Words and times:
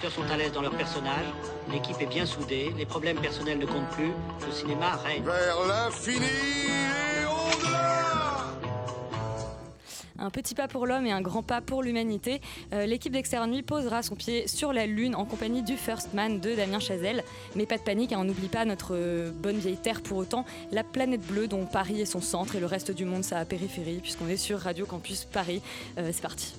acteurs 0.00 0.24
sont 0.24 0.32
à 0.32 0.36
l'aise 0.38 0.52
dans 0.52 0.62
leur 0.62 0.74
personnage, 0.74 1.26
l'équipe 1.70 2.00
est 2.00 2.06
bien 2.06 2.24
soudée, 2.24 2.72
les 2.78 2.86
problèmes 2.86 3.18
personnels 3.18 3.58
ne 3.58 3.66
comptent 3.66 3.90
plus, 3.90 4.12
le 4.46 4.50
cinéma 4.50 4.96
règne. 4.96 5.22
Vers 5.22 5.58
l'infini 5.68 6.24
et 6.24 7.26
au-delà 7.26 8.46
Un 10.18 10.30
petit 10.30 10.54
pas 10.54 10.68
pour 10.68 10.86
l'homme 10.86 11.04
et 11.04 11.12
un 11.12 11.20
grand 11.20 11.42
pas 11.42 11.60
pour 11.60 11.82
l'humanité. 11.82 12.40
Euh, 12.72 12.86
L'équipe 12.86 13.12
d'Extérieur 13.12 13.46
Nuit 13.46 13.62
posera 13.62 14.02
son 14.02 14.14
pied 14.14 14.48
sur 14.48 14.72
la 14.72 14.86
Lune 14.86 15.14
en 15.14 15.26
compagnie 15.26 15.62
du 15.62 15.76
First 15.76 16.14
Man 16.14 16.40
de 16.40 16.54
Damien 16.54 16.80
Chazelle. 16.80 17.22
Mais 17.54 17.66
pas 17.66 17.76
de 17.76 17.82
panique, 17.82 18.14
hein, 18.14 18.20
on 18.20 18.24
n'oublie 18.24 18.48
pas 18.48 18.64
notre 18.64 18.94
euh, 18.94 19.30
bonne 19.30 19.58
vieille 19.58 19.76
Terre 19.76 20.00
pour 20.00 20.16
autant, 20.16 20.46
la 20.72 20.82
planète 20.82 21.26
bleue 21.26 21.46
dont 21.46 21.66
Paris 21.66 22.00
est 22.00 22.06
son 22.06 22.22
centre 22.22 22.56
et 22.56 22.60
le 22.60 22.66
reste 22.66 22.90
du 22.90 23.04
monde 23.04 23.22
sa 23.22 23.44
périphérie, 23.44 24.00
puisqu'on 24.00 24.28
est 24.28 24.38
sur 24.38 24.60
Radio 24.60 24.86
Campus 24.86 25.26
Paris. 25.26 25.60
Euh, 25.98 26.08
C'est 26.10 26.22
parti. 26.22 26.54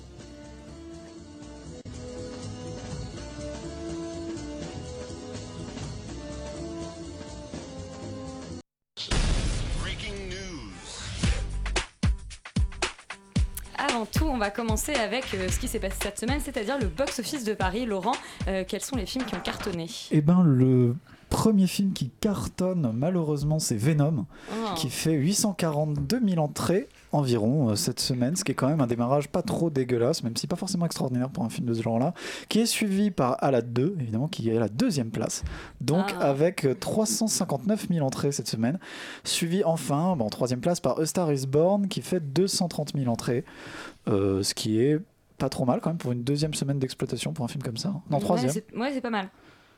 Tout, 14.06 14.24
on 14.24 14.38
va 14.38 14.50
commencer 14.50 14.94
avec 14.94 15.24
euh, 15.34 15.48
ce 15.48 15.58
qui 15.58 15.68
s'est 15.68 15.78
passé 15.78 15.96
cette 16.02 16.18
semaine, 16.18 16.40
c'est-à-dire 16.44 16.78
le 16.78 16.86
box-office 16.86 17.44
de 17.44 17.54
Paris. 17.54 17.84
Laurent, 17.86 18.12
euh, 18.48 18.64
quels 18.66 18.80
sont 18.82 18.96
les 18.96 19.06
films 19.06 19.24
qui 19.24 19.34
ont 19.34 19.40
cartonné? 19.40 19.88
Eh 20.10 20.20
ben, 20.20 20.42
le 20.42 20.94
premier 21.30 21.66
film 21.66 21.92
qui 21.92 22.10
cartonne, 22.20 22.92
malheureusement, 22.94 23.58
c'est 23.58 23.76
Venom, 23.76 24.26
Oh. 24.50 24.74
qui 24.76 24.90
fait 24.90 25.12
842 25.14 26.20
000 26.26 26.40
entrées 26.44 26.88
environ 27.12 27.70
euh, 27.70 27.74
cette 27.76 28.00
semaine, 28.00 28.34
ce 28.36 28.44
qui 28.44 28.52
est 28.52 28.54
quand 28.54 28.68
même 28.68 28.80
un 28.80 28.86
démarrage 28.86 29.28
pas 29.28 29.42
trop 29.42 29.70
dégueulasse, 29.70 30.22
même 30.24 30.36
si 30.36 30.46
pas 30.46 30.56
forcément 30.56 30.86
extraordinaire 30.86 31.28
pour 31.30 31.44
un 31.44 31.48
film 31.50 31.66
de 31.68 31.74
ce 31.74 31.82
genre-là, 31.82 32.14
qui 32.48 32.60
est 32.60 32.66
suivi 32.66 33.10
par 33.10 33.36
Alad 33.44 33.72
2, 33.72 33.96
évidemment, 34.00 34.28
qui 34.28 34.48
est 34.50 34.56
à 34.56 34.60
la 34.60 34.68
deuxième 34.68 35.10
place, 35.10 35.44
donc 35.80 36.14
Ah. 36.18 36.30
avec 36.30 36.64
euh, 36.64 36.74
359 36.74 37.88
000 37.90 38.04
entrées 38.06 38.32
cette 38.32 38.48
semaine, 38.48 38.78
suivi 39.24 39.62
enfin, 39.64 40.16
bon, 40.16 40.26
en 40.26 40.30
troisième 40.30 40.60
place, 40.60 40.80
par 40.80 40.98
A 40.98 41.06
Star 41.06 41.32
Is 41.32 41.46
Born, 41.46 41.88
qui 41.88 42.00
fait 42.02 42.20
230 42.20 42.92
000 42.96 43.10
entrées, 43.10 43.44
euh, 44.08 44.42
ce 44.42 44.54
qui 44.54 44.80
est 44.80 44.98
pas 45.38 45.48
trop 45.48 45.64
mal 45.64 45.80
quand 45.80 45.90
même 45.90 45.98
pour 45.98 46.12
une 46.12 46.22
deuxième 46.22 46.54
semaine 46.54 46.78
d'exploitation 46.78 47.32
pour 47.32 47.44
un 47.44 47.48
film 47.48 47.62
comme 47.62 47.76
ça. 47.76 47.88
Non, 48.10 48.16
Ouais, 48.18 48.20
troisième. 48.22 48.52
c'est- 48.52 48.66
Ouais, 48.76 48.90
c'est 48.92 49.00
pas 49.00 49.10
mal. 49.10 49.28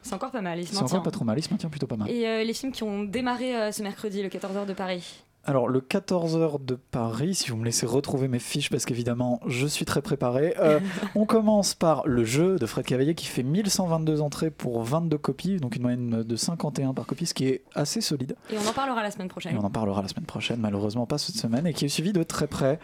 C'est 0.02 0.12
encore 0.14 0.30
pas 0.30 0.42
mal, 0.42 0.58
il 0.58 0.64
se 0.66 0.74
C'est 0.74 0.80
maintient. 0.82 0.98
encore 0.98 1.02
pas 1.04 1.10
trop 1.10 1.24
mal, 1.24 1.38
il 1.38 1.42
se 1.42 1.50
maintient 1.50 1.70
plutôt 1.70 1.86
pas 1.86 1.96
mal. 1.96 2.10
Et 2.10 2.26
euh, 2.28 2.44
les 2.44 2.52
films 2.52 2.72
qui 2.72 2.82
ont 2.82 3.04
démarré 3.04 3.56
euh, 3.56 3.72
ce 3.72 3.82
mercredi, 3.82 4.22
le 4.22 4.28
14h 4.28 4.66
de 4.66 4.74
Paris 4.74 5.23
Alors, 5.46 5.68
le 5.68 5.80
14h 5.80 6.64
de 6.64 6.74
Paris, 6.90 7.34
si 7.34 7.50
vous 7.50 7.56
me 7.58 7.66
laissez 7.66 7.84
retrouver 7.84 8.28
mes 8.28 8.38
fiches, 8.38 8.70
parce 8.70 8.86
qu'évidemment, 8.86 9.40
je 9.46 9.66
suis 9.66 9.84
très 9.84 10.00
préparé. 10.00 10.54
Euh, 10.58 10.80
on 11.14 11.26
commence 11.26 11.74
par 11.74 12.06
le 12.06 12.24
jeu 12.24 12.56
de 12.58 12.64
Fred 12.64 12.86
Cavalier 12.86 13.14
qui 13.14 13.26
fait 13.26 13.42
1122 13.42 14.22
entrées 14.22 14.50
pour 14.50 14.82
22 14.84 15.18
copies, 15.18 15.56
donc 15.58 15.76
une 15.76 15.82
moyenne 15.82 16.22
de 16.22 16.36
51 16.36 16.94
par 16.94 17.04
copie, 17.04 17.26
ce 17.26 17.34
qui 17.34 17.46
est 17.48 17.62
assez 17.74 18.00
solide. 18.00 18.36
Et 18.50 18.56
on 18.56 18.66
en 18.66 18.72
parlera 18.72 19.02
la 19.02 19.10
semaine 19.10 19.26
Et 19.26 19.28
prochaine. 19.28 19.58
on 19.58 19.64
en 19.64 19.70
parlera 19.70 20.00
la 20.00 20.08
semaine 20.08 20.24
prochaine, 20.24 20.60
malheureusement 20.60 21.04
pas 21.04 21.18
cette 21.18 21.36
semaine, 21.36 21.66
et 21.66 21.74
qui 21.74 21.84
est 21.84 21.88
suivi 21.88 22.14
de 22.14 22.22
très 22.22 22.46
près 22.46 22.78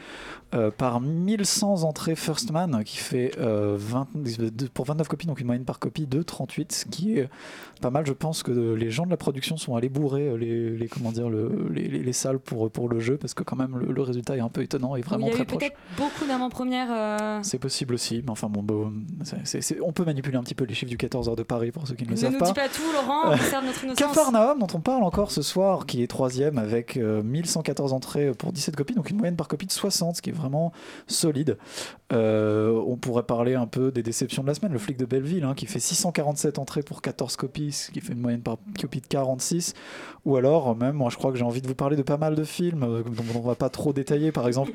euh, 0.54 0.70
par 0.70 1.00
1100 1.00 1.84
entrées 1.84 2.14
First 2.14 2.50
Man, 2.52 2.82
qui 2.84 2.98
fait 2.98 3.32
euh, 3.38 3.76
20 3.78 4.08
de- 4.16 4.66
pour 4.66 4.84
29 4.84 5.08
copies, 5.08 5.26
donc 5.26 5.40
une 5.40 5.46
moyenne 5.46 5.64
par 5.64 5.78
copie 5.78 6.06
de 6.06 6.22
38, 6.22 6.72
ce 6.72 6.84
qui 6.84 7.16
est 7.18 7.30
pas 7.80 7.88
mal. 7.90 8.04
Je 8.06 8.12
pense 8.12 8.42
que 8.42 8.50
les 8.74 8.90
gens 8.90 9.06
de 9.06 9.10
la 9.10 9.16
production 9.16 9.56
sont 9.56 9.76
allés 9.76 9.88
bourrer 9.88 10.36
les, 10.36 10.76
les- 10.76 10.88
comment 10.88 11.10
dire, 11.12 11.30
le- 11.30 11.68
les, 11.72 11.88
les- 11.88 12.00
les 12.02 12.12
salles 12.12 12.38
pour, 12.38 12.49
pour 12.70 12.88
le 12.88 13.00
jeu, 13.00 13.16
parce 13.16 13.34
que 13.34 13.42
quand 13.42 13.56
même 13.56 13.78
le, 13.78 13.92
le 13.92 14.02
résultat 14.02 14.36
est 14.36 14.40
un 14.40 14.48
peu 14.48 14.62
étonnant 14.62 14.96
et 14.96 15.00
vraiment 15.02 15.26
il 15.26 15.30
y 15.30 15.32
a 15.32 15.34
très 15.34 15.42
eu 15.42 15.46
proche. 15.46 15.58
peut-être 15.60 15.76
beaucoup 15.96 16.26
d'avant-premières. 16.26 16.88
euh, 16.90 17.38
C'est 17.42 17.58
possible 17.58 17.94
aussi, 17.94 18.22
mais 18.24 18.30
enfin 18.30 18.48
bon, 18.48 18.62
bon, 18.62 18.92
c'est- 19.24 19.36
c'est- 19.44 19.60
c'est- 19.60 19.80
on 19.80 19.92
peut 19.92 20.04
manipuler 20.04 20.36
un 20.36 20.42
petit 20.42 20.54
peu 20.54 20.64
les 20.64 20.74
chiffres 20.74 20.90
du 20.90 20.96
14h 20.96 21.36
de 21.36 21.42
Paris 21.42 21.70
pour 21.70 21.86
ceux 21.86 21.94
qui 21.94 22.04
ne 22.04 22.08
le 22.10 22.14
Ne 22.14 22.20
savent 22.20 22.32
nous 22.32 22.38
pas. 22.38 22.46
dis 22.46 22.52
pas 22.52 22.68
tout, 22.68 22.92
Laurent, 22.92 23.32
on 23.32 23.36
conserve 23.36 23.64
notre 23.64 23.84
innocence. 23.84 24.06
Cafarnaum, 24.14 24.58
dont 24.58 24.66
on 24.74 24.80
parle 24.80 25.02
encore 25.04 25.30
ce 25.30 25.42
soir, 25.42 25.86
qui 25.86 26.02
est 26.02 26.06
troisième 26.06 26.58
avec 26.58 26.96
euh, 26.96 27.22
1114 27.22 27.92
entrées 27.92 28.32
pour 28.32 28.52
17 28.52 28.76
copies, 28.76 28.94
donc 28.94 29.10
une 29.10 29.16
moyenne 29.16 29.36
par 29.36 29.48
copie 29.48 29.66
de 29.66 29.72
60, 29.72 30.16
ce 30.16 30.22
qui 30.22 30.30
est 30.30 30.34
vraiment 30.34 30.72
solide. 31.06 31.56
Euh, 32.12 32.72
on 32.86 32.96
pourrait 32.96 33.22
parler 33.22 33.54
un 33.54 33.66
peu 33.66 33.92
des 33.92 34.02
déceptions 34.02 34.42
de 34.42 34.48
la 34.48 34.54
semaine. 34.54 34.72
Le 34.72 34.78
flic 34.78 34.96
de 34.96 35.04
Belleville, 35.06 35.44
hein, 35.44 35.54
qui 35.54 35.66
fait 35.66 35.78
647 35.78 36.58
entrées 36.58 36.82
pour 36.82 37.02
14 37.02 37.36
copies, 37.36 37.70
ce 37.72 37.90
qui 37.92 38.00
fait 38.00 38.12
une 38.14 38.20
moyenne 38.20 38.40
par 38.42 38.56
copie 38.80 39.00
de 39.00 39.06
46. 39.06 39.74
Ou 40.24 40.36
alors, 40.36 40.74
même, 40.76 40.94
moi 40.96 41.08
je 41.10 41.16
crois 41.16 41.30
que 41.30 41.38
j'ai 41.38 41.44
envie 41.44 41.62
de 41.62 41.68
vous 41.68 41.74
parler 41.74 41.96
de 41.96 42.02
pas 42.02 42.16
mal 42.16 42.34
de 42.34 42.39
films, 42.44 42.82
euh, 42.82 43.02
dont 43.02 43.38
on 43.38 43.40
va 43.40 43.54
pas 43.54 43.68
trop 43.68 43.92
détailler. 43.92 44.32
Par 44.32 44.46
exemple, 44.46 44.72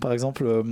par 0.00 0.12
exemple, 0.12 0.44
euh, 0.44 0.62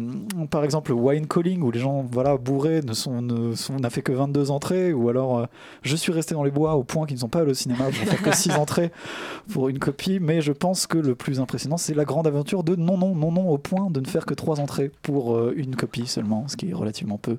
par 0.51 0.65
exemple 0.65 0.93
Wine 0.93 1.27
Calling, 1.27 1.63
où 1.63 1.71
les 1.71 1.81
gens 1.81 2.05
voilà, 2.11 2.37
bourrés 2.37 2.81
ne 2.83 2.93
sont, 2.93 3.23
ne 3.23 3.55
sont, 3.55 3.77
n'a 3.77 3.91
fait 3.91 4.03
que 4.03 4.13
22 4.13 4.51
entrées. 4.51 4.93
Ou 4.93 5.09
alors, 5.09 5.39
euh, 5.39 5.47
je 5.83 5.97
suis 5.97 6.13
resté 6.13 6.35
dans 6.35 6.45
les 6.45 6.51
bois 6.51 6.75
au 6.75 6.85
point 6.85 7.07
qu'ils 7.07 7.17
ne 7.17 7.21
sont 7.21 7.29
pas 7.29 7.41
allés 7.41 7.51
au 7.51 7.55
cinéma 7.55 7.85
pour 7.85 7.95
faire 7.95 8.23
que 8.23 8.35
6 8.35 8.53
entrées 8.59 8.91
pour 9.53 9.69
une 9.69 9.79
copie. 9.79 10.19
Mais 10.21 10.41
je 10.41 10.53
pense 10.53 10.87
que 10.87 10.99
le 10.99 11.15
plus 11.15 11.41
impressionnant, 11.41 11.77
c'est 11.77 11.95
la 11.95 12.05
grande 12.05 12.27
aventure 12.27 12.65
de 12.65 12.77
non, 12.77 12.99
non, 12.99 13.15
non, 13.15 13.33
non, 13.33 13.49
au 13.49 13.59
point 13.59 13.91
de 13.91 14.01
ne 14.01 14.07
faire 14.07 14.27
que 14.27 14.35
3 14.35 14.61
entrées 14.61 14.91
pour 15.03 15.37
euh, 15.37 15.55
une 15.57 15.77
copie 15.77 16.07
seulement, 16.07 16.47
ce 16.49 16.57
qui 16.57 16.71
est 16.71 16.75
relativement 16.75 17.19
peu. 17.19 17.39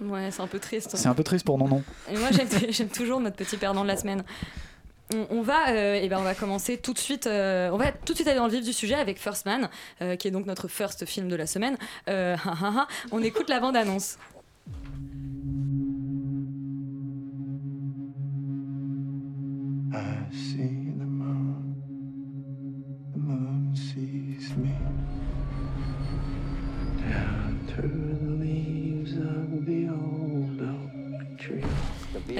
Ouais, 0.00 0.30
c'est 0.30 0.42
un 0.42 0.46
peu 0.46 0.58
triste. 0.58 0.96
C'est 0.96 1.08
un 1.08 1.14
peu 1.14 1.22
triste 1.22 1.46
pour 1.46 1.58
non, 1.58 1.68
non. 1.68 1.82
Et 2.10 2.16
moi, 2.18 2.28
j'aime 2.70 2.88
toujours 2.94 3.20
notre 3.20 3.36
petit 3.36 3.56
perdant 3.56 3.82
de 3.82 3.88
la 3.88 3.96
semaine. 3.96 4.24
On, 5.30 5.42
va, 5.42 5.70
euh, 5.70 6.00
eh 6.00 6.08
ben, 6.08 6.18
on 6.18 6.22
va 6.22 6.34
commencer 6.34 6.76
tout 6.78 6.92
de 6.92 6.98
suite. 6.98 7.26
euh, 7.26 7.70
on 7.70 7.76
va 7.76 7.92
tout 7.92 8.12
de 8.12 8.16
suite 8.16 8.28
aller 8.28 8.38
dans 8.38 8.46
le 8.46 8.52
vif 8.52 8.64
du 8.64 8.72
sujet 8.72 8.94
avec 8.94 9.18
First 9.18 9.46
Man, 9.46 9.68
euh, 10.00 10.16
qui 10.16 10.28
est 10.28 10.30
donc 10.30 10.46
notre 10.46 10.68
first 10.68 11.04
film 11.06 11.28
de 11.28 11.36
la 11.36 11.46
semaine. 11.46 11.76
On 13.12 13.22
écoute 13.22 13.48
la 13.48 13.60
bande 13.60 13.76
annonce. 13.76 14.18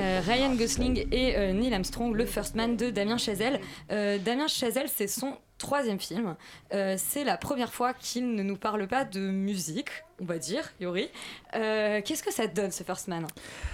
Euh, 0.02 0.20
Ryan 0.26 0.54
Gosling 0.56 1.06
et 1.12 1.36
euh, 1.36 1.52
Neil 1.52 1.72
Armstrong, 1.72 2.14
le 2.14 2.26
First 2.26 2.56
Man 2.56 2.76
de 2.76 2.90
Damien 2.90 3.18
Chazelle. 3.18 3.60
Euh, 3.92 4.18
Damien 4.18 4.48
Chazelle, 4.48 4.88
c'est 4.88 5.06
son 5.06 5.36
troisième 5.62 5.98
film. 6.00 6.34
Euh, 6.74 6.96
c'est 6.98 7.24
la 7.24 7.36
première 7.36 7.72
fois 7.72 7.94
qu'il 7.94 8.34
ne 8.34 8.42
nous 8.42 8.56
parle 8.56 8.86
pas 8.88 9.04
de 9.04 9.20
musique, 9.20 9.88
on 10.20 10.24
va 10.24 10.38
dire, 10.38 10.64
Yori. 10.80 11.08
Euh, 11.54 12.00
Qu'est-ce 12.04 12.22
que 12.22 12.32
ça 12.32 12.46
te 12.48 12.54
donne, 12.54 12.70
ce 12.70 12.82
First 12.84 13.08
Man? 13.08 13.26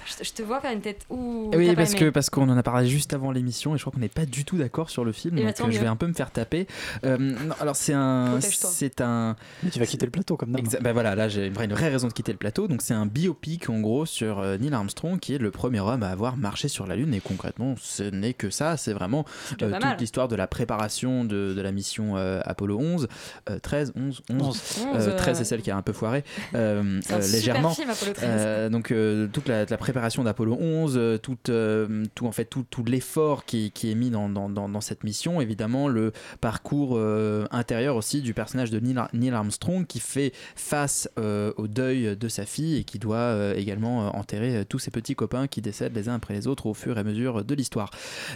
Je, 0.06 0.14
te- 0.16 0.24
je 0.24 0.32
te 0.32 0.42
vois 0.42 0.60
faire 0.60 0.72
une 0.72 0.80
tête 0.80 1.04
ou 1.10 1.50
Oui, 1.54 1.74
parce 1.74 1.94
que 1.94 2.10
parce 2.10 2.30
qu'on 2.30 2.48
en 2.48 2.56
a 2.56 2.62
parlé 2.62 2.86
juste 2.88 3.12
avant 3.14 3.30
l'émission 3.32 3.74
et 3.74 3.78
je 3.78 3.82
crois 3.82 3.92
qu'on 3.92 4.00
n'est 4.00 4.08
pas 4.08 4.26
du 4.26 4.44
tout 4.44 4.56
d'accord 4.58 4.90
sur 4.90 5.04
le 5.04 5.12
film, 5.12 5.36
Eh 5.38 5.44
donc 5.44 5.60
euh, 5.60 5.70
je 5.70 5.78
vais 5.78 5.86
un 5.86 5.96
peu 5.96 6.06
me 6.06 6.12
faire 6.12 6.30
taper. 6.30 6.66
Euh, 7.04 7.16
non, 7.18 7.54
alors 7.60 7.76
c'est 7.76 7.92
un, 7.94 8.40
c'est 8.40 9.00
un, 9.00 9.36
Mais 9.62 9.70
tu 9.70 9.78
vas 9.78 9.86
quitter 9.86 10.06
le 10.06 10.12
plateau 10.12 10.36
comme 10.36 10.52
d'hab. 10.52 10.82
Bah 10.82 10.92
voilà, 10.92 11.14
là 11.14 11.28
j'ai 11.28 11.46
une 11.46 11.52
vraie, 11.54 11.64
une 11.64 11.72
vraie 11.74 11.88
raison 11.88 12.08
de 12.08 12.12
quitter 12.12 12.32
le 12.32 12.38
plateau. 12.38 12.68
Donc 12.68 12.82
c'est 12.82 12.94
un 12.94 13.06
biopic 13.06 13.68
en 13.70 13.80
gros 13.80 14.04
sur 14.06 14.42
Neil 14.58 14.72
Armstrong 14.74 15.18
qui 15.18 15.34
est 15.34 15.38
le 15.38 15.50
premier 15.50 15.80
homme 15.80 16.02
à 16.02 16.08
avoir 16.10 16.36
marché 16.36 16.68
sur 16.68 16.86
la 16.86 16.96
Lune 16.96 17.14
et 17.14 17.20
concrètement 17.20 17.74
ce 17.80 18.02
n'est 18.02 18.34
que 18.34 18.50
ça, 18.50 18.76
c'est 18.76 18.92
vraiment 18.92 19.24
euh, 19.62 19.78
toute 19.78 20.00
l'histoire 20.00 20.28
de 20.28 20.36
la 20.36 20.46
préparation 20.46 21.24
de, 21.24 21.54
de 21.54 21.60
la 21.60 21.72
mission 21.78 22.16
euh, 22.16 22.40
Apollo 22.44 22.78
11, 22.78 23.08
euh, 23.50 23.58
13, 23.58 23.92
11, 23.96 24.22
11. 24.30 24.40
11. 24.40 24.62
Euh, 24.94 25.16
13 25.16 25.36
euh, 25.36 25.38
c'est 25.38 25.44
celle 25.44 25.62
qui 25.62 25.70
a 25.70 25.76
un 25.76 25.82
peu 25.82 25.92
foiré 25.92 26.24
euh, 26.54 27.00
euh, 27.10 27.18
légèrement. 27.32 27.70
film, 27.70 27.90
Apollo 27.90 28.12
13. 28.12 28.70
Donc 28.70 28.92
toute 29.32 29.48
la, 29.48 29.64
la 29.64 29.76
préparation 29.76 30.24
d'Apollo 30.24 30.56
11, 30.60 30.94
euh, 30.96 31.18
toute, 31.18 31.48
euh, 31.48 32.04
tout 32.14 32.26
en 32.26 32.32
fait 32.32 32.46
tout, 32.46 32.64
tout 32.68 32.84
l'effort 32.84 33.44
qui, 33.44 33.70
qui 33.70 33.90
est 33.90 33.94
mis 33.94 34.10
dans, 34.10 34.28
dans, 34.28 34.48
dans, 34.48 34.68
dans 34.68 34.80
cette 34.80 35.04
mission, 35.04 35.40
évidemment 35.40 35.88
le 35.88 36.12
parcours 36.40 36.98
intérieur 37.50 37.96
aussi 37.96 38.20
du 38.22 38.34
personnage 38.34 38.70
de 38.70 38.80
Neil, 38.80 38.96
Neil 39.12 39.30
Armstrong 39.32 39.86
qui 39.86 40.00
fait 40.00 40.32
face 40.56 41.08
au 41.16 41.66
deuil 41.68 42.16
de 42.16 42.28
sa 42.28 42.44
fille 42.44 42.76
et 42.78 42.84
qui 42.84 42.98
doit 42.98 43.54
également 43.56 44.16
enterrer 44.16 44.64
tous 44.68 44.78
ses 44.78 44.90
petits 44.90 45.14
copains 45.14 45.46
qui 45.46 45.60
décèdent 45.60 45.94
les 45.94 46.08
uns 46.08 46.14
après 46.14 46.34
les 46.34 46.46
autres 46.46 46.66
au 46.66 46.74
fur 46.74 46.96
et 46.96 47.00
à 47.00 47.04
mesure 47.04 47.44
de 47.44 47.54
l'histoire. 47.54 47.90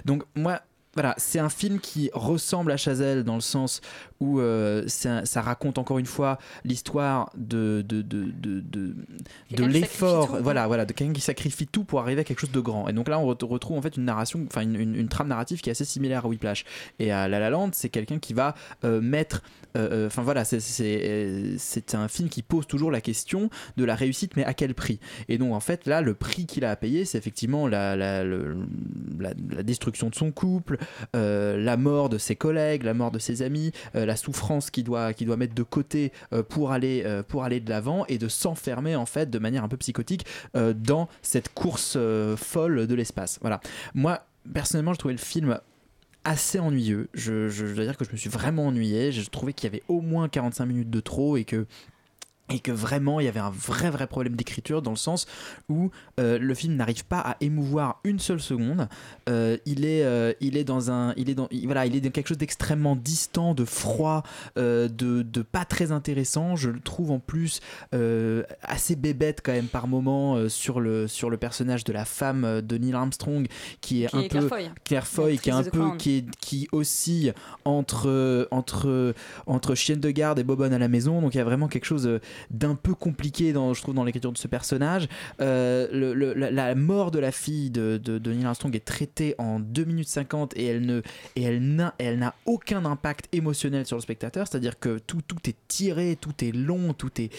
Donc 0.05 0.23
moi 0.35 0.61
voilà, 0.95 1.15
c'est 1.17 1.39
un 1.39 1.49
film 1.49 1.81
qui 1.81 2.11
ressemble 2.13 2.71
à 2.73 2.77
Chazelle 2.77 3.25
dans 3.25 3.35
le 3.35 3.41
sens 3.41 3.81
où 4.21 4.41
euh, 4.41 4.85
ça, 4.87 5.25
ça 5.25 5.41
raconte 5.41 5.79
encore 5.79 5.99
une 5.99 6.07
fois 6.07 6.39
l'histoire 6.65 7.31
de, 7.37 7.83
de, 7.89 8.03
de, 8.03 8.31
de, 8.31 8.61
de, 8.61 9.65
l'effort, 9.65 10.37
voilà, 10.43 10.67
voilà, 10.67 10.85
de 10.85 10.93
quelqu'un 10.93 11.13
qui 11.13 11.21
sacrifie 11.21 11.67
tout 11.67 11.85
pour 11.85 12.01
arriver 12.01 12.21
à 12.21 12.25
quelque 12.25 12.41
chose 12.41 12.53
de 12.53 12.61
grand. 12.61 12.89
Et 12.89 12.93
donc 12.93 13.09
là, 13.09 13.19
on 13.19 13.27
ret- 13.27 13.37
retrouve 13.43 13.79
en 13.79 13.83
fait 13.83 13.97
une 13.97 14.05
narration, 14.05 14.45
enfin 14.47 14.61
une, 14.63 14.77
une- 14.77 14.95
une 14.95 15.09
trame 15.09 15.29
narrative 15.29 15.61
qui 15.61 15.71
est 15.71 15.73
assez 15.73 15.85
similaire 15.85 16.25
à 16.25 16.29
Whiplash. 16.29 16.65
Et 16.99 17.11
à 17.11 17.27
La 17.27 17.41
La 17.41 17.51
Land, 17.51 17.71
c'est 17.73 17.89
quelqu'un 17.89 18.19
qui 18.19 18.35
va 18.35 18.55
euh, 18.85 19.01
mettre, 19.01 19.43
euh, 19.77 20.07
enfin 20.07 20.23
voilà, 20.23 20.45
c'est- 20.45 21.95
un 21.95 22.09
film 22.09 22.29
qui 22.29 22.43
pose 22.43 22.67
toujours 22.67 22.91
la 22.91 23.01
question 23.01 23.51
de 23.77 23.85
la 23.85 23.95
réussite, 23.95 24.37
mais 24.37 24.45
à 24.45 24.55
quel 24.55 24.75
prix? 24.75 25.01
Et 25.29 25.39
donc 25.39 25.53
en 25.53 25.61
fait 25.61 25.87
là, 25.87 26.01
le 26.01 26.15
prix 26.15 26.47
qu'il 26.47 26.65
a 26.65 26.71
à 26.71 26.77
payer, 26.77 27.05
c'est 27.05 27.19
effectivement 27.19 27.67
la, 27.67 27.97
la, 27.97 28.25
la, 28.25 29.31
la 29.51 29.63
destruction 29.63 30.09
de 30.09 30.15
son 30.15 30.31
couple, 30.33 30.79
la 31.15 31.77
mort 31.77 32.09
de 32.09 32.19
ses 32.19 32.37
collègues, 32.37 32.83
la 32.83 32.95
mort 32.95 33.11
de 33.11 33.19
ses 33.19 33.43
amis, 33.43 33.73
euh, 33.95 34.07
la 34.07 34.17
souffrance 34.17 34.71
qu'il 34.71 34.85
doit, 34.85 35.13
doit 35.13 35.37
mettre 35.37 35.55
de 35.55 35.63
côté 35.63 36.13
euh, 36.33 36.43
pour, 36.43 36.73
aller, 36.73 37.03
euh, 37.07 37.23
pour 37.23 37.45
aller 37.45 37.61
de 37.61 37.71
l'avant 37.71 38.05
et 38.07 38.19
de 38.19 38.29
s'enfermer 38.29 38.97
en 38.97 39.07
fait 39.07 39.31
de 39.31 39.39
manière 39.39 39.65
un 39.65 39.69
peu 39.69 39.77
psychotique 39.77 40.27
euh, 40.57 40.73
dans 40.73 41.09
cette 41.23 41.53
course 41.53 41.95
euh, 41.97 42.37
folle 42.37 42.87
de 42.87 42.95
l'espace. 42.95 43.39
Voilà. 43.43 43.61
Moi, 43.95 44.21
personnellement, 44.53 44.93
je 44.95 44.99
trouvais 44.99 45.15
le 45.15 45.19
film 45.21 45.59
assez 46.25 46.61
ennuyeux. 46.61 47.09
Je, 47.15 47.49
je- 47.49 47.67
je 47.67 47.75
dois 47.75 47.85
dire 47.85 47.97
que 47.97 48.05
je 48.05 48.13
me 48.13 48.17
suis 48.17 48.31
vraiment 48.31 48.69
ennuyé. 48.69 49.11
Je 49.13 49.29
trouvais 49.29 49.53
qu'il 49.53 49.69
y 49.69 49.73
avait 49.73 49.83
au 49.89 50.01
moins 50.01 50.29
45 50.29 50.67
minutes 50.67 50.91
de 50.91 51.01
trop 51.01 51.37
et 51.37 51.45
que 51.45 51.67
et 52.51 52.59
que 52.59 52.73
vraiment 52.73 53.21
il 53.21 53.25
y 53.25 53.29
avait 53.29 53.41
un 53.41 53.51
vrai 53.51 53.89
vrai 53.91 54.07
problème 54.07 54.35
d'écriture 54.37 54.83
dans 54.83 54.91
le 54.91 54.97
sens 54.97 55.27
où 55.69 55.91
euh, 56.21 56.39
le 56.39 56.55
film 56.55 56.75
n'arrive 56.77 57.05
pas 57.07 57.21
à 57.21 57.37
émouvoir 57.41 58.01
une 58.05 58.19
seule 58.19 58.41
seconde. 58.41 58.89
Euh, 59.29 59.57
il 59.65 59.85
est 59.87 60.05
euh, 60.05 60.33
il 60.41 60.57
est 60.57 60.65
dans 60.65 60.91
un 60.91 61.15
il 61.17 61.31
est 61.31 61.35
dans 61.35 61.49
il- 61.51 61.65
voilà 61.67 61.87
il 61.87 61.97
est 61.97 62.01
dans 62.01 62.11
quelque 62.11 62.27
chose 62.29 62.39
d'extrêmement 62.39 62.95
distant 62.97 63.55
de 63.55 63.65
froid 63.65 64.23
de, 64.57 64.89
de 64.89 65.43
pas 65.43 65.65
très 65.65 65.93
intéressant. 65.93 66.57
Je 66.57 66.69
le 66.71 66.81
trouve 66.81 67.11
en 67.13 67.21
plus 67.21 67.61
assez 68.63 68.97
bébête 68.97 69.41
quand 69.43 69.53
même 69.53 69.67
par 69.67 69.87
moment 69.89 70.49
sur 70.49 70.81
le 70.81 71.09
sur 71.09 71.31
le 71.31 71.37
personnage 71.37 71.85
de 71.85 71.93
la 71.93 72.05
femme 72.05 72.61
de 72.61 72.77
Neil 72.79 72.95
Armstrong 72.95 73.47
qui 73.81 74.05
est 74.05 74.09
Qui 74.09 74.17
un 74.17 74.21
est 74.23 74.29
peu 74.29 74.39
Claire 74.85 75.07
Foy. 75.07 75.39
Qui 75.39 75.49
est 75.51 75.53
un 75.53 75.63
peu 75.65 75.97
qui, 75.97 76.17
est- 76.19 76.37
qui 76.41 76.69
oscille 76.73 77.33
entre 77.65 78.49
entre 78.51 79.15
entre 79.47 79.75
chienne 79.75 80.01
de 80.01 80.11
garde 80.11 80.39
et 80.39 80.45
bobonne 80.45 80.73
à 80.73 80.79
la 80.79 80.89
maison. 80.89 81.21
Donc 81.23 81.35
il 81.35 81.39
y 81.39 81.41
a 81.41 81.45
vraiment 81.45 81.69
quelque 81.69 81.85
chose 81.85 82.09
d'un 82.51 82.75
peu 82.75 82.95
compliqué 82.95 83.53
dans 83.53 83.75
je 83.75 83.83
trouve 83.83 83.95
dans 83.95 84.05
l'écriture 84.05 84.33
de 84.33 84.39
ce 84.39 84.49
personnage. 84.49 85.09
Euh, 85.41 86.35
la, 86.35 86.75
mort 86.75 87.11
de 87.11 87.19
la 87.19 87.33
fille 87.33 87.71
de, 87.71 87.99
de, 87.99 88.33
Neil 88.33 88.45
Armstrong 88.45 88.75
est 88.75 88.85
traitée 88.85 89.35
en 89.39 89.61
2 89.61 89.85
minutes 89.85 90.09
50 90.09 90.57
et 90.57 90.67
elle 90.67 90.85
ne 90.85 91.01
et 91.37 91.43
elle 91.43 91.63
n'a 91.63 91.95
elle 91.99 92.19
n'a 92.19 92.35
aucun 92.47 92.85
impact 92.85 93.29
émotionnel 93.33 93.87
sur 93.87 93.97
le 93.97 94.03
spectateur. 94.03 94.47
C'est-à-dire 94.49 94.79
que 94.79 94.99
tout 94.99 95.21
tout 95.27 95.39
est 95.49 95.57
tiré 95.69 96.17
tout 96.21 96.45
est 96.45 96.53
long 96.53 96.93
tout 96.93 97.21
est 97.21 97.31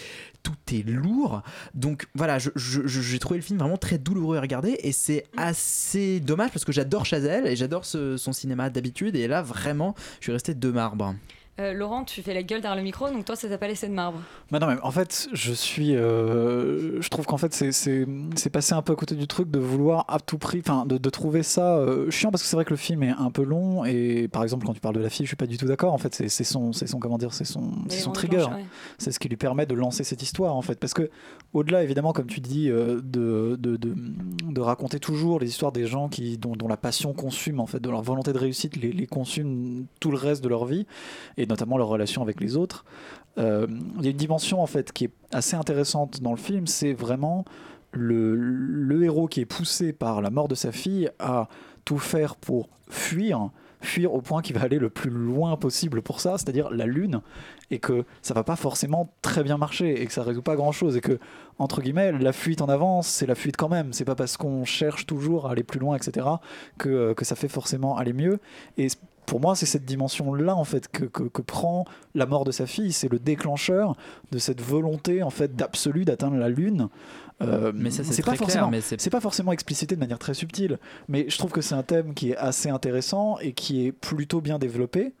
tout 0.42 0.52
est 0.72 0.86
lourd. 0.86 1.42
Donc 1.74 2.06
voilà 2.14 2.38
j'ai 2.38 3.18
trouvé 3.18 3.38
le 3.38 3.44
film 3.44 3.58
vraiment 3.58 3.78
très 3.78 3.98
douloureux 3.98 4.36
à 4.36 4.40
regarder 4.40 4.78
et 4.80 4.92
c'est 4.92 5.24
assez 5.36 6.20
dommage 6.20 6.50
parce 6.50 6.64
que 6.64 6.72
j'adore 6.72 7.04
Chazelle 7.04 7.46
et 7.46 7.56
j'adore 7.56 7.84
son 7.84 8.32
cinéma 8.32 8.70
d'habitude. 8.70 9.16
Et 9.16 9.28
là 9.28 9.42
vraiment 9.42 9.94
je 10.20 10.24
suis 10.24 10.32
resté 10.32 10.54
de 10.54 10.70
marbre 10.70 11.14
Euh, 11.60 11.72
Laurent, 11.72 12.02
tu 12.02 12.20
fais 12.20 12.34
la 12.34 12.42
gueule 12.42 12.60
derrière 12.60 12.76
le 12.76 12.82
micro, 12.82 13.08
donc 13.10 13.24
toi, 13.24 13.36
ça 13.36 13.48
t'a 13.48 13.58
pas 13.58 13.68
laissé 13.68 13.86
de 13.86 13.92
marbre. 13.92 14.18
Bah 14.50 14.58
non, 14.58 14.66
mais 14.66 14.74
en 14.82 14.90
fait, 14.90 15.28
je 15.32 15.52
suis. 15.52 15.94
euh, 15.94 17.00
je 17.00 17.08
trouve 17.10 17.26
qu'en 17.26 17.36
fait, 17.36 17.54
c'est- 17.54 18.50
passé 18.50 18.74
un 18.74 18.82
peu 18.82 18.92
à 18.92 18.96
côté 18.96 19.14
du 19.14 19.26
truc 19.28 19.50
de 19.50 19.58
vouloir 19.60 20.04
à 20.08 20.18
tout 20.18 20.36
prix. 20.38 20.58
Enfin, 20.60 20.84
de, 20.84 20.98
de 20.98 21.10
trouver 21.10 21.42
ça 21.44 21.76
euh, 21.76 22.10
chiant 22.10 22.30
parce 22.32 22.42
que 22.42 22.48
c'est 22.48 22.56
vrai 22.56 22.64
que 22.64 22.70
le 22.70 22.76
film 22.76 23.02
est 23.04 23.10
un 23.16 23.30
peu 23.30 23.42
long. 23.44 23.84
Et 23.84 24.26
par 24.28 24.42
exemple, 24.42 24.66
quand 24.66 24.74
tu 24.74 24.80
parles 24.80 24.96
de 24.96 25.00
la 25.00 25.10
fille, 25.10 25.26
je 25.26 25.30
suis 25.30 25.36
pas 25.36 25.46
du 25.46 25.56
tout 25.56 25.66
d'accord. 25.66 25.92
En 25.92 25.98
fait, 25.98 26.12
c'est 26.14 26.28
son, 26.44 26.72
son. 26.72 26.98
Comment 26.98 27.18
dire 27.18 27.32
C'est 27.32 27.44
son, 27.44 27.70
son 27.88 28.10
trigger. 28.12 28.38
ouais. 28.52 28.64
C'est 28.98 29.12
ce 29.12 29.18
qui 29.20 29.28
lui 29.28 29.36
permet 29.36 29.66
de 29.66 29.74
lancer 29.74 30.02
cette 30.04 30.22
histoire, 30.22 30.56
en 30.56 30.62
fait. 30.62 30.78
Parce 30.80 30.94
que, 30.94 31.08
au-delà, 31.52 31.82
évidemment, 31.84 32.12
comme 32.12 32.26
tu 32.26 32.40
dis, 32.40 32.66
de, 32.68 33.00
de, 33.02 33.56
de, 33.56 33.78
de 33.86 34.60
raconter 34.60 34.98
toujours 34.98 35.38
les 35.40 35.48
histoires 35.48 35.72
des 35.72 35.86
gens 35.86 36.08
qui, 36.08 36.36
dont, 36.38 36.56
dont 36.56 36.68
la 36.68 36.76
passion 36.76 37.12
consume, 37.12 37.60
en 37.60 37.66
fait, 37.66 37.80
de 37.80 37.90
leur 37.90 38.02
volonté 38.02 38.32
de 38.32 38.38
réussite, 38.38 38.76
les, 38.76 38.92
les 38.92 39.06
consume 39.06 39.86
tout 40.00 40.10
le 40.10 40.16
reste 40.16 40.42
de 40.42 40.48
leur 40.48 40.64
vie, 40.64 40.86
et 41.36 41.43
notamment 41.46 41.78
leur 41.78 41.88
relation 41.88 42.22
avec 42.22 42.40
les 42.40 42.56
autres. 42.56 42.84
Euh, 43.38 43.66
Il 43.98 44.04
y 44.04 44.08
a 44.08 44.10
une 44.10 44.16
dimension, 44.16 44.62
en 44.62 44.66
fait, 44.66 44.92
qui 44.92 45.04
est 45.04 45.12
assez 45.32 45.56
intéressante 45.56 46.22
dans 46.22 46.30
le 46.30 46.36
film, 46.36 46.66
c'est 46.66 46.92
vraiment 46.92 47.44
le, 47.92 49.02
héros 49.02 49.28
qui 49.28 49.40
est 49.40 49.46
poussé 49.46 49.92
par 49.92 50.20
la 50.22 50.30
mort 50.30 50.48
de 50.48 50.54
sa 50.54 50.72
fille 50.72 51.10
à 51.18 51.48
tout 51.84 51.98
faire 51.98 52.36
pour 52.36 52.68
fuir 52.88 53.50
fuir 53.84 54.14
au 54.14 54.20
point 54.20 54.42
qu'il 54.42 54.56
va 54.56 54.62
aller 54.62 54.78
le 54.78 54.90
plus 54.90 55.10
loin 55.10 55.56
possible 55.56 56.02
pour 56.02 56.20
ça, 56.20 56.38
c'est-à-dire 56.38 56.70
la 56.70 56.86
lune, 56.86 57.20
et 57.70 57.78
que 57.78 58.04
ça 58.22 58.34
va 58.34 58.42
pas 58.42 58.56
forcément 58.56 59.12
très 59.22 59.44
bien 59.44 59.56
marcher 59.56 60.00
et 60.00 60.06
que 60.06 60.12
ça 60.12 60.22
résout 60.22 60.42
pas 60.42 60.56
grand-chose 60.56 60.96
et 60.96 61.00
que 61.00 61.18
entre 61.58 61.82
guillemets 61.82 62.12
la 62.12 62.32
fuite 62.32 62.62
en 62.62 62.68
avance, 62.68 63.06
c'est 63.06 63.26
la 63.26 63.34
fuite 63.34 63.56
quand 63.56 63.68
même. 63.68 63.92
C'est 63.92 64.04
pas 64.04 64.14
parce 64.14 64.36
qu'on 64.36 64.64
cherche 64.64 65.06
toujours 65.06 65.46
à 65.46 65.52
aller 65.52 65.62
plus 65.62 65.78
loin, 65.78 65.96
etc. 65.96 66.26
que 66.78 66.88
euh, 66.88 67.14
que 67.14 67.24
ça 67.24 67.36
fait 67.36 67.48
forcément 67.48 67.96
aller 67.96 68.12
mieux. 68.12 68.40
Et 68.76 68.88
pour 69.26 69.40
moi, 69.40 69.54
c'est 69.54 69.66
cette 69.66 69.84
dimension-là 69.84 70.54
en 70.54 70.64
fait 70.64 70.88
que, 70.88 71.04
que, 71.04 71.24
que 71.24 71.42
prend 71.42 71.84
la 72.14 72.26
mort 72.26 72.44
de 72.44 72.52
sa 72.52 72.66
fille. 72.66 72.92
C'est 72.92 73.10
le 73.10 73.18
déclencheur 73.18 73.96
de 74.30 74.38
cette 74.38 74.60
volonté 74.60 75.22
en 75.22 75.30
fait 75.30 75.56
d'absolu 75.56 76.04
d'atteindre 76.04 76.36
la 76.36 76.48
lune. 76.48 76.88
Euh, 77.42 77.72
mais 77.74 77.90
ça 77.90 78.02
pas 78.22 78.36
forcément 78.36 78.70
c'est 78.80 79.10
pas 79.10 79.20
forcément 79.20 79.50
explicité 79.50 79.96
de 79.96 80.00
manière 80.00 80.20
très 80.20 80.34
subtile, 80.34 80.78
mais 81.08 81.28
je 81.28 81.36
trouve 81.36 81.50
que 81.50 81.60
c'est 81.60 81.74
un 81.74 81.82
thème 81.82 82.14
qui 82.14 82.30
est 82.30 82.36
assez 82.36 82.68
intéressant 82.68 83.38
et 83.40 83.52
qui 83.52 83.84
est 83.84 83.92
plutôt 83.92 84.40
bien 84.40 84.60
développé, 84.60 85.14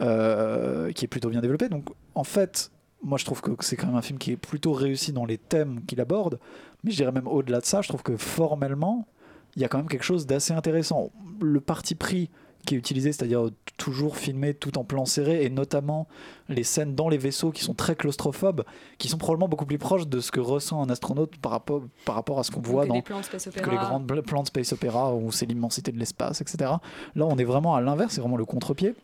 euh, 0.00 0.90
qui 0.92 1.04
est 1.04 1.08
plutôt 1.08 1.28
bien 1.28 1.42
développé. 1.42 1.68
Donc 1.68 1.90
en 2.14 2.24
fait, 2.24 2.70
moi 3.02 3.18
je 3.18 3.26
trouve 3.26 3.42
que 3.42 3.50
c'est 3.60 3.76
quand 3.76 3.88
même 3.88 3.96
un 3.96 4.02
film 4.02 4.18
qui 4.18 4.32
est 4.32 4.36
plutôt 4.38 4.72
réussi 4.72 5.12
dans 5.12 5.26
les 5.26 5.36
thèmes 5.36 5.82
qu'il 5.86 6.00
aborde, 6.00 6.38
mais 6.82 6.92
je 6.92 6.96
dirais 6.96 7.12
même 7.12 7.28
au-delà 7.28 7.60
de 7.60 7.66
ça, 7.66 7.82
je 7.82 7.88
trouve 7.88 8.02
que 8.02 8.16
formellement, 8.16 9.06
il 9.54 9.60
y 9.60 9.64
a 9.64 9.68
quand 9.68 9.78
même 9.78 9.88
quelque 9.88 10.04
chose 10.04 10.26
d'assez 10.26 10.54
intéressant. 10.54 11.10
Le 11.42 11.60
parti 11.60 11.94
pris 11.94 12.30
qui 12.66 12.74
est 12.74 12.78
utilisé, 12.78 13.12
c'est-à-dire 13.12 13.48
toujours 13.76 14.16
filmé 14.16 14.54
tout 14.54 14.76
en 14.78 14.84
plan 14.84 15.06
serré, 15.06 15.44
et 15.44 15.50
notamment 15.50 16.06
les 16.48 16.64
scènes 16.64 16.94
dans 16.94 17.08
les 17.08 17.18
vaisseaux 17.18 17.50
qui 17.50 17.64
sont 17.64 17.74
très 17.74 17.96
claustrophobes, 17.96 18.64
qui 18.98 19.08
sont 19.08 19.18
probablement 19.18 19.48
beaucoup 19.48 19.66
plus 19.66 19.78
proches 19.78 20.06
de 20.06 20.20
ce 20.20 20.30
que 20.30 20.40
ressent 20.40 20.82
un 20.82 20.90
astronaute 20.90 21.36
par 21.38 21.52
rapport, 21.52 21.82
par 22.04 22.14
rapport 22.14 22.38
à 22.38 22.44
ce 22.44 22.50
qu'on 22.50 22.60
voit 22.60 22.84
Que 22.84 22.88
dans, 22.88 22.94
des 22.94 23.02
plans 23.02 23.20
de 23.20 23.24
space 23.24 23.48
que 23.50 23.70
les 23.70 23.76
grandes 23.76 24.22
plans 24.22 24.42
de 24.42 24.48
space 24.48 24.72
opéra 24.72 25.14
où 25.14 25.32
c'est 25.32 25.46
l'immensité 25.46 25.92
de 25.92 25.98
l'espace, 25.98 26.40
etc. 26.40 26.72
Là, 27.14 27.26
on 27.26 27.36
est 27.38 27.44
vraiment 27.44 27.74
à 27.74 27.80
l'inverse, 27.80 28.14
c'est 28.14 28.20
vraiment 28.20 28.36
le 28.36 28.44
contre-pied. 28.44 28.94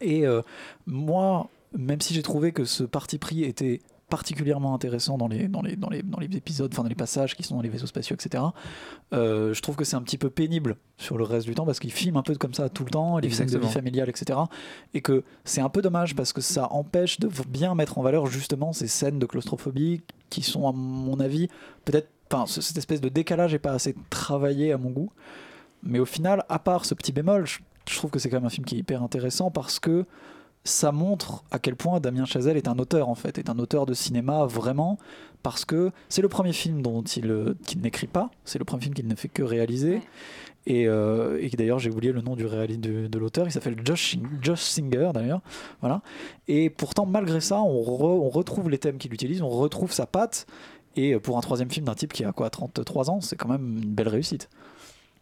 Et 0.00 0.26
euh, 0.26 0.42
moi, 0.86 1.48
même 1.72 2.00
si 2.00 2.14
j'ai 2.14 2.22
trouvé 2.22 2.52
que 2.52 2.64
ce 2.64 2.84
parti 2.84 3.18
pris 3.18 3.44
était 3.44 3.80
particulièrement 4.08 4.74
intéressant 4.74 5.18
dans 5.18 5.26
les, 5.28 5.48
dans 5.48 5.62
les, 5.62 5.74
dans 5.76 5.88
les, 5.90 6.02
dans 6.02 6.18
les 6.20 6.26
épisodes, 6.36 6.70
enfin 6.72 6.82
dans 6.82 6.88
les 6.88 6.94
passages 6.94 7.34
qui 7.34 7.42
sont 7.42 7.56
dans 7.56 7.62
les 7.62 7.68
vaisseaux 7.68 7.86
spatiaux, 7.86 8.14
etc. 8.14 8.42
euh, 9.12 9.52
je 9.52 9.60
trouve 9.62 9.76
que 9.76 9.84
c'est 9.84 9.96
un 9.96 10.02
petit 10.02 10.18
peu 10.18 10.30
pénible 10.30 10.76
sur 10.96 11.18
le 11.18 11.24
reste 11.24 11.46
du 11.46 11.54
temps 11.54 11.66
parce 11.66 11.80
qu'il 11.80 11.92
filme 11.92 12.16
un 12.16 12.22
peu 12.22 12.34
comme 12.36 12.54
ça 12.54 12.68
tout 12.68 12.84
le 12.84 12.90
temps, 12.90 13.18
les 13.18 13.28
scènes 13.34 13.46
de 13.46 13.58
vie 13.66 13.72
familiale, 13.72 14.08
etc. 14.08 14.38
Et 14.94 15.00
que 15.00 15.24
c'est 15.44 15.60
un 15.60 15.68
peu 15.68 15.82
dommage 15.82 16.14
parce 16.14 16.32
que 16.32 16.40
ça 16.40 16.72
empêche 16.72 17.18
de 17.20 17.28
bien 17.48 17.74
mettre 17.74 17.98
en 17.98 18.02
valeur 18.02 18.26
justement 18.26 18.72
ces 18.72 18.86
scènes 18.88 19.18
de 19.18 19.26
claustrophobie 19.26 20.02
qui 20.30 20.42
sont, 20.42 20.68
à 20.68 20.72
mon 20.72 21.18
avis, 21.20 21.48
peut-être. 21.84 22.08
Enfin, 22.32 22.46
ce- 22.46 22.60
cette 22.60 22.76
espèce 22.78 23.00
de 23.00 23.08
décalage 23.08 23.52
n'est 23.52 23.60
pas 23.60 23.70
assez 23.72 23.94
travaillé 24.10 24.72
à 24.72 24.78
mon 24.78 24.90
goût. 24.90 25.10
Mais 25.84 26.00
au 26.00 26.04
final, 26.04 26.44
à 26.48 26.58
part 26.58 26.84
ce 26.84 26.94
petit 26.94 27.12
bémol, 27.12 27.46
je, 27.46 27.58
je 27.88 27.96
trouve 27.96 28.10
que 28.10 28.18
c'est 28.18 28.28
quand 28.30 28.38
même 28.38 28.46
un 28.46 28.50
film 28.50 28.64
qui 28.64 28.74
est 28.74 28.78
hyper 28.78 29.02
intéressant 29.04 29.52
parce 29.52 29.78
que 29.78 30.04
ça 30.66 30.92
montre 30.92 31.44
à 31.50 31.58
quel 31.58 31.76
point 31.76 32.00
Damien 32.00 32.24
Chazelle 32.26 32.56
est 32.56 32.68
un 32.68 32.78
auteur 32.78 33.08
en 33.08 33.14
fait, 33.14 33.38
est 33.38 33.48
un 33.48 33.58
auteur 33.58 33.86
de 33.86 33.94
cinéma 33.94 34.44
vraiment, 34.44 34.98
parce 35.42 35.64
que 35.64 35.90
c'est 36.08 36.22
le 36.22 36.28
premier 36.28 36.52
film 36.52 36.82
dont 36.82 37.02
il, 37.02 37.30
euh, 37.30 37.54
qu'il 37.66 37.80
n'écrit 37.80 38.06
pas, 38.08 38.30
c'est 38.44 38.58
le 38.58 38.64
premier 38.64 38.82
film 38.82 38.94
qu'il 38.94 39.06
ne 39.06 39.14
fait 39.14 39.28
que 39.28 39.42
réaliser. 39.42 40.02
Et, 40.68 40.88
euh, 40.88 41.38
et 41.40 41.48
d'ailleurs, 41.50 41.78
j'ai 41.78 41.90
oublié 41.90 42.12
le 42.12 42.20
nom 42.22 42.34
du 42.34 42.42
de, 42.42 43.06
de 43.06 43.18
l'auteur, 43.18 43.46
il 43.46 43.52
s'appelle 43.52 43.76
Josh, 43.84 44.16
Josh 44.42 44.62
Singer 44.62 45.10
d'ailleurs. 45.14 45.40
Voilà. 45.80 46.02
Et 46.48 46.70
pourtant, 46.70 47.06
malgré 47.06 47.40
ça, 47.40 47.60
on, 47.62 47.82
re- 47.82 48.20
on 48.20 48.28
retrouve 48.28 48.68
les 48.68 48.78
thèmes 48.78 48.98
qu'il 48.98 49.14
utilise, 49.14 49.42
on 49.42 49.48
retrouve 49.48 49.92
sa 49.92 50.06
patte. 50.06 50.46
Et 50.96 51.16
pour 51.20 51.38
un 51.38 51.40
troisième 51.40 51.70
film 51.70 51.86
d'un 51.86 51.94
type 51.94 52.12
qui 52.12 52.24
a 52.24 52.32
quoi, 52.32 52.50
33 52.50 53.10
ans, 53.10 53.20
c'est 53.20 53.36
quand 53.36 53.48
même 53.48 53.78
une 53.82 53.90
belle 53.94 54.08
réussite. 54.08 54.48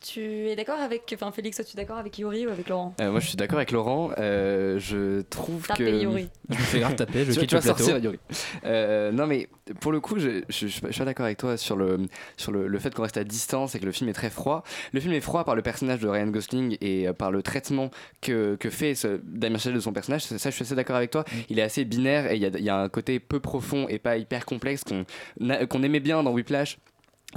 Tu 0.07 0.21
es 0.49 0.55
d'accord 0.55 0.79
avec. 0.81 1.11
Enfin, 1.15 1.33
Félix, 1.33 1.57
toi, 1.57 1.65
tu 1.65 1.73
es 1.73 1.81
d'accord 1.81 1.97
avec 1.97 2.19
Yuri 2.19 2.47
ou 2.47 2.51
avec 2.51 2.69
Laurent? 2.69 2.95
Euh, 3.01 3.11
moi, 3.11 3.21
je 3.21 3.29
suis 3.29 3.37
d'accord 3.37 3.57
avec 3.57 3.71
Laurent. 3.71 4.11
Euh, 4.19 4.79
je 4.79 5.23
trouve 5.23 5.67
Tapez 5.67 5.85
que. 5.85 6.03
Yuri. 6.03 6.29
je 6.51 6.55
me 6.55 6.61
fais 6.61 6.81
grave 6.81 6.95
taper 6.95 7.25
je 7.25 7.33
tu, 7.33 7.33
vas- 7.33 7.41
quitte 7.41 7.49
tu 7.49 7.55
le 7.55 7.61
vas 7.61 7.65
plateau 7.75 7.85
sortir, 7.85 8.05
Yuri. 8.05 8.19
Euh, 8.67 9.13
non, 9.13 9.27
mais 9.27 9.49
pour 9.81 9.93
le 9.93 10.01
coup, 10.01 10.19
je, 10.19 10.43
je, 10.51 10.67
je, 10.67 10.67
je 10.67 10.91
suis 10.91 10.99
pas 10.99 11.05
d'accord 11.07 11.25
avec 11.25 11.39
toi 11.39 11.57
sur 11.57 11.77
le, 11.77 11.99
sur 12.37 12.53
le, 12.53 12.67
le 12.67 12.79
fait 12.79 12.95
qu'on 12.95 13.03
reste 13.03 13.17
à 13.17 13.25
distance 13.25 13.75
et 13.75 13.81
que 13.81 13.87
le 13.87 13.93
film 13.93 14.11
est 14.11 14.15
très 14.15 14.29
froid. 14.29 14.63
Le 14.93 15.01
film 15.01 15.15
est 15.15 15.23
froid 15.23 15.43
par 15.45 15.55
le 15.57 15.63
personnage 15.63 16.01
de 16.01 16.09
Ryan 16.09 16.27
Gosling 16.27 16.77
et 16.83 17.09
par 17.17 17.31
le 17.33 17.43
traitement 17.43 17.91
que, 18.21 18.57
que 18.57 18.69
fait 18.69 18.95
ce 18.95 19.21
Damien 19.25 19.57
Chazelle 19.57 19.75
de 19.75 19.81
son 19.81 19.95
personnage. 19.95 20.25
Ça, 20.25 20.37
ça, 20.39 20.51
je 20.51 20.55
suis 20.55 20.65
assez 20.65 20.75
d'accord 20.75 20.97
avec 20.97 21.13
toi. 21.13 21.25
Il 21.49 21.59
est 21.59 21.63
assez 21.63 21.87
binaire 21.87 22.31
et 22.31 22.37
il 22.37 22.43
y 22.43 22.47
a, 22.47 22.51
y 22.59 22.69
a 22.69 22.77
un 22.79 22.89
côté 22.91 23.21
peu 23.21 23.41
profond 23.41 23.87
et 23.89 23.99
pas 23.99 24.19
hyper 24.19 24.45
complexe 24.45 24.83
qu'on 24.85 25.05
a- 25.49 25.65
qu'on 25.65 25.83
aimait 25.83 26.01
bien 26.01 26.23
dans 26.23 26.33
Whiplash 26.33 26.77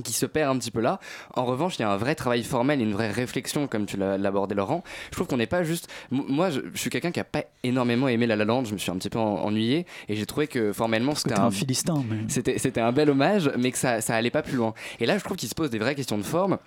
qui 0.04 0.14
se 0.14 0.26
perd 0.26 0.56
un 0.56 0.60
petit 0.60 0.72
peu 0.72 0.82
là. 0.82 1.00
En 1.36 1.46
revanche, 1.46 1.78
il 1.78 1.82
y 1.82 1.86
a 1.86 1.90
un 1.92 1.98
vrai 1.98 2.16
travail 2.16 2.44
formel 2.44 2.82
une 2.82 2.94
vraie 2.94 3.12
réflexion, 3.12 3.68
comme 3.68 3.86
tu 3.86 3.98
l'as 3.98 4.14
abordé, 4.14 4.56
Laurent. 4.56 4.84
Je 5.10 5.16
trouve 5.16 5.28
qu'on 5.28 5.38
n'est 5.38 5.48
pas 5.48 5.64
juste. 5.64 5.90
Moi, 6.12 6.50
je, 6.50 6.62
je 6.74 6.78
suis 6.80 6.90
quelqu'un 6.90 7.12
qui 7.12 7.20
a 7.20 7.24
pas 7.24 7.44
énormément 7.64 8.08
aimé 8.08 8.28
La 8.28 8.36
La 8.36 8.46
Land. 8.46 8.66
Je 8.66 8.74
me 8.74 8.78
suis 8.78 8.92
un 8.92 8.96
petit 8.98 9.10
peu 9.10 9.20
en- 9.20 9.44
ennuyé 9.44 9.86
et 10.10 10.16
j'ai 10.16 10.26
trouvé 10.26 10.48
que 10.48 10.74
formellement, 10.74 11.16
c'était 11.16 11.38
un, 11.40 11.46
un 11.46 11.52
philistin. 11.52 12.04
Mais... 12.10 12.18
c'était 12.28 12.58
c'était 12.58 12.82
un 12.82 12.92
bel 12.92 13.10
hommage, 13.10 13.52
mais 13.58 13.72
que 13.72 13.78
ça, 13.78 14.02
ça 14.02 14.16
allait 14.16 14.32
pas 14.32 14.42
plus 14.42 14.58
loin. 14.58 14.74
Et 15.00 15.06
là, 15.06 15.18
je 15.18 15.24
trouve 15.24 15.38
qu'il 15.38 15.50
se 15.50 15.56
pose 15.56 15.70
des 15.70 15.80
vraies 15.80 15.96
questions 15.96 16.18
de 16.18 16.24
forme. 16.24 16.58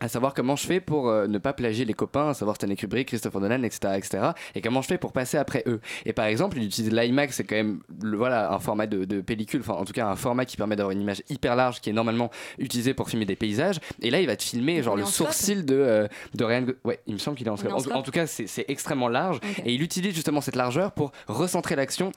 À 0.00 0.08
savoir 0.08 0.34
comment 0.34 0.56
je 0.56 0.66
fais 0.66 0.80
pour 0.80 1.08
euh, 1.08 1.26
ne 1.28 1.38
pas 1.38 1.52
plagier 1.52 1.84
les 1.84 1.94
copains, 1.94 2.30
à 2.30 2.34
savoir 2.34 2.56
Stanley 2.56 2.76
Kubrick, 2.76 3.08
Christopher 3.08 3.40
Nolan, 3.40 3.62
etc., 3.62 3.94
etc., 3.96 4.24
et 4.54 4.60
comment 4.60 4.82
je 4.82 4.88
fais 4.88 4.98
pour 4.98 5.12
passer 5.12 5.36
après 5.38 5.62
eux. 5.66 5.80
Et 6.04 6.12
par 6.12 6.26
exemple, 6.26 6.56
il 6.58 6.64
utilise 6.64 6.92
l'IMAX, 6.92 7.36
c'est 7.36 7.44
quand 7.44 7.54
même 7.54 7.80
le- 8.02 8.16
voilà, 8.16 8.52
un 8.52 8.58
format 8.58 8.86
de, 8.86 9.04
de 9.04 9.20
pellicule, 9.20 9.60
enfin 9.60 9.74
en 9.74 9.84
tout 9.84 9.92
cas 9.92 10.06
un 10.08 10.16
format 10.16 10.44
qui 10.44 10.56
permet 10.56 10.74
d'avoir 10.76 10.90
une 10.92 11.00
image 11.00 11.22
hyper 11.28 11.54
large 11.56 11.80
qui 11.80 11.90
est 11.90 11.92
normalement 11.92 12.30
utilisé 12.58 12.92
pour 12.92 13.08
filmer 13.08 13.24
des 13.24 13.36
paysages. 13.36 13.78
Et 14.02 14.10
là, 14.10 14.20
il 14.20 14.26
va 14.26 14.36
te 14.36 14.42
filmer 14.42 14.82
genre 14.82 14.96
le 14.96 15.04
sourcil 15.04 15.64
de, 15.64 15.74
euh, 15.76 16.08
de 16.34 16.44
Ryan. 16.44 16.66
Ouais, 16.84 17.00
il 17.06 17.14
me 17.14 17.18
semble 17.18 17.36
qu'il 17.36 17.46
est 17.46 17.50
en 17.50 17.54
en 17.54 17.90
En, 17.96 18.02
tout 18.02 18.10
cas, 18.10 18.26
c'est 18.26 18.64
extrêmement 18.68 19.08
large. 19.08 19.38
Et 19.64 19.72
il 19.74 19.82
utilise 19.82 20.14
justement 20.14 20.40
cette 20.40 20.56
largeur 20.56 20.92
pour 20.92 21.12
recentrer 21.28 21.76
l'action 21.76 22.12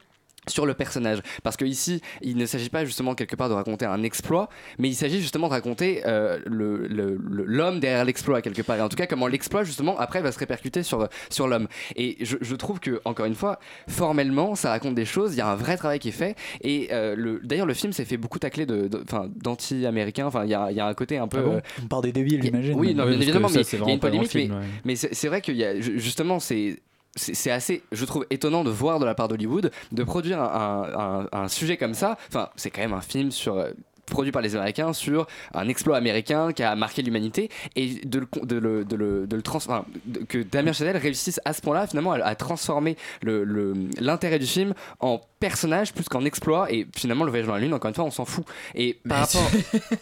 sur 0.50 0.66
le 0.66 0.74
personnage. 0.74 1.20
Parce 1.44 1.58
que 1.58 1.66
ici, 1.66 2.02
il 2.22 2.38
ne 2.38 2.46
s'agit 2.46 2.70
pas 2.70 2.86
justement 2.86 3.16
quelque 3.16 3.36
part 3.36 3.50
de 3.50 3.54
raconter 3.54 3.86
un 3.86 4.04
exploit, 4.04 4.50
mais 4.80 4.90
il 4.90 4.96
s'agit 4.96 5.22
justement 5.22 5.48
de 5.48 5.54
raconter 5.54 6.02
euh, 6.06 6.40
le- 6.46 6.88
le- 6.88 7.18
le- 7.30 7.44
l'homme 7.46 7.80
derrière 7.80 8.06
l'exploit 8.06 8.42
quelque 8.42 8.62
part. 8.62 8.78
Et 8.78 8.82
en 8.82 8.90
tout 8.90 8.96
cas, 8.98 9.08
comment 9.08 9.28
l'exploit 9.28 9.64
justement 9.64 9.98
après 10.00 10.22
va 10.22 10.32
se 10.32 10.40
répercuter 10.40 10.84
sur, 10.84 11.08
sur 11.30 11.48
l'homme. 11.48 11.68
Et 11.96 12.18
je, 12.22 12.38
je 12.42 12.56
trouve 12.56 12.80
que, 12.80 13.02
encore 13.06 13.26
une 13.26 13.36
fois, 13.36 13.60
formellement, 13.88 14.56
ça 14.56 14.70
raconte 14.70 14.96
des 14.96 15.06
choses, 15.06 15.34
il 15.34 15.38
y 15.38 15.42
a 15.42 15.48
un 15.50 15.56
vrai 15.56 15.78
travail 15.78 16.00
qui 16.00 16.10
est 16.10 16.12
fait. 16.12 16.36
Et 16.62 16.90
euh, 16.92 17.16
le- 17.16 17.40
d'ailleurs, 17.44 17.66
le 17.66 17.74
film 17.74 17.94
s'est 17.94 18.06
fait 18.06 18.18
beaucoup 18.18 18.40
tacler 18.40 18.66
de- 18.66 18.88
de- 18.88 19.02
enfin, 19.04 19.30
d'anti-américain. 19.36 20.26
Enfin, 20.28 20.44
il 20.44 20.50
y 20.50 20.54
a, 20.54 20.72
il 20.72 20.78
y 20.78 20.80
a 20.80 20.86
un 20.88 20.94
côté 20.94 21.18
un 21.18 21.28
peu... 21.28 21.40
Ah 21.40 21.44
bon 21.44 21.56
euh, 21.56 21.62
On 21.84 21.88
parle 21.88 22.04
des 22.04 22.12
débiles, 22.12 22.42
j'imagine. 22.44 22.74
oui, 22.76 22.94
non, 22.94 23.06
bien 23.06 23.18
que 23.18 23.22
évidemment, 23.24 23.50
mais 23.54 23.64
c'est 23.64 23.78
il 23.78 23.80
y 23.80 23.84
a 23.84 23.88
une 23.90 23.94
le 23.96 24.00
polémique, 24.00 24.34
mais, 24.36 24.50
ouais. 24.50 24.56
mais 24.86 24.96
c'est 24.96 25.28
vrai 25.28 25.42
qu'il 25.42 25.56
y 25.58 25.64
a 25.64 25.80
ju- 25.80 26.00
justement 26.00 26.40
c'est 26.40 26.80
c'est 27.18 27.52
assez, 27.52 27.84
je 27.92 28.06
trouve, 28.06 28.26
étonnant 28.30 28.64
de 28.64 28.70
voir 28.70 29.00
de 29.00 29.06
la 29.06 29.16
part 29.16 29.28
d'Hollywood 29.28 29.72
de 29.92 30.04
produire 30.04 30.40
un 30.42 31.48
sujet 31.48 31.78
comme 31.78 31.94
ça. 31.94 32.18
Enfin, 32.30 32.50
c'est 32.56 32.70
quand 32.70 32.82
même 32.82 32.94
un 32.94 33.02
film 33.02 33.32
sur 33.32 33.58
euh, 33.58 33.72
produit 34.08 34.32
par 34.32 34.42
les 34.42 34.56
Américains 34.56 34.94
sur 34.94 35.28
un 35.54 35.68
exploit 35.68 35.98
américain 35.98 36.52
qui 36.54 36.64
a 36.64 36.76
marqué 36.76 37.02
l'humanité 37.02 37.50
et 37.76 37.96
de 38.06 38.20
le, 38.20 38.28
de 38.46 38.56
le, 38.58 38.86
de 38.86 38.96
le, 38.96 39.28
de 39.28 39.36
le 39.36 39.42
trans- 39.42 39.58
enfin, 39.58 39.86
de- 40.06 40.20
que 40.22 40.40
Damien 40.40 40.74
Chazelle 40.74 40.98
réussisse 40.98 41.40
à 41.46 41.54
ce 41.54 41.62
point-là 41.62 41.88
finalement 41.88 42.14
à, 42.14 42.20
à 42.24 42.36
transformer 42.36 42.98
l'intérêt 44.00 44.40
du 44.40 44.46
film 44.48 44.74
en 45.00 45.22
personnage 45.40 45.94
plus 45.94 46.06
qu'en 46.10 46.26
exploit 46.26 46.72
et 46.72 46.88
finalement 46.96 47.24
le 47.24 47.30
voyage 47.30 47.48
dans 47.48 47.54
la 47.54 47.60
lune 47.60 47.74
encore 47.74 47.90
une 47.90 47.96
fois 47.96 48.06
on 48.06 48.12
s'en 48.12 48.26
fout. 48.26 48.46
Et 48.76 49.00
par 49.08 49.20
rapport 49.20 49.50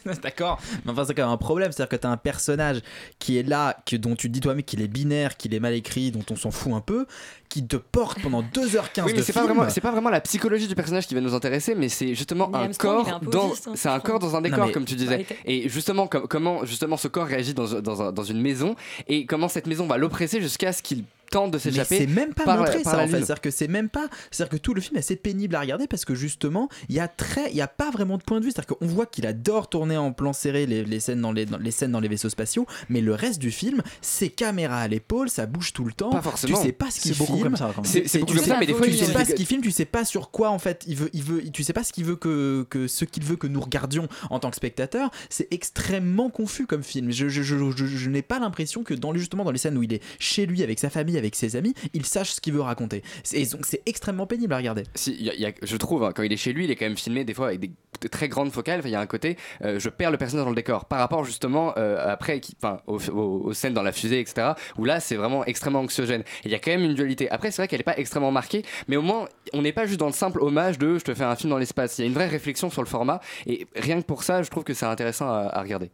D'accord, 0.23 0.59
mais 0.85 0.91
enfin 0.91 1.03
c'est 1.05 1.13
quand 1.13 1.23
même 1.23 1.31
un 1.33 1.37
problème, 1.37 1.71
c'est-à-dire 1.71 1.89
que 1.89 1.95
t'as 2.01 2.09
un 2.09 2.17
personnage 2.17 2.81
qui 3.19 3.37
est 3.37 3.43
là, 3.43 3.75
que, 3.85 3.95
dont 3.95 4.15
tu 4.15 4.27
te 4.27 4.33
dis 4.33 4.39
toi-même 4.39 4.63
qu'il 4.63 4.81
est 4.81 4.87
binaire, 4.87 5.35
qu'il 5.37 5.53
est 5.53 5.59
mal 5.59 5.73
écrit, 5.73 6.11
dont 6.11 6.23
on 6.31 6.35
s'en 6.35 6.51
fout 6.51 6.73
un 6.73 6.81
peu, 6.81 7.05
qui 7.49 7.65
te 7.65 7.75
porte 7.77 8.21
pendant 8.21 8.41
2h15 8.53 9.03
Oui, 9.05 9.11
de 9.13 9.17
mais 9.17 9.23
c'est 9.23 9.33
pas 9.33 9.43
vraiment, 9.43 9.69
c'est 9.69 9.81
pas 9.81 9.91
vraiment 9.91 10.09
la 10.09 10.21
psychologie 10.21 10.67
du 10.67 10.75
personnage 10.75 11.07
qui 11.07 11.15
va 11.15 11.21
nous 11.21 11.33
intéresser, 11.33 11.75
mais 11.75 11.89
c'est 11.89 12.13
justement 12.15 12.49
Mais 12.51 12.57
un 12.59 12.71
corps 12.73 13.07
un 13.07 13.19
dans, 13.19 13.51
hein, 13.51 13.71
c'est 13.75 13.89
un 13.89 13.99
corps 13.99 14.19
dans 14.19 14.35
un 14.35 14.41
Non, 14.41 14.49
décor 14.49 14.65
mais- 14.67 14.71
comme 14.71 14.85
tu 14.85 14.95
disais. 14.95 15.17
Bah, 15.29 15.35
Et 15.45 15.69
justement, 15.69 16.07
com- 16.07 16.25
comment 16.29 16.65
justement 16.65 16.97
ce 16.97 17.07
corps 17.07 17.27
réagit 17.27 17.53
dans, 17.53 17.79
dans, 17.81 18.01
un- 18.01 18.11
dans 18.11 18.23
une 18.23 18.41
maison 18.41 18.75
et 19.07 19.25
comment 19.25 19.47
cette 19.47 19.67
maison 19.67 19.87
va 19.87 19.97
l'oppresser 19.97 20.41
jusqu'à 20.41 20.73
ce 20.73 20.81
qu'il 20.81 21.03
tente 21.29 21.51
de 21.51 21.57
Mais 21.57 21.59
c'est 21.61 21.71
s'échapper. 21.71 22.07
même 22.07 22.33
pas 22.33 22.43
par 22.45 22.57
montré 22.59 22.79
par 22.81 22.93
ça 22.93 22.99
en 22.99 23.07
fait, 23.07 23.11
c'est-à-dire 23.17 23.41
que 23.41 23.51
c'est 23.51 23.67
même 23.67 23.89
pas, 23.89 24.07
c'est-à-dire 24.31 24.51
que 24.57 24.61
tout 24.61 24.73
le 24.73 24.81
film 24.81 24.95
est 24.95 24.99
assez 24.99 25.15
pénible 25.15 25.55
à 25.55 25.59
regarder 25.61 25.87
parce 25.87 26.05
que 26.05 26.15
justement 26.15 26.69
il 26.89 26.95
y 26.95 26.99
a 26.99 27.07
très, 27.07 27.49
il 27.51 27.55
y 27.57 27.61
a 27.61 27.67
pas 27.67 27.91
vraiment 27.91 28.17
de 28.17 28.23
point 28.23 28.39
de 28.39 28.45
vue, 28.45 28.51
c'est-à-dire 28.51 28.77
qu'on 28.77 28.85
voit 28.85 29.05
qu'il 29.05 29.25
adore 29.27 29.69
tourner 29.69 29.97
en 29.97 30.11
plan 30.11 30.33
serré 30.33 30.65
les, 30.65 30.83
les 30.83 30.99
scènes 30.99 31.21
dans 31.21 31.31
les, 31.31 31.45
dans 31.45 31.57
les 31.57 31.71
scènes 31.71 31.91
dans 31.91 31.99
les 31.99 32.07
vaisseaux 32.07 32.29
spatiaux, 32.29 32.65
mais 32.89 33.01
le 33.01 33.13
reste 33.13 33.39
du 33.39 33.51
film 33.51 33.81
c'est 34.01 34.29
caméra 34.29 34.77
à 34.79 34.87
l'épaule, 34.87 35.29
ça 35.29 35.45
bouge 35.45 35.73
tout 35.73 35.85
le 35.85 35.93
temps, 35.93 36.09
Pas 36.09 36.17
tu 36.19 36.23
forcément. 36.23 36.61
sais 36.61 36.71
pas 36.71 36.91
ce 36.91 36.99
qu'il 37.01 37.13
C'est 37.13 37.17
beaucoup 37.19 37.33
filme, 37.33 37.43
comme 37.43 37.55
ça. 37.57 37.71
quand 37.75 37.81
même. 37.81 37.91
C'est 37.91 38.07
c'est 38.07 38.19
beaucoup 38.19 38.31
tu 38.33 38.37
comme 38.37 38.45
sais 38.45 38.51
ça, 38.51 38.59
mais 38.59 38.65
des 38.65 38.73
fois 38.73 38.85
tu 38.87 38.93
sais 38.93 39.11
pas 39.13 39.25
ce 39.25 39.33
qu'il 39.33 39.45
filme, 39.45 39.61
tu 39.61 39.71
sais 39.71 39.85
pas 39.85 40.05
sur 40.05 40.31
quoi 40.31 40.49
en 40.49 40.59
fait 40.59 40.83
il 40.87 40.95
veut, 40.95 41.09
il 41.13 41.23
veut, 41.23 41.43
tu 41.51 41.63
sais 41.63 41.73
pas 41.73 41.83
ce 41.83 41.93
qu'il 41.93 42.05
veut 42.05 42.15
que, 42.15 42.65
que 42.69 42.87
ce 42.87 43.05
qu'il 43.05 43.23
veut 43.23 43.35
que 43.35 43.47
nous 43.47 43.59
regardions 43.61 44.07
en 44.29 44.39
tant 44.39 44.49
que 44.49 44.55
spectateurs. 44.55 45.09
C'est 45.29 45.47
extrêmement 45.51 46.29
confus 46.29 46.65
comme 46.67 46.83
film. 46.83 47.11
Je, 47.11 47.27
je, 47.29 47.41
je, 47.43 47.55
je- 47.75 47.85
je 47.85 48.09
n'ai 48.09 48.21
pas 48.21 48.39
l'impression 48.39 48.83
que 48.83 48.93
dans 48.93 49.13
justement 49.15 49.43
dans 49.43 49.51
les 49.51 49.57
scènes 49.57 49.77
où 49.77 49.83
il 49.83 49.93
est 49.93 50.01
chez 50.19 50.45
lui 50.45 50.63
avec 50.63 50.79
sa 50.79 50.89
famille, 50.89 51.14
avec 51.17 51.35
ses 51.35 51.55
amis, 51.55 51.73
il 51.93 52.05
sache 52.05 52.31
ce 52.31 52.41
qu'il 52.41 52.53
veut 52.53 52.61
raconter. 52.61 53.03
Et 53.33 53.45
donc 53.45 53.65
c'est 53.65 53.81
extrêmement 53.85 54.27
pénible 54.27 54.53
à 54.53 54.57
regarder. 54.57 54.83
Je 54.95 55.77
trouve, 55.77 56.03
hein, 56.03 56.11
quand 56.15 56.23
il 56.23 56.33
est 56.33 56.37
chez 56.37 56.53
lui, 56.53 56.65
il 56.65 56.71
est 56.71 56.75
quand 56.75 56.85
même 56.85 56.97
filmé 56.97 57.23
des 57.23 57.33
fois 57.33 57.47
avec 57.47 57.59
des, 57.59 57.71
très 58.09 58.27
grandes 58.27 58.51
focales. 58.51 58.81
Il 58.83 58.91
y 58.91 58.95
a 58.95 58.99
un 58.99 59.05
côté, 59.05 59.37
euh, 59.63 59.79
je 59.79 59.89
perds 59.89 60.11
le 60.11 60.17
personnage 60.17 60.45
dans 60.45 60.51
le 60.51 60.55
décor 60.55 60.85
par 60.85 60.99
rapport 60.99 61.23
justement 61.23 61.73
euh, 61.77 62.11
après, 62.11 62.41
aux, 62.87 63.53
scènes 63.53 63.73
dans 63.73 63.83
la 63.83 63.91
fusée, 63.91 64.19
etc. 64.19 64.53
Où 64.77 64.85
là, 64.85 64.99
c'est 64.99 65.15
vraiment 65.15 65.45
extrêmement 65.45 65.79
anxiogène. 65.79 66.23
Il 66.43 66.51
y 66.51 66.55
a 66.55 66.59
quand 66.59 66.71
même 66.71 66.83
une 66.83 66.93
dualité. 66.95 67.29
Après, 67.29 67.51
c'est 67.51 67.61
vrai 67.61 67.67
qu'elle 67.67 67.79
n'est 67.79 67.83
pas 67.83 67.97
extrêmement 67.97 68.31
marquée, 68.31 68.63
mais 68.87 68.95
au 68.95 69.01
moins, 69.01 69.27
on 69.53 69.61
n'est 69.61 69.73
pas 69.73 69.85
juste 69.85 69.99
dans 69.99 70.07
le 70.07 70.13
simple 70.13 70.41
hommage 70.41 70.77
de 70.77 70.97
je 70.97 71.03
te 71.03 71.13
fais 71.13 71.23
un 71.23 71.35
film 71.35 71.49
dans 71.49 71.57
l'espace. 71.57 71.97
Il 71.97 72.01
y 72.01 72.03
a 72.05 72.07
une 72.07 72.13
vraie 72.13 72.27
réflexion 72.27 72.69
sur 72.69 72.81
le 72.81 72.87
format. 72.87 73.19
Et 73.47 73.67
rien 73.75 74.01
que 74.01 74.05
pour 74.05 74.23
ça, 74.23 74.43
je 74.43 74.49
trouve 74.49 74.63
que 74.63 74.73
c'est 74.73 74.85
intéressant 74.85 75.27
à 75.27 75.61
regarder. 75.61 75.89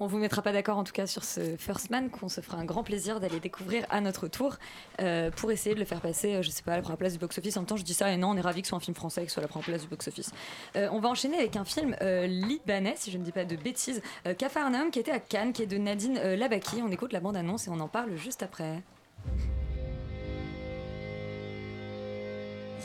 On 0.00 0.08
vous 0.08 0.18
mettra 0.18 0.42
pas 0.42 0.50
d'accord 0.50 0.76
en 0.76 0.82
tout 0.82 0.92
cas 0.92 1.06
sur 1.06 1.22
ce 1.22 1.56
First 1.56 1.88
Man 1.90 2.10
qu'on 2.10 2.28
se 2.28 2.40
fera 2.40 2.58
un 2.58 2.64
grand 2.64 2.82
plaisir 2.82 3.20
d'aller 3.20 3.38
découvrir 3.38 3.86
à 3.90 4.00
notre 4.00 4.26
tour 4.26 4.56
euh, 5.00 5.30
pour 5.30 5.52
essayer 5.52 5.76
de 5.76 5.78
le 5.78 5.86
faire 5.86 6.00
passer, 6.00 6.34
euh, 6.34 6.42
je 6.42 6.50
sais 6.50 6.64
pas, 6.64 6.72
à 6.72 6.76
la 6.76 6.82
première 6.82 6.98
place 6.98 7.12
du 7.12 7.20
box-office. 7.20 7.56
En 7.56 7.60
même 7.60 7.68
temps, 7.68 7.76
je 7.76 7.84
dis 7.84 7.94
ça 7.94 8.10
et 8.10 8.16
non, 8.16 8.30
on 8.30 8.36
est 8.36 8.40
ravis 8.40 8.62
que 8.62 8.66
ce 8.66 8.70
soit 8.70 8.78
un 8.78 8.80
film 8.80 8.96
français 8.96 9.22
et 9.22 9.24
que 9.26 9.30
ce 9.30 9.34
soit 9.34 9.42
la 9.42 9.48
première 9.48 9.66
place 9.66 9.82
du 9.82 9.88
box-office. 9.88 10.32
Euh, 10.74 10.88
on 10.90 10.98
va 10.98 11.10
enchaîner 11.10 11.36
avec 11.38 11.54
un 11.54 11.64
film 11.64 11.94
euh, 12.02 12.26
libanais, 12.26 12.94
si 12.96 13.12
je 13.12 13.18
ne 13.18 13.22
dis 13.22 13.30
pas 13.30 13.44
de 13.44 13.54
bêtises, 13.54 14.02
euh, 14.26 14.34
Capharnaüm, 14.34 14.90
qui 14.90 14.98
était 14.98 15.12
à 15.12 15.20
Cannes, 15.20 15.52
qui 15.52 15.62
est 15.62 15.66
de 15.66 15.78
Nadine 15.78 16.18
euh, 16.18 16.34
Labaki. 16.34 16.82
On 16.82 16.90
écoute 16.90 17.12
la 17.12 17.20
bande-annonce 17.20 17.68
et 17.68 17.70
on 17.70 17.78
en 17.78 17.88
parle 17.88 18.16
juste 18.16 18.42
après. 18.42 18.82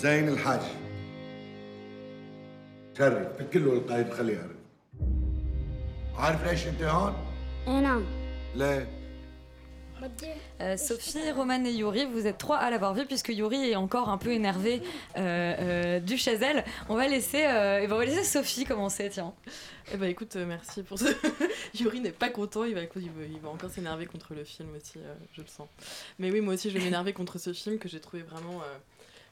زين 0.02 0.30
الحاج 0.30 0.62
شرف 2.98 3.42
كله 3.54 3.74
القائد 3.74 4.14
خليه 4.14 4.34
يعرف 4.34 4.53
عارف 6.16 6.48
ليش 6.48 6.68
انت 6.68 6.82
هون؟ 6.84 7.14
اي 7.68 7.82
نعم 7.82 8.06
ليه؟ 8.56 8.88
بدي 10.02 10.34
Euh, 10.62 10.76
Sophie, 10.76 11.32
Roman 11.32 11.64
et 11.64 11.72
Yuri, 11.72 12.06
vous 12.06 12.28
êtes 12.28 12.38
trois 12.38 12.58
à 12.58 12.70
l'avoir 12.70 12.94
vu 12.94 13.06
puisque 13.06 13.30
Yuri 13.30 13.72
est 13.72 13.78
encore 13.78 14.10
un 14.10 14.18
peu 14.18 14.32
énervé 14.32 14.82
euh, 14.82 14.82
euh, 15.18 16.00
du 16.02 16.18
chez 16.18 16.34
elle. 16.34 16.66
On 16.90 16.96
va 16.96 17.08
laisser, 17.08 17.46
euh, 17.46 17.80
eh 17.82 17.88
ben, 17.88 17.96
on 17.96 17.98
va 17.98 18.06
laisser 18.06 18.26
Sophie 18.26 18.66
commencer, 18.66 19.10
tiens. 19.10 19.34
Eh 19.94 19.98
ben 19.98 20.10
écoute, 20.10 20.36
euh, 20.36 20.46
merci 20.46 20.84
pour 20.84 21.00
ce. 21.00 21.06
Yuri 21.80 22.02
n'est 22.02 22.12
pas 22.12 22.30
content, 22.30 22.66
il 22.66 22.76
va, 22.76 22.82
il 22.82 23.12
va, 23.18 23.24
il 23.36 23.40
va 23.40 23.50
encore 23.50 23.70
s'énerver 23.70 24.06
contre 24.06 24.34
le 24.34 24.44
film 24.44 24.70
aussi, 24.76 24.98
euh, 24.98 25.14
je 25.36 25.42
le 25.42 25.48
sens. 25.48 25.70
Mais 26.20 26.30
oui, 26.30 26.42
moi 26.42 26.54
aussi, 26.56 26.70
je 26.70 26.78
vais 26.78 26.84
m'énerver 26.84 27.14
contre 27.14 27.38
ce 27.46 27.54
film 27.54 27.78
que 27.80 27.88
j'ai 27.88 28.02
trouvé 28.02 28.22
vraiment. 28.24 28.60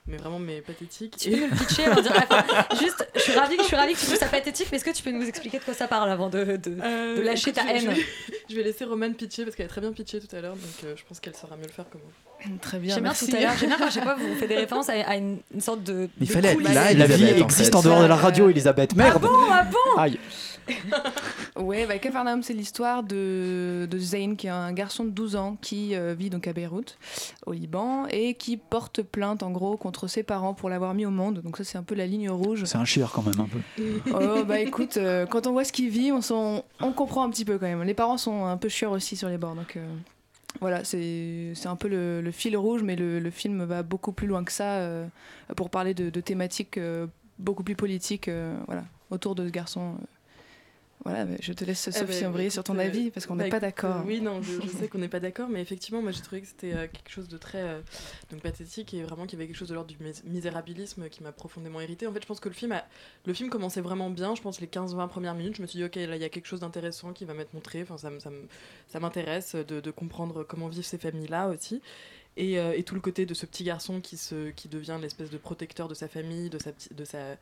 mais 0.06 0.16
vraiment 0.16 0.38
mais 0.38 0.60
pathétique. 0.62 1.16
Tu 1.16 1.30
peux 1.30 1.36
nous 1.36 1.46
le 1.48 1.56
pitcher 1.56 1.84
avant 1.84 1.96
de 1.96 2.02
dire- 2.02 2.12
Enfin, 2.16 2.44
Juste, 2.80 3.06
je 3.14 3.20
suis 3.20 3.32
ravie, 3.32 3.56
que- 3.56 3.62
je 3.62 3.66
suis 3.68 3.76
ravie 3.76 3.94
que 3.94 3.98
tu 4.00 4.06
trouves 4.06 4.18
ça 4.18 4.26
pathétique, 4.26 4.66
mais 4.72 4.76
est-ce 4.76 4.84
que 4.84 4.90
tu 4.90 5.02
peux 5.02 5.10
nous 5.12 5.26
expliquer 5.26 5.58
de 5.58 5.64
quoi 5.64 5.74
ça 5.74 5.86
parle 5.88 6.10
avant 6.10 6.28
de. 6.28 6.56
de- 6.56 6.76
Euh, 6.82 7.16
de 7.16 7.22
lâcher 7.22 7.52
ta 7.52 7.62
haine? 7.72 7.94
Je 7.94 8.32
je 8.52 8.56
vais 8.56 8.62
laisser 8.62 8.84
Romane 8.84 9.14
pitcher 9.14 9.44
parce 9.44 9.56
qu'elle 9.56 9.66
a 9.66 9.68
très 9.68 9.80
bien 9.80 9.92
pitché 9.92 10.20
tout 10.20 10.34
à 10.36 10.40
l'heure, 10.40 10.54
donc 10.54 10.84
euh, 10.84 10.94
je 10.96 11.02
pense 11.08 11.18
qu'elle 11.20 11.34
saura 11.34 11.56
mieux 11.56 11.64
le 11.64 11.68
faire 11.72 11.88
que 11.90 11.96
moi. 11.98 12.58
Très 12.60 12.78
bien, 12.78 12.94
J'aime 12.94 13.04
bien 13.04 13.12
tout 13.12 13.26
à 13.36 13.40
l'heure, 13.40 13.52
j'aime 13.58 13.68
bien 13.68 13.78
quand 13.78 13.86
je 13.88 13.92
sais 13.92 14.00
pas, 14.02 14.16
vous 14.16 14.34
faites 14.34 14.48
des 14.48 14.56
références 14.56 14.88
à, 14.88 14.94
à 15.08 15.16
une, 15.16 15.38
une 15.54 15.60
sorte 15.60 15.82
de. 15.84 16.08
Il 16.20 16.26
de 16.26 16.32
fallait 16.32 16.48
être 16.52 16.60
là, 16.62 16.92
La 16.92 17.06
vie 17.06 17.32
en 17.32 17.44
existe 17.44 17.70
fait. 17.70 17.76
en 17.76 17.82
dehors 17.82 18.02
de 18.02 18.06
la 18.06 18.16
radio, 18.16 18.48
Elisabeth. 18.48 18.94
Merde. 18.96 19.22
Ah 19.24 19.28
bon, 19.28 19.48
ah 19.50 19.64
bon 19.64 20.00
Aïe. 20.00 20.18
Ouais, 21.56 21.86
bah, 21.86 21.98
Capharnaüm, 21.98 22.42
c'est 22.42 22.54
l'histoire 22.54 23.02
de, 23.02 23.86
de 23.88 23.98
Zayn, 23.98 24.36
qui 24.36 24.46
est 24.46 24.50
un 24.50 24.72
garçon 24.72 25.04
de 25.04 25.10
12 25.10 25.36
ans 25.36 25.56
qui 25.60 25.94
euh, 25.94 26.14
vit 26.18 26.30
donc 26.30 26.46
à 26.48 26.52
Beyrouth, 26.52 26.96
au 27.46 27.52
Liban, 27.52 28.06
et 28.10 28.34
qui 28.34 28.56
porte 28.56 29.02
plainte 29.02 29.42
en 29.42 29.50
gros 29.50 29.76
contre 29.76 30.08
ses 30.08 30.22
parents 30.22 30.54
pour 30.54 30.70
l'avoir 30.70 30.94
mis 30.94 31.04
au 31.04 31.10
monde. 31.10 31.40
Donc 31.42 31.58
ça, 31.58 31.64
c'est 31.64 31.76
un 31.78 31.82
peu 31.82 31.94
la 31.94 32.06
ligne 32.06 32.30
rouge. 32.30 32.64
C'est 32.64 32.78
un 32.78 32.84
chieur 32.86 33.12
quand 33.12 33.22
même 33.22 33.38
un 33.38 33.48
peu. 33.48 33.82
Oh 34.14 34.44
bah 34.44 34.60
écoute, 34.60 34.96
euh, 34.96 35.26
quand 35.26 35.46
on 35.46 35.52
voit 35.52 35.64
ce 35.64 35.72
qu'il 35.72 35.90
vit, 35.90 36.10
on 36.10 36.92
comprend 36.92 37.24
un 37.24 37.30
petit 37.30 37.44
peu 37.44 37.58
quand 37.58 37.66
même. 37.66 37.82
Les 37.82 37.94
parents 37.94 38.18
sont 38.18 38.41
un 38.46 38.56
peu 38.56 38.68
chieurs 38.68 38.92
aussi 38.92 39.16
sur 39.16 39.28
les 39.28 39.38
bords, 39.38 39.54
donc 39.54 39.76
euh, 39.76 39.86
voilà, 40.60 40.84
c'est 40.84 41.66
un 41.66 41.76
peu 41.76 41.88
le, 41.88 42.30
fil 42.30 42.56
rouge, 42.56 42.82
mais 42.82 42.96
le, 42.96 43.30
film 43.30 43.64
va 43.64 43.82
beaucoup 43.82 44.12
plus 44.12 44.26
loin 44.26 44.44
que 44.44 44.52
ça 44.52 44.78
euh, 44.78 45.06
pour 45.56 45.70
parler 45.70 45.94
de, 45.94 46.10
de 46.10 46.20
thématiques 46.20 46.78
euh, 46.78 47.06
beaucoup 47.38 47.62
plus 47.62 47.76
politiques, 47.76 48.30
voilà, 48.66 48.84
autour 49.10 49.34
de 49.34 49.46
ce 49.46 49.50
garçon. 49.50 49.96
Euh. 51.06 51.10
Voilà, 51.10 51.26
je 51.40 51.52
te 51.52 51.64
laisse 51.64 51.88
Eh 51.88 51.92
Sophie 51.92 52.20
ben, 52.20 52.28
embrayer 52.28 52.50
sur 52.50 52.64
ton 52.64 52.76
euh, 52.78 52.82
avis 52.82 53.10
parce 53.10 53.26
qu'on 53.26 53.36
bah, 53.36 53.44
n'est 53.44 53.50
pas 53.50 53.56
écoute, 53.58 53.68
d'accord. 53.68 53.96
euh, 53.96 54.04
oui, 54.06 54.20
non, 54.20 54.40
je, 54.42 54.60
je 54.60 54.68
sais 54.78 54.88
qu'on 54.88 54.98
n'est 54.98 55.08
pas 55.08 55.20
d'accord, 55.20 55.48
mais 55.48 55.60
effectivement, 55.60 56.00
moi 56.02 56.12
j'ai 56.12 56.22
trouvé 56.22 56.40
que 56.42 56.46
c'était 56.46 56.72
euh, 56.74 56.86
quelque 56.86 57.10
chose 57.10 57.28
de 57.28 57.36
très 57.38 57.60
euh, 57.62 57.80
donc 58.30 58.40
pathétique 58.40 58.94
et 58.94 59.02
vraiment 59.02 59.26
qu'il 59.26 59.38
y 59.38 59.42
avait 59.42 59.46
quelque 59.48 59.56
chose 59.56 59.68
de 59.68 59.74
l'ordre 59.74 59.90
du 59.94 60.02
mis- 60.02 60.22
misérabilisme 60.24 61.08
qui 61.08 61.22
m'a 61.22 61.32
profondément 61.32 61.80
irrité. 61.80 62.06
En 62.06 62.12
fait, 62.12 62.22
je 62.22 62.26
pense 62.26 62.40
que 62.40 62.48
le 62.48 62.54
film, 62.54 62.72
a, 62.72 62.84
le 63.26 63.32
film 63.34 63.50
commençait 63.50 63.80
vraiment 63.80 64.10
bien. 64.10 64.34
Je 64.34 64.42
pense 64.42 64.60
les 64.60 64.66
15-20 64.66 65.08
premières 65.08 65.34
minutes, 65.34 65.56
je 65.56 65.62
me 65.62 65.66
suis 65.66 65.78
dit, 65.78 65.84
ok, 65.84 65.96
là 65.96 66.16
il 66.16 66.22
y 66.22 66.24
a 66.24 66.28
quelque 66.28 66.46
chose 66.46 66.60
d'intéressant 66.60 67.12
qui 67.12 67.24
va 67.24 67.34
m'être 67.34 67.54
montré. 67.54 67.82
Enfin, 67.82 67.96
ça, 67.98 69.00
m'intéresse 69.00 69.54
de, 69.56 69.80
de 69.80 69.90
comprendre 69.90 70.44
comment 70.44 70.68
vivent 70.68 70.84
ces 70.84 70.98
familles-là 70.98 71.48
aussi. 71.48 71.82
Et, 72.38 72.58
euh, 72.58 72.72
et 72.74 72.82
tout 72.82 72.94
le 72.94 73.02
côté 73.02 73.26
de 73.26 73.34
ce 73.34 73.44
petit 73.44 73.62
garçon 73.62 74.00
qui, 74.00 74.16
se, 74.16 74.50
qui 74.50 74.68
devient 74.68 74.98
l'espèce 75.02 75.28
de 75.28 75.36
protecteur 75.36 75.86
de 75.88 75.92
sa 75.94 76.08
famille, 76.08 76.48
de 76.48 76.58
sa, 76.58 76.70
de 76.90 77.04
sa 77.04 77.36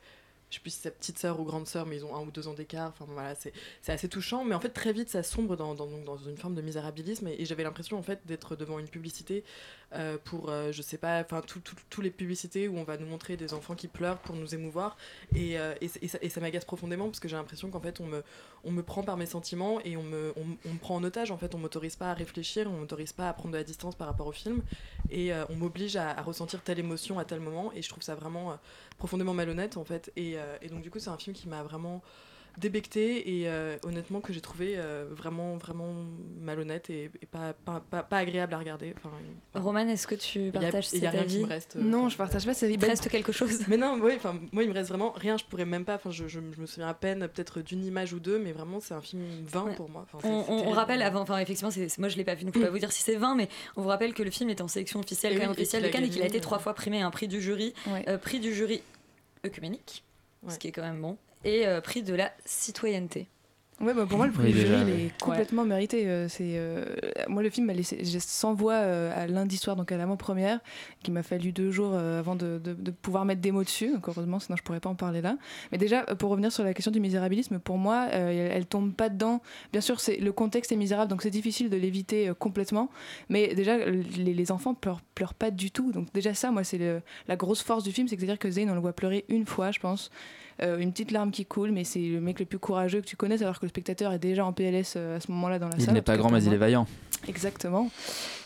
je 0.51 0.55
sais 0.57 0.61
plus 0.61 0.69
si 0.71 0.77
c'est 0.81 0.89
sa 0.89 0.91
petite 0.91 1.17
sœur 1.17 1.39
ou 1.39 1.45
grande 1.45 1.65
sœur, 1.65 1.85
mais 1.85 1.95
ils 1.95 2.05
ont 2.05 2.13
un 2.15 2.19
ou 2.21 2.29
deux 2.29 2.47
ans 2.49 2.53
d'écart. 2.53 2.89
Enfin 2.89 3.05
voilà, 3.11 3.33
c'est 3.35 3.53
assez 3.87 4.09
touchant. 4.09 4.43
Mais 4.43 4.53
en 4.53 4.59
fait, 4.59 4.69
très 4.69 4.91
vite, 4.91 5.09
ça 5.09 5.23
sombre 5.23 5.55
dans, 5.55 5.73
dans, 5.75 5.87
dans 5.87 6.17
une 6.17 6.37
forme 6.37 6.55
de 6.55 6.61
misérabilisme. 6.61 7.27
Et, 7.29 7.45
j'avais 7.45 7.63
l'impression 7.63 7.97
en 7.97 8.03
fait 8.03 8.19
d'être 8.25 8.55
devant 8.57 8.77
une 8.77 8.87
publicité 8.89 9.43
euh, 9.93 10.17
pour, 10.23 10.49
euh, 10.49 10.71
je 10.73 10.81
sais 10.81 10.97
pas, 10.97 11.21
enfin 11.21 11.41
tout- 11.41 11.59
tout- 11.61 11.75
tous 11.89 12.01
les 12.01 12.11
publicités 12.11 12.67
où 12.67 12.77
on 12.77 12.83
va 12.83 12.97
nous 12.97 13.05
montrer 13.05 13.37
des 13.37 13.53
enfants 13.53 13.75
qui 13.75 13.87
pleurent 13.87 14.19
pour 14.19 14.35
nous 14.35 14.53
émouvoir. 14.53 14.97
Et, 15.35 15.57
euh, 15.57 15.73
et, 15.81 15.89
et 16.01 16.07
ça, 16.09 16.17
ça 16.29 16.39
m'agace 16.41 16.65
profondément 16.65 17.05
parce 17.05 17.19
que 17.21 17.29
j'ai 17.29 17.37
l'impression 17.37 17.69
qu'en 17.71 17.79
fait, 17.81 18.01
on 18.01 18.05
me, 18.05 18.21
on 18.65 18.71
me 18.71 18.83
prend 18.83 19.03
par 19.03 19.15
mes 19.15 19.25
sentiments 19.25 19.79
et 19.85 19.95
on 19.95 20.03
me, 20.03 20.33
on, 20.35 20.45
on 20.69 20.73
me 20.73 20.79
prend 20.79 20.95
en 20.95 21.03
otage. 21.05 21.31
En 21.31 21.37
fait, 21.37 21.55
on 21.55 21.59
m'autorise 21.59 21.95
pas 21.95 22.11
à 22.11 22.13
réfléchir, 22.13 22.67
on 22.69 22.77
m'autorise 22.77 23.13
pas 23.13 23.29
à 23.29 23.33
prendre 23.33 23.53
de 23.53 23.57
la 23.57 23.63
distance 23.63 23.95
par 23.95 24.07
rapport 24.07 24.27
au 24.27 24.31
film. 24.33 24.61
Et 25.09 25.33
euh, 25.33 25.45
on 25.49 25.55
m'oblige 25.55 25.95
à, 25.95 26.09
à 26.11 26.21
ressentir 26.21 26.61
telle 26.61 26.79
émotion 26.79 27.19
à 27.19 27.25
tel 27.25 27.39
moment. 27.39 27.71
Et 27.73 27.81
je 27.81 27.87
trouve 27.89 28.03
ça 28.03 28.15
vraiment 28.15 28.57
profondément 28.97 29.33
malhonnête 29.33 29.77
en 29.77 29.85
fait. 29.85 30.11
Et, 30.17 30.37
et 30.61 30.67
donc, 30.69 30.81
du 30.81 30.89
coup, 30.91 30.99
c'est 30.99 31.09
un 31.09 31.17
film 31.17 31.35
qui 31.35 31.47
m'a 31.47 31.63
vraiment 31.63 32.01
débecté 32.57 33.39
et 33.39 33.47
euh, 33.47 33.77
honnêtement 33.83 34.19
que 34.19 34.33
j'ai 34.33 34.41
trouvé 34.41 34.73
euh, 34.75 35.05
vraiment 35.09 35.55
vraiment 35.55 35.93
malhonnête 36.41 36.89
et, 36.89 37.09
et 37.21 37.25
pas, 37.25 37.53
pas, 37.53 37.81
pas, 37.89 38.03
pas 38.03 38.17
agréable 38.17 38.53
à 38.53 38.57
regarder. 38.57 38.93
Enfin, 38.97 39.09
Roman, 39.55 39.87
est-ce 39.87 40.05
que 40.05 40.15
tu 40.15 40.51
partages 40.51 40.89
il 40.91 41.01
y 41.01 41.07
a 41.07 41.11
cet 41.11 41.21
avis 41.21 41.45
reste. 41.45 41.77
euh, 41.77 41.81
Non, 41.81 41.99
enfin, 41.99 42.09
je 42.09 42.17
partage 42.17 42.45
pas 42.45 42.53
cet 42.53 42.63
avis. 42.63 42.73
Il 42.73 42.79
te 42.79 42.85
reste 42.85 43.07
quelque 43.07 43.31
chose 43.31 43.61
mais 43.69 43.77
non, 43.77 43.97
oui, 44.01 44.11
enfin, 44.17 44.35
moi, 44.51 44.63
il 44.63 44.69
me 44.69 44.73
reste 44.73 44.89
vraiment 44.89 45.11
rien. 45.11 45.37
Je 45.37 45.45
pourrais 45.45 45.63
même 45.63 45.85
pas. 45.85 45.95
Enfin, 45.95 46.11
je, 46.11 46.27
je, 46.27 46.41
je 46.53 46.59
me 46.61 46.65
souviens 46.65 46.89
à 46.89 46.93
peine, 46.93 47.19
peut-être 47.29 47.61
d'une 47.61 47.85
image 47.85 48.11
ou 48.11 48.19
deux, 48.19 48.37
mais 48.37 48.51
vraiment, 48.51 48.81
c'est 48.81 48.95
un 48.95 49.01
film 49.01 49.23
20 49.47 49.63
Ouais. 49.63 49.75
pour 49.75 49.89
moi. 49.89 50.05
Enfin, 50.13 50.27
On, 50.27 50.71
rappelle 50.71 51.03
avant, 51.03 51.21
enfin 51.21 51.37
effectivement, 51.39 51.71
c'est- 51.71 51.87
c'est- 51.87 51.99
moi 51.99 52.09
je 52.09 52.17
l'ai 52.17 52.25
pas 52.25 52.35
vu, 52.35 52.43
donc 52.43 52.53
je 52.53 52.59
peux 52.59 52.65
pas 52.65 52.71
vous 52.71 52.79
dire 52.79 52.91
si 52.91 53.01
c'est 53.01 53.15
20, 53.15 53.35
mais 53.35 53.47
on 53.77 53.81
vous 53.81 53.87
rappelle 53.87 54.13
que 54.13 54.23
le 54.23 54.29
film 54.31 54.49
est 54.49 54.59
en 54.59 54.67
sélection 54.67 54.99
officielle, 54.99 55.31
Et 55.31 55.35
quand 55.35 55.41
oui, 55.43 55.47
même 55.47 55.57
et 55.57 55.61
officielle 55.61 55.83
de 55.83 55.87
a 55.87 55.91
Cannes 55.91 56.03
et 56.03 56.09
qu'il 56.09 56.21
a 56.21 56.25
été 56.25 56.41
trois 56.41 56.57
euh, 56.57 56.61
fois 56.61 56.73
primé, 56.73 57.01
un 57.01 57.11
prix 57.11 57.29
du 57.29 57.41
jury, 57.41 57.73
Ouais. 57.87 58.03
euh, 58.09 58.17
prix 58.17 58.41
du 58.41 58.53
jury 58.53 58.83
œcuménique, 59.45 60.03
Ouais. 60.43 60.53
ce 60.53 60.59
qui 60.59 60.67
est 60.67 60.71
quand 60.71 60.81
même 60.81 61.01
bon, 61.01 61.17
et 61.43 61.67
euh, 61.67 61.81
prix 61.81 62.03
de 62.03 62.13
la 62.13 62.31
citoyenneté. 62.45 63.27
Ouais, 63.81 63.93
bah 63.95 64.05
pour 64.07 64.17
moi, 64.17 64.27
le 64.27 64.31
prix 64.33 64.43
Oui, 64.47 64.53
du 64.53 64.59
jury, 64.61 64.81
il 64.87 65.05
est 65.07 65.17
complètement 65.19 65.65
mérité. 65.65 66.07
euh, 66.07 66.27
C'est 66.29 66.53
euh, 66.57 66.85
moi, 67.27 67.41
le 67.41 67.49
film 67.49 67.65
m'a 67.65 67.73
laissé 67.73 67.97
j'ai 68.03 68.19
100 68.19 68.53
voix 68.53 68.73
euh, 68.73 69.11
à 69.15 69.25
lundi 69.27 69.57
soir, 69.57 69.75
donc 69.75 69.91
à 69.91 69.97
l'avant-première, 69.97 70.59
qui 71.03 71.09
m'a 71.11 71.23
fallu 71.23 71.51
deux 71.51 71.71
jours 71.71 71.95
avant 71.95 72.35
de, 72.35 72.59
de- 72.63 72.73
de 72.73 72.91
pouvoir 72.91 73.25
mettre 73.25 73.41
des 73.41 73.51
mots 73.51 73.63
dessus. 73.63 73.91
Donc 73.93 74.07
heureusement, 74.07 74.39
sinon 74.39 74.55
je 74.55 74.61
pourrais 74.63 74.79
pas 74.79 74.89
en 74.89 74.95
parler 74.95 75.21
là. 75.21 75.37
Mais 75.71 75.77
déjà, 75.79 76.03
pour 76.03 76.29
revenir 76.29 76.51
sur 76.51 76.63
la 76.63 76.73
question 76.75 76.91
du 76.91 76.99
misérabilisme, 76.99 77.57
pour 77.59 77.77
moi, 77.77 78.07
elle, 78.11 78.37
elle 78.51 78.65
tombe 78.67 78.93
pas 78.93 79.09
dedans. 79.09 79.41
Bien 79.71 79.81
sûr, 79.81 79.99
c'est 79.99 80.17
le 80.17 80.31
contexte 80.31 80.71
est 80.71 80.75
misérable, 80.75 81.09
donc 81.09 81.23
c'est 81.23 81.29
difficile 81.31 81.69
de 81.69 81.77
l'éviter 81.77 82.31
complètement. 82.37 82.89
Mais 83.29 83.55
déjà, 83.55 83.77
les, 83.77 84.33
les 84.33 84.51
enfants 84.51 84.73
pleurent, 84.75 85.01
pleurent 85.15 85.33
pas 85.33 85.49
du 85.49 85.71
tout. 85.71 85.91
Donc 85.91 86.11
déjà 86.13 86.33
ça, 86.35 86.51
moi, 86.51 86.63
c'est 86.63 87.01
la 87.27 87.35
grosse 87.35 87.63
force 87.63 87.83
du 87.83 87.91
film, 87.91 88.07
c'est-à-dire 88.07 88.37
que 88.37 88.51
Zayn, 88.51 88.69
on 88.69 88.75
le 88.75 88.79
voit 88.81 88.93
pleurer 88.93 89.25
une 89.29 89.45
fois, 89.47 89.71
je 89.71 89.79
pense. 89.79 90.11
Euh, 90.61 90.77
une 90.79 90.91
petite 90.91 91.11
larme 91.11 91.31
qui 91.31 91.45
coule, 91.45 91.71
mais 91.71 91.83
c'est 91.83 91.99
le 91.99 92.21
mec 92.21 92.39
le 92.39 92.45
plus 92.45 92.59
courageux 92.59 93.01
que 93.01 93.05
tu 93.05 93.15
connaisses, 93.15 93.41
alors 93.41 93.59
que 93.59 93.65
le 93.65 93.69
spectateur 93.69 94.13
est 94.13 94.19
déjà 94.19 94.45
en 94.45 94.53
PLS 94.53 94.93
euh, 94.95 95.17
à 95.17 95.19
ce 95.19 95.31
moment-là 95.31 95.59
dans 95.59 95.67
la 95.69 95.75
Il 95.77 95.83
salle. 95.83 95.93
n'est 95.93 95.99
en 95.99 96.03
tout 96.03 96.05
pas 96.11 96.17
grand, 96.17 96.29
mais 96.29 96.43
il 96.43 96.53
est 96.53 96.57
vaillant. 96.57 96.85
Exactement. 97.27 97.89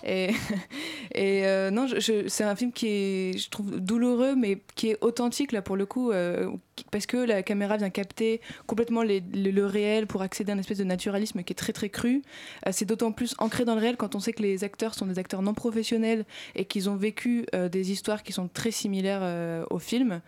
Et, 0.03 0.29
et 1.13 1.45
euh, 1.45 1.71
non, 1.71 1.87
c'est 2.27 2.43
un 2.43 2.55
film 2.55 2.71
qui 2.71 2.87
est, 2.87 3.37
je 3.37 3.49
trouve, 3.49 3.79
douloureux, 3.79 4.35
mais 4.35 4.61
qui 4.75 4.89
est 4.91 4.97
authentique, 5.01 5.51
là, 5.51 5.61
pour 5.61 5.75
le 5.77 5.85
coup, 5.85 6.11
euh, 6.11 6.49
parce 6.91 7.05
que 7.05 7.17
la 7.17 7.43
caméra 7.43 7.77
vient 7.77 7.89
capter 7.89 8.41
complètement 8.67 9.03
le, 9.03 9.65
réel 9.65 10.07
pour 10.07 10.21
accéder 10.21 10.51
à 10.51 10.53
une 10.53 10.59
espèce 10.59 10.77
de 10.77 10.83
naturalisme 10.83 11.43
qui 11.43 11.53
est 11.53 11.55
très, 11.55 11.73
très 11.73 11.89
cru. 11.89 12.21
Euh, 12.67 12.71
c'est 12.73 12.85
d'autant 12.85 13.11
plus 13.11 13.35
ancré 13.37 13.65
dans 13.65 13.75
le 13.75 13.81
réel 13.81 13.97
quand 13.97 14.15
on 14.15 14.19
sait 14.19 14.33
que 14.33 14.41
les 14.41 14.63
acteurs 14.63 14.93
sont 14.93 15.05
des 15.05 15.17
acteurs 15.19 15.41
non 15.41 15.53
professionnels 15.53 16.25
et 16.55 16.65
qu'ils 16.65 16.89
ont 16.89 16.95
vécu 16.95 17.45
euh, 17.53 17.69
des 17.69 17.91
histoires 17.91 18.23
qui 18.23 18.33
sont 18.33 18.47
très 18.47 18.71
similaires 18.71 19.21
euh, 19.23 19.65
au 19.69 19.79
film. 19.79 20.21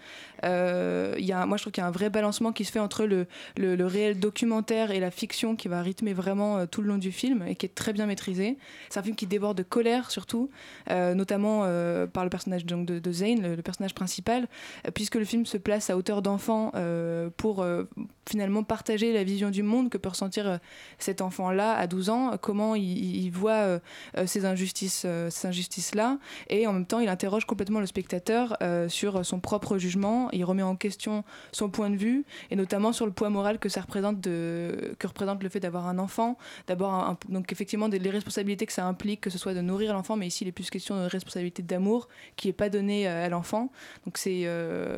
Euh, 0.43 1.15
y 1.17 1.31
a, 1.31 1.45
moi, 1.45 1.57
je 1.57 1.63
trouve 1.63 1.73
qu'il 1.73 1.81
y 1.81 1.85
a 1.85 1.87
un 1.87 1.91
vrai 1.91 2.09
balancement 2.09 2.51
qui 2.51 2.65
se 2.65 2.71
fait 2.71 2.79
entre 2.79 3.05
le, 3.05 3.27
réel 3.57 4.19
documentaire 4.19 4.91
et 4.91 4.99
la 4.99 5.11
fiction 5.11 5.55
qui 5.55 5.67
va 5.67 5.81
rythmer 5.81 6.13
vraiment 6.13 6.65
tout 6.67 6.81
le 6.81 6.87
long 6.87 6.97
du 6.97 7.11
film 7.11 7.43
et 7.47 7.55
qui 7.55 7.65
est 7.65 7.75
très 7.75 7.93
bien 7.93 8.05
maîtrisé. 8.05 8.57
C'est 8.89 8.99
un 8.99 9.03
film 9.03 9.15
qui 9.15 9.27
déborde 9.27 9.57
de 9.57 9.63
colère 9.63 10.11
surtout, 10.11 10.49
notamment 10.89 11.61
par 12.07 12.23
le 12.23 12.29
personnage 12.29 12.65
donc, 12.65 12.85
de, 12.85 12.99
de 12.99 13.11
Zane, 13.11 13.55
le, 13.55 13.61
personnage 13.61 13.93
principal, 13.93 14.47
puisque 14.93 15.15
le 15.15 15.25
film 15.25 15.45
se 15.45 15.57
place 15.57 15.89
à 15.89 15.97
hauteur 15.97 16.21
d'enfant 16.21 16.37
euh, 16.75 17.29
pour 17.38 17.62
euh, 17.62 17.84
finalement 18.27 18.63
partager 18.63 19.13
la 19.13 19.24
vision 19.24 19.50
du 19.50 19.63
monde 19.63 19.89
que 19.89 19.98
peut 19.98 20.10
ressentir 20.10 20.48
euh, 20.48 20.58
cet 21.00 21.22
enfant-là 21.22 21.74
à 21.74 21.88
12 21.88 22.10
ans, 22.10 22.38
comment 22.41 22.75
il, 22.75 23.29
voit 23.29 23.79
ces 24.25 24.46
injustices, 24.46 25.06
ces 25.29 25.48
injustices-là, 25.48 26.17
et 26.50 26.65
en 26.65 26.74
même 26.74 26.86
temps 26.86 27.00
il 27.00 27.10
interroge 27.10 27.46
complètement 27.46 27.79
le 27.79 27.86
spectateur 27.86 28.58
sur 28.88 29.25
son 29.25 29.39
propre 29.39 29.77
jugement, 29.77 30.29
il 30.32 30.44
remet 30.46 30.63
en 30.63 30.75
question 30.75 31.24
son 31.51 31.70
point 31.70 31.89
de 31.89 31.98
vue, 31.98 32.25
et 32.50 32.56
notamment 32.56 32.94
sur 32.94 33.06
le 33.06 33.12
poids 33.12 33.29
moral 33.29 33.60
que 33.60 33.70
ça 33.70 33.82
représente, 33.82 34.22
que 34.24 35.08
représente 35.08 35.44
le 35.44 35.50
fait 35.50 35.60
d'avoir 35.60 35.88
un 35.88 36.00
enfant, 36.00 36.38
d'abord 36.67 37.17
donc 37.27 37.51
effectivement 37.51 37.88
les 37.88 38.10
responsabilités 38.10 38.65
que 38.65 38.74
ça 38.74 38.86
implique, 38.86 39.22
que 39.22 39.29
ce 39.29 39.38
soit 39.38 39.53
de 39.53 39.62
nourrir 39.62 39.94
l'enfant, 39.94 40.15
mais 40.15 40.27
ici 40.27 40.46
il 40.46 40.48
est 40.48 40.53
plus 40.53 40.70
question 40.70 40.96
de 40.96 41.08
responsabilité 41.08 41.63
d'amour 41.63 42.08
qui 42.38 42.48
est 42.48 42.53
pas 42.53 42.70
donnée 42.70 43.08
à 43.08 43.27
l'enfant. 43.29 43.72
Donc 44.06 44.17
c'est, 44.17 44.48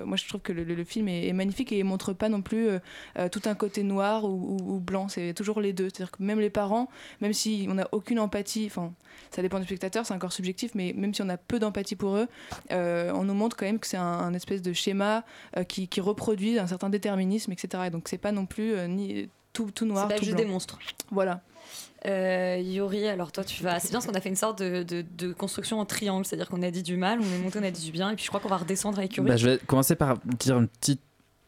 moi 0.05 0.17
je 0.17 0.27
trouve 0.27 0.41
que 0.41 0.53
le 0.53 0.83
film 0.83 1.07
est, 1.07 1.28
est 1.29 1.33
magnifique 1.33 1.71
et 1.71 1.79
il 1.79 1.83
montre 1.85 2.13
pas 2.13 2.29
non 2.29 2.41
plus 2.41 2.67
euh, 2.69 2.79
euh, 3.17 3.29
tout 3.29 3.41
un 3.45 3.55
côté 3.55 3.83
noir 3.83 4.25
ou, 4.25 4.57
ou- 4.59 4.75
ou 4.75 4.79
blanc, 4.79 5.07
c'est 5.07 5.33
toujours 5.33 5.61
les 5.61 5.73
deux. 5.73 5.85
C'est-à-dire 5.89 6.11
que 6.11 6.21
même 6.23 6.39
les 6.39 6.49
parents, 6.49 6.89
même 7.21 7.33
si 7.33 7.67
on 7.69 7.75
n'a 7.75 7.87
aucune 7.91 8.19
empathie, 8.19 8.65
enfin 8.67 8.93
ça 9.31 9.41
dépend 9.41 9.59
du 9.59 9.65
spectateur, 9.65 10.05
c'est 10.05 10.13
encore 10.13 10.31
subjectif, 10.33 10.71
mais 10.75 10.93
même 10.95 11.13
si 11.13 11.21
on 11.21 11.29
a 11.29 11.37
peu 11.37 11.59
d'empathie 11.59 11.95
pour 11.95 12.15
eux, 12.15 12.27
euh, 12.71 13.11
on 13.13 13.23
nous 13.23 13.33
montre 13.33 13.55
quand 13.57 13.65
même 13.65 13.79
que 13.79 13.87
c'est 13.87 13.97
un, 13.97 14.03
un 14.03 14.33
espèce 14.33 14.61
de 14.61 14.73
schéma 14.73 15.23
euh, 15.57 15.63
qui, 15.63 15.87
qui 15.87 16.01
reproduit 16.01 16.57
un 16.59 16.67
certain 16.67 16.89
déterminisme, 16.89 17.51
etc. 17.51 17.83
Et 17.87 17.89
donc 17.89 18.07
c'est 18.09 18.17
pas 18.17 18.31
non 18.31 18.45
plus 18.45 18.73
euh, 18.73 18.87
ni 18.87 19.29
tout, 19.53 19.71
tout 19.71 19.85
noir, 19.85 20.05
C'est 20.07 20.13
pas 20.15 20.19
tout 20.19 20.25
juste 20.25 20.37
blanc. 20.37 20.45
des 20.45 20.51
monstres. 20.51 20.79
Voilà. 21.11 21.41
Euh, 22.05 22.61
Yori, 22.63 23.07
alors 23.07 23.31
toi 23.31 23.43
tu 23.43 23.61
vas. 23.61 23.79
C'est 23.79 23.89
bien 23.89 23.99
parce 23.99 24.05
qu'on 24.07 24.13
a 24.17 24.21
fait 24.21 24.29
une 24.29 24.35
sorte 24.35 24.59
de, 24.63 24.83
de- 24.83 25.03
de 25.17 25.33
construction 25.33 25.79
en 25.79 25.85
triangle, 25.85 26.25
c'est-à-dire 26.25 26.47
qu'on 26.47 26.61
a 26.63 26.71
dit 26.71 26.81
du 26.83 26.95
mal, 26.95 27.19
on 27.19 27.23
est 27.35 27.39
monté, 27.43 27.59
on 27.59 27.63
a 27.63 27.71
dit 27.71 27.83
du 27.85 27.91
bien, 27.91 28.09
et 28.09 28.15
puis 28.15 28.23
je 28.23 28.29
crois 28.29 28.39
qu'on 28.39 28.47
va 28.47 28.57
redescendre 28.57 28.97
avec 28.99 29.15
Yuri. 29.17 29.27
Bah, 29.29 29.35
je 29.37 29.49
vais 29.49 29.57
commencer 29.57 29.95
par 29.95 30.17
dire 30.23 30.55
un 30.57 30.65
petit 30.65 30.97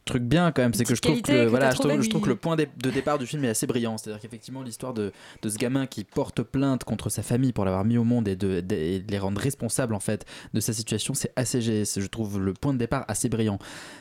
truc 0.04 0.22
bien 0.22 0.50
quand 0.52 0.62
même, 0.62 0.74
c'est 0.74 0.84
que 0.84 0.94
je 0.94 1.00
trouve 1.00 1.22
que, 1.22 1.46
voilà, 1.46 1.70
je 1.70 1.76
trouve, 1.78 2.00
je 2.02 2.10
que 2.10 2.28
le 2.28 2.36
point 2.36 2.56
de 2.56 2.90
départ 2.90 3.18
du 3.18 3.26
film 3.26 3.44
est 3.44 3.48
assez 3.48 3.66
brillant. 3.66 3.98
C'est-à-dire 3.98 4.20
qu'effectivement 4.20 4.62
l'histoire 4.62 4.94
de, 4.94 5.12
de 5.42 5.48
ce 5.48 5.56
gamin 5.58 5.86
qui 5.86 6.04
porte 6.04 6.42
plainte 6.42 6.84
contre 6.84 7.08
sa 7.10 7.22
famille 7.22 7.52
pour 7.52 7.64
l'avoir 7.64 7.84
mis 7.84 7.98
au 7.98 8.04
monde 8.04 8.26
et 8.28 8.36
de, 8.36 8.60
de- 8.60 8.74
et 8.74 8.98
de 9.00 9.10
les 9.10 9.18
rendre 9.18 9.40
responsables 9.40 9.94
en 9.94 10.00
fait 10.00 10.24
de 10.54 10.60
sa 10.60 10.72
situation, 10.72 11.14
c'est 11.14 11.32
assez, 11.36 11.60
je 11.62 12.06
trouve 12.06 12.40
le 12.40 12.52
point 12.52 12.72
de 12.72 12.78
départ 12.78 13.04
assez 13.08 13.28
brillant. 13.28 13.58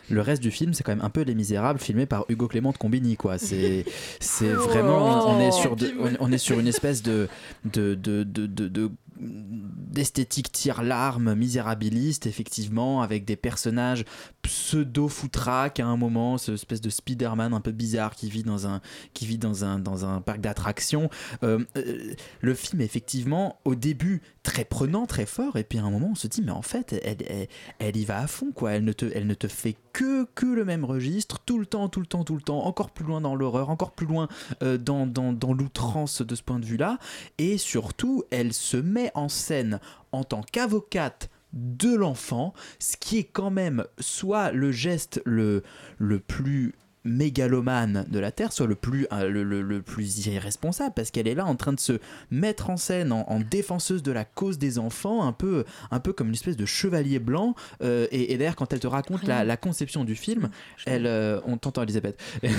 Le 0.09 0.21
reste 0.21 0.41
du 0.41 0.51
film, 0.51 0.73
c'est 0.73 0.83
quand 0.83 0.91
même 0.95 1.05
un 1.05 1.09
peu 1.09 1.21
Les 1.21 1.35
Misérables, 1.35 1.79
filmé 1.79 2.05
par 2.05 2.25
Hugo 2.29 2.47
Clément 2.47 2.71
de 2.71 2.77
Combini, 2.77 3.15
quoi. 3.15 3.37
C'est, 3.37 3.85
c'est 4.19 4.53
Oh. 4.53 4.61
vraiment, 4.67 5.29
on 5.29 5.39
est 5.39 5.51
sur, 5.51 5.75
de- 5.75 5.93
on, 5.99 6.11
on 6.27 6.31
est 6.31 6.37
sur 6.37 6.59
une 6.59 6.67
espèce 6.67 7.01
de, 7.03 7.27
de- 7.65 7.95
de- 7.95 8.91
d'esthétique 9.21 10.51
tire-larme 10.51 11.35
misérabiliste, 11.35 12.25
effectivement, 12.25 13.01
avec 13.01 13.25
des 13.25 13.35
personnages 13.35 14.05
pseudo-foutraques 14.41 15.79
à 15.79 15.85
un 15.85 15.97
moment, 15.97 16.37
ce 16.37 16.53
espèce 16.53 16.81
de 16.81 16.89
Spider-Man 16.89 17.53
un 17.53 17.61
peu 17.61 17.71
bizarre 17.71 18.15
qui 18.15 18.29
vit 18.29 18.43
dans 18.43 18.67
un, 18.67 18.81
qui 19.13 19.25
vit 19.25 19.37
dans 19.37 19.63
un, 19.63 19.79
dans 19.79 20.05
un 20.05 20.21
parc 20.21 20.41
d'attractions. 20.41 21.09
Euh, 21.43 21.59
euh, 21.77 22.13
le 22.41 22.53
film 22.53 22.81
effectivement, 22.81 23.59
au 23.65 23.75
début, 23.75 24.21
très 24.43 24.65
prenant, 24.65 25.05
très 25.05 25.25
fort, 25.25 25.57
et 25.57 25.63
puis 25.63 25.77
à 25.77 25.83
un 25.83 25.91
moment, 25.91 26.09
on 26.11 26.15
se 26.15 26.27
dit, 26.27 26.41
mais 26.41 26.51
en 26.51 26.61
fait, 26.61 26.93
elle, 27.03 27.17
elle, 27.27 27.47
elle 27.79 27.97
y 27.97 28.05
va 28.05 28.19
à 28.19 28.27
fond, 28.27 28.51
quoi. 28.51 28.71
Elle 28.71 28.85
ne 28.85 28.93
te, 28.93 29.05
elle 29.13 29.27
ne 29.27 29.33
te 29.33 29.47
fait 29.47 29.75
que, 29.93 30.25
que 30.35 30.45
le 30.45 30.65
même 30.65 30.83
registre, 30.83 31.39
tout 31.39 31.59
le 31.59 31.65
temps, 31.65 31.89
tout 31.89 31.99
le 31.99 32.05
temps, 32.05 32.23
tout 32.23 32.35
le 32.35 32.41
temps, 32.41 32.65
encore 32.65 32.91
plus 32.91 33.05
loin 33.05 33.21
dans 33.21 33.35
l'horreur, 33.35 33.69
encore 33.69 33.91
plus 33.91 34.07
loin 34.07 34.27
euh, 34.63 34.77
dans, 34.77 35.05
dans, 35.05 35.33
dans 35.33 35.53
l'outrance 35.53 36.21
de 36.21 36.35
ce 36.35 36.41
point 36.41 36.59
de 36.59 36.65
vue-là, 36.65 36.97
et 37.37 37.57
surtout, 37.57 38.23
elle 38.31 38.53
se 38.53 38.77
met 38.77 39.10
en 39.15 39.29
scène 39.29 39.79
en 40.11 40.23
tant 40.23 40.41
qu'avocate 40.41 41.29
de 41.53 41.93
l'enfant, 41.93 42.53
ce 42.79 42.95
qui 42.97 43.17
est 43.17 43.25
quand 43.25 43.51
même 43.51 43.85
soit 43.99 44.51
le 44.51 44.71
geste 44.71 45.21
le, 45.25 45.63
le 45.97 46.19
plus 46.19 46.73
mégalomane 47.03 48.05
de 48.09 48.19
la 48.19 48.31
Terre, 48.31 48.53
soit 48.53 48.67
le 48.67 48.75
plus, 48.75 49.07
euh, 49.11 49.29
le, 49.29 49.43
le- 49.43 49.61
le 49.61 49.81
plus 49.81 50.27
irresponsable, 50.27 50.93
parce 50.95 51.11
qu'elle 51.11 51.27
est 51.27 51.35
là 51.35 51.45
en 51.45 51.55
train 51.55 51.73
de 51.73 51.79
se 51.79 51.99
mettre 52.29 52.69
en 52.69 52.77
scène 52.77 53.11
en, 53.11 53.21
en 53.29 53.39
défenseuse 53.39 54.03
de 54.03 54.11
la 54.11 54.25
cause 54.25 54.57
des 54.59 54.77
enfants, 54.79 55.23
un 55.25 55.33
peu, 55.33 55.63
un 55.91 55.99
peu 55.99 56.13
comme 56.13 56.27
une 56.27 56.33
espèce 56.35 56.57
de 56.57 56.65
chevalier 56.65 57.19
blanc. 57.19 57.55
euh, 57.81 58.07
et 58.11 58.33
et 58.33 58.37
d'ailleurs, 58.37 58.55
quand 58.55 58.71
elle 58.73 58.79
te 58.79 58.87
raconte 58.87 59.23
la, 59.27 59.43
la 59.43 59.57
conception 59.57 60.03
du 60.03 60.15
film, 60.15 60.49
elle, 60.85 61.05
euh, 61.07 61.39
on 61.45 61.57
t'entend 61.57 61.83
Elisabeth. 61.83 62.19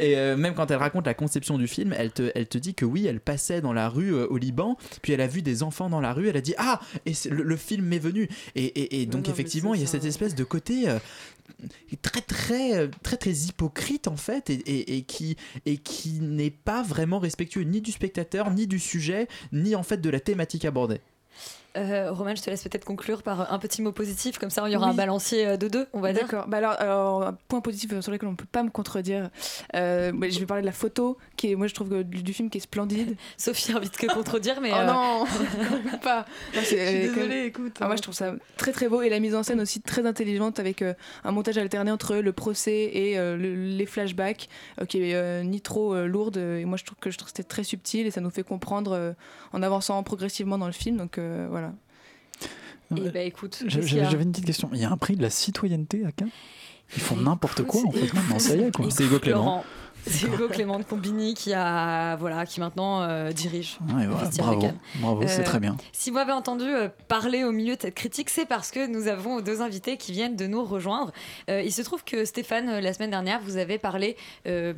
Et 0.00 0.16
euh, 0.16 0.36
même 0.36 0.54
quand 0.54 0.70
elle 0.70 0.78
raconte 0.78 1.06
la 1.06 1.14
conception 1.14 1.58
du 1.58 1.66
film, 1.66 1.94
elle 1.96 2.12
te, 2.12 2.30
elle 2.34 2.46
te 2.46 2.58
dit 2.58 2.74
que 2.74 2.84
oui, 2.84 3.06
elle 3.06 3.20
passait 3.20 3.60
dans 3.60 3.72
la 3.72 3.88
rue 3.88 4.12
au 4.14 4.36
Liban, 4.36 4.76
puis 5.02 5.12
elle 5.12 5.20
a 5.20 5.26
vu 5.26 5.42
des 5.42 5.62
enfants 5.62 5.88
dans 5.88 6.00
la 6.00 6.12
rue, 6.12 6.28
elle 6.28 6.36
a 6.36 6.40
dit 6.40 6.54
Ah, 6.58 6.80
et 7.06 7.12
le, 7.30 7.42
le 7.42 7.56
film 7.56 7.84
m'est 7.86 7.98
venu. 7.98 8.28
Et, 8.54 8.64
et- 8.64 9.02
et 9.02 9.06
donc, 9.06 9.26
non, 9.26 9.32
effectivement, 9.32 9.74
il 9.74 9.80
y 9.80 9.84
a 9.84 9.86
cette 9.86 10.04
espèce 10.04 10.34
de 10.34 10.44
côté. 10.44 10.88
Très 12.02 12.20
très 12.20 12.76
euh, 12.76 12.88
très 13.02 13.16
très 13.16 13.32
hypocrite 13.32 14.08
en 14.08 14.16
fait 14.16 14.50
et, 14.50 14.96
et 14.96 15.02
qui 15.02 16.20
n'est 16.20 16.50
pas 16.50 16.82
vraiment 16.82 17.18
respectueux 17.18 17.62
ni 17.62 17.80
du 17.80 17.92
spectateur 17.92 18.50
ni 18.50 18.66
du 18.66 18.78
sujet 18.78 19.28
ni 19.52 19.74
en 19.74 19.82
fait 19.82 19.98
de 19.98 20.10
la 20.10 20.20
thématique 20.20 20.64
abordée 20.64 21.00
Euh, 21.76 22.12
Romain, 22.12 22.34
je 22.36 22.42
te 22.42 22.50
laisse 22.50 22.62
peut-être 22.62 22.84
conclure 22.84 23.22
par 23.22 23.52
un 23.52 23.58
petit 23.58 23.82
mot 23.82 23.90
positif, 23.90 24.38
comme 24.38 24.50
ça 24.50 24.62
il 24.66 24.72
y 24.72 24.76
aura 24.76 24.86
Oui. 24.86 24.92
un 24.92 24.96
balancier 24.96 25.46
euh, 25.46 25.56
de 25.56 25.66
deux, 25.68 25.86
on 25.92 26.00
va 26.00 26.12
dire. 26.12 26.22
D'accord. 26.22 26.46
Bah 26.46 26.58
alors, 26.58 26.72
alors, 26.78 27.22
un 27.26 27.36
point 27.48 27.60
positif 27.60 27.98
sur 28.00 28.12
lequel 28.12 28.28
on 28.28 28.32
ne 28.32 28.36
peut 28.36 28.44
pas 28.50 28.62
me 28.62 28.70
contredire. 28.70 29.30
Euh, 29.74 30.12
je 30.30 30.38
vais 30.38 30.46
parler 30.46 30.60
de 30.62 30.66
la 30.66 30.72
photo, 30.72 31.18
qui 31.36 31.50
est, 31.50 31.56
moi, 31.56 31.66
je 31.66 31.74
trouve 31.74 31.88
que 31.90 32.02
du, 32.02 32.22
du 32.22 32.32
film 32.32 32.48
qui 32.50 32.58
est 32.58 32.60
splendide. 32.60 33.16
Sophie 33.36 33.72
a 33.72 33.76
envie 33.78 33.90
de 33.90 33.96
que 33.96 34.06
contredire, 34.12 34.60
mais. 34.60 34.70
oh 34.72 34.76
euh, 34.78 34.86
non, 34.86 35.24
pas. 36.02 36.26
Non, 36.54 36.60
Je 36.60 36.66
suis 36.66 36.76
euh, 36.78 36.84
même- 37.06 37.14
désolée, 37.14 37.44
écoute. 37.46 37.76
Ah, 37.80 37.86
moi, 37.86 37.96
je 37.96 38.02
trouve 38.02 38.14
ça 38.14 38.34
très 38.56 38.70
très 38.72 38.88
beau 38.88 39.02
et 39.02 39.08
la 39.08 39.18
mise 39.18 39.34
en 39.34 39.42
scène 39.42 39.60
aussi 39.60 39.80
très 39.80 40.06
intelligente 40.06 40.60
avec 40.60 40.80
euh, 40.82 40.94
un 41.24 41.32
montage 41.32 41.58
alterné 41.58 41.90
entre 41.90 42.16
le 42.16 42.32
procès 42.32 42.90
et 42.92 43.18
euh, 43.18 43.36
le- 43.36 43.54
les 43.76 43.86
flashbacks 43.86 44.48
euh, 44.80 44.84
qui 44.84 45.02
est 45.02 45.14
euh, 45.14 45.42
ni 45.42 45.60
trop 45.60 45.94
euh, 45.94 46.06
lourde. 46.06 46.36
Et 46.36 46.64
moi, 46.66 46.76
je 46.76 46.84
trouve 46.84 46.98
que 47.00 47.10
c'était 47.10 47.42
très 47.42 47.64
subtil 47.64 48.06
et 48.06 48.10
ça 48.12 48.20
nous 48.20 48.30
fait 48.30 48.44
comprendre 48.44 48.92
euh, 48.92 49.12
en 49.52 49.62
avançant 49.62 50.00
progressivement 50.04 50.56
dans 50.58 50.66
le 50.66 50.72
film. 50.72 50.96
Donc 50.98 51.18
euh, 51.18 51.46
voilà. 51.50 51.63
Et 52.96 53.10
bah 53.10 53.20
écoute, 53.20 53.56
qu'il 53.66 53.66
y 53.66 53.86
J'avais 53.86 54.06
a 54.06 54.20
une 54.20 54.30
petite 54.32 54.46
question. 54.46 54.70
Il 54.72 54.80
y 54.80 54.84
a 54.84 54.90
un 54.90 54.96
prix 54.96 55.16
de 55.16 55.22
la 55.22 55.30
citoyenneté 55.30 56.04
à 56.04 56.12
Cannes? 56.12 56.30
Ils 56.96 57.02
font 57.02 57.16
n'importe 57.16 57.62
quoi 57.64 57.80
en 57.86 57.90
fait. 57.90 58.12
Non, 58.30 58.38
ça 58.38 58.54
y 58.54 58.60
est 58.62 58.74
quoi. 58.74 58.86
C'est 58.90 59.04
Hugo 59.04 59.18
Clément. 59.18 59.64
C'est 60.06 60.26
Hugo 60.26 60.48
Clément 60.48 60.78
de 60.78 60.84
Combini 60.84 61.32
qui 61.32 61.54
a 61.54 62.14
voilà 62.16 62.44
qui 62.44 62.60
maintenant 62.60 63.00
euh, 63.02 63.32
dirige. 63.32 63.78
Ouais, 63.88 64.06
bravo, 64.06 65.22
c'est 65.26 65.40
Euh, 65.40 65.44
très 65.44 65.60
bien. 65.60 65.78
Si 65.92 66.10
vous 66.10 66.16
m'avez 66.16 66.32
entendu 66.32 66.66
euh, 66.66 66.88
parler 67.08 67.42
au 67.42 67.52
milieu 67.52 67.74
de 67.74 67.80
cette 67.80 67.94
critique, 67.94 68.28
c'est 68.28 68.44
parce 68.44 68.70
que 68.70 68.86
nous 68.86 69.08
avons 69.08 69.40
deux 69.40 69.62
invités 69.62 69.96
qui 69.96 70.12
viennent 70.12 70.36
de 70.36 70.46
nous 70.46 70.62
rejoindre. 70.62 71.10
Euh, 71.48 71.62
il 71.62 71.72
se 71.72 71.80
trouve 71.80 72.04
que 72.04 72.26
Stéphane, 72.26 72.80
la 72.80 72.92
semaine 72.92 73.10
dernière, 73.10 73.40
vous 73.42 73.56
avez 73.56 73.78
parlé 73.78 74.18
euh, 74.46 74.74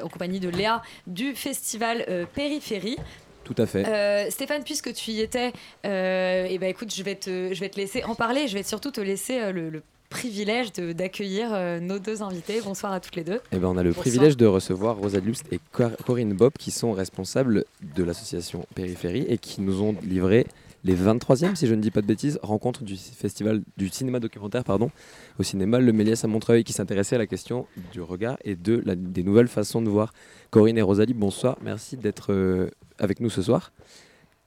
en 0.00 0.08
compagnie 0.08 0.38
de 0.38 0.48
Léa 0.48 0.80
du 1.08 1.34
festival 1.34 2.04
euh, 2.08 2.24
Périphérie. 2.32 2.98
Tout 3.44 3.54
à 3.58 3.66
fait. 3.66 3.86
Euh, 3.86 4.30
Stéphane, 4.30 4.62
puisque 4.64 4.92
tu 4.92 5.10
y 5.10 5.20
étais, 5.20 5.52
euh, 5.84 6.46
eh 6.48 6.58
ben 6.58 6.68
écoute, 6.70 6.94
je 6.94 7.02
vais, 7.02 7.14
te, 7.16 7.52
je 7.52 7.60
vais 7.60 7.68
te 7.68 7.76
laisser 7.76 8.04
en 8.04 8.14
parler. 8.14 8.46
Je 8.48 8.54
vais 8.54 8.62
surtout 8.62 8.90
te 8.90 9.00
laisser 9.00 9.40
euh, 9.40 9.52
le, 9.52 9.68
le 9.70 9.82
privilège 10.10 10.72
d'accueillir 10.72 11.48
euh, 11.52 11.80
nos 11.80 11.98
deux 11.98 12.22
invités. 12.22 12.60
Bonsoir 12.62 12.92
à 12.92 13.00
toutes 13.00 13.16
les 13.16 13.24
deux. 13.24 13.40
Eh 13.50 13.56
ben, 13.56 13.68
on 13.68 13.76
a 13.76 13.82
le 13.82 13.90
Bonsoir. 13.90 14.02
privilège 14.02 14.36
de 14.36 14.46
recevoir 14.46 14.96
Rosa 14.98 15.20
Lust 15.20 15.46
et 15.52 15.58
Cor- 15.72 15.96
Corinne 16.06 16.34
Bob 16.34 16.52
qui 16.58 16.70
sont 16.70 16.92
responsables 16.92 17.64
de 17.96 18.04
l'association 18.04 18.66
Périphérie 18.74 19.24
et 19.28 19.38
qui 19.38 19.60
nous 19.62 19.82
ont 19.82 19.96
livré 20.02 20.46
les 20.84 20.96
23e, 20.96 21.54
si 21.54 21.66
je 21.66 21.74
ne 21.74 21.80
dis 21.80 21.90
pas 21.90 22.00
de 22.00 22.06
bêtises, 22.06 22.38
rencontres 22.42 22.82
du 22.82 22.96
festival 22.96 23.62
du 23.76 23.88
cinéma 23.88 24.20
documentaire 24.20 24.64
pardon, 24.64 24.90
au 25.38 25.42
cinéma 25.42 25.78
Le 25.78 25.92
Méliès 25.92 26.24
à 26.24 26.28
Montreuil 26.28 26.64
qui 26.64 26.72
s'intéressait 26.72 27.16
à 27.16 27.18
la 27.18 27.26
question 27.26 27.66
du 27.92 28.00
regard 28.00 28.36
et 28.44 28.56
de 28.56 28.82
des 28.96 29.22
nouvelles 29.22 29.48
façons 29.48 29.82
de 29.82 29.88
voir. 29.88 30.12
Corinne 30.50 30.78
et 30.78 30.82
Rosalie, 30.82 31.14
bonsoir, 31.14 31.56
merci 31.62 31.96
d'être 31.96 32.32
euh, 32.32 32.70
avec 32.98 33.20
nous 33.20 33.30
ce 33.30 33.42
soir. 33.42 33.72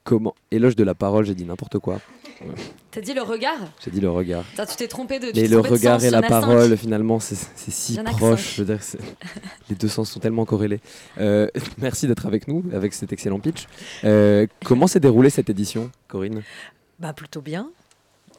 Comment 0.06 0.34
Éloge 0.52 0.76
de 0.76 0.84
la 0.84 0.94
parole, 0.94 1.24
j'ai 1.26 1.34
dit 1.34 1.44
n'importe 1.44 1.78
quoi. 1.80 2.00
Ouais, 2.40 2.54
T'as 2.92 3.00
dit 3.00 3.12
le 3.12 3.22
regard 3.22 3.56
J'ai 3.84 3.90
dit 3.90 4.00
le 4.00 4.08
regard. 4.08 4.44
Putain, 4.44 4.64
Tu 4.66 4.76
t'es 4.76 4.86
trompé 4.86 5.18
de. 5.18 5.30
tu 5.32 5.40
Mais 5.40 5.48
le 5.48 5.58
regard 5.58 6.00
sens, 6.00 6.04
et 6.08 6.10
la 6.10 6.20
cinq. 6.22 6.28
parole, 6.28 6.76
finalement, 6.76 7.18
c'est 7.18 7.34
c'est 7.34 7.70
si 7.72 7.96
proche. 7.98 8.40
cinq. 8.40 8.54
Je 8.56 8.62
veux 8.62 8.66
dire, 8.74 8.82
c'est- 8.82 8.98
les 9.68 9.74
deux 9.74 9.88
sens 9.88 10.08
sont 10.10 10.20
tellement 10.20 10.44
corrélés. 10.44 10.80
Euh, 11.18 11.48
merci 11.78 12.06
d'être 12.06 12.24
avec 12.26 12.46
nous, 12.46 12.62
avec 12.72 12.94
cet 12.94 13.12
excellent 13.12 13.40
pitch. 13.40 13.66
Euh, 14.04 14.46
comment 14.64 14.86
s'est 14.86 15.00
déroulée 15.00 15.30
cette 15.30 15.50
édition, 15.50 15.90
Corinne? 16.08 16.42
Bah 17.00 17.12
plutôt 17.12 17.40
bien. 17.42 17.68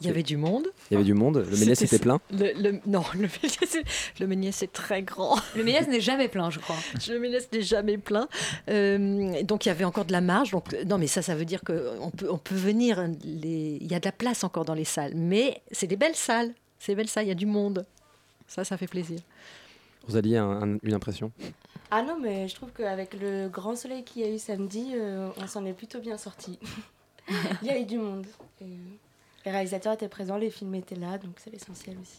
Il 0.02 0.08
y 0.08 0.10
avait 0.10 0.24
du 0.24 0.38
monde. 0.38 0.68
Il 0.90 0.94
y 0.94 0.96
avait 0.98 1.04
du 1.04 1.14
monde, 1.14 1.38
le 1.50 1.58
Méliès 1.58 1.82
était 1.82 2.00
plein. 2.00 2.20
Le, 2.32 2.54
le- 2.54 2.80
non, 2.86 3.04
le 3.14 3.22
Méliès, 3.22 3.76
est- 3.76 4.20
le 4.20 4.28
Méliès 4.28 4.62
est 4.62 4.72
très 4.72 5.02
grand. 5.04 5.38
Le 5.56 5.64
Méliès 5.64 5.88
n'est 5.88 6.02
jamais 6.02 6.28
plein, 6.28 6.50
je 6.50 6.60
crois. 6.60 6.76
Le 7.10 7.20
Méliès 7.20 7.48
n'est 7.52 7.62
jamais 7.62 7.98
plein. 7.98 8.28
Euh, 8.70 9.42
donc 9.44 9.66
il 9.66 9.70
y 9.70 9.72
avait 9.72 9.86
encore 9.86 10.06
de 10.06 10.12
la 10.12 10.22
marge. 10.22 10.52
Donc, 10.52 10.76
non, 10.86 10.98
mais 10.98 11.08
ça, 11.08 11.22
ça 11.22 11.36
veut 11.36 11.46
dire 11.46 11.62
qu'on 11.64 12.12
peut, 12.12 12.28
on 12.30 12.38
peut 12.38 12.56
venir. 12.56 13.00
hein, 13.00 13.12
Les... 13.24 13.78
Il 13.82 13.92
y 13.92 13.96
a 13.96 14.00
de 14.00 14.06
la 14.06 14.12
place 14.12 14.44
encore 14.44 14.66
dans 14.66 14.74
les 14.76 14.86
salles. 14.86 15.14
Mais 15.16 15.62
c'est 15.72 15.88
des 15.88 15.98
belles 15.98 16.16
salles. 16.16 16.54
C'est 16.80 16.92
des 16.92 16.96
belles 16.98 17.10
salles, 17.10 17.26
il 17.26 17.30
y 17.30 17.32
a 17.32 17.36
du 17.36 17.46
monde. 17.48 17.86
Ça, 18.48 18.64
ça 18.64 18.78
fait 18.78 18.88
plaisir. 18.88 19.20
Rosalie, 20.06 20.38
un- 20.38 20.62
un- 20.76 20.78
une 20.84 20.94
impression 20.94 21.32
Ah 21.92 22.02
non, 22.04 22.18
mais 22.22 22.48
je 22.48 22.56
trouve 22.56 22.70
qu'avec 22.72 23.14
le 23.20 23.50
grand 23.50 23.76
soleil 23.76 24.04
qu'il 24.04 24.22
y 24.22 24.26
a 24.26 24.30
eu 24.30 24.38
samedi, 24.40 24.92
euh, 24.96 25.30
on 25.38 25.48
s'en 25.48 25.66
est 25.66 25.74
plutôt 25.74 26.00
bien 26.00 26.18
sorti. 26.18 26.60
Il 27.62 27.68
y 27.68 27.72
a 27.72 27.78
eu 27.80 27.84
du 27.86 27.98
monde. 27.98 28.26
Et, 28.62 28.66
euh, 28.66 28.68
les 29.48 29.52
réalisateurs 29.54 29.94
étaient 29.94 30.10
présents, 30.10 30.38
les 30.38 30.50
films 30.50 30.76
étaient 30.76 30.96
là, 30.96 31.18
donc 31.18 31.32
c'est 31.38 31.50
l'essentiel 31.52 31.96
aussi. 32.02 32.18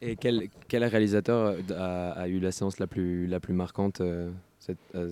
Et 0.00 0.14
quel, 0.14 0.48
quel 0.68 0.84
réalisateur 0.84 1.56
a, 1.76 2.10
a 2.12 2.28
eu 2.28 2.38
la 2.38 2.52
séance 2.52 2.78
la 2.78 2.86
plus, 2.86 3.26
la 3.26 3.40
plus 3.40 3.54
marquante 3.54 4.00
euh, 4.00 4.30
cette- 4.60 4.76
euh, 4.94 5.10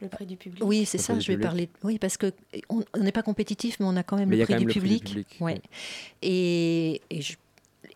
Le 0.00 0.08
prix 0.08 0.26
du 0.26 0.36
public. 0.36 0.62
Oui, 0.64 0.84
c'est 0.84 0.98
ça, 0.98 1.14
je 1.14 1.26
vais 1.26 1.34
public. 1.34 1.42
parler. 1.42 1.68
Oui, 1.82 1.98
parce 1.98 2.16
que 2.16 2.32
on 2.68 2.84
on 2.94 3.00
n'est 3.00 3.10
pas 3.12 3.22
compétitif, 3.24 3.80
mais 3.80 3.86
on 3.86 3.96
a 3.96 4.04
quand 4.04 4.16
même 4.16 4.28
Mais 4.28 4.36
il 4.36 4.38
y 4.38 4.42
le 4.42 4.44
a 4.44 4.46
prix, 4.46 4.54
quand 4.54 4.58
du, 4.60 4.66
même 4.66 4.74
le 4.74 4.80
prix 4.80 4.98
du 5.00 5.04
public. 5.24 5.36
Ouais. 5.40 5.54
oui. 5.54 5.60
Et, 6.22 7.00
et, 7.10 7.20
je- 7.22 7.36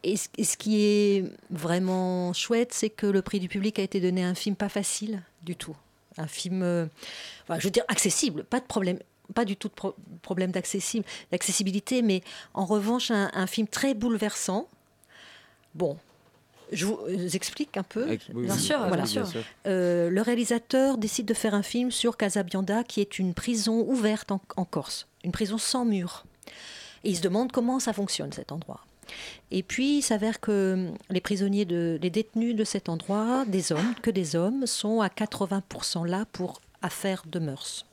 et 0.02 0.16
ce, 0.16 0.28
et 0.36 0.44
ce 0.44 0.56
qui 0.56 0.82
est 0.82 1.24
vraiment 1.50 2.32
chouette, 2.32 2.72
c'est 2.72 2.90
que 2.90 3.06
le 3.06 3.22
prix 3.22 3.38
du 3.38 3.48
public 3.48 3.78
a 3.78 3.82
été 3.82 4.00
donné 4.00 4.24
à 4.24 4.28
un 4.28 4.34
film 4.34 4.56
pas 4.56 4.68
facile 4.68 5.22
du 5.42 5.54
tout. 5.54 5.76
Un 6.18 6.26
film, 6.26 6.62
euh, 6.62 6.86
enfin, 7.44 7.58
je 7.60 7.64
veux 7.66 7.70
dire, 7.70 7.84
accessible, 7.88 8.44
pas 8.44 8.60
de 8.60 8.66
problème. 8.66 8.98
Pas 9.32 9.44
du 9.44 9.56
tout 9.56 9.68
de 9.68 9.72
pro- 9.74 9.94
problème 10.22 10.50
d'accessibilité, 10.52 12.02
mais 12.02 12.22
en 12.52 12.64
revanche, 12.66 13.10
un, 13.10 13.30
un 13.32 13.46
film 13.46 13.66
très 13.68 13.94
bouleversant. 13.94 14.68
Bon, 15.74 15.96
je 16.72 16.86
vous 16.86 17.36
explique 17.36 17.76
un 17.76 17.82
peu. 17.82 18.06
Oui, 18.08 18.18
Bien 18.44 18.56
sûr, 18.58 18.78
oui, 18.90 18.96
bien 18.96 19.06
sûr. 19.06 19.26
Euh, 19.66 20.10
le 20.10 20.22
réalisateur 20.22 20.98
décide 20.98 21.26
de 21.26 21.34
faire 21.34 21.54
un 21.54 21.62
film 21.62 21.90
sur 21.90 22.16
Casabianda, 22.16 22.84
qui 22.84 23.00
est 23.00 23.18
une 23.18 23.34
prison 23.34 23.84
ouverte 23.88 24.30
en, 24.32 24.40
en 24.56 24.64
Corse, 24.64 25.06
une 25.24 25.32
prison 25.32 25.58
sans 25.58 25.84
murs. 25.84 26.24
Et 27.02 27.10
il 27.10 27.16
se 27.16 27.22
demande 27.22 27.52
comment 27.52 27.80
ça 27.80 27.92
fonctionne 27.92 28.32
cet 28.32 28.52
endroit. 28.52 28.80
Et 29.50 29.62
puis 29.62 29.98
il 29.98 30.02
s'avère 30.02 30.40
que 30.40 30.88
les 31.10 31.20
prisonniers, 31.20 31.64
de, 31.66 31.98
les 32.00 32.08
détenus 32.10 32.56
de 32.56 32.64
cet 32.64 32.88
endroit, 32.88 33.44
des 33.46 33.72
hommes, 33.72 33.94
que 34.02 34.10
des 34.10 34.34
hommes, 34.36 34.66
sont 34.66 35.00
à 35.02 35.08
80% 35.08 36.06
là 36.06 36.24
pour 36.32 36.60
affaires 36.82 37.22
de 37.26 37.38
mœurs. 37.38 37.84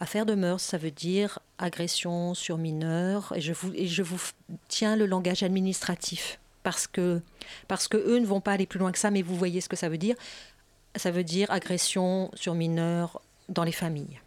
Affaires 0.00 0.26
de 0.26 0.34
mœurs, 0.34 0.60
ça 0.60 0.78
veut 0.78 0.92
dire 0.92 1.40
agression 1.58 2.34
sur 2.34 2.56
mineurs, 2.56 3.32
et 3.34 3.40
je 3.40 4.02
vous, 4.02 4.20
tiens 4.68 4.94
le 4.94 5.06
langage 5.06 5.42
administratif, 5.42 6.38
parce 6.62 6.86
que, 6.86 7.20
parce 7.66 7.88
que 7.88 7.96
eux 7.96 8.18
ne 8.18 8.26
vont 8.26 8.40
pas 8.40 8.52
aller 8.52 8.66
plus 8.66 8.78
loin 8.78 8.92
que 8.92 8.98
ça, 8.98 9.10
mais 9.10 9.22
vous 9.22 9.34
voyez 9.34 9.60
ce 9.60 9.68
que 9.68 9.76
ça 9.76 9.88
veut 9.88 9.98
dire. 9.98 10.14
Ça 10.94 11.10
veut 11.10 11.24
dire 11.24 11.50
agression 11.50 12.30
sur 12.34 12.54
mineurs 12.54 13.20
dans 13.48 13.64
les 13.64 13.72
familles. 13.72 14.20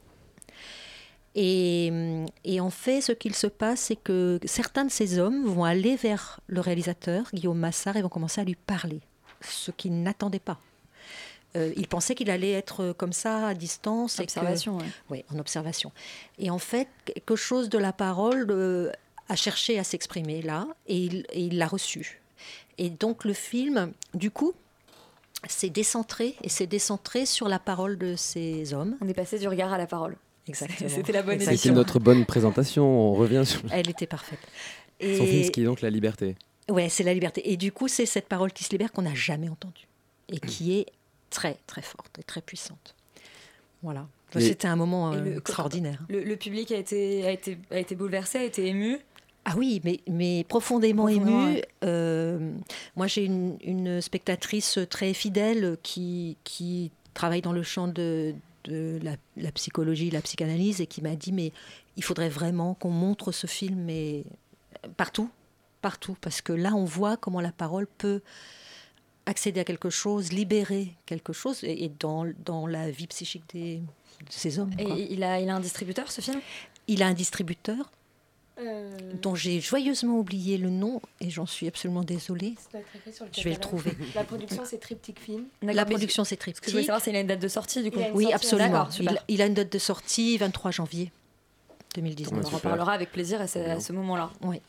Et, 1.36 1.91
et 2.43 2.60
en 2.60 2.69
fait, 2.69 2.99
ce 2.99 3.13
qu'il 3.13 3.36
se 3.36 3.47
passe, 3.47 3.79
c'est 3.79 3.95
que 3.95 4.39
certains 4.43 4.84
de 4.84 4.91
ces 4.91 5.19
hommes 5.19 5.45
vont 5.45 5.63
aller 5.63 5.95
vers 5.95 6.41
le 6.47 6.60
réalisateur, 6.60 7.29
Guillaume 7.34 7.57
Massard, 7.60 7.95
et 7.95 8.01
vont 8.01 8.10
commencer 8.10 8.41
à 8.41 8.43
lui 8.43 8.55
parler, 8.55 8.99
ce 9.39 9.71
qu'il 9.71 10.03
n'attendait 10.03 10.39
pas. 10.39 10.60
Euh, 11.56 11.74
il 11.76 11.88
pensait 11.88 12.16
qu'il 12.16 12.30
allait 12.30 12.52
être 12.52 12.94
comme 12.94 13.14
ça, 13.14 13.48
à 13.48 13.54
distance. 13.54 14.16
et 14.20 14.26
que- 14.26 14.32
Observation, 14.32 14.78
ouais. 14.78 14.86
Oui, 15.10 15.26
en 15.34 15.40
observation. 15.40 15.92
Et 16.40 16.50
en 16.50 16.60
fait, 16.60 16.88
quelque 17.06 17.36
chose 17.36 17.70
de 17.70 17.78
la 17.78 17.92
parole 17.94 18.48
euh, 18.50 18.90
a 19.30 19.36
cherché 19.36 19.78
à 19.78 19.84
s'exprimer 19.84 20.42
là, 20.42 20.68
et 20.88 20.98
il 20.98 21.26
et 21.32 21.42
il 21.42 21.58
l'a 21.58 21.68
reçu. 21.68 22.22
Et 22.78 22.90
donc 22.90 23.26
le 23.26 23.34
film, 23.34 23.92
du 24.14 24.32
coup, 24.32 24.54
s'est 25.48 25.70
décentré, 25.70 26.36
et 26.44 26.50
s'est 26.50 26.68
décentré 26.68 27.26
sur 27.26 27.48
la 27.48 27.60
parole 27.60 27.98
de 27.98 28.16
ces 28.16 28.74
hommes. 28.74 28.96
On 29.02 29.08
est 29.08 29.14
passé 29.14 29.38
du 29.40 29.48
regard 29.48 29.74
à 29.74 29.78
la 29.78 29.88
parole. 29.88 30.16
Exactement. 30.48 30.90
C'était 30.96 31.12
la 31.12 31.22
bonne 31.24 31.40
C'était 31.40 31.72
notre 31.72 32.00
bonne 32.00 32.26
présentation, 32.26 32.84
on 32.86 33.14
revient 33.14 33.44
sur 33.46 33.62
Elle 33.72 33.90
était 33.90 34.08
parfaite. 34.08 34.40
son 35.02 35.26
film 35.26 35.52
qui 35.52 35.62
est 35.62 35.66
donc 35.66 35.82
La 35.82 35.90
Liberté. 35.90 36.36
Ouais, 36.70 36.90
c'est 36.90 37.04
la 37.04 37.14
liberté. 37.14 37.52
Et 37.52 37.58
du 37.58 37.72
coup, 37.72 37.88
c'est 37.88 38.06
cette 38.06 38.28
parole 38.28 38.54
qui 38.54 38.64
se 38.64 38.70
libère 38.70 38.92
qu'on 38.92 39.02
n'a 39.02 39.16
jamais 39.16 39.50
entendue 39.50 39.88
et 40.30 40.40
qui 40.40 40.78
est 40.78 40.86
très 41.32 41.58
très 41.65 41.82
forte 41.82 42.20
et 42.20 42.24
très 42.24 42.41
puissante. 42.41 42.96
Voilà. 43.82 44.08
Et- 44.36 44.41
C'était 44.41 44.67
un 44.67 44.76
moment 44.76 45.12
euh, 45.13 45.20
le- 45.22 45.38
extraordinaire. 45.38 46.04
Le, 46.08 46.24
le 46.24 46.36
public 46.38 46.72
a 46.72 46.78
été, 46.78 47.26
a, 47.26 47.32
été, 47.32 47.58
a 47.72 47.80
été 47.80 47.96
bouleversé, 47.96 48.38
a 48.38 48.44
été 48.44 48.67
ému. 48.67 49.00
Ah 49.44 49.56
oui, 49.58 49.82
mais, 49.84 50.00
mais 50.08 50.46
profondément, 50.48 51.06
Profondément, 51.06 51.48
émue. 51.48 51.56
ouais. 51.56 51.67
Euh, 51.84 52.54
moi, 52.96 53.08
j'ai 53.08 53.26
une, 53.26 53.58
une 53.63 54.00
spectatrice 54.00 54.78
très 54.89 55.13
fidèle 55.15 55.78
qui, 55.82 56.38
qui 56.44 56.91
travaille 57.15 57.41
dans 57.41 57.52
le 57.52 57.63
champ 57.63 57.88
de, 57.88 58.36
de 58.65 59.00
la, 59.02 59.15
la 59.38 59.52
psychologie, 59.52 60.12
la 60.12 60.22
psychanalyse, 60.22 60.80
et 60.80 60.86
qui 60.86 61.02
m'a 61.02 61.15
dit, 61.15 61.32
mais 61.32 61.52
il 61.98 62.04
faudrait 62.04 62.30
vraiment 62.30 62.76
qu'on 62.76 62.91
montre 62.91 63.32
ce 63.32 63.48
film 63.48 63.80
mais 63.84 64.24
partout, 64.96 65.30
partout, 65.82 66.15
parce 66.22 66.41
que 66.41 66.54
là, 66.54 66.74
on 66.76 66.86
voit 66.86 67.17
comment 67.17 67.41
la 67.41 67.52
parole 67.52 67.88
peut 67.98 68.22
accéder 69.25 69.60
à 69.60 69.63
quelque 69.63 69.89
chose, 69.89 70.31
libérer 70.31 70.93
quelque 71.05 71.34
chose, 71.34 71.63
et, 71.63 71.86
et 71.86 71.91
dans, 71.99 72.25
dans 72.45 72.67
la 72.67 72.89
vie 72.91 73.07
psychique 73.07 73.43
des, 73.53 73.77
de 73.77 73.84
ces 74.29 74.60
hommes. 74.60 74.71
Et 74.77 74.86
quoi. 74.86 74.95
il 74.97 75.23
a, 75.23 75.39
il 75.39 75.49
a 75.49 75.55
un 75.55 75.60
distributeur, 75.60 76.12
ce 76.12 76.21
film? 76.21 76.39
Il 76.88 77.03
a 77.03 77.07
un 77.07 77.13
distributeur 77.13 77.91
Euh, 78.60 79.13
dont 79.21 79.34
j'ai 79.34 79.60
joyeusement 79.60 80.19
oublié 80.19 80.57
le 80.57 80.69
nom 80.69 81.01
et 81.19 81.29
j'en 81.31 81.47
suis 81.47 81.67
absolument 81.67 82.03
désolée. 82.03 82.53
sur 83.12 83.25
le 83.25 83.31
Je 83.36 83.43
vais 83.43 83.51
le 83.51 83.57
trouver. 83.57 83.91
La 84.13 84.23
production, 84.23 84.63
c'est 84.65 84.77
Triptych 84.77 85.19
Film. 85.19 85.45
La 85.62 85.86
production, 85.86 86.23
c'est 86.23 86.39
Ce 86.41 86.62
que 86.62 86.69
je 86.69 86.77
savoir, 86.81 87.01
c'est 87.01 87.10
qu'il 87.12 87.17
a 87.17 87.21
une 87.21 87.27
date 87.27 87.41
de 87.41 87.47
sortie, 87.47 87.81
du 87.81 87.89
coup. 87.91 87.99
Oui, 88.13 88.25
sortie, 88.25 88.36
absolument. 88.36 88.88
Il, 88.99 89.19
il 89.29 89.41
a 89.41 89.45
une 89.47 89.55
date 89.55 89.71
de 89.71 89.79
sortie 89.79 90.38
23 90.38 90.71
janvier. 90.71 91.12
2019. 91.95 92.43
On 92.43 92.45
en 92.45 92.49
reparlera 92.49 92.93
avec 92.93 93.12
plaisir 93.12 93.41
à 93.41 93.47
ce, 93.47 93.60
à 93.60 93.79
ce 93.79 93.93
moment-là. 93.93 94.31
Oui. 94.41 94.62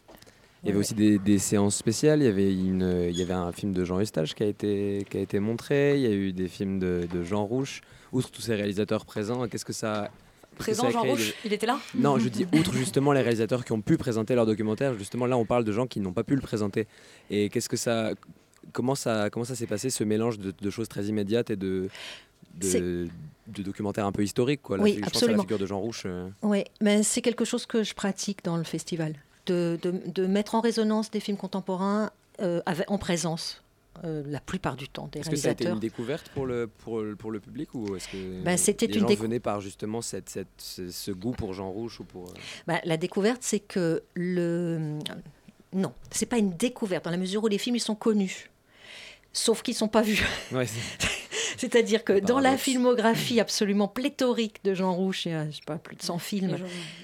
Il 0.63 0.69
y 0.69 0.71
avait 0.71 0.79
aussi 0.79 0.95
des, 0.95 1.19
des 1.19 1.39
séances 1.39 1.75
spéciales. 1.77 2.21
Il 2.21 2.25
y 2.27 2.29
avait 2.29 2.53
une, 2.55 3.07
il 3.11 3.17
y 3.17 3.23
avait 3.23 3.33
un 3.35 3.51
film 3.53 3.73
de 3.73 3.85
Jean 3.85 3.99
Eustache 4.01 4.35
qui 4.35 4.43
a 4.45 4.47
été 4.47 5.05
qui 5.11 5.17
a 5.17 5.21
été 5.21 5.41
montré. 5.41 5.97
Il 5.97 6.03
y 6.03 6.07
a 6.07 6.11
eu 6.15 6.33
des 6.33 6.47
films 6.49 6.79
de, 6.79 7.09
de 7.13 7.25
Jean 7.25 7.45
Rouche. 7.45 7.81
Outre 8.13 8.31
tous 8.31 8.43
ces 8.43 8.55
réalisateurs 8.55 9.05
présents, 9.05 9.49
qu'est-ce 9.49 9.65
que 9.65 9.73
ça 9.73 10.11
Présent 10.59 10.91
Jean 10.91 11.03
de- 11.05 11.19
il 11.47 11.53
était 11.55 11.67
là? 11.67 11.81
Non, 11.95 12.19
je 12.19 12.29
dis 12.29 12.47
outre 12.53 12.75
justement 12.75 13.13
les 13.13 13.23
réalisateurs 13.23 13.65
qui 13.65 13.73
ont 13.73 13.81
pu 13.81 13.97
présenter 13.97 14.35
leur 14.35 14.45
documentaire. 14.47 14.97
Justement, 14.99 15.25
là, 15.27 15.37
on 15.39 15.47
parle 15.47 15.65
de 15.65 15.73
gens 15.73 15.87
qui 15.87 15.99
n'ont 15.99 16.13
pas 16.13 16.25
pu 16.25 16.35
le 16.35 16.43
présenter. 16.43 16.87
Et 17.31 17.49
qu'est-ce 17.49 17.71
que 17.71 17.79
ça, 17.79 18.11
comment 18.73 18.95
ça, 18.95 19.31
comment 19.31 19.47
ça 19.47 19.55
s'est 19.57 19.67
passé 19.67 19.89
ce 19.89 20.05
mélange 20.05 20.39
de, 20.39 20.53
de 20.61 20.71
choses 20.71 20.89
très 20.89 21.07
immédiates 21.07 21.51
et 21.51 21.57
de 21.57 21.89
de, 22.55 23.09
de 23.49 23.63
documentaires 23.63 24.05
un 24.05 24.13
peu 24.13 24.23
historiques 24.23 24.61
quoi. 24.63 24.77
Là, 24.77 24.83
Oui, 24.83 24.95
je 24.97 25.01
pense 25.01 25.07
à 25.07 25.11
la 25.11 25.17
absolument. 25.17 25.43
figure 25.43 25.59
de 25.59 25.67
Jean 25.67 25.81
Rouche. 25.81 26.03
euh. 26.05 26.29
Oui, 26.43 26.65
mais 26.83 27.03
c'est 27.03 27.23
quelque 27.23 27.47
chose 27.47 27.65
que 27.65 27.83
je 27.83 27.95
pratique 27.95 28.45
dans 28.45 28.59
le 28.59 28.65
festival, 28.65 29.15
de, 29.47 29.79
de- 29.83 30.03
de 30.07 30.27
mettre 30.27 30.55
en 30.55 30.61
résonance 30.61 31.11
des 31.11 31.21
films 31.21 31.37
contemporains 31.37 32.11
euh, 32.41 32.61
avec- 32.67 32.91
en 32.91 32.99
présence, 32.99 33.63
euh, 34.05 34.23
la 34.27 34.41
plupart 34.41 34.77
du 34.77 34.89
temps, 34.89 35.09
des 35.13 35.21
Est-ce 35.21 35.31
que 35.31 35.37
ça 35.37 35.49
a 35.49 35.53
été 35.53 35.67
une 35.69 35.79
découverte 35.79 36.29
pour 36.31 36.47
le, 36.47 36.67
pour, 36.67 37.01
le- 37.01 37.15
pour 37.17 37.31
le 37.31 37.41
public 37.41 37.75
ou 37.75 37.95
est-ce 37.97 38.09
que 38.09 38.43
Ben, 38.43 38.57
c'était 38.57 38.87
les 38.87 38.95
une 38.95 39.01
gens 39.01 39.07
décou- 39.09 39.23
venaient 39.23 39.41
par 39.41 39.61
justement 39.61 40.01
cette, 40.01 40.29
cette- 40.31 40.47
ce, 40.59 40.91
ce 40.91 41.11
goût 41.11 41.33
pour 41.33 41.53
Jean 41.55 41.71
Rouge 41.71 42.01
ou 42.01 42.05
pour... 42.05 42.29
euh, 42.29 42.33
Bah, 42.67 42.81
la 42.85 42.97
découverte, 42.97 43.43
c'est 43.43 43.61
que 43.61 44.03
le. 44.15 44.99
Non, 45.75 45.93
c'est 46.11 46.27
pas 46.27 46.39
une 46.39 46.51
découverte, 46.57 47.05
dans 47.05 47.11
la 47.11 47.17
mesure 47.17 47.45
où 47.45 47.49
les 47.49 47.59
films, 47.59 47.77
ils 47.77 47.81
sont 47.81 47.95
connus. 47.95 48.51
Sauf 49.33 49.63
qu'ils 49.63 49.75
sont 49.75 49.89
pas 49.89 50.03
vus. 50.03 50.23
Ouais, 50.53 50.67
c'est- 50.67 51.09
C'est-à-dire 51.59 52.03
que 52.03 52.19
dans 52.19 52.41
la 52.41 52.57
filmographie 52.57 53.39
absolument 53.41 53.87
pléthorique 53.89 54.65
de 54.65 54.75
Jean 54.75 54.95
Rouge, 54.95 55.27
il 55.27 55.33
y 55.33 55.35
a, 55.35 55.47
je 55.51 55.57
sais 55.57 55.63
pas, 55.67 55.77
plus 55.79 55.97
de 55.97 56.03
100 56.03 56.19
films. 56.19 56.57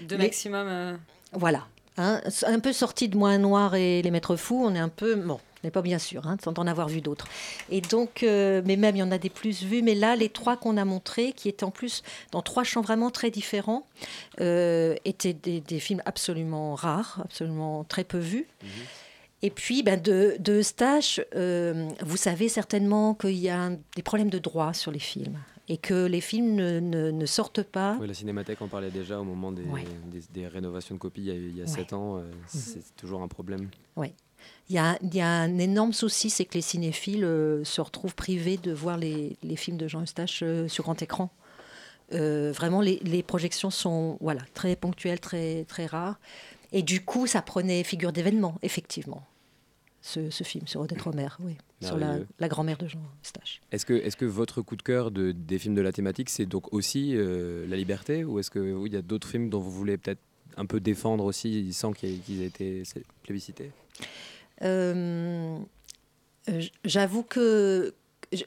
Deux 0.08 0.16
Les- 0.16 0.24
maximum. 0.24 0.66
euh, 0.66 0.96
Voilà. 1.32 1.66
Hein, 1.98 2.20
un 2.46 2.60
peu 2.60 2.72
sorti 2.72 3.08
de 3.08 3.16
Moins 3.16 3.38
Noir 3.38 3.74
et 3.74 4.02
Les 4.02 4.10
Maîtres 4.10 4.36
Fous, 4.36 4.62
on 4.64 4.74
est 4.74 4.78
un 4.78 4.88
peu. 4.88 5.14
Bon, 5.16 5.34
on 5.62 5.66
n'est 5.66 5.70
pas 5.72 5.82
bien 5.82 5.98
sûr, 5.98 6.26
hein, 6.28 6.36
sans 6.42 6.52
en 6.58 6.66
avoir 6.68 6.88
vu 6.88 7.00
d'autres. 7.00 7.26
Et 7.68 7.80
donc, 7.80 8.22
euh, 8.22 8.62
mais 8.64 8.76
même 8.76 8.94
il 8.94 9.00
y 9.00 9.02
en 9.02 9.10
a 9.10 9.18
des 9.18 9.28
plus 9.30 9.62
vus, 9.64 9.82
mais 9.82 9.94
là, 9.96 10.14
les 10.14 10.28
trois 10.28 10.56
qu'on 10.56 10.76
a 10.76 10.84
montrés, 10.84 11.32
qui 11.32 11.48
étaient 11.48 11.64
en 11.64 11.72
plus 11.72 12.02
dans 12.30 12.42
trois 12.42 12.62
champs 12.64 12.80
vraiment 12.82 13.10
très 13.10 13.30
différents, 13.30 13.84
euh, 14.40 14.94
étaient 15.04 15.32
des, 15.32 15.60
des 15.60 15.80
films 15.80 16.02
absolument 16.04 16.74
rares, 16.76 17.20
absolument 17.24 17.82
très 17.84 18.04
peu 18.04 18.18
vus. 18.18 18.46
Et 19.42 19.50
puis, 19.50 19.82
ben, 19.82 20.00
de, 20.00 20.36
de 20.40 20.60
Eustache, 20.60 21.20
euh, 21.36 21.88
vous 22.04 22.16
savez 22.16 22.48
certainement 22.48 23.14
qu'il 23.14 23.38
y 23.38 23.48
a 23.48 23.58
un- 23.60 23.78
des 23.96 24.02
problèmes 24.02 24.30
de 24.30 24.38
droit 24.38 24.72
sur 24.74 24.90
les 24.92 24.98
films 24.98 25.38
et 25.68 25.76
que 25.76 26.06
les 26.06 26.20
films 26.20 26.54
ne, 26.54 26.80
ne- 26.80 27.10
ne 27.10 27.26
sortent 27.26 27.62
pas. 27.62 27.96
Oui, 28.00 28.06
la 28.08 28.14
Cinémathèque 28.14 28.62
en 28.62 28.68
parlait 28.68 28.90
déjà 28.90 29.20
au 29.20 29.24
moment 29.24 29.52
des, 29.52 29.64
Ouais. 29.64 29.84
des, 30.06 30.22
des 30.32 30.46
rénovations 30.46 30.94
de 30.94 31.00
copies 31.00 31.20
il 31.22 31.26
y 31.26 31.30
a, 31.30 31.34
il 31.34 31.56
y 31.56 31.60
a 31.60 31.64
Ouais. 31.64 31.70
7 31.70 31.92
ans. 31.92 32.18
euh, 32.18 32.22
C'est 32.46 32.94
toujours 32.96 33.22
un 33.22 33.28
problème. 33.28 33.68
Oui. 33.96 34.12
Il 34.70 34.76
y, 34.76 34.78
a, 34.78 34.98
il 35.02 35.14
y 35.14 35.20
a 35.20 35.28
un 35.28 35.58
énorme 35.58 35.92
souci, 35.92 36.30
c'est 36.30 36.44
que 36.44 36.54
les 36.54 36.60
cinéphiles 36.62 37.24
euh, 37.24 37.64
se 37.64 37.80
retrouvent 37.80 38.14
privés 38.14 38.56
de 38.56 38.72
voir 38.72 38.96
les, 38.96 39.36
les 39.42 39.56
films 39.56 39.76
de 39.76 39.88
Jean 39.88 40.02
Eustache 40.02 40.40
euh, 40.42 40.68
sur 40.68 40.84
grand 40.84 41.00
écran. 41.02 41.30
Euh, 42.14 42.52
vraiment, 42.52 42.80
les, 42.80 43.00
les 43.02 43.22
projections 43.22 43.70
sont 43.70 44.16
voilà, 44.20 44.40
très 44.54 44.76
ponctuelles, 44.76 45.20
très, 45.20 45.64
très 45.64 45.86
rares. 45.86 46.18
Et 46.72 46.82
du 46.82 47.04
coup, 47.04 47.26
ça 47.26 47.42
prenait 47.42 47.82
figure 47.82 48.12
d'événement, 48.12 48.54
effectivement, 48.62 49.22
ce, 50.02 50.30
ce 50.30 50.44
film 50.44 50.66
sur 50.66 50.80
Odette 50.82 51.02
Romer, 51.02 51.28
oui, 51.40 51.56
sur 51.80 51.96
la, 51.96 52.48
grand-mère 52.48 52.78
de 52.78 52.86
Jean 52.88 53.00
Eustache. 53.22 53.60
Est-ce 53.70 53.86
que, 53.86 53.92
est 53.92 54.16
que 54.16 54.24
votre 54.24 54.62
coup 54.62 54.76
de 54.76 54.82
cœur 54.82 55.10
de, 55.10 55.32
des 55.32 55.58
films 55.58 55.74
de 55.74 55.80
la 55.80 55.92
thématique, 55.92 56.30
c'est 56.30 56.46
donc 56.46 56.72
aussi 56.72 57.12
euh, 57.14 57.66
La 57.68 57.76
Liberté 57.76 58.24
Ou 58.24 58.38
est-ce 58.38 58.50
qu'il 58.50 58.92
y 58.92 58.96
a 58.96 59.02
d'autres 59.02 59.28
films 59.28 59.48
dont 59.50 59.60
vous 59.60 59.70
voulez 59.70 59.96
peut-être 59.96 60.20
un 60.56 60.66
peu 60.66 60.80
défendre 60.80 61.24
aussi 61.24 61.72
sans 61.72 61.92
qu'ils 61.92 62.42
aient 62.42 62.46
été 62.46 62.82
plébiscités? 63.22 63.70
Euh, 64.62 65.58
J'avoue 66.84 67.22
que 67.22 67.94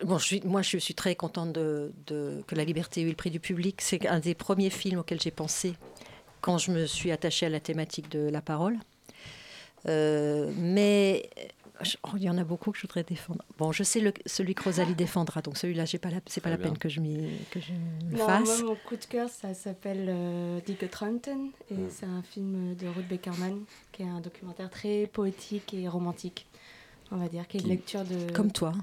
bon, 0.03 0.17
je 0.17 0.25
suis, 0.25 0.41
moi, 0.43 0.61
je 0.61 0.77
suis 0.77 0.95
très 0.95 1.15
contente 1.15 1.53
de, 1.53 1.91
de- 2.07 2.43
que 2.47 2.55
La 2.55 2.63
Liberté 2.63 3.01
ait 3.01 3.03
eu 3.03 3.09
le 3.09 3.15
prix 3.15 3.31
du 3.31 3.39
public. 3.39 3.81
C'est 3.81 4.07
un 4.07 4.19
des 4.19 4.35
premiers 4.35 4.69
films 4.69 4.99
auxquels 4.99 5.21
j'ai 5.21 5.31
pensé 5.31 5.73
quand 6.41 6.57
je 6.57 6.71
me 6.71 6.85
suis 6.85 7.11
attachée 7.11 7.45
à 7.45 7.49
la 7.49 7.59
thématique 7.59 8.09
de 8.09 8.29
la 8.29 8.41
parole. 8.41 8.77
Euh, 9.87 10.51
mais 10.57 11.29
oh, 12.03 12.09
il 12.15 12.23
y 12.23 12.29
en 12.29 12.37
a 12.37 12.43
beaucoup 12.43 12.71
que 12.71 12.77
je 12.77 12.83
voudrais 12.83 13.03
défendre. 13.03 13.43
Bon, 13.57 13.71
je 13.71 13.83
sais 13.83 13.99
le- 13.99 14.13
celui 14.25 14.55
que 14.55 14.63
Rosalie 14.63 14.95
défendra, 14.95 15.41
donc 15.41 15.57
celui-là, 15.57 15.85
pas 16.01 16.09
la, 16.09 16.19
c'est 16.27 16.41
pas 16.41 16.49
la 16.49 16.57
bien. 16.57 16.67
peine 16.67 16.77
que 16.77 16.89
je 16.89 16.99
m'y 16.99 17.29
que 17.51 17.59
je 17.59 17.71
le 18.11 18.17
Non, 18.17 18.25
fasse. 18.25 18.61
moi, 18.61 18.69
mon 18.69 18.75
coup 18.75 18.95
de 18.95 19.05
cœur, 19.05 19.29
ça 19.29 19.53
s'appelle 19.53 20.07
euh, 20.09 20.59
Dick 20.65 20.89
Traunton 20.89 21.49
et 21.69 21.75
Mm. 21.75 21.89
c'est 21.89 22.05
un 22.05 22.21
film 22.21 22.75
de 22.75 22.87
Ruth 22.87 23.07
Beckerman 23.07 23.63
qui 23.91 24.03
est 24.03 24.07
un 24.07 24.21
documentaire 24.21 24.69
très 24.69 25.07
poétique 25.07 25.73
et 25.73 25.87
romantique, 25.87 26.45
on 27.11 27.17
va 27.17 27.27
dire, 27.27 27.47
qui 27.47 27.57
est 27.57 27.61
une 27.61 27.69
lecture 27.69 28.03
de... 28.05 28.31
Comme 28.33 28.51
toi. 28.51 28.73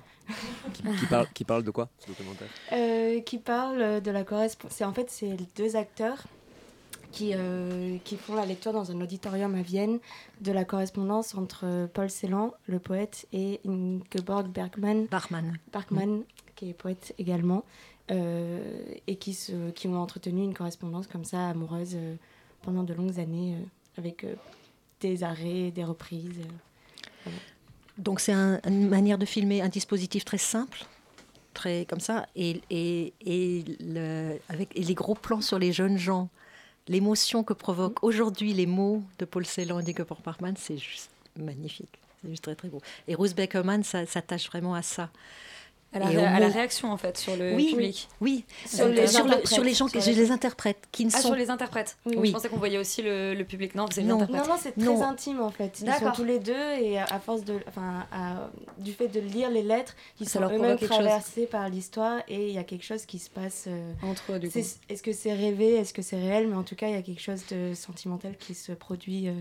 qui, 0.75 1.07
parle, 1.07 1.27
qui 1.35 1.45
parle 1.45 1.63
de 1.63 1.71
quoi, 1.71 1.89
ce 1.99 2.09
documentaire? 2.09 2.49
Euh, 2.73 3.21
qui 3.23 3.39
parle 3.39 4.01
de 4.03 4.11
la 4.11 4.25
correspondance. 4.25 4.81
En 4.83 4.93
fait 4.93 5.11
c'est 5.11 5.37
deux 5.57 5.75
acteurs 5.77 6.25
qui, 7.13 7.33
euh, 7.35 7.97
qui 8.05 8.17
font 8.17 8.35
la 8.35 8.45
lecture 8.47 8.73
dans 8.73 8.91
un 8.91 9.01
auditorium 9.01 9.55
à 9.55 9.63
Vienne 9.63 9.99
de 10.41 10.53
la 10.53 10.65
correspondance 10.65 11.35
entre 11.35 11.89
Paul 11.95 12.11
Celan, 12.11 12.53
le 12.67 12.79
poète, 12.79 13.27
et 13.33 13.61
Ingeborg 13.67 14.49
Bergman, 14.49 15.07
Bachmann, 15.07 15.59
Bachmann 15.73 16.23
qui 16.55 16.71
est 16.71 16.75
poète 16.75 17.15
également, 17.19 17.65
euh, 18.11 18.83
et 19.07 19.17
qui, 19.17 19.33
se, 19.35 19.71
qui 19.71 19.89
ont 19.89 19.97
entretenu 20.01 20.43
une 20.43 20.55
correspondance 20.55 21.07
comme 21.07 21.25
ça 21.25 21.49
amoureuse 21.49 21.93
euh, 21.95 22.15
pendant 22.63 22.83
de 22.83 22.93
longues 22.95 23.19
années 23.21 23.55
euh, 23.55 23.65
avec 23.99 24.25
euh, 24.25 24.35
des 25.01 25.23
arrêts, 25.25 25.71
des 25.71 25.85
reprises. 25.85 26.41
euh, 26.41 26.51
voilà. 27.25 27.39
Donc 27.97 28.21
c'est 28.21 28.33
un- 28.33 28.61
une 28.67 28.89
manière 28.89 29.19
de 29.19 29.25
filmer 29.25 29.61
un 29.61 29.69
dispositif 29.69 30.25
très 30.25 30.39
simple, 30.39 30.85
très 31.55 31.85
comme 31.87 32.01
ça, 32.01 32.27
et, 32.37 32.61
et, 32.71 33.13
et, 33.25 33.65
le- 33.81 34.39
avec, 34.49 34.77
et 34.77 34.83
les 34.83 34.95
gros 34.95 35.15
plans 35.15 35.41
sur 35.41 35.59
les 35.59 35.73
jeunes 35.73 35.99
gens, 35.99 36.29
l'émotion 36.89 37.45
que 37.45 37.53
provoquent 37.53 38.03
aujourd'hui 38.03 38.53
les 38.53 38.67
mots 38.67 39.03
de 39.19 39.25
Paul 39.25 39.47
Celan 39.47 39.81
et 39.81 39.83
d'Ingeborg 39.83 40.21
Bachmann, 40.25 40.55
c'est 40.57 40.79
juste 40.79 41.11
magnifique. 41.37 41.99
C'est 42.21 42.31
juste 42.31 42.43
très 42.43 42.55
très 42.55 42.69
beau. 42.69 42.81
Et 43.07 43.15
Ruth 43.15 43.37
Beckerman 43.37 43.85
s'attache 43.85 44.49
vraiment 44.49 44.75
à 44.75 44.83
ça. 44.83 45.11
À 45.91 46.01
la, 46.01 46.13
Et 46.13 46.17
à 46.19 46.39
la 46.39 46.49
réaction, 46.49 46.93
en 46.93 46.99
fait, 46.99 47.17
sur 47.17 47.35
le 47.35 47.55
oui, 47.55 47.71
public. 47.71 48.09
Oui, 48.21 48.45
Sur 48.67 48.89
les 48.89 49.07
sur, 49.07 49.21
le- 49.25 49.31
interprètes. 49.31 49.47
sur 49.55 49.65
les 49.65 49.73
gens, 49.73 49.89
Sur 49.89 50.01
les- 50.03 50.15
les 50.15 50.31
interprètes, 50.31 50.87
qui 50.93 51.07
ne 51.07 51.11
Ah, 51.15 51.17
sont 51.19 51.29
sur 51.29 51.35
les 51.35 51.49
interprètes. 51.49 51.97
Oui. 52.05 52.29
Je 52.29 52.33
pensais 52.33 52.51
qu'on 52.51 52.59
voyait 52.59 52.77
aussi 52.77 53.01
le, 53.01 53.33
le 53.35 53.45
public. 53.47 53.75
Non, 53.75 53.87
c'est 53.91 54.03
Non. 54.03 54.19
Non, 54.19 54.27
non, 54.47 54.57
c'est 54.61 54.73
très 54.73 54.83
Non. 54.85 55.03
intime 55.03 55.41
en 55.41 55.51
fait. 55.51 55.73
Ils 55.77 55.79
sont 55.81 55.87
D'accord. 55.87 56.13
tous 56.13 56.25
les 56.25 56.41
deux 56.41 56.73
et 56.79 56.99
à 56.99 57.19
force 57.19 57.43
de, 57.43 57.59
enfin, 57.69 58.07
à- 58.13 58.51
du 58.77 58.93
fait 58.93 59.09
de 59.09 59.19
lire 59.19 59.49
les 59.51 59.63
lettres, 59.63 59.95
ils 60.21 60.29
Ça 60.29 60.41
sont 60.47 60.55
eux-mêmes 60.55 60.79
chose. 60.79 60.89
traversés 60.91 61.47
par 61.47 61.67
l'histoire 61.71 62.21
et 62.29 62.49
il 62.49 62.55
y 62.55 62.59
a 62.59 62.65
quelque 62.65 62.85
chose 62.85 63.07
qui 63.07 63.19
se 63.19 63.31
passe 63.31 63.65
euh, 63.67 63.93
entre 64.03 64.33
eux. 64.35 64.39
Du 64.39 64.51
coup. 64.51 64.59
Est-ce 64.59 65.03
que 65.03 65.13
c'est 65.15 65.33
rêvé, 65.33 65.73
est-ce 65.77 65.95
que 65.95 66.03
c'est 66.03 66.17
réel, 66.21 66.49
mais 66.49 66.57
en 66.57 66.65
tout 66.65 66.77
cas 66.77 66.89
il 66.89 66.95
y 66.97 66.99
a 66.99 67.03
quelque 67.03 67.23
chose 67.23 67.47
de 67.51 67.73
sentimental 67.73 68.37
qui 68.39 68.55
se 68.55 68.73
produit 68.73 69.29
euh, 69.29 69.33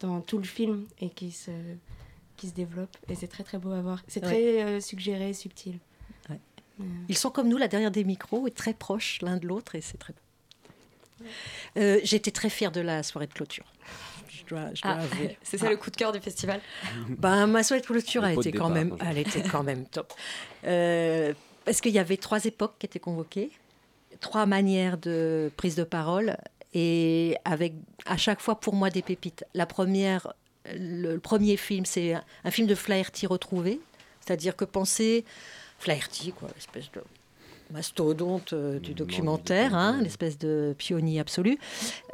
dans 0.00 0.20
tout 0.20 0.38
le 0.38 0.44
film 0.44 0.86
et 1.00 1.08
qui 1.10 1.32
se, 1.32 1.50
qui 2.36 2.46
se 2.50 2.54
développe 2.54 2.96
et 3.08 3.16
c'est 3.16 3.26
très 3.26 3.42
très 3.42 3.58
beau 3.58 3.72
à 3.72 3.80
voir. 3.80 4.00
C'est 4.06 4.24
Ouais. 4.24 4.30
très 4.30 4.62
euh, 4.62 4.80
suggéré, 4.80 5.32
subtil. 5.32 5.80
Ils 7.08 7.16
sont 7.18 7.30
comme 7.30 7.48
nous, 7.48 7.56
là, 7.56 7.68
derrière 7.68 7.90
des 7.90 8.04
micros, 8.04 8.46
et 8.46 8.50
très 8.50 8.74
proches 8.74 9.18
l'un 9.22 9.36
de 9.36 9.46
l'autre, 9.46 9.74
et 9.74 9.80
c'est 9.80 9.98
très 9.98 10.12
beau. 10.12 11.24
Euh, 11.76 11.98
J'étais 12.04 12.30
très 12.30 12.50
fière 12.50 12.70
de 12.72 12.80
la 12.80 13.02
soirée 13.02 13.26
de 13.26 13.32
clôture. 13.32 13.64
Je 14.28 14.44
dois, 14.44 14.72
je 14.74 14.82
dois 14.82 14.92
Ah, 14.92 15.02
avouer. 15.02 15.36
c'est 15.42 15.58
ça 15.58 15.68
le 15.68 15.76
coup 15.76 15.90
de 15.90 15.96
cœur 15.96 16.12
du 16.12 16.20
festival? 16.20 16.60
Ben, 17.08 17.46
ma 17.46 17.62
soirée 17.62 17.80
de 17.80 17.86
clôture, 17.86 18.22
Le 18.22 18.28
elle 18.28 18.38
était, 18.38 18.52
quand 18.52 18.68
départ, 18.68 18.70
même, 18.70 18.90
quand 18.90 19.04
je- 19.04 19.10
elle 19.10 19.18
était 19.18 19.42
quand 19.42 19.62
même 19.62 19.84
top. 19.86 20.12
Euh, 20.64 21.34
parce 21.64 21.80
qu'il 21.80 21.92
y 21.92 21.98
avait 21.98 22.16
trois 22.16 22.44
époques 22.44 22.74
qui 22.78 22.86
étaient 22.86 23.00
convoquées, 23.00 23.50
trois 24.20 24.46
manières 24.46 24.96
de 24.98 25.50
prise 25.56 25.74
de 25.74 25.84
parole, 25.84 26.36
et 26.74 27.36
avec 27.44 27.72
à 28.06 28.16
chaque 28.16 28.40
fois 28.40 28.60
pour 28.60 28.74
moi 28.74 28.90
des 28.90 29.02
pépites. 29.02 29.44
La 29.54 29.66
première, 29.66 30.32
le, 30.72 31.14
le 31.14 31.20
premier 31.20 31.56
film, 31.56 31.84
c'est 31.84 32.14
un, 32.14 32.24
un 32.44 32.50
film 32.50 32.66
de 32.68 32.74
Flaherty 32.74 33.26
retrouvé, 33.26 33.80
c'est-à-dire 34.24 34.54
que 34.56 34.64
penser 34.64 35.24
Flaherty, 35.78 36.32
quoi, 36.32 36.48
espèce 36.56 36.90
de 36.92 37.02
mastodonte 37.70 38.52
euh, 38.52 38.78
du 38.78 38.94
documentaire, 38.94 39.74
hein, 39.74 40.00
l'espèce 40.02 40.38
de 40.38 40.74
pionnier 40.76 41.20
absolu, 41.20 41.58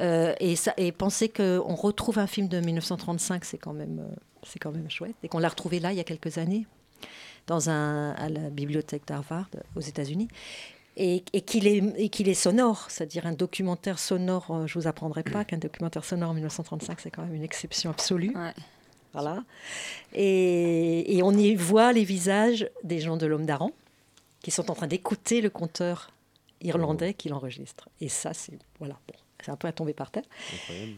Euh, 0.01 0.33
et, 0.39 0.55
ça, 0.55 0.73
et 0.77 0.91
penser 0.91 1.29
qu'on 1.29 1.75
retrouve 1.75 2.19
un 2.19 2.27
film 2.27 2.47
de 2.47 2.59
1935, 2.59 3.45
c'est 3.45 3.57
quand 3.57 3.73
même, 3.73 3.99
euh, 3.99 4.15
c'est 4.43 4.59
quand 4.59 4.71
même 4.71 4.89
chouette, 4.89 5.15
et 5.23 5.29
qu'on 5.29 5.39
l'a 5.39 5.49
retrouvé 5.49 5.79
là 5.79 5.91
il 5.93 5.97
y 5.97 6.01
a 6.01 6.03
quelques 6.03 6.37
années, 6.37 6.67
dans 7.47 7.69
un, 7.69 8.11
à 8.11 8.29
la 8.29 8.49
bibliothèque 8.49 9.07
d'Harvard 9.07 9.49
aux 9.75 9.81
États-Unis. 9.81 10.27
Et, 10.97 11.25
et 11.33 11.41
qu'il 11.41 11.67
est, 11.67 11.83
et 11.97 12.07
qu'il 12.07 12.29
est 12.29 12.33
sonore, 12.33 12.85
c'est-à-dire 12.89 13.25
un 13.25 13.33
documentaire 13.33 13.99
sonore. 13.99 14.65
Je 14.65 14.79
vous 14.79 14.87
apprendrai 14.87 15.23
pas 15.23 15.43
qu'un 15.45 15.57
documentaire 15.57 16.05
sonore 16.05 16.29
en 16.29 16.33
1935, 16.33 17.01
c'est 17.01 17.11
quand 17.11 17.23
même 17.23 17.35
une 17.35 17.43
exception 17.43 17.89
absolue. 17.89 18.33
Voilà. 19.15 19.43
Et, 20.13 21.17
et 21.17 21.23
on 21.23 21.31
y 21.31 21.55
voit 21.55 21.93
les 21.93 22.03
visages 22.03 22.69
des 22.83 22.99
gens 22.99 23.15
de 23.15 23.25
l'homme 23.25 23.45
d'Aran 23.45 23.71
qui 24.41 24.51
sont 24.51 24.69
en 24.69 24.75
train 24.75 24.87
d'écouter 24.87 25.41
le 25.41 25.49
conteur 25.49 26.11
irlandais 26.61 27.13
qui 27.13 27.29
l'enregistre. 27.29 27.89
Et 28.01 28.09
ça, 28.09 28.33
c'est 28.33 28.59
voilà. 28.79 28.99
Bon, 29.07 29.15
c'est 29.43 29.51
un 29.51 29.55
peu 29.55 29.67
à 29.67 29.71
tomber 29.71 29.93
par 29.93 30.11
terre. 30.11 30.23
Incroyable. 30.53 30.97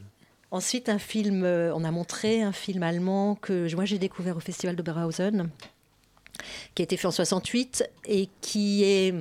Ensuite, 0.50 0.90
un 0.90 1.00
film, 1.00 1.44
euh, 1.44 1.74
on 1.76 1.84
a 1.84 1.92
montré 1.92 2.42
un 2.42 2.54
film 2.54 2.82
allemand 2.82 3.36
que 3.36 3.74
moi 3.76 3.86
j'ai 3.86 4.00
découvert 4.00 4.38
au 4.38 4.40
Festival 4.40 4.76
d'Oberhausen, 4.76 5.50
qui 6.74 6.82
a 6.82 6.84
été 6.84 6.98
fait 6.98 7.08
en 7.08 7.12
68 7.12 7.88
et 8.06 8.30
qui 8.42 8.84
est 8.84 9.14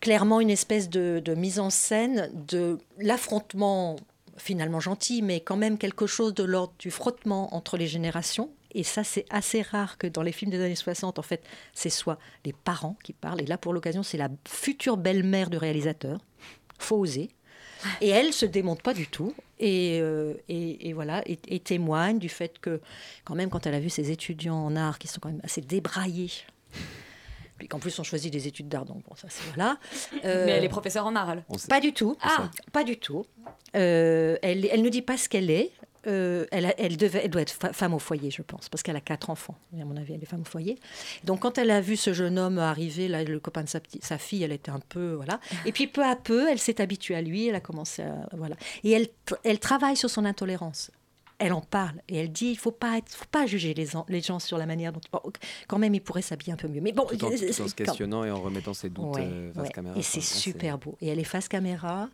clairement 0.00 0.40
une 0.40 0.50
espèce 0.50 0.88
de, 0.88 1.22
de 1.24 1.34
mise 1.34 1.60
en 1.60 1.70
scène 1.70 2.30
de 2.48 2.78
l'affrontement 2.98 3.96
finalement 4.42 4.80
gentil, 4.80 5.22
mais 5.22 5.40
quand 5.40 5.56
même 5.56 5.78
quelque 5.78 6.06
chose 6.06 6.34
de 6.34 6.42
l'ordre 6.42 6.74
du 6.78 6.90
frottement 6.90 7.54
entre 7.54 7.76
les 7.76 7.86
générations. 7.86 8.50
Et 8.74 8.82
ça, 8.82 9.04
c'est 9.04 9.24
assez 9.30 9.62
rare 9.62 9.98
que 9.98 10.06
dans 10.06 10.22
les 10.22 10.32
films 10.32 10.50
des 10.50 10.60
années 10.60 10.74
60, 10.74 11.18
en 11.18 11.22
fait, 11.22 11.44
c'est 11.74 11.90
soit 11.90 12.18
les 12.44 12.52
parents 12.52 12.96
qui 13.04 13.12
parlent, 13.12 13.40
et 13.40 13.46
là, 13.46 13.58
pour 13.58 13.72
l'occasion, 13.72 14.02
c'est 14.02 14.18
la 14.18 14.30
future 14.48 14.96
belle-mère 14.96 15.48
du 15.48 15.58
réalisateur. 15.58 16.20
Faut 16.78 16.96
oser. 16.96 17.30
Et 18.00 18.08
elle 18.08 18.32
se 18.32 18.46
démonte 18.46 18.82
pas 18.82 18.94
du 18.94 19.06
tout. 19.06 19.34
Et, 19.58 20.00
euh, 20.00 20.34
et, 20.48 20.92
voilà, 20.92 21.22
et, 21.26 21.38
et 21.46 21.60
témoigne 21.60 22.18
du 22.18 22.28
fait 22.28 22.58
que, 22.58 22.80
quand 23.24 23.34
même, 23.34 23.50
quand 23.50 23.66
elle 23.66 23.74
a 23.74 23.80
vu 23.80 23.90
ses 23.90 24.10
étudiants 24.10 24.56
en 24.56 24.74
art 24.74 24.98
qui 24.98 25.06
sont 25.06 25.20
quand 25.20 25.30
même 25.30 25.40
assez 25.44 25.60
débraillés, 25.60 26.30
puis 27.62 27.68
qu'en 27.68 27.78
plus 27.78 27.96
on 28.00 28.02
choisit 28.02 28.32
des 28.32 28.48
études 28.48 28.66
d'art, 28.68 28.84
donc 28.84 29.04
bon, 29.08 29.14
ça 29.14 29.28
c'est 29.30 29.44
voilà. 29.54 29.78
Euh, 30.24 30.44
Mais 30.46 30.50
elle 30.50 30.64
est 30.64 30.68
professeure 30.68 31.06
en 31.06 31.14
art. 31.14 31.36
Pas 31.68 31.78
du 31.78 31.92
tout. 31.92 32.16
Ah. 32.20 32.50
Pas 32.72 32.82
du 32.82 32.96
tout. 32.96 33.24
Euh, 33.76 34.36
elle, 34.42 34.66
elle 34.66 34.82
ne 34.82 34.88
dit 34.88 35.00
pas 35.02 35.16
ce 35.16 35.28
qu'elle 35.28 35.48
est. 35.48 35.70
Euh, 36.08 36.46
elle, 36.50 36.66
a- 36.66 36.74
elle, 36.80 36.96
devait, 36.96 37.20
elle 37.22 37.30
doit 37.30 37.42
être 37.42 37.52
femme 37.72 37.94
au 37.94 38.00
foyer, 38.00 38.32
je 38.32 38.42
pense, 38.42 38.68
parce 38.68 38.82
qu'elle 38.82 38.96
a 38.96 39.00
quatre 39.00 39.30
enfants. 39.30 39.54
À 39.80 39.84
mon 39.84 39.96
avis, 39.96 40.14
elle 40.14 40.22
est 40.24 40.26
femme 40.26 40.40
au 40.40 40.44
foyer. 40.44 40.76
Donc, 41.22 41.38
quand 41.42 41.58
elle 41.58 41.70
a 41.70 41.80
vu 41.80 41.96
ce 41.96 42.12
jeune 42.12 42.40
homme 42.40 42.58
arriver, 42.58 43.06
là, 43.06 43.22
le 43.22 43.38
copain 43.38 43.62
de 43.62 43.68
sa, 43.68 43.78
petite- 43.78 44.04
sa 44.04 44.18
fille, 44.18 44.42
elle 44.42 44.50
était 44.50 44.72
un 44.72 44.80
peu. 44.88 45.12
Voilà. 45.12 45.38
Et 45.64 45.70
puis, 45.70 45.86
peu 45.86 46.04
à 46.04 46.16
peu, 46.16 46.50
elle 46.50 46.58
s'est 46.58 46.80
habituée 46.80 47.14
à 47.14 47.22
lui, 47.22 47.46
elle 47.46 47.54
a 47.54 47.60
commencé 47.60 48.02
à. 48.02 48.26
Voilà. 48.32 48.56
Et 48.82 48.90
elle, 48.90 49.06
elle 49.44 49.60
travaille 49.60 49.96
sur 49.96 50.10
son 50.10 50.24
intolérance. 50.24 50.90
Elle 51.44 51.52
en 51.52 51.60
parle 51.60 52.00
et 52.08 52.18
elle 52.18 52.30
dit 52.30 52.50
il 52.50 52.56
faut 52.58 52.70
pas 52.70 52.98
être- 52.98 53.12
faut 53.12 53.24
pas 53.30 53.46
juger 53.46 53.74
les, 53.74 53.96
en- 53.96 54.06
les 54.08 54.20
gens 54.20 54.38
sur 54.38 54.58
la 54.58 54.66
manière 54.66 54.92
dont 54.92 55.00
bon, 55.12 55.20
quand 55.66 55.78
même 55.78 55.94
ils 55.94 56.00
pourraient 56.00 56.22
s'habiller 56.22 56.52
un 56.52 56.56
peu 56.56 56.68
mieux 56.68 56.80
mais 56.80 56.92
bon 56.92 57.04
Tout 57.04 57.14
en, 57.14 57.18
tout 57.18 57.26
en 57.26 57.36
c'est- 57.36 57.52
se 57.52 57.62
quand- 57.62 57.74
questionnant 57.74 58.24
et 58.24 58.30
en 58.30 58.40
remettant 58.40 58.74
ses 58.74 58.88
doutes 58.90 59.16
Ouais, 59.16 59.22
euh, 59.24 59.52
face 59.52 59.64
ouais. 59.64 59.72
caméra. 59.72 59.98
Et 59.98 60.02
c'est 60.02 60.20
super 60.20 60.78
beau. 60.78 60.96
Et 61.00 61.08
elle 61.08 61.18
est 61.18 61.24
face 61.24 61.48
caméra. 61.48 62.08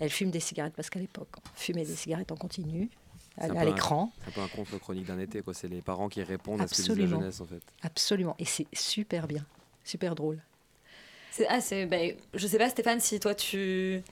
Elle 0.00 0.10
fume 0.10 0.30
des 0.32 0.40
cigarettes 0.40 0.74
parce 0.74 0.90
qu'à 0.90 0.98
l'époque, 0.98 1.28
on 1.38 1.48
fumait 1.54 1.84
des 1.84 1.94
cigarettes 1.94 2.32
en 2.32 2.36
continu 2.36 2.90
à, 3.38 3.64
l'écran. 3.64 4.12
C'est 4.24 4.30
un 4.30 4.32
peu 4.32 4.40
un 4.40 4.48
contre 4.48 4.78
chronique 4.78 5.06
d'un 5.06 5.18
été, 5.20 5.40
quoi. 5.42 5.54
C'est 5.54 5.68
les 5.68 5.82
parents 5.82 6.08
qui 6.08 6.20
répondent 6.22 6.60
à 6.60 6.66
ce 6.66 6.74
que 6.74 6.82
dit 6.82 6.88
la 6.88 6.92
Absolument. 6.94 7.20
jeunesse, 7.20 7.40
en 7.40 7.44
fait. 7.46 7.62
Absolument. 7.82 8.34
Et 8.40 8.44
c'est 8.44 8.66
super 8.72 9.28
bien, 9.28 9.44
super 9.84 10.14
drôle. 10.16 10.40
C'est- 11.30 11.46
Ah, 11.48 11.60
c'est. 11.60 11.86
bah, 11.86 11.96
je 12.34 12.46
sais 12.46 12.58
pas, 12.58 12.68
Stéphane, 12.70 12.98
si 13.00 13.20
toi 13.20 13.34
tu. 13.36 14.02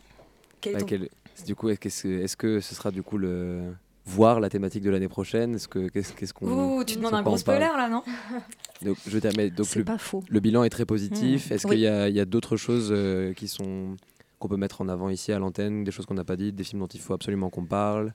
Quel 0.61 0.75
Bah, 0.75 0.81
ton- 0.81 0.87
quel- 0.87 1.09
c'est- 1.35 1.47
Du 1.47 1.55
coup, 1.57 1.69
est-ce 1.69 1.81
que, 1.81 2.23
est-ce 2.23 2.37
que 2.37 2.61
ce 2.61 2.75
sera 2.77 2.91
du 2.93 3.03
coup 3.03 3.19
le 3.19 3.75
voir 4.05 4.41
la 4.41 4.49
thématique 4.49 4.83
de 4.83 4.91
l'année 4.91 5.09
prochaine 5.09 5.55
Est-ce 5.55 5.69
que 5.69 5.89
qu'est-ce 5.89 6.35
qu'on 6.35 6.79
Ouh, 6.79 6.85
tu 6.85 6.97
demandes 6.97 7.15
un 7.15 7.23
gros 7.23 7.37
spoiler 7.37 7.61
là, 7.77 7.89
non 7.89 8.03
Donc, 8.83 8.97
je 9.07 9.19
mais 9.37 9.51
donc 9.51 9.67
C'est 9.67 9.79
le, 9.79 9.85
pas 9.85 9.99
faux. 9.99 10.25
le 10.29 10.41
bilan 10.41 10.65
est 10.65 10.71
très 10.71 10.87
positif. 10.87 11.51
Mmh. 11.51 11.55
Est-ce 11.55 11.67
Oui. 11.69 11.75
qu'il 11.77 11.83
y 11.85 12.21
a, 12.21 12.25
d'autres 12.25 12.57
choses 12.57 12.89
euh, 12.91 13.33
qui 13.33 13.49
sont 13.49 13.97
qu'on 14.39 14.49
peut 14.49 14.57
mettre 14.57 14.81
en 14.81 14.89
avant 14.89 15.09
ici 15.09 15.31
à 15.31 15.39
l'antenne, 15.39 15.85
des 15.85 15.93
choses 15.93 16.05
qu'on 16.05 16.15
n'a 16.15 16.25
pas 16.25 16.35
dites, 16.35 16.57
des 16.57 16.65
films 16.65 16.81
dont 16.81 16.89
il 16.89 17.01
faut 17.01 17.15
absolument 17.15 17.49
qu'on 17.49 17.65
parle? 17.65 18.13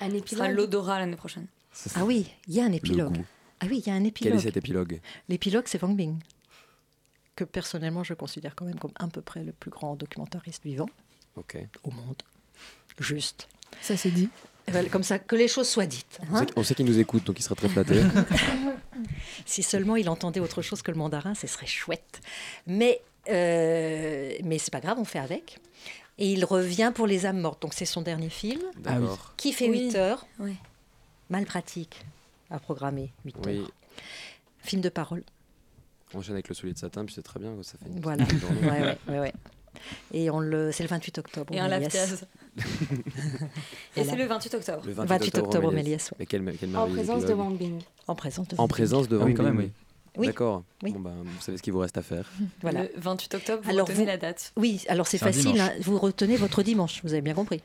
Un 0.00 0.10
sera 0.24 0.48
l'odorat 0.48 1.00
l'année 1.00 1.16
prochaine. 1.16 1.46
Ah 1.96 2.04
oui, 2.04 2.30
il 2.46 2.54
y 2.54 2.60
a 2.60 2.64
un 2.64 2.72
épilogue. 2.72 3.18
Ah 3.60 3.66
oui, 3.68 3.82
il 3.84 3.88
y 3.88 3.90
a 3.90 3.94
un 3.94 3.98
Quel 3.98 4.06
épilogue. 4.08 4.34
est 4.36 4.40
cet 4.42 4.56
épilogue? 4.56 5.00
L'épilogue, 5.28 5.64
c'est 5.66 5.82
Wang 5.82 5.96
Bing, 5.96 6.18
que 7.34 7.44
personnellement 7.44 8.04
je 8.04 8.14
considère 8.14 8.54
quand 8.54 8.64
même 8.66 8.78
comme 8.78 8.92
à 8.96 9.08
peu 9.08 9.22
près 9.22 9.42
le 9.42 9.52
plus 9.52 9.70
grand 9.70 9.96
documentariste 9.96 10.62
vivant 10.64 10.88
au 11.82 11.90
monde. 11.90 12.22
Juste. 13.00 13.48
Ça 13.82 13.96
c'est 13.96 14.10
dit. 14.10 14.28
Comme 14.90 15.02
ça, 15.04 15.18
que 15.18 15.36
les 15.36 15.48
choses 15.48 15.68
soient 15.68 15.86
dites. 15.86 16.18
On 16.30 16.34
hein. 16.34 16.40
sait, 16.40 16.52
on 16.56 16.62
sait 16.62 16.74
qu'il 16.74 16.86
nous 16.86 16.98
écoute, 16.98 17.24
donc 17.24 17.38
il 17.38 17.42
sera 17.42 17.54
très 17.54 17.68
flatté. 17.68 18.02
Si 19.44 19.62
seulement 19.62 19.96
il 19.96 20.08
entendait 20.08 20.40
autre 20.40 20.62
chose 20.62 20.82
que 20.82 20.90
le 20.90 20.96
mandarin, 20.96 21.34
ce 21.34 21.46
serait 21.46 21.66
chouette. 21.66 22.20
Mais, 22.66 23.00
euh, 23.28 24.32
mais 24.42 24.58
c'est 24.58 24.72
pas 24.72 24.80
grave, 24.80 24.98
on 24.98 25.04
fait 25.04 25.18
avec. 25.18 25.58
Et 26.18 26.32
il 26.32 26.44
revient 26.44 26.90
pour 26.94 27.06
Les 27.06 27.26
âmes 27.26 27.40
mortes. 27.40 27.60
Donc 27.62 27.74
c'est 27.74 27.84
son 27.84 28.02
dernier 28.02 28.30
film. 28.30 28.60
D'accord. 28.78 29.34
Qui 29.36 29.52
fait 29.52 29.68
Oui. 29.68 29.88
8 29.88 29.96
heures. 29.96 30.26
Mal 31.30 31.44
pratique 31.44 32.04
à 32.50 32.58
programmer 32.58 33.12
8 33.24 33.36
Oui. 33.44 33.58
heures. 33.58 33.70
Film 34.60 34.80
de 34.82 34.88
parole. 34.88 35.22
On 36.14 36.18
enchaîne 36.18 36.34
avec 36.34 36.48
le 36.48 36.54
soulier 36.54 36.72
de 36.72 36.78
satin, 36.78 37.04
puis 37.04 37.14
c'est 37.14 37.22
très 37.22 37.38
bien, 37.38 37.52
ça 37.62 37.76
fait 37.78 37.88
une 37.88 38.00
Voilà. 38.00 38.24
petite 38.24 38.40
journée. 38.40 38.60
Ouais, 38.62 38.80
ouais, 38.80 38.98
ouais, 39.08 39.20
ouais. 39.20 39.32
Et 40.12 40.30
on 40.30 40.40
le, 40.40 40.72
c'est 40.72 40.82
le 40.82 40.88
28 40.88 41.18
octobre. 41.18 41.54
Et 41.54 41.60
un 41.60 41.68
Méliès. 41.68 42.24
Et 42.56 42.62
Voilà. 44.02 44.10
c'est 44.10 44.16
le 44.16 44.26
28 44.26 44.54
octobre. 44.54 44.82
Le 44.86 44.92
28 44.92 45.38
octobre 45.38 45.68
au 45.68 45.70
Méliès, 45.70 46.10
ouais. 46.10 46.16
Mais 46.20 46.26
quel, 46.26 46.42
quel 46.58 46.76
En 46.76 46.88
présence 46.88 47.24
de. 47.24 47.34
Wang 47.34 47.56
Bing. 47.56 47.80
En 48.06 48.14
présence 48.14 48.48
de 48.48 48.54
En 48.56 48.62
Wang 48.62 48.68
présence 48.70 49.08
de 49.08 49.18
Ah 49.20 49.24
oui, 49.24 49.34
quand 49.34 49.42
même, 49.42 49.56
Bing. 49.56 49.66
oui. 49.66 49.72
Oui. 50.18 50.26
D'accord. 50.28 50.62
Oui. 50.82 50.92
Bon, 50.92 51.00
bah, 51.00 51.10
vous 51.22 51.40
savez 51.42 51.58
ce 51.58 51.62
qu'il 51.62 51.74
vous 51.74 51.78
reste 51.80 51.98
à 51.98 52.02
faire. 52.02 52.30
Voilà. 52.62 52.84
Le 52.84 52.90
28 52.96 53.34
octobre, 53.34 53.62
vous 53.62 53.70
Alors, 53.70 53.86
retenez 53.86 54.00
vous- 54.04 54.06
la 54.06 54.16
date. 54.16 54.52
Oui, 54.56 54.82
alors 54.88 55.06
c'est 55.06 55.18
facile. 55.18 55.60
hein. 55.60 55.70
vous 55.82 55.98
retenez 55.98 56.36
votre 56.36 56.62
dimanche. 56.62 57.00
Vous 57.04 57.12
avez 57.12 57.20
bien 57.20 57.34
compris. 57.34 57.60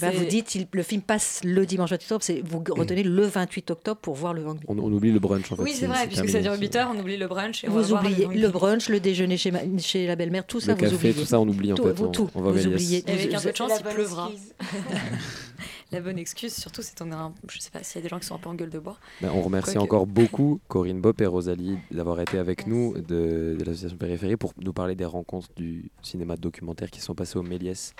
Vous 0.00 0.24
dites, 0.24 0.54
il- 0.56 0.66
le 0.72 0.82
film 0.82 1.00
passe 1.00 1.40
le 1.44 1.64
dimanche 1.64 1.90
28 1.90 2.04
octobre. 2.12 2.22
C'est, 2.24 2.40
vous 2.44 2.62
retenez 2.70 3.02
le 3.04 3.24
28 3.26 3.70
octobre 3.70 4.00
pour 4.00 4.14
voir 4.14 4.34
le 4.34 4.42
Bing. 4.42 4.58
On, 4.68 4.76
on 4.78 4.92
oublie 4.92 5.12
le 5.12 5.20
brunch, 5.20 5.50
en 5.52 5.56
fait. 5.56 5.62
Oui, 5.62 5.72
c'est 5.74 5.86
vrai, 5.86 6.06
puisque 6.06 6.28
ça 6.28 6.40
dure 6.40 6.54
8 6.58 6.76
heures, 6.76 6.92
on 6.94 6.98
oublie 6.98 7.16
le 7.16 7.26
brunch. 7.28 7.62
Et 7.64 7.68
on 7.68 7.72
va 7.72 7.82
Vous 7.82 7.88
voir 7.88 8.02
oubliez 8.04 8.26
le 8.26 8.32
Bing. 8.48 8.50
brunch, 8.50 8.88
le 8.88 8.98
déjeuner 9.00 9.36
chez, 9.36 9.50
ma- 9.52 9.60
chez 9.78 10.06
la 10.06 10.16
belle-mère, 10.16 10.46
tout 10.46 10.60
ça, 10.60 10.72
Le 10.72 10.74
vous 10.78 10.80
café, 10.80 10.94
oubliez. 10.96 11.14
tout 11.14 11.24
ça, 11.24 11.38
on 11.40 11.48
oublie, 11.48 11.72
en 11.72 11.76
Tout, 11.76 11.84
fait. 11.84 11.92
vous- 11.92 12.04
On- 12.06 12.10
tout, 12.10 12.28
on 12.34 12.42
va 12.42 12.50
vous 12.50 12.66
oubliez. 12.66 13.04
Et 13.06 13.12
avec 13.12 13.34
un 13.34 13.40
peu 13.40 13.50
de 13.52 13.56
chance, 13.56 13.72
il 13.78 13.84
pleuvra. 13.94 14.30
excuse. 14.32 14.52
La 15.92 16.00
bonne 16.00 16.18
excuse, 16.18 16.52
surtout, 16.52 16.82
c'est 16.82 16.98
qu'on 16.98 17.12
a 17.12 17.16
un... 17.16 17.34
Je 17.48 17.60
sais 17.60 17.70
pas 17.70 17.80
s'il 17.84 17.96
y 17.96 17.98
a 18.00 18.02
des 18.02 18.08
gens 18.08 18.18
qui 18.18 18.26
sont 18.26 18.34
un 18.34 18.38
peu 18.38 18.48
en 18.48 18.54
gueule 18.54 18.70
de 18.70 18.80
bois. 18.80 18.96
Ben, 19.20 19.30
on 19.32 19.40
remercie 19.40 19.74
Quoique. 19.74 19.84
encore 19.84 20.06
beaucoup 20.06 20.58
Corinne 20.66 21.00
Bopp 21.00 21.20
et 21.20 21.26
Rosalie 21.26 21.78
d'avoir 21.92 22.18
été 22.20 22.38
avec 22.38 22.66
nous 22.66 22.94
de, 22.94 23.56
de 23.56 23.64
l'association 23.64 23.96
Périphérie 23.96 24.36
pour 24.36 24.52
nous 24.60 24.72
parler 24.72 24.96
des 24.96 25.04
rencontres 25.04 25.48
du 25.56 25.88
cinéma 26.02 26.36
documentaire 26.36 26.90
qui 26.90 27.00
sont 27.00 27.14
passées 27.14 27.38
au 27.38 27.42
Méliès 27.44 27.94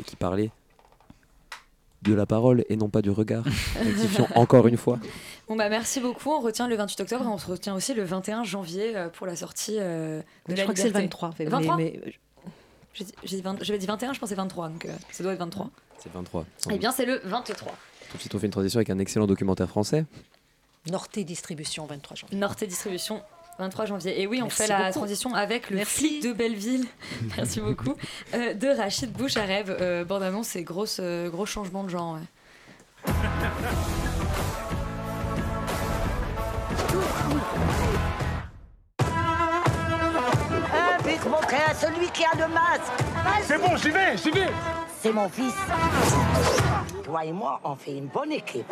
et 0.00 0.02
qui 0.02 0.16
parlaient 0.16 0.50
de 2.08 2.14
la 2.14 2.26
parole 2.26 2.64
et 2.68 2.76
non 2.76 2.88
pas 2.88 3.02
du 3.02 3.10
regard. 3.10 3.44
Encore 4.34 4.66
une 4.66 4.76
fois. 4.76 4.98
Bon 5.48 5.56
bah 5.56 5.68
merci 5.68 6.00
beaucoup, 6.00 6.30
on 6.30 6.40
retient 6.40 6.68
le 6.68 6.76
28 6.76 7.00
octobre 7.00 7.24
et 7.24 7.28
on 7.28 7.38
se 7.38 7.46
retient 7.46 7.74
aussi 7.74 7.94
le 7.94 8.04
21 8.04 8.44
janvier 8.44 8.96
euh, 8.96 9.08
pour 9.08 9.26
la 9.26 9.36
sortie 9.36 9.76
euh, 9.78 10.20
de 10.48 10.52
Je 10.52 10.56
la 10.56 10.62
crois 10.62 10.74
que 10.74 10.80
c'est 10.80 10.90
le 10.90 10.98
Liberté. 10.98 11.04
23. 11.26 11.34
mais- 11.38 11.44
23 11.46 11.76
mais- 11.76 12.00
J'ai 12.94 13.04
dit- 13.04 13.12
j'ai 13.24 13.36
dit 13.36 13.42
20 13.42 13.56
J'avais 13.62 13.78
dit 13.78 13.86
21, 13.86 14.12
je 14.12 14.20
pensais 14.20 14.34
23, 14.34 14.68
donc 14.68 14.84
euh, 14.84 14.92
ça 15.10 15.22
doit 15.22 15.32
être 15.32 15.38
23. 15.38 15.70
C'est 15.98 16.12
23. 16.12 16.44
Eh 16.70 16.78
bien 16.78 16.92
c'est 16.92 17.06
le 17.06 17.20
23. 17.24 17.72
Tout 18.10 18.16
de 18.16 18.20
suite, 18.20 18.34
on 18.34 18.38
fait 18.38 18.46
une 18.46 18.52
transition 18.52 18.78
avec 18.78 18.90
un 18.90 18.98
excellent 18.98 19.26
documentaire 19.26 19.68
français. 19.68 20.04
Norté 20.90 21.24
Distribution, 21.24 21.86
23 21.86 22.16
janvier. 22.16 22.38
Norte 22.38 22.64
Distribution, 22.64 23.22
23 23.58 23.86
janvier. 23.86 24.20
Et 24.20 24.26
oui, 24.26 24.38
on 24.40 24.44
Merci 24.44 24.62
fait 24.62 24.68
la 24.68 24.92
transition 24.92 25.34
avec 25.34 25.70
le 25.70 25.76
Merci. 25.76 25.98
flic 26.08 26.22
de 26.22 26.32
Belleville, 26.32 26.86
merci 27.36 27.60
beaucoup, 27.60 27.94
euh, 28.34 28.54
de 28.54 28.68
Rachid 28.68 29.12
Bouchareb. 29.12 29.68
Euh, 29.68 30.04
Bande-annonce, 30.04 30.48
c'est 30.48 30.62
gros, 30.62 30.86
euh, 31.00 31.28
gros 31.28 31.46
changement 31.46 31.84
de 31.84 31.88
genre. 31.90 32.14
ouais. 32.14 33.12
Vite 41.06 41.24
montrer 41.26 41.56
à 41.68 41.74
celui 41.74 42.10
qui 42.10 42.24
a 42.24 42.34
le 42.36 42.52
masque. 42.52 42.92
C'est 43.42 43.58
bon, 43.58 43.76
j'y 43.76 43.90
vais, 43.90 44.16
j'y 44.16 44.30
vais. 44.30 44.48
C'est 45.00 45.12
mon 45.12 45.28
fils. 45.28 45.54
Toi 47.04 47.24
et 47.24 47.32
moi, 47.32 47.60
on 47.64 47.74
fait 47.76 47.96
une 47.96 48.06
bonne 48.06 48.32
équipe. 48.32 48.66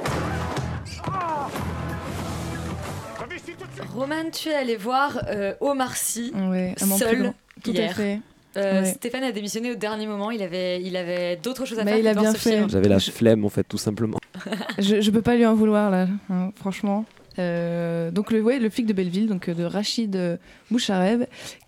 Roman, 3.95 4.31
tu 4.33 4.49
es 4.49 4.55
allé 4.55 4.77
voir 4.77 5.21
euh, 5.29 5.55
Omar 5.61 5.97
Sy 5.97 6.33
Ouais, 6.51 6.75
seul 6.79 7.33
Tout 7.63 7.73
hier. 7.73 7.91
à 7.91 7.95
fait. 7.95 8.21
Euh, 8.57 8.81
Ouais. 8.83 8.87
Stéphane 8.87 9.23
a 9.23 9.33
démissionné 9.33 9.71
au 9.73 9.75
dernier 9.75 10.07
moment. 10.07 10.31
Il 10.31 10.43
avait, 10.43 10.81
il 10.83 10.97
avait 10.97 11.37
d'autres 11.37 11.67
choses 11.67 11.79
à 11.79 11.85
Mais 11.85 11.91
faire. 11.93 12.01
il 12.01 12.09
a 12.09 12.15
bien 12.15 12.33
fait. 12.33 12.65
J'avais 12.69 12.89
la 12.89 12.99
flemme, 13.01 13.45
en 13.45 13.51
fait, 13.51 13.65
tout 13.65 13.77
simplement. 13.77 14.19
je, 14.79 15.01
je 15.03 15.11
peux 15.11 15.21
pas 15.21 15.37
lui 15.37 15.45
en 15.45 15.55
vouloir 15.55 15.91
là, 15.91 16.07
hein, 16.31 16.53
franchement. 16.57 17.05
Euh, 17.39 18.11
donc 18.11 18.31
le, 18.31 18.41
ouais, 18.41 18.59
le 18.59 18.71
flic 18.71 18.87
de 18.87 18.95
Belleville, 18.95 19.27
donc 19.29 19.51
euh, 19.51 19.55
de 19.55 19.63
Rachid 19.65 20.39
Bouchareb, 20.71 21.25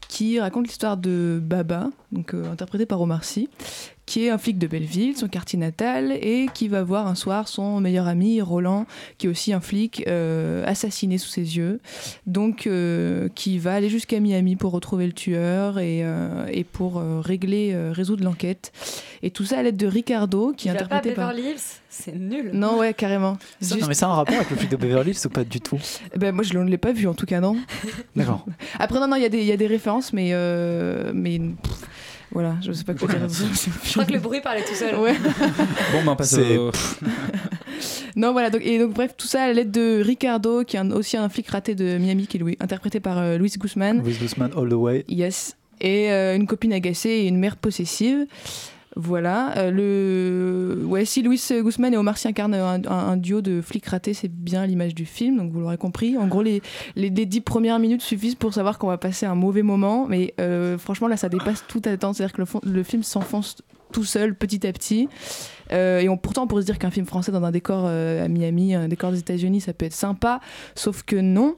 qui 0.08 0.40
raconte 0.40 0.66
l'histoire 0.66 0.96
de 0.96 1.38
Baba, 1.40 1.90
donc 2.12 2.34
euh, 2.34 2.50
interprété 2.50 2.86
par 2.86 3.00
Omar 3.00 3.24
Sy, 3.24 3.48
qui 4.06 4.24
est 4.24 4.30
un 4.30 4.38
flic 4.38 4.58
de 4.58 4.66
Belleville, 4.66 5.16
son 5.16 5.28
quartier 5.28 5.58
natal, 5.58 6.12
et 6.12 6.48
qui 6.54 6.66
va 6.68 6.82
voir 6.82 7.06
un 7.06 7.14
soir 7.14 7.46
son 7.46 7.80
meilleur 7.80 8.08
ami 8.08 8.40
Roland, 8.40 8.86
qui 9.18 9.26
est 9.26 9.30
aussi 9.30 9.52
un 9.52 9.60
flic, 9.60 10.02
euh, 10.08 10.64
assassiné 10.66 11.18
sous 11.18 11.28
ses 11.28 11.58
yeux, 11.58 11.80
donc 12.26 12.66
euh, 12.66 13.28
qui 13.34 13.58
va 13.58 13.74
aller 13.74 13.90
jusqu'à 13.90 14.18
Miami 14.18 14.56
pour 14.56 14.72
retrouver 14.72 15.06
le 15.06 15.12
tueur 15.12 15.78
et, 15.78 16.04
et 16.50 16.64
pour 16.64 17.02
régler, 17.22 17.76
résoudre 17.92 18.24
l'enquête. 18.24 18.72
Et 19.22 19.30
tout 19.30 19.44
ça 19.44 19.58
à 19.58 19.62
l'aide 19.62 19.76
de 19.76 19.86
Ricardo, 19.86 20.52
qui 20.56 20.68
est 20.68 20.72
Il 20.72 20.74
pas 20.74 20.80
à 20.80 20.84
interprété 20.86 21.14
par... 21.14 21.28
Beverly 21.28 21.50
Hills? 21.50 21.80
C'est 22.00 22.14
nul. 22.14 22.50
Non, 22.52 22.78
ouais, 22.78 22.94
carrément. 22.94 23.38
Ça, 23.61 23.74
Juste- 23.74 23.80
Non, 23.82 23.88
mais 23.88 23.94
ça 23.94 24.06
a 24.06 24.11
un 24.11 24.14
rapport 24.14 24.37
avec 24.37 24.50
le 24.50 24.56
flic 24.56 24.70
de 24.70 24.76
Beverly 24.76 25.11
Hills 25.11 25.26
ou 25.26 25.28
pas 25.30 25.42
du 25.44 25.61
tout? 25.61 25.78
Eh 26.14 26.18
Ben, 26.18 26.32
moi, 26.34 26.44
je 26.44 26.56
ne 26.56 26.68
l'ai 26.68 26.78
pas 26.78 26.92
vu, 26.92 27.06
en 27.08 27.14
tout 27.14 27.26
cas, 27.26 27.40
non. 27.40 27.56
D'accord. 28.14 28.44
Après, 28.78 29.00
non, 29.00 29.08
non, 29.08 29.16
il 29.16 29.22
y, 29.22 29.26
a 29.26 29.28
des- 29.28 29.40
il 29.40 29.46
y 29.46 29.52
a 29.52 29.56
des 29.56 29.66
références, 29.66 30.12
mais. 30.12 30.28
euh, 30.32 31.11
mais 31.14 31.38
pff, 31.38 31.72
Voilà, 32.30 32.56
je 32.62 32.70
sais 32.72 32.84
pas 32.84 32.94
quoi 32.94 33.08
dire. 33.08 33.26
Je 33.84 33.92
crois 33.92 34.04
que 34.04 34.12
le 34.12 34.18
bruit 34.20 34.40
parlait 34.42 34.62
tout 34.62 34.74
seul. 34.74 34.94
Ouais. 34.96 35.14
Bon, 35.92 36.05
ben 36.05 36.14
passe 36.14 36.34
C'est- 36.36 36.57
au. 36.59 36.70
Non, 38.16 38.32
voilà, 38.32 38.51
donc, 38.51 38.62
et 38.64 38.78
donc 38.78 38.92
bref, 38.94 39.14
tout 39.16 39.26
ça 39.26 39.42
à 39.44 39.53
l'aide 39.53 39.70
de 39.70 40.03
Ricardo, 40.05 40.64
qui 40.64 40.76
est 40.76 40.80
un- 40.80 40.90
aussi 40.90 41.16
un 41.16 41.28
flic 41.28 41.49
raté 41.49 41.74
de 41.74 41.99
Miami, 41.99 42.26
qui 42.26 42.36
est 42.36 42.40
Louis- 42.40 42.57
interprété 42.61 43.01
par 43.01 43.18
euh, 43.18 43.38
Luis 43.38 43.53
Guzman. 43.59 43.99
Louis 44.03 44.14
Guzman 44.14 44.51
all 44.57 44.68
the 44.68 44.72
way. 44.74 45.05
Yes. 45.09 45.57
Et 45.80 46.11
euh, 46.11 46.34
une 46.36 46.46
copine 46.46 46.72
agacée 46.72 47.09
et 47.11 47.26
une 47.28 47.38
mère 47.38 47.57
possessive. 47.57 48.26
Voilà. 49.01 49.57
euh, 49.57 51.05
si 51.05 51.22
Luis 51.22 51.40
Guzman 51.51 51.94
et 51.94 51.96
Omar 51.96 52.18
Sy 52.18 52.26
incarnent 52.26 52.55
un, 52.55 53.16
duo 53.16 53.40
de 53.40 53.61
flics 53.62 53.86
ratés, 53.86 54.12
c'est 54.12 54.30
bien 54.30 54.66
l'image 54.66 54.92
du 54.92 55.07
film, 55.07 55.36
donc 55.36 55.53
vous 55.53 55.61
l'aurez 55.61 55.78
compris. 55.78 56.18
En 56.18 56.26
gros, 56.26 56.42
les, 56.42 56.61
les, 56.96 57.11
dix 57.11 57.40
premières 57.40 57.78
minutes 57.78 58.03
suffisent 58.03 58.34
pour 58.34 58.53
savoir 58.53 58.76
qu'on 58.76 58.88
va 58.88 58.99
passer 58.99 59.24
un 59.24 59.36
mauvais 59.36 59.62
moment, 59.62 60.07
mais 60.09 60.34
euh, 60.40 60.78
franchement, 60.78 61.07
là, 61.07 61.16
ça 61.16 61.28
dépasse 61.28 61.64
toute 61.68 61.86
attente. 61.86 62.16
C'est-à-dire 62.16 62.34
que 62.34 62.42
le, 62.68 62.82
film 62.82 63.05
s'enfonce 63.05 63.59
tout 63.92 64.05
seul, 64.05 64.34
petit 64.34 64.66
à 64.66 64.72
petit. 64.72 65.09
Euh, 65.70 66.01
et 66.01 66.09
pourtant, 66.20 66.42
on 66.42 66.46
pourrait 66.49 66.62
se 66.62 66.66
dire 66.66 66.80
qu'un 66.80 66.90
film 66.90 67.07
français 67.07 67.30
dans 67.30 67.44
un 67.44 67.53
décor 67.53 67.86
à 67.86 68.26
Miami, 68.26 68.74
un 68.74 68.88
décor 68.88 69.12
des 69.12 69.20
États-Unis, 69.20 69.61
ça 69.61 69.72
peut 69.74 69.86
être 69.86 69.94
sympa, 69.94 70.40
sauf 70.74 71.05
que 71.05 71.14
non. 71.14 71.55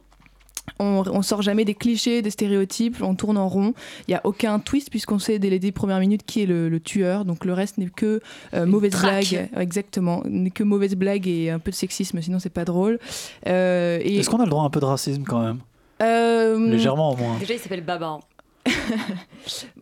On, 0.78 1.02
on 1.10 1.22
sort 1.22 1.42
jamais 1.42 1.64
des 1.64 1.74
clichés, 1.74 2.22
des 2.22 2.30
stéréotypes, 2.30 3.02
on 3.02 3.14
tourne 3.14 3.36
en 3.36 3.48
rond. 3.48 3.74
Il 4.08 4.12
y 4.12 4.14
a 4.14 4.20
aucun 4.24 4.58
twist 4.58 4.90
puisqu'on 4.90 5.18
sait 5.18 5.38
dès 5.38 5.50
les 5.50 5.58
dix 5.58 5.72
premières 5.72 6.00
minutes 6.00 6.22
qui 6.24 6.42
est 6.42 6.46
le, 6.46 6.68
le 6.68 6.80
tueur. 6.80 7.24
Donc 7.24 7.44
le 7.44 7.52
reste 7.52 7.78
n'est 7.78 7.88
que 7.88 8.20
euh, 8.54 8.66
mauvaise 8.66 8.92
blague, 9.00 9.48
exactement, 9.56 10.22
n'est 10.26 10.50
que 10.50 10.62
mauvaise 10.62 10.94
blague 10.94 11.26
et 11.28 11.50
un 11.50 11.58
peu 11.58 11.70
de 11.70 11.76
sexisme. 11.76 12.20
Sinon 12.22 12.38
c'est 12.38 12.50
pas 12.50 12.64
drôle. 12.64 12.98
Euh, 13.46 13.98
et 14.02 14.16
Est-ce 14.18 14.30
qu'on 14.30 14.40
a 14.40 14.44
le 14.44 14.50
droit 14.50 14.62
à 14.62 14.66
un 14.66 14.70
peu 14.70 14.80
de 14.80 14.84
racisme 14.86 15.24
quand 15.24 15.40
même? 15.42 15.58
Euh, 16.02 16.70
Légèrement 16.70 17.12
au 17.12 17.16
moins. 17.16 17.36
Déjà, 17.38 17.52
il 17.52 17.60
s'appelle 17.60 17.84
Baba. 17.84 18.20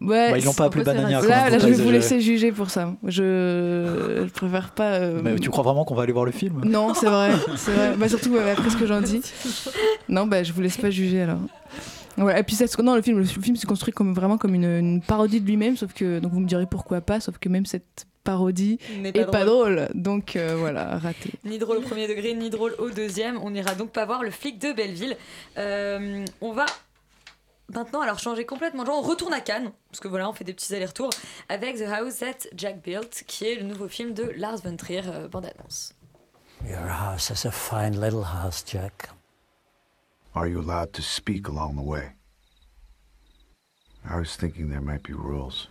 Ouais, 0.00 0.30
Bah, 0.30 0.38
ils 0.38 0.44
l'ont 0.44 0.52
pas 0.54 0.64
appelé 0.66 0.84
Banania. 0.84 1.20
Là, 1.20 1.50
là, 1.50 1.58
je 1.58 1.66
vais 1.66 1.72
vous 1.72 1.90
laisser 1.90 2.20
juger 2.20 2.52
pour 2.52 2.70
ça. 2.70 2.94
Je, 3.04 4.24
je 4.26 4.30
préfère 4.32 4.70
pas. 4.72 4.94
euh, 4.94 5.20
Mais 5.22 5.36
tu 5.38 5.50
crois 5.50 5.64
vraiment 5.64 5.84
qu'on 5.84 5.94
va 5.94 6.02
aller 6.04 6.12
voir 6.12 6.24
le 6.24 6.32
film? 6.32 6.62
Non, 6.64 6.94
c'est 6.94 7.06
vrai, 7.08 7.30
c'est 7.56 7.72
vrai. 7.72 7.94
Bah, 7.96 8.08
surtout 8.08 8.36
après 8.36 8.70
ce 8.70 8.76
que 8.76 8.86
j'en 8.86 9.00
dis. 9.00 9.20
Non, 10.08 10.26
bah 10.26 10.42
je 10.42 10.52
vous 10.52 10.60
laisse 10.60 10.76
pas 10.76 10.90
juger 10.90 11.22
alors. 11.22 11.40
Ouais, 12.16 12.40
et 12.40 12.42
puis 12.42 12.56
ça, 12.56 12.64
non, 12.82 12.96
le 12.96 13.02
film, 13.02 13.18
le 13.18 13.24
film 13.24 13.54
se 13.56 13.66
construit 13.66 13.92
comme 13.92 14.12
vraiment 14.12 14.38
comme 14.38 14.54
une, 14.54 14.64
une 14.64 15.00
parodie 15.00 15.40
de 15.40 15.46
lui-même, 15.46 15.76
sauf 15.76 15.92
que 15.92 16.18
donc 16.18 16.32
vous 16.32 16.40
me 16.40 16.48
direz 16.48 16.66
pourquoi 16.66 17.00
pas, 17.00 17.20
sauf 17.20 17.38
que 17.38 17.48
même 17.48 17.64
cette 17.64 18.06
parodie 18.24 18.78
N'est 19.00 19.10
est 19.10 19.24
pas 19.24 19.30
pas 19.30 19.44
drôle, 19.44 19.88
donc 19.94 20.34
euh, 20.34 20.56
voilà, 20.58 20.98
raté. 20.98 21.30
Ni 21.44 21.58
drôle 21.58 21.76
au 21.78 21.80
premier 21.80 22.08
degré, 22.08 22.34
ni 22.34 22.50
drôle 22.50 22.74
au 22.78 22.90
deuxième. 22.90 23.38
On 23.42 23.50
n'ira 23.50 23.74
donc 23.76 23.90
pas 23.92 24.04
voir 24.04 24.24
le 24.24 24.30
flic 24.30 24.58
de 24.58 24.72
Belleville. 24.72 25.16
Euh, 25.58 26.24
on 26.40 26.52
va 26.52 26.66
maintenant 27.72 28.00
alors 28.00 28.18
changer 28.18 28.44
complètement 28.46 28.82
de 28.82 28.88
genre. 28.88 28.98
On 28.98 29.08
retourne 29.08 29.32
à 29.32 29.40
Cannes, 29.40 29.72
parce 29.90 30.00
que 30.00 30.08
voilà, 30.08 30.28
on 30.28 30.32
fait 30.32 30.44
des 30.44 30.54
petits 30.54 30.74
allers-retours 30.74 31.10
avec 31.48 31.76
The 31.76 31.82
House 31.82 32.18
That 32.18 32.48
Jack 32.56 32.82
Built, 32.82 33.24
qui 33.26 33.46
est 33.46 33.54
le 33.56 33.64
nouveau 33.64 33.88
film 33.88 34.14
de 34.14 34.24
Lars 34.36 34.58
von 34.58 34.76
Trier, 34.76 35.02
euh, 35.06 35.28
bande-annonce. 35.28 35.94
Your 36.64 36.88
house 36.88 37.30
is 37.30 37.46
a 37.46 37.52
fine 37.52 38.00
little 38.00 38.24
house, 38.24 38.64
Jack. 38.66 39.10
Are 40.34 40.48
you 40.48 40.60
allowed 40.60 40.92
to 40.92 41.02
speak 41.02 41.48
along 41.48 41.76
the 41.76 41.82
way? 41.82 42.12
I 44.04 44.16
was 44.18 44.36
thinking 44.36 44.68
there 44.68 44.80
might 44.80 45.02
be 45.02 45.12
rules. 45.12 45.68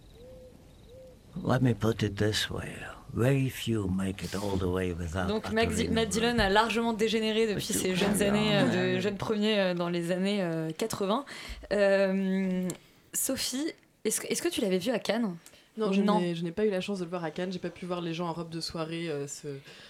Let 1.36 1.62
me 1.62 1.74
put 1.74 2.04
it 2.04 2.18
this 2.18 2.50
way. 2.50 2.76
Very 3.18 3.50
few 3.50 3.88
make 3.88 4.24
it 4.24 4.36
all 4.36 4.58
the 4.58 4.72
way 4.72 4.94
without 4.94 5.28
Donc 5.28 5.52
Matt, 5.52 5.70
Dillon 6.10 6.38
a 6.38 6.50
largement 6.50 6.94
dégénéré 6.94 7.48
depuis 7.48 7.74
ses 7.74 7.96
jeunes 7.96 8.22
années, 8.22 8.56
euh, 8.56 8.96
de 8.96 9.00
jeunes 9.00 9.18
premiers 9.18 9.60
euh, 9.60 9.74
dans 9.74 9.90
les 9.90 10.12
années 10.12 10.44
euh, 10.44 10.70
80. 10.78 11.26
Euh, 11.74 12.70
Sophie, 13.14 13.74
est-ce 14.06 14.22
que, 14.22 14.28
est-ce 14.28 14.44
que 14.44 14.50
tu 14.50 14.62
l'avais 14.62 14.78
vu 14.78 14.92
à 14.92 15.00
Cannes? 15.00 15.36
Non, 15.78 15.92
je 15.92 16.02
n'ai- 16.02 16.52
pas 16.52 16.66
eu 16.66 16.70
la 16.72 16.82
chance 16.82 17.00
de 17.00 17.04
le 17.04 17.10
voir 17.10 17.24
à 17.24 17.32
Cannes. 17.32 17.52
J'ai 17.52 17.60
pas 17.60 17.70
pu 17.70 17.86
voir 17.86 18.02
les 18.02 18.14
gens 18.14 18.28
en 18.28 18.34
robe 18.34 18.50
de 18.50 18.60
soirée 18.60 19.10
euh, 19.10 19.28
se- 19.28 19.48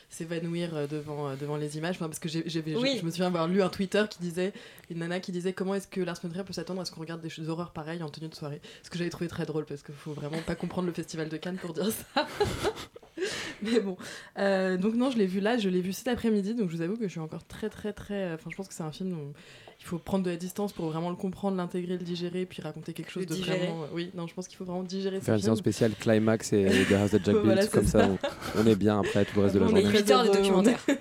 s'évanouir 0.09 0.75
euh, 0.75 0.87
devant, 0.87 1.29
euh, 1.29 1.35
devant 1.39 1.55
les 1.57 1.77
images. 1.77 1.95
Enfin, 1.95 2.07
parce 2.07 2.19
que 2.19 2.27
je- 2.29 2.39
Oui. 2.39 2.97
je, 2.99 3.05
me 3.05 3.09
souviens 3.11 3.27
avoir 3.27 3.47
lu 3.47 3.61
un 3.61 3.69
Twitter 3.69 4.03
qui 4.09 4.19
disait, 4.19 4.51
une 4.89 4.99
nana 4.99 5.19
qui 5.19 5.31
disait 5.31 5.53
comment 5.53 5.75
est-ce 5.75 5.87
que 5.87 6.01
Lars 6.01 6.17
von 6.21 6.29
Trier 6.29 6.43
peut 6.43 6.53
s'attendre 6.53 6.81
à 6.81 6.85
ce 6.85 6.91
qu'on 6.91 6.99
regarde 7.01 7.21
des 7.21 7.29
choses 7.29 7.49
horreurs 7.49 7.71
pareilles 7.71 8.03
en 8.03 8.09
tenue 8.09 8.27
de 8.27 8.35
soirée? 8.35 8.61
Ce 8.83 8.89
que 8.89 8.97
j'avais 8.97 9.09
trouvé 9.09 9.27
très 9.29 9.45
drôle 9.45 9.65
parce 9.65 9.81
qu'il 9.83 9.95
faut 9.95 10.13
vraiment 10.13 10.41
pas 10.45 10.55
comprendre 10.55 10.87
le 10.87 10.93
festival 10.93 11.29
de 11.29 11.37
Cannes 11.37 11.57
pour 11.57 11.73
dire 11.73 11.87
ça. 11.89 12.27
Mais 13.63 13.79
bon, 13.79 13.97
Euh, 14.37 14.77
donc 14.77 14.93
non, 14.93 15.09
je 15.09 15.17
l'ai 15.17 15.25
vu 15.25 15.39
là, 15.39 15.57
je 15.57 15.69
l'ai 15.69 15.81
vu 15.81 15.91
cet 15.93 16.07
après-midi, 16.07 16.53
donc 16.53 16.69
je 16.69 16.75
vous 16.75 16.81
avoue 16.83 16.95
que 16.97 17.03
je 17.05 17.11
suis 17.11 17.19
encore 17.19 17.43
très 17.45 17.69
très 17.69 17.91
très. 17.93 18.33
Enfin, 18.33 18.49
je 18.51 18.55
pense 18.55 18.67
que 18.67 18.73
c'est 18.73 18.83
un 18.83 18.91
film 18.91 19.09
dont 19.11 19.33
il 19.79 19.85
faut 19.85 19.99
prendre 19.99 20.23
de 20.25 20.29
la 20.31 20.35
distance 20.37 20.73
pour 20.73 20.87
vraiment 20.89 21.09
le 21.09 21.15
comprendre, 21.15 21.55
l'intégrer, 21.57 21.97
le 21.97 22.03
digérer, 22.03 22.45
puis 22.45 22.61
raconter 22.61 22.93
quelque 22.93 23.11
chose 23.11 23.23
Le 23.23 23.29
de 23.29 23.35
digérer. 23.35 23.57
vraiment. 23.59 23.83
euh, 23.83 23.87
Oui, 23.93 24.11
non, 24.15 24.25
je 24.27 24.33
pense 24.33 24.47
qu'il 24.47 24.57
faut 24.57 24.65
vraiment 24.65 24.83
digérer 24.83 25.21
Faire 25.21 25.35
une 25.35 25.41
séance 25.41 25.59
spéciale 25.59 25.93
Climax 25.99 26.51
et 26.53 26.65
The 26.89 26.93
House 26.93 27.11
that 27.11 27.17
Jack 27.23 27.25
Built, 27.35 27.43
Voilà, 27.45 27.67
comme 27.67 27.85
ça, 27.85 27.99
ça. 28.05 28.09
on, 28.55 28.61
on 28.61 28.65
est 28.67 28.75
bien 28.75 28.99
après 28.99 29.23
tout 29.25 29.35
le 29.37 29.43
reste 29.43 29.55
de 29.55 29.59
la 29.59 29.65
On 29.67 29.75
est 29.75 29.81
journée. 29.81 29.97
huit 29.99 30.11
heures 30.11 30.23
de 30.23 30.29
très 30.29 30.37
heureux, 30.39 30.63
documentaire. 30.63 30.79
on 30.87 30.91
est- 30.93 30.97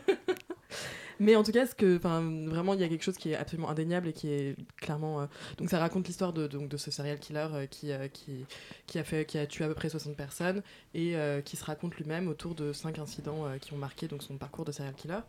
Mais 1.18 1.34
en 1.34 1.42
tout 1.42 1.52
cas, 1.52 1.64
ce 1.66 1.74
que, 1.74 1.96
enfin, 1.96 2.20
vraiment, 2.46 2.74
il 2.74 2.80
y 2.80 2.84
a 2.84 2.88
quelque 2.88 3.02
chose 3.02 3.16
qui 3.16 3.30
est 3.30 3.36
absolument 3.36 3.70
indéniable 3.70 4.08
et 4.08 4.12
qui 4.12 4.28
est 4.28 4.54
clairement. 4.76 5.22
euh, 5.22 5.26
donc, 5.56 5.70
ça 5.70 5.78
raconte 5.78 6.06
l'histoire 6.06 6.34
de, 6.34 6.46
donc, 6.46 6.68
de 6.68 6.76
ce 6.76 6.90
serial 6.90 7.18
killer 7.18 7.46
euh, 7.54 7.64
qui, 7.66 7.90
euh, 7.90 8.08
qui, 8.08 8.44
qui, 8.86 8.98
a 8.98 9.04
fait, 9.04 9.24
qui 9.24 9.38
a 9.38 9.46
tué 9.46 9.64
à 9.64 9.68
peu 9.68 9.74
près 9.74 9.88
60 9.88 10.14
personnes 10.14 10.62
et 10.92 11.16
euh, 11.16 11.40
qui 11.40 11.56
se 11.56 11.64
raconte 11.64 11.94
lui-même 11.96 12.28
autour 12.28 12.54
de 12.54 12.74
cinq 12.74 12.98
incidents 12.98 13.46
euh, 13.46 13.56
qui 13.56 13.72
ont 13.72 13.78
marqué 13.78 14.08
donc, 14.08 14.22
son 14.22 14.36
parcours 14.36 14.66
de 14.66 14.72
serial 14.72 14.92
killer. 14.94 15.20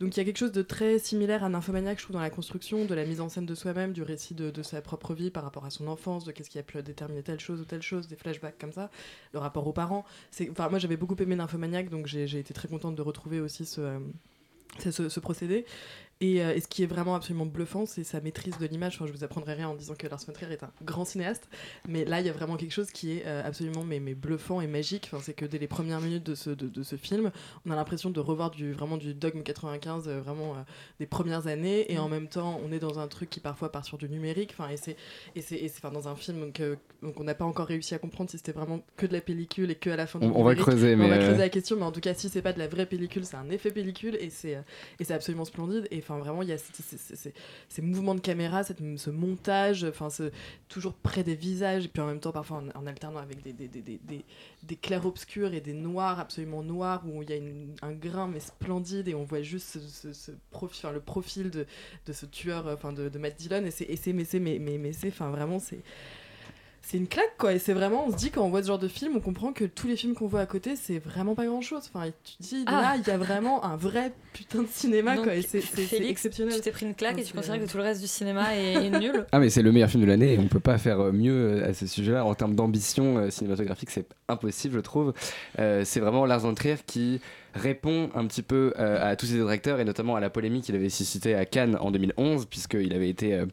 Donc 0.00 0.14
il 0.14 0.20
y 0.20 0.20
a 0.20 0.24
quelque 0.24 0.38
chose 0.38 0.52
de 0.52 0.62
très 0.62 0.98
similaire 0.98 1.42
à 1.42 1.48
Nymphomaniac, 1.48 1.98
je 1.98 2.04
trouve, 2.04 2.14
dans 2.14 2.20
la 2.20 2.30
construction, 2.30 2.84
de 2.84 2.94
la 2.94 3.06
mise 3.06 3.20
en 3.20 3.30
scène 3.30 3.46
de 3.46 3.54
soi-même, 3.54 3.92
du 3.92 4.02
récit 4.02 4.34
de, 4.34 4.62
sa 4.62 4.82
propre 4.82 5.14
vie 5.14 5.30
par 5.30 5.42
rapport 5.42 5.64
à 5.64 5.70
son 5.70 5.88
enfance, 5.88 6.24
de 6.24 6.32
qu'est-ce 6.32 6.50
qui 6.50 6.58
a 6.58 6.62
pu 6.62 6.82
déterminer 6.82 7.22
telle 7.22 7.40
chose 7.40 7.60
ou 7.60 7.64
telle 7.64 7.82
chose, 7.82 8.06
des 8.06 8.16
flashbacks 8.16 8.58
comme 8.58 8.72
ça, 8.72 8.90
le 9.32 9.38
rapport 9.38 9.66
aux 9.66 9.72
parents. 9.72 10.04
Moi 10.58 10.78
j'avais 10.78 10.98
beaucoup 10.98 11.16
aimé 11.22 11.34
Nymphomaniac, 11.36 11.88
donc 11.88 12.06
j'ai, 12.06 12.24
été 12.24 12.52
très 12.52 12.68
contente 12.68 12.94
de 12.94 13.02
retrouver 13.02 13.40
aussi 13.40 13.64
ce, 13.64 13.80
euh, 13.80 15.20
procédé. 15.22 15.64
Et, 16.22 16.42
euh, 16.42 16.54
et 16.54 16.60
ce 16.60 16.66
qui 16.66 16.82
est 16.82 16.86
vraiment 16.86 17.14
absolument 17.14 17.44
bluffant, 17.44 17.84
c'est 17.84 18.02
sa 18.02 18.22
maîtrise 18.22 18.56
de 18.58 18.66
l'image. 18.66 18.94
Enfin, 18.96 19.06
je 19.06 19.12
vous 19.12 19.22
apprendrai 19.22 19.52
rien 19.52 19.68
en 19.68 19.74
disant 19.74 19.94
que 19.94 20.06
Lars 20.06 20.20
von 20.26 20.32
Trier 20.32 20.50
est 20.50 20.62
un 20.62 20.70
grand 20.82 21.04
cinéaste, 21.04 21.46
mais 21.86 22.06
là, 22.06 22.20
il 22.20 22.26
y 22.26 22.30
a 22.30 22.32
vraiment 22.32 22.56
quelque 22.56 22.72
chose 22.72 22.90
qui 22.90 23.12
est 23.18 23.26
euh, 23.26 23.42
absolument 23.44 23.84
mais, 23.84 24.00
mais 24.00 24.14
bluffant 24.14 24.62
et 24.62 24.66
magique. 24.66 25.10
Enfin, 25.12 25.22
c'est 25.22 25.34
que 25.34 25.44
dès 25.44 25.58
les 25.58 25.66
premières 25.66 26.00
minutes 26.00 26.24
de 26.24 26.34
ce, 26.34 26.48
de, 26.48 26.68
de 26.68 26.82
ce 26.82 26.96
film, 26.96 27.30
on 27.66 27.70
a 27.70 27.76
l'impression 27.76 28.08
de 28.08 28.18
revoir 28.18 28.50
du, 28.50 28.72
vraiment 28.72 28.96
du 28.96 29.12
dogme 29.12 29.42
95, 29.42 30.08
euh, 30.08 30.20
vraiment 30.22 30.54
des 31.00 31.06
premières 31.06 31.48
années, 31.48 31.92
et 31.92 31.98
en 31.98 32.08
même 32.08 32.28
temps, 32.28 32.60
on 32.64 32.72
est 32.72 32.78
dans 32.78 32.98
un 32.98 33.08
truc 33.08 33.28
qui 33.28 33.40
parfois 33.40 33.70
part 33.70 33.84
sur 33.84 33.98
du 33.98 34.08
numérique. 34.08 34.54
Enfin, 34.58 34.70
et 34.70 34.78
c'est, 34.78 34.96
et 35.34 35.42
c'est, 35.42 35.56
et 35.56 35.68
c'est- 35.68 35.84
enfin, 35.84 35.92
dans 35.92 36.08
un 36.08 36.16
film 36.16 36.50
euh, 36.60 36.76
donc 37.02 37.20
on 37.20 37.24
n'a 37.24 37.34
pas 37.34 37.44
encore 37.44 37.66
réussi 37.66 37.94
à 37.94 37.98
comprendre 37.98 38.30
si 38.30 38.38
c'était 38.38 38.52
vraiment 38.52 38.80
que 38.96 39.04
de 39.04 39.12
la 39.12 39.20
pellicule 39.20 39.70
et 39.70 39.74
que 39.74 39.90
à 39.90 39.96
la 39.96 40.06
fin 40.06 40.18
du 40.18 40.26
On- 40.28 40.40
on 40.40 40.44
va 40.44 40.54
creuser, 40.54 40.94
on 40.94 40.98
mais, 40.98 41.10
va 41.10 41.18
creuser 41.18 41.36
la 41.38 41.48
question, 41.50 41.76
mais 41.76 41.82
en 41.82 41.92
tout 41.92 42.00
cas, 42.00 42.14
si 42.14 42.30
c'est 42.30 42.40
pas 42.40 42.54
de 42.54 42.58
la 42.58 42.68
vraie 42.68 42.86
pellicule, 42.86 43.26
c'est 43.26 43.36
un 43.36 43.50
effet 43.50 43.70
pellicule, 43.70 44.16
et 44.18 44.30
c'est, 44.30 44.58
et 44.98 45.04
c'est 45.04 45.12
absolument 45.12 45.44
splendide. 45.44 45.86
Et 45.90 46.00
enfin, 46.06 46.18
vraiment, 46.18 46.42
il 46.42 46.48
y 46.48 46.52
a 46.52 46.58
ces, 46.58 47.82
mouvements 47.82 48.14
de 48.14 48.20
caméra, 48.20 48.62
cette, 48.62 48.78
ce 48.96 49.10
montage, 49.10 49.84
enfin, 49.84 50.08
toujours 50.68 50.94
près 50.94 51.24
des 51.24 51.34
visages, 51.34 51.86
et 51.86 51.88
puis 51.88 52.00
en 52.00 52.06
même 52.06 52.20
temps, 52.20 52.32
parfois 52.32 52.62
en, 52.74 52.86
alternant 52.86 53.18
avec 53.18 53.42
des, 53.42 53.52
des, 53.52 53.68
des, 53.68 54.00
des, 54.62 54.76
clairs-obscurs 54.76 55.52
et 55.54 55.60
des 55.60 55.72
noirs 55.72 56.20
absolument 56.20 56.62
noirs, 56.62 57.02
où 57.06 57.22
il 57.22 57.30
y 57.30 57.34
a 57.34 57.86
un 57.86 57.92
grain 57.92 58.28
mais 58.28 58.40
splendide, 58.40 59.08
et 59.08 59.14
on 59.14 59.24
voit 59.24 59.42
juste 59.42 59.78
ce, 59.78 60.30
le 60.30 61.00
profil 61.00 61.50
de, 61.50 61.66
de 62.06 62.12
ce 62.12 62.26
tueur, 62.26 62.66
enfin, 62.68 62.92
de, 62.92 63.08
de 63.08 63.18
Matt 63.18 63.36
Dillon, 63.36 63.64
et 63.64 63.70
c'est, 63.70 64.12
mais 64.12 64.24
c'est, 64.24 64.40
mais, 64.40 64.58
mais, 64.58 64.78
mais 64.78 64.92
c'est, 64.92 65.08
enfin, 65.08 65.30
vraiment, 65.30 65.58
c'est 65.58 65.80
c'est 66.88 66.98
une 66.98 67.08
claque 67.08 67.34
quoi 67.36 67.52
et 67.52 67.58
c'est 67.58 67.72
vraiment 67.72 68.04
on 68.06 68.12
se 68.12 68.16
dit 68.16 68.30
quand 68.30 68.44
on 68.44 68.48
voit 68.48 68.62
ce 68.62 68.68
genre 68.68 68.78
de 68.78 68.86
film 68.86 69.14
on 69.16 69.20
comprend 69.20 69.52
que 69.52 69.64
tous 69.64 69.88
les 69.88 69.96
films 69.96 70.14
qu'on 70.14 70.28
voit 70.28 70.40
à 70.40 70.46
côté 70.46 70.76
c'est 70.76 71.00
vraiment 71.00 71.34
pas 71.34 71.44
grand 71.44 71.60
chose 71.60 71.90
enfin 71.92 72.06
tu 72.22 72.36
te 72.36 72.42
dis 72.42 72.62
Ah. 72.66 72.80
là 72.80 72.96
il 72.96 73.04
y 73.06 73.10
a 73.10 73.18
vraiment 73.18 73.64
un 73.64 73.74
vrai 73.76 74.12
putain 74.32 74.62
de 74.62 74.68
cinéma 74.70 75.16
Donc, 75.16 75.24
quoi 75.24 75.34
et 75.34 75.42
c'est 75.42 75.60
c'est- 75.60 75.74
c'est 75.74 75.82
Félix, 75.82 76.10
exceptionnel. 76.10 76.54
Tu 76.54 76.60
t'es 76.60 76.70
pris 76.70 76.86
une 76.86 76.94
claque 76.94 77.18
et 77.18 77.24
tu 77.24 77.32
considères 77.34 77.60
que 77.60 77.68
tout 77.68 77.76
le 77.76 77.82
reste 77.82 78.00
du 78.02 78.06
cinéma 78.06 78.54
est, 78.56 78.74
est 78.86 78.90
nul. 79.00 79.26
Ah 79.32 79.40
mais 79.40 79.50
c'est 79.50 79.62
le 79.62 79.72
meilleur 79.72 79.90
film 79.90 80.02
de 80.04 80.08
l'année 80.08 80.34
et 80.34 80.38
on 80.38 80.46
peut 80.46 80.60
pas 80.60 80.78
faire 80.78 81.00
euh, 81.00 81.12
mieux 81.12 81.32
euh, 81.62 81.68
à 81.68 81.74
ce 81.74 81.86
sujet-là. 81.88 82.24
En 82.24 82.34
termes 82.36 82.54
d'ambition 82.54 83.18
euh, 83.18 83.30
cinématographique 83.30 83.90
c'est 83.90 84.06
impossible 84.28 84.74
je 84.74 84.80
trouve. 84.80 85.12
Euh, 85.58 85.82
c'est 85.84 85.98
vraiment 86.00 86.24
Lars 86.24 86.40
von 86.40 86.54
Trier 86.54 86.76
qui 86.86 87.20
répond 87.54 88.10
un 88.14 88.26
petit 88.26 88.42
peu 88.42 88.74
euh, 88.78 89.10
à 89.10 89.16
tous 89.16 89.26
ses 89.26 89.34
détracteurs 89.38 89.80
et 89.80 89.84
notamment 89.84 90.14
à 90.14 90.20
la 90.20 90.30
polémique 90.30 90.64
qu'il 90.64 90.74
avait 90.76 90.88
suscité 90.90 91.34
à 91.34 91.46
Cannes 91.46 91.76
en 91.80 91.90
2011 91.90 92.46
puisqu'il 92.46 92.92
avait 92.94 93.08
été 93.08 93.34
euh, 93.34 93.46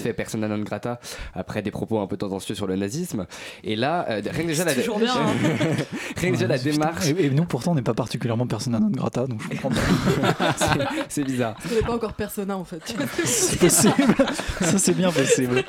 fait 0.00 0.12
persona 0.12 0.48
non 0.48 0.58
grata 0.58 1.00
après 1.34 1.62
des 1.62 1.70
propos 1.70 2.00
un 2.00 2.06
peu 2.06 2.16
tendancieux 2.16 2.54
sur 2.54 2.66
le 2.66 2.76
nazisme 2.76 3.26
et 3.64 3.76
là 3.76 4.06
euh, 4.10 4.20
rien 4.24 4.42
que 4.42 4.48
déjà 4.48 4.64
la 4.64 4.74
C'est 4.74 4.80
toujours 4.80 4.98
bien, 4.98 5.14
hein. 5.14 5.26
rien 6.16 6.30
que 6.30 6.36
déjà 6.36 6.46
la 6.46 6.58
démarche 6.58 7.08
Et, 7.08 7.26
et 7.26 7.30
nous, 7.30 7.44
pourtant, 7.44 7.72
on 7.72 7.74
n'est 7.74 7.82
pas 7.82 7.94
particulièrement 7.94 8.46
persona 8.46 8.78
non 8.80 8.88
grata, 8.88 9.26
donc 9.26 9.42
je 9.42 9.48
comprends 9.48 9.70
pas. 9.70 10.56
c'est- 11.08 11.24
bizarre 11.24 11.56
on 11.70 11.74
n'est 11.74 11.82
pas 11.82 11.94
encore 11.94 12.14
persona 12.14 12.56
en 12.56 12.64
fait 12.64 12.82
c'est 13.24 13.58
possible. 13.58 13.94
Ça, 14.60 14.78
c'est 14.78 14.94
bien 14.94 15.12
possible. 15.12 15.62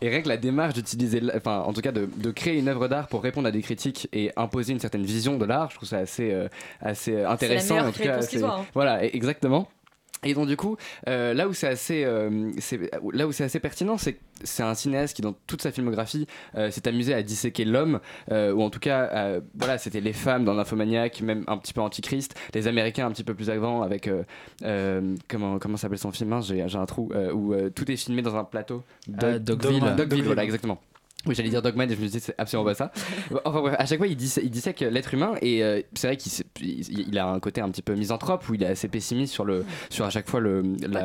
Et 0.00 0.08
rien 0.10 0.22
que 0.22 0.28
la 0.28 0.36
démarche 0.36 0.74
d'utiliser, 0.74 1.20
enfin 1.34 1.60
en 1.66 1.72
tout 1.72 1.80
cas 1.80 1.90
de, 1.90 2.08
de 2.16 2.30
créer 2.30 2.56
une 2.58 2.68
œuvre 2.68 2.86
d'art 2.86 3.08
pour 3.08 3.20
répondre 3.22 3.48
à 3.48 3.50
des 3.50 3.62
critiques 3.62 4.08
et 4.12 4.30
imposer 4.36 4.72
une 4.72 4.78
certaine 4.78 5.02
vision 5.04 5.38
de 5.38 5.44
l'art, 5.44 5.70
je 5.70 5.76
trouve 5.76 5.88
ça 5.88 5.98
assez, 5.98 6.30
euh, 6.32 6.46
assez 6.80 7.24
intéressant. 7.24 7.74
meilleure 7.74 7.88
en 7.88 7.92
tout 7.92 8.02
cas, 8.02 8.22
soit, 8.22 8.58
hein. 8.60 8.66
Voilà, 8.74 9.04
exactement. 9.04 9.68
Et 10.24 10.34
donc 10.34 10.48
du 10.48 10.56
coup, 10.56 10.76
euh, 11.08 11.32
là 11.32 11.48
où 11.48 11.52
c'est 11.52 11.68
assez, 11.68 12.04
euh, 12.04 12.50
là 13.12 13.26
où 13.26 13.32
c'est 13.32 13.44
assez 13.44 13.60
pertinent, 13.60 13.98
c'est 13.98 14.14
que 14.14 14.18
c'est 14.44 14.62
un 14.62 14.74
cinéaste 14.74 15.16
qui, 15.16 15.22
dans 15.22 15.34
toute 15.46 15.62
sa 15.62 15.72
filmographie, 15.72 16.26
euh, 16.56 16.70
s'est 16.70 16.86
amusé 16.86 17.12
à 17.12 17.22
disséquer 17.22 17.64
l'homme, 17.64 18.00
ou 18.30 18.62
en 18.62 18.70
tout 18.70 18.78
cas, 18.78 19.40
voilà, 19.56 19.78
c'était 19.78 20.00
les 20.00 20.12
femmes 20.12 20.44
dans 20.44 20.54
Nymphomaniac, 20.54 21.20
même 21.22 21.44
un 21.46 21.58
petit 21.58 21.72
peu 21.72 21.80
Antichrist, 21.80 22.34
les 22.54 22.68
Américains 22.68 23.06
un 23.06 23.10
petit 23.10 23.24
peu 23.24 23.34
plus 23.34 23.50
avant 23.50 23.82
avec 23.82 24.08
comment 25.28 25.58
comment 25.58 25.76
s'appelle 25.76 25.98
son 25.98 26.12
film, 26.12 26.32
hein, 26.32 26.40
j'ai 26.40 26.62
un 26.62 26.86
trou, 26.86 27.10
où 27.34 27.54
tout 27.70 27.90
est 27.90 27.96
filmé 27.96 28.22
dans 28.22 28.36
un 28.36 28.44
plateau. 28.44 28.82
Dogville, 29.08 29.94
Dogville. 29.96 30.24
voilà, 30.24 30.44
exactement. 30.44 30.80
Oui, 31.26 31.34
j'allais 31.34 31.48
dire 31.50 31.60
Dogman 31.62 31.90
et 31.90 31.94
je 31.96 32.00
me 32.00 32.06
disais 32.06 32.20
c'est 32.20 32.34
absolument 32.38 32.64
pas 32.64 32.74
ça. 32.74 32.92
Enfin 33.44 33.60
bref, 33.60 33.74
à 33.78 33.86
chaque 33.86 33.98
fois 33.98 34.06
il, 34.06 34.12
il 34.22 34.50
dissèque 34.50 34.80
l'être 34.80 35.12
humain 35.14 35.34
et 35.42 35.64
euh, 35.64 35.82
c'est 35.94 36.06
vrai 36.06 36.16
qu'il 36.16 36.32
il, 36.60 37.18
a 37.18 37.26
un 37.26 37.40
côté 37.40 37.60
un 37.60 37.68
petit 37.70 37.82
peu 37.82 37.94
misanthrope 37.94 38.48
où 38.48 38.54
il 38.54 38.62
est 38.62 38.66
assez 38.66 38.86
pessimiste 38.88 39.32
sur 39.32 39.44
le 39.44 39.64
sur 39.90 40.04
à 40.04 40.10
chaque 40.10 40.28
fois 40.28 40.38
le 40.40 40.62
la- 40.88 41.00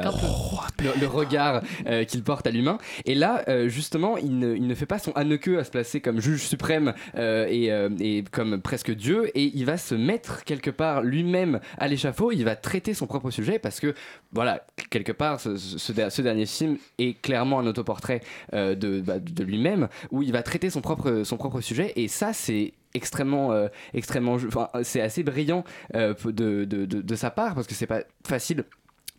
le, 0.84 1.02
le 1.02 1.08
regard 1.08 1.64
euh, 1.88 2.04
qu'il 2.06 2.24
porte 2.24 2.46
à 2.46 2.52
l'humain. 2.52 2.78
Et 3.06 3.16
là, 3.16 3.44
euh, 3.48 3.68
justement, 3.70 4.18
il 4.18 4.38
ne, 4.38 4.56
il 4.56 4.68
ne 4.68 4.76
fait 4.76 4.86
pas 4.86 5.00
son 5.00 5.12
Haneke 5.14 5.48
à 5.60 5.64
se 5.64 5.72
placer 5.72 6.00
comme 6.00 6.22
juge 6.22 6.44
suprême 6.44 6.94
et, 7.18 7.70
et 8.00 8.24
comme 8.32 8.62
presque 8.62 8.92
Dieu, 8.92 9.30
et 9.38 9.52
il 9.56 9.66
va 9.66 9.78
se 9.78 9.96
mettre 9.96 10.44
quelque 10.44 10.70
part 10.70 11.02
lui-même 11.02 11.60
à 11.80 11.88
l'échafaud. 11.88 12.32
Il 12.32 12.44
va 12.46 12.56
traiter 12.56 12.94
son 12.94 13.08
propre 13.08 13.32
sujet 13.32 13.58
parce 13.60 13.80
que, 13.80 13.94
voilà, 14.32 14.66
quelque 14.90 15.12
part, 15.12 15.40
ce, 15.40 15.58
ce- 15.58 15.78
ce 15.80 15.92
der- 15.92 16.12
ce 16.12 16.22
dernier 16.22 16.46
film 16.46 16.78
est 17.00 17.20
clairement 17.20 17.60
un 17.60 17.66
autoportrait 17.68 18.22
de, 18.54 19.02
bah, 19.02 19.20
de 19.20 19.44
lui-même 19.44 19.88
où 20.12 20.22
il 20.22 20.32
va 20.32 20.44
traiter 20.44 20.70
son 20.70 20.82
propre, 20.82 21.62
sujet, 21.62 21.94
et 21.96 22.08
ça, 22.08 22.34
c'est 22.34 22.74
extrêmement 22.96 23.52
euh, 23.52 23.70
extrêmement 23.96 24.38
c'est 24.84 25.02
assez 25.02 25.24
brillant 25.24 25.64
euh, 25.96 26.14
de 26.26 27.16
sa 27.16 27.32
part 27.32 27.56
parce 27.56 27.66
que 27.66 27.74
c'est 27.74 27.88
pas 27.88 28.04
facile 28.24 28.66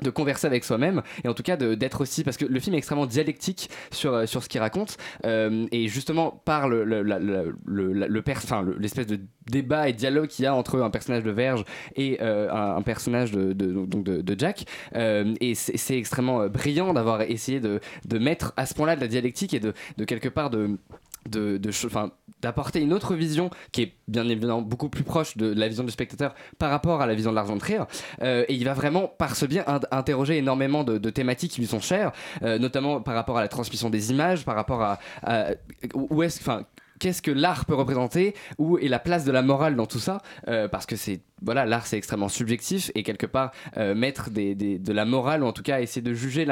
de 0.03 0.11
converser 0.11 0.47
avec 0.47 0.65
soi-même 0.65 1.03
et 1.23 1.29
en 1.29 1.35
tout 1.35 1.45
cas 1.45 1.57
d'être 1.57 2.01
aussi 2.01 2.25
parce 2.25 2.37
que 2.37 2.45
le 2.45 2.61
film 2.61 2.75
est 2.75 2.79
extrêmement 2.79 3.07
dialectique 3.07 3.71
sur, 3.93 4.13
euh, 4.13 4.27
sur 4.27 4.43
ce 4.43 4.49
qu'il 4.49 4.61
raconte 4.61 4.97
euh, 5.25 5.67
et 5.71 5.87
justement 5.87 6.43
par 6.45 6.69
le, 6.69 6.85
l'espèce 8.79 9.07
de 9.07 9.21
débat 9.49 9.89
et 9.89 9.93
dialogue 9.93 10.27
qu'il 10.27 10.45
y 10.45 10.49
a 10.49 10.55
entre 10.55 10.81
un 10.81 10.91
personnage 10.91 11.23
de 11.23 11.31
Verge 11.31 11.65
et 11.95 12.19
euh, 12.23 12.51
un, 12.51 12.83
personnage 12.83 13.31
de, 13.31 13.53
donc 13.53 14.03
de, 14.05 14.35
Jack 14.37 14.65
et 14.95 15.55
c'est 15.55 15.97
extrêmement 15.97 16.49
brillant 16.49 16.93
d'avoir 16.93 17.23
essayé 17.23 17.61
de, 17.61 17.81
de 18.05 18.19
mettre 18.19 18.53
à 18.57 18.67
ce 18.67 18.75
point-là 18.75 18.97
de 18.97 19.01
la 19.01 19.07
dialectique 19.07 19.55
et 19.55 19.61
de, 19.61 19.75
de 19.97 20.05
quelque 20.05 20.29
part 20.29 20.51
de 20.51 20.77
de, 21.29 21.59
de 21.59 21.71
d'apporter 22.43 22.81
une 22.81 22.93
autre 22.93 23.15
vision 23.15 23.51
qui 23.73 23.83
est 23.83 23.93
bien 24.09 24.29
évidemment 24.29 24.61
beaucoup 24.63 24.89
plus 24.91 25.05
proche 25.05 25.37
de 25.37 25.53
la 25.53 25.67
vision 25.69 25.85
du 25.85 25.91
spectateur 25.91 26.35
par 26.59 26.71
rapport 26.71 27.01
à 27.01 27.07
la 27.07 27.15
vision 27.15 27.31
de 27.31 27.37
Lars 27.37 27.47
von 27.47 27.59
Trier 27.59 27.81
Euh, 28.23 28.45
et 28.49 28.55
il 28.55 28.65
va 28.65 28.75
vraiment 28.75 29.09
par 29.09 29.35
ce 29.37 29.47
biais 29.47 29.65
in- 29.67 29.81
interroger 29.91 30.37
énormément 30.39 30.85
de, 30.85 30.99
de 30.99 31.11
thématiques 31.11 31.53
qui 31.53 31.61
lui 31.61 31.67
sont 31.69 31.81
chères 31.81 32.13
euh, 32.43 32.59
notamment 32.59 33.01
par 33.01 33.15
rapport 33.15 33.39
à 33.39 33.41
la 33.41 33.49
transmission 33.49 33.89
des 33.91 34.11
images 34.11 34.45
par 34.45 34.55
rapport 34.57 34.83
à, 34.83 34.99
où 35.95 36.23
est-ce 36.23 36.41
Qu'est-ce 37.01 37.23
que 37.23 37.31
l'art 37.31 37.65
peut 37.65 37.75
représenter 37.75 38.35
Où 38.59 38.79
est 38.79 38.89
la 38.89 38.99
place 38.99 39.25
de 39.25 39.33
la 39.33 39.43
morale 39.43 39.77
dans 39.77 39.87
tout 39.87 39.99
ça 39.99 40.23
Euh, 40.49 40.69
Parce 40.69 40.87
que 40.87 40.97
c'est 40.97 41.21
voilà, 41.43 41.67
l'art 41.67 41.87
c'est 41.87 41.99
extrêmement 41.99 42.29
subjectif 42.31 42.91
et 42.95 43.03
quelque 43.03 43.27
part 43.27 43.51
euh, 43.77 43.95
mettre 43.95 44.31
de 44.31 44.93
la 44.93 45.05
morale 45.05 45.43
ou 45.43 45.47
en 45.47 45.53
tout 45.53 45.63
cas 45.63 45.81
essayer 45.81 46.01
de 46.01 46.15
juger 46.15 46.47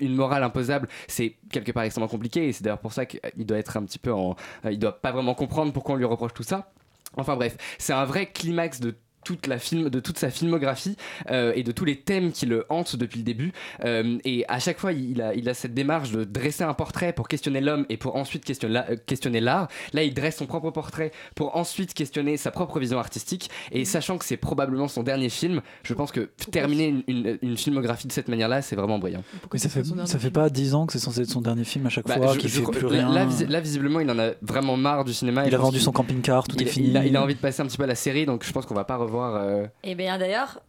une 0.00 0.14
morale 0.14 0.42
imposable, 0.42 0.88
c'est 1.06 1.36
quelque 1.50 1.72
part 1.72 1.84
extrêmement 1.84 2.08
compliqué 2.08 2.46
et 2.48 2.52
c'est 2.52 2.62
d'ailleurs 2.64 2.80
pour 2.80 2.92
ça 2.92 3.06
qu'il 3.06 3.20
doit 3.46 3.56
être 3.58 3.76
un 3.78 3.84
petit 3.84 3.98
peu 3.98 4.12
en, 4.12 4.36
euh, 4.66 4.72
il 4.72 4.78
doit 4.78 5.00
pas 5.00 5.12
vraiment 5.12 5.34
comprendre 5.34 5.72
pourquoi 5.72 5.94
on 5.94 5.98
lui 5.98 6.04
reproche 6.04 6.34
tout 6.34 6.42
ça. 6.42 6.70
Enfin 7.16 7.36
bref, 7.36 7.56
c'est 7.78 7.94
un 7.94 8.04
vrai 8.04 8.26
climax 8.26 8.80
de 8.80 8.94
toute 9.28 9.46
la 9.46 9.58
film 9.58 9.90
de 9.90 10.00
toute 10.00 10.16
sa 10.18 10.30
filmographie 10.30 10.96
euh, 11.30 11.52
et 11.54 11.62
de 11.62 11.70
tous 11.72 11.84
les 11.84 11.96
thèmes 11.96 12.32
qui 12.32 12.46
le 12.46 12.64
hantent 12.70 12.96
depuis 12.96 13.18
le 13.18 13.24
début 13.24 13.52
Euh, 13.84 14.16
et 14.24 14.44
à 14.48 14.58
chaque 14.58 14.78
fois 14.78 14.92
il 14.92 15.20
a, 15.20 15.34
il 15.34 15.46
a 15.50 15.54
cette 15.54 15.74
démarche 15.74 16.10
de 16.12 16.24
dresser 16.24 16.64
un 16.64 16.72
portrait 16.72 17.12
pour 17.12 17.28
questionner 17.28 17.60
l'homme 17.60 17.84
et 17.90 17.96
pour 17.98 18.16
ensuite 18.16 18.44
questionner 18.44 18.80
euh, 18.90 18.96
questionner 19.06 19.40
l'art 19.40 19.68
là 19.92 20.02
il 20.02 20.14
dresse 20.14 20.36
son 20.38 20.46
propre 20.46 20.70
portrait 20.70 21.10
pour 21.34 21.56
ensuite 21.56 21.92
questionner 21.92 22.36
sa 22.38 22.50
propre 22.50 22.78
vision 22.80 22.98
artistique 22.98 23.50
et 23.70 23.84
sachant 23.84 24.16
que 24.18 24.24
c'est 24.24 24.38
probablement 24.38 24.88
son 24.88 25.02
dernier 25.02 25.28
film 25.28 25.60
je 25.82 25.92
pense 25.94 26.10
que 26.10 26.30
terminer 26.50 26.86
une, 26.88 27.02
une- 27.08 27.38
une 27.42 27.56
filmographie 27.58 28.08
de 28.08 28.12
cette 28.12 28.28
manière 28.28 28.48
là 28.48 28.62
c'est 28.62 28.76
vraiment 28.76 28.98
brillant 28.98 29.22
Mais 29.52 29.58
ça 29.58 29.68
fait, 29.68 29.82
ça 30.06 30.18
fait 30.18 30.30
pas 30.30 30.48
10 30.48 30.74
ans 30.74 30.86
que 30.86 30.92
c'est 30.94 30.98
censé 31.08 31.20
être 31.22 31.30
son 31.30 31.42
dernier 31.42 31.64
film 31.64 31.84
à 31.86 31.90
chaque 31.90 32.06
Bah, 32.06 32.16
fois, 32.16 32.36
qu'il 32.36 32.48
fait 32.50 32.62
plus 32.62 32.86
rien. 32.86 33.08
Là, 33.12 33.24
visi- 33.26 33.46
là, 33.46 33.60
visiblement, 33.60 34.00
il 34.00 34.10
en 34.10 34.18
a 34.18 34.30
vraiment 34.42 34.76
marre 34.76 35.04
du 35.04 35.12
cinéma. 35.12 35.46
Il 35.46 35.54
a 35.54 35.58
vendu 35.58 35.78
son 35.80 35.92
camping-car, 35.92 36.46
tout 36.48 36.56
il- 36.56 36.62
est 36.62 36.70
fini. 36.76 36.88
Il 36.88 36.96
a, 36.96 37.04
il 37.06 37.16
a 37.16 37.22
envie 37.22 37.34
de 37.34 37.40
passer 37.40 37.60
un 37.62 37.66
petit 37.66 37.76
peu 37.76 37.84
à 37.84 37.86
la 37.86 37.94
série, 38.06 38.24
donc 38.26 38.44
je 38.46 38.52
pense 38.52 38.64
qu'on 38.66 38.74
va 38.74 38.84
pas 38.84 38.96
revoir. 38.96 39.17
Euh, 39.22 39.66
Et 39.82 39.94
bien 39.94 40.18
d'ailleurs, 40.18 40.62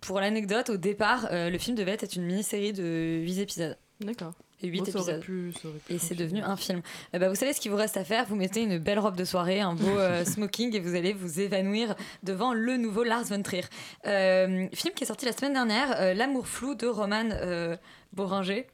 pour 0.00 0.20
l'anecdote, 0.20 0.70
au 0.70 0.76
départ, 0.76 1.28
euh, 1.30 1.50
le 1.50 1.58
film 1.58 1.76
devait 1.76 1.92
être 1.92 2.16
une 2.16 2.24
mini-série 2.24 2.72
de 2.72 3.20
8 3.22 3.38
épisodes. 3.40 3.76
D'accord. 4.00 4.32
Et 4.64 4.68
8 4.68 4.78
Bon, 4.78 4.84
ça 4.84 4.98
aurait 5.00 5.16
épisodes. 5.18 5.72
et 5.90 5.98
c'est 5.98 6.14
devenu 6.14 6.40
un 6.40 6.56
film. 6.56 6.82
Eh 7.12 7.18
ben, 7.18 7.28
vous 7.28 7.34
savez 7.34 7.52
ce 7.52 7.60
qu'il 7.60 7.70
vous 7.72 7.76
reste 7.76 7.96
à 7.96 8.04
faire? 8.04 8.26
Vous 8.26 8.36
mettez 8.36 8.62
une 8.62 8.78
belle 8.78 9.00
robe 9.00 9.16
de 9.16 9.24
soirée, 9.24 9.60
un 9.60 9.74
beau 9.74 9.98
euh, 9.98 10.24
smoking 10.26 10.74
et 10.76 10.80
vous 10.80 10.94
allez 10.94 11.12
vous 11.12 11.40
évanouir 11.40 11.96
devant 12.22 12.54
le 12.54 12.76
nouveau 12.76 13.02
Lars 13.02 13.24
von 13.24 13.42
Trier. 13.42 13.64
Euh, 14.06 14.68
film 14.72 14.94
qui 14.94 15.02
est 15.02 15.06
sorti 15.06 15.24
la 15.26 15.32
semaine 15.32 15.52
dernière, 15.54 16.00
euh, 16.00 16.14
L'amour 16.14 16.46
flou 16.46 16.74
de 16.76 16.86
Roman 16.86 17.28
euh, 17.32 17.76
Boringer. 18.12 18.66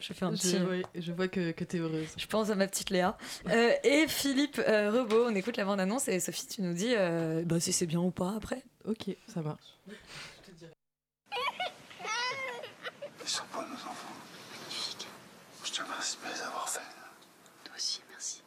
Je 0.00 0.12
fais 0.12 0.24
un 0.24 0.32
Je- 0.34 0.36
petit. 0.40 0.56
ouais, 0.58 0.82
je 0.96 1.12
vois 1.12 1.28
que, 1.28 1.52
que 1.52 1.62
t'es 1.64 1.78
heureuse. 1.78 2.08
Je 2.16 2.26
pense 2.26 2.50
à 2.50 2.54
ma 2.56 2.66
petite 2.66 2.90
Léa. 2.90 3.16
Euh, 3.48 3.70
et 3.84 4.06
Philippe 4.08 4.60
euh, 4.66 4.90
Rebaud, 4.90 5.26
on 5.28 5.34
écoute 5.34 5.56
la 5.56 5.64
bande-annonce 5.64 6.08
et 6.08 6.18
Sophie, 6.20 6.46
tu 6.48 6.62
nous 6.62 6.74
dis 6.74 6.94
euh, 6.96 7.42
bah, 7.44 7.60
si 7.60 7.72
c'est 7.72 7.86
bien 7.86 8.00
ou 8.00 8.10
pas 8.10 8.34
après. 8.36 8.62
Ok, 8.86 9.10
ça 9.32 9.40
marche. 9.40 9.62
Ils 13.22 13.28
sont 13.28 13.44
pas 13.52 13.60
nos 13.68 13.74
enfants. 13.74 14.12
Je 15.64 15.72
te 15.72 15.82
remercie 15.82 16.16
de 16.22 16.34
les 16.34 16.42
avoir 16.42 16.68
faits. 16.68 16.82
Toi 17.64 17.74
aussi, 17.76 18.00
merci. 18.10 18.42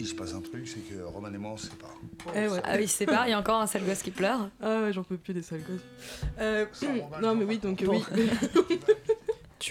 Il 0.00 0.06
se 0.06 0.14
passe 0.14 0.34
un 0.34 0.40
truc, 0.42 0.68
c'est 0.68 0.80
que 0.80 1.02
Roman 1.02 1.32
et 1.32 1.38
moi, 1.38 1.52
on 1.52 1.56
se 1.56 1.66
sépare. 1.68 1.94
Eh 2.34 2.46
ouais. 2.48 2.60
Ah 2.62 2.76
oui, 2.76 2.86
c'est 2.86 3.06
pas, 3.06 3.26
il 3.26 3.30
y 3.30 3.32
a 3.32 3.38
encore 3.38 3.60
un 3.60 3.66
sale 3.66 3.84
gosse 3.84 4.02
qui 4.02 4.10
pleure. 4.10 4.50
Ah 4.62 4.82
ouais, 4.82 4.92
j'en 4.92 5.02
peux 5.02 5.16
plus 5.16 5.32
des 5.34 5.42
sales 5.42 5.62
gosses. 5.62 5.80
Euh, 6.38 6.66
non, 7.22 7.34
mais 7.34 7.44
oui, 7.44 7.58
donc 7.58 7.82
Bon. 7.82 8.00
oui. 8.14 8.30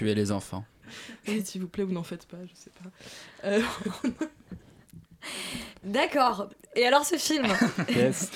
Tuer 0.04 0.16
les 0.16 0.34
enfants. 0.34 0.66
s'il 1.46 1.62
vous 1.62 1.70
plaît, 1.70 1.86
ou 1.86 1.92
n'en 1.94 2.04
faites 2.04 2.26
pas, 2.26 2.38
je 2.46 2.54
sais 2.56 2.72
pas. 2.72 2.90
Euh, 3.48 3.62
D'accord. 5.86 6.50
Et 6.76 6.86
alors 6.86 7.06
ce 7.06 7.16
film 7.16 7.46
Yes. 7.90 8.32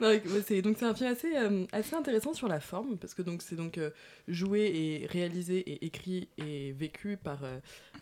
Non, 0.00 0.18
c'est 0.46 0.62
donc 0.62 0.76
c'est 0.78 0.86
un 0.86 0.94
film 0.94 1.10
assez 1.10 1.36
euh, 1.36 1.66
assez 1.72 1.94
intéressant 1.94 2.32
sur 2.32 2.48
la 2.48 2.60
forme 2.60 2.96
parce 2.96 3.12
que 3.12 3.20
donc 3.20 3.42
c'est 3.42 3.56
donc 3.56 3.76
euh, 3.76 3.90
joué 4.28 4.60
et 4.74 5.06
réalisé 5.06 5.58
et 5.58 5.84
écrit 5.84 6.28
et 6.38 6.72
vécu 6.72 7.18
par 7.18 7.40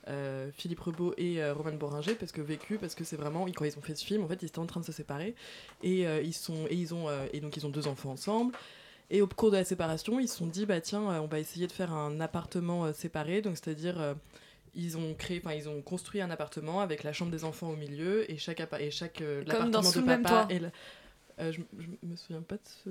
euh, 0.08 0.50
Philippe 0.52 0.80
Rebaud 0.80 1.14
et 1.16 1.42
euh, 1.42 1.54
Roman 1.54 1.72
Boringer 1.72 2.14
parce 2.14 2.30
que 2.30 2.40
vécu 2.40 2.78
parce 2.78 2.94
que 2.94 3.02
c'est 3.04 3.16
vraiment 3.16 3.46
quand 3.46 3.64
ils 3.64 3.76
ont 3.78 3.82
fait 3.82 3.94
ce 3.96 4.04
film 4.04 4.22
en 4.22 4.28
fait 4.28 4.42
ils 4.42 4.46
étaient 4.46 4.58
en 4.58 4.66
train 4.66 4.80
de 4.80 4.86
se 4.86 4.92
séparer 4.92 5.34
et 5.82 6.06
euh, 6.06 6.20
ils 6.22 6.34
sont 6.34 6.66
et 6.68 6.74
ils 6.74 6.94
ont 6.94 7.08
euh, 7.08 7.26
et 7.32 7.40
donc 7.40 7.56
ils 7.56 7.66
ont 7.66 7.70
deux 7.70 7.88
enfants 7.88 8.10
ensemble 8.10 8.54
et 9.10 9.20
au 9.22 9.26
cours 9.26 9.50
de 9.50 9.56
la 9.56 9.64
séparation 9.64 10.18
ils 10.20 10.28
se 10.28 10.36
sont 10.38 10.46
dit 10.46 10.66
bah 10.66 10.80
tiens 10.80 11.10
euh, 11.10 11.18
on 11.20 11.26
va 11.26 11.38
essayer 11.38 11.66
de 11.66 11.72
faire 11.72 11.92
un 11.92 12.20
appartement 12.20 12.84
euh, 12.86 12.92
séparé 12.92 13.42
donc 13.42 13.56
c'est 13.56 13.70
à 13.70 13.74
dire 13.74 14.14
ils 14.74 14.96
ont 14.96 15.14
créé, 15.14 15.40
enfin 15.44 15.54
ils 15.54 15.68
ont 15.68 15.80
construit 15.82 16.20
un 16.20 16.30
appartement 16.30 16.80
avec 16.80 17.04
la 17.04 17.12
chambre 17.12 17.30
des 17.30 17.44
enfants 17.44 17.70
au 17.70 17.76
milieu 17.76 18.28
et 18.30 18.38
chaque 18.38 18.60
et 18.80 18.90
chaque 18.90 19.20
euh, 19.20 19.44
Comme 19.44 19.70
dans 19.70 19.80
l'appartement 19.82 20.16
de 20.16 20.22
papa 20.22 20.46
et 20.50 20.58
la- 20.58 20.70
euh, 21.40 21.52
je, 21.52 21.60
je 21.78 21.86
me 22.06 22.16
souviens 22.16 22.42
pas 22.42 22.56
de 22.56 22.60
ce 22.84 22.88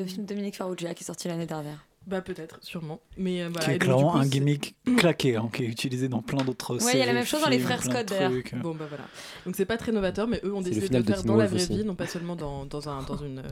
Le 0.00 0.06
film 0.06 0.24
de 0.24 0.28
Dominique 0.28 0.56
Farrugia 0.56 0.94
qui 0.94 1.02
est 1.02 1.06
sorti 1.06 1.28
l'année 1.28 1.46
dernière. 1.46 1.86
Bah 2.06 2.20
peut-être, 2.20 2.58
sûrement. 2.62 3.00
Mais 3.16 3.42
euh, 3.42 3.48
voilà, 3.48 3.66
qui 3.66 3.72
est 3.72 3.78
clairement 3.78 4.12
coup, 4.12 4.18
un 4.18 4.26
gimmick 4.26 4.76
claqué, 4.96 5.34
hein, 5.34 5.48
qui 5.52 5.64
est 5.64 5.66
utilisé 5.66 6.08
dans 6.08 6.22
plein 6.22 6.44
d'autres 6.44 6.76
Ouais, 6.84 6.92
il 6.94 6.98
y 6.98 7.02
a 7.02 7.06
la 7.06 7.06
séries, 7.06 7.14
même 7.14 7.26
chose 7.26 7.42
dans 7.42 7.48
les 7.48 7.58
Frères 7.58 7.82
Scott, 7.82 8.06
d'ailleurs. 8.08 8.30
Bon 8.62 8.74
bah 8.74 8.86
voilà. 8.88 9.04
Donc 9.44 9.56
c'est 9.56 9.64
pas 9.64 9.76
très 9.76 9.90
novateur, 9.90 10.28
mais 10.28 10.40
eux 10.44 10.54
ont 10.54 10.60
décidé 10.60 10.88
de 10.88 10.98
le 10.98 11.02
faire 11.02 11.24
dans 11.24 11.36
la 11.36 11.46
vraie 11.46 11.56
aussi. 11.56 11.78
vie, 11.78 11.84
non 11.84 11.96
pas 11.96 12.06
seulement 12.06 12.36
dans, 12.36 12.64
dans, 12.64 12.88
un, 12.88 13.02
dans, 13.02 13.16
une, 13.16 13.42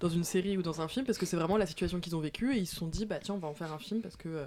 dans 0.00 0.08
une 0.08 0.24
série 0.24 0.56
ou 0.56 0.62
dans 0.62 0.80
un 0.80 0.88
film, 0.88 1.06
parce 1.06 1.18
que 1.18 1.26
c'est 1.26 1.36
vraiment 1.36 1.56
la 1.56 1.66
situation 1.66 2.00
qu'ils 2.00 2.16
ont 2.16 2.20
vécue 2.20 2.52
et 2.54 2.58
ils 2.58 2.66
se 2.66 2.74
sont 2.74 2.88
dit 2.88 3.06
bah 3.06 3.18
tiens 3.22 3.34
on 3.34 3.38
va 3.38 3.48
en 3.48 3.54
faire 3.54 3.72
un 3.72 3.78
film 3.78 4.00
parce 4.00 4.16
que 4.16 4.28
euh, 4.28 4.46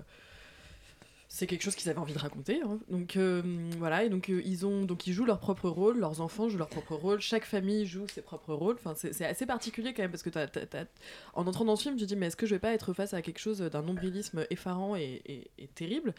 c'est 1.34 1.48
quelque 1.48 1.64
chose 1.64 1.74
qu'ils 1.74 1.90
avaient 1.90 1.98
envie 1.98 2.14
de 2.14 2.20
raconter. 2.20 2.62
hein. 2.62 2.78
Donc 2.90 3.18
euh, 3.18 3.42
voilà, 3.80 4.04
et 4.04 4.10
donc 4.10 4.30
euh, 4.30 4.40
ils 4.46 4.68
ont 4.68 4.84
donc 4.84 5.08
ils 5.08 5.14
jouent 5.14 5.26
leur 5.26 5.40
propre 5.40 5.68
rôle, 5.68 5.98
leurs 5.98 6.22
enfants 6.22 6.48
jouent 6.48 6.60
leur 6.60 6.70
propre 6.70 6.94
rôle, 6.94 7.22
chaque 7.22 7.46
famille 7.46 7.88
joue 7.88 8.08
ses 8.08 8.22
propres 8.22 8.54
rôles. 8.54 8.76
Enfin 8.76 8.94
c'est 8.96 9.26
assez 9.26 9.48
particulier 9.48 9.96
quand 9.96 10.04
même 10.04 10.12
parce 10.12 10.22
que 10.22 10.30
en 11.34 11.48
entrant 11.48 11.66
dans 11.66 11.76
ce 11.76 11.82
film, 11.82 11.96
tu 11.96 12.04
te 12.04 12.08
dis 12.08 12.16
mais 12.16 12.28
est-ce 12.28 12.36
que 12.36 12.46
je 12.46 12.54
vais 12.54 12.60
pas 12.60 12.72
être 12.72 12.94
face 12.94 13.16
à 13.16 13.24
quelque 13.24 13.40
chose 13.40 13.62
d'un 13.62 13.82
nombrilisme 13.82 14.46
effarant 14.52 14.96
et 14.96 15.50
terrible? 15.74 16.14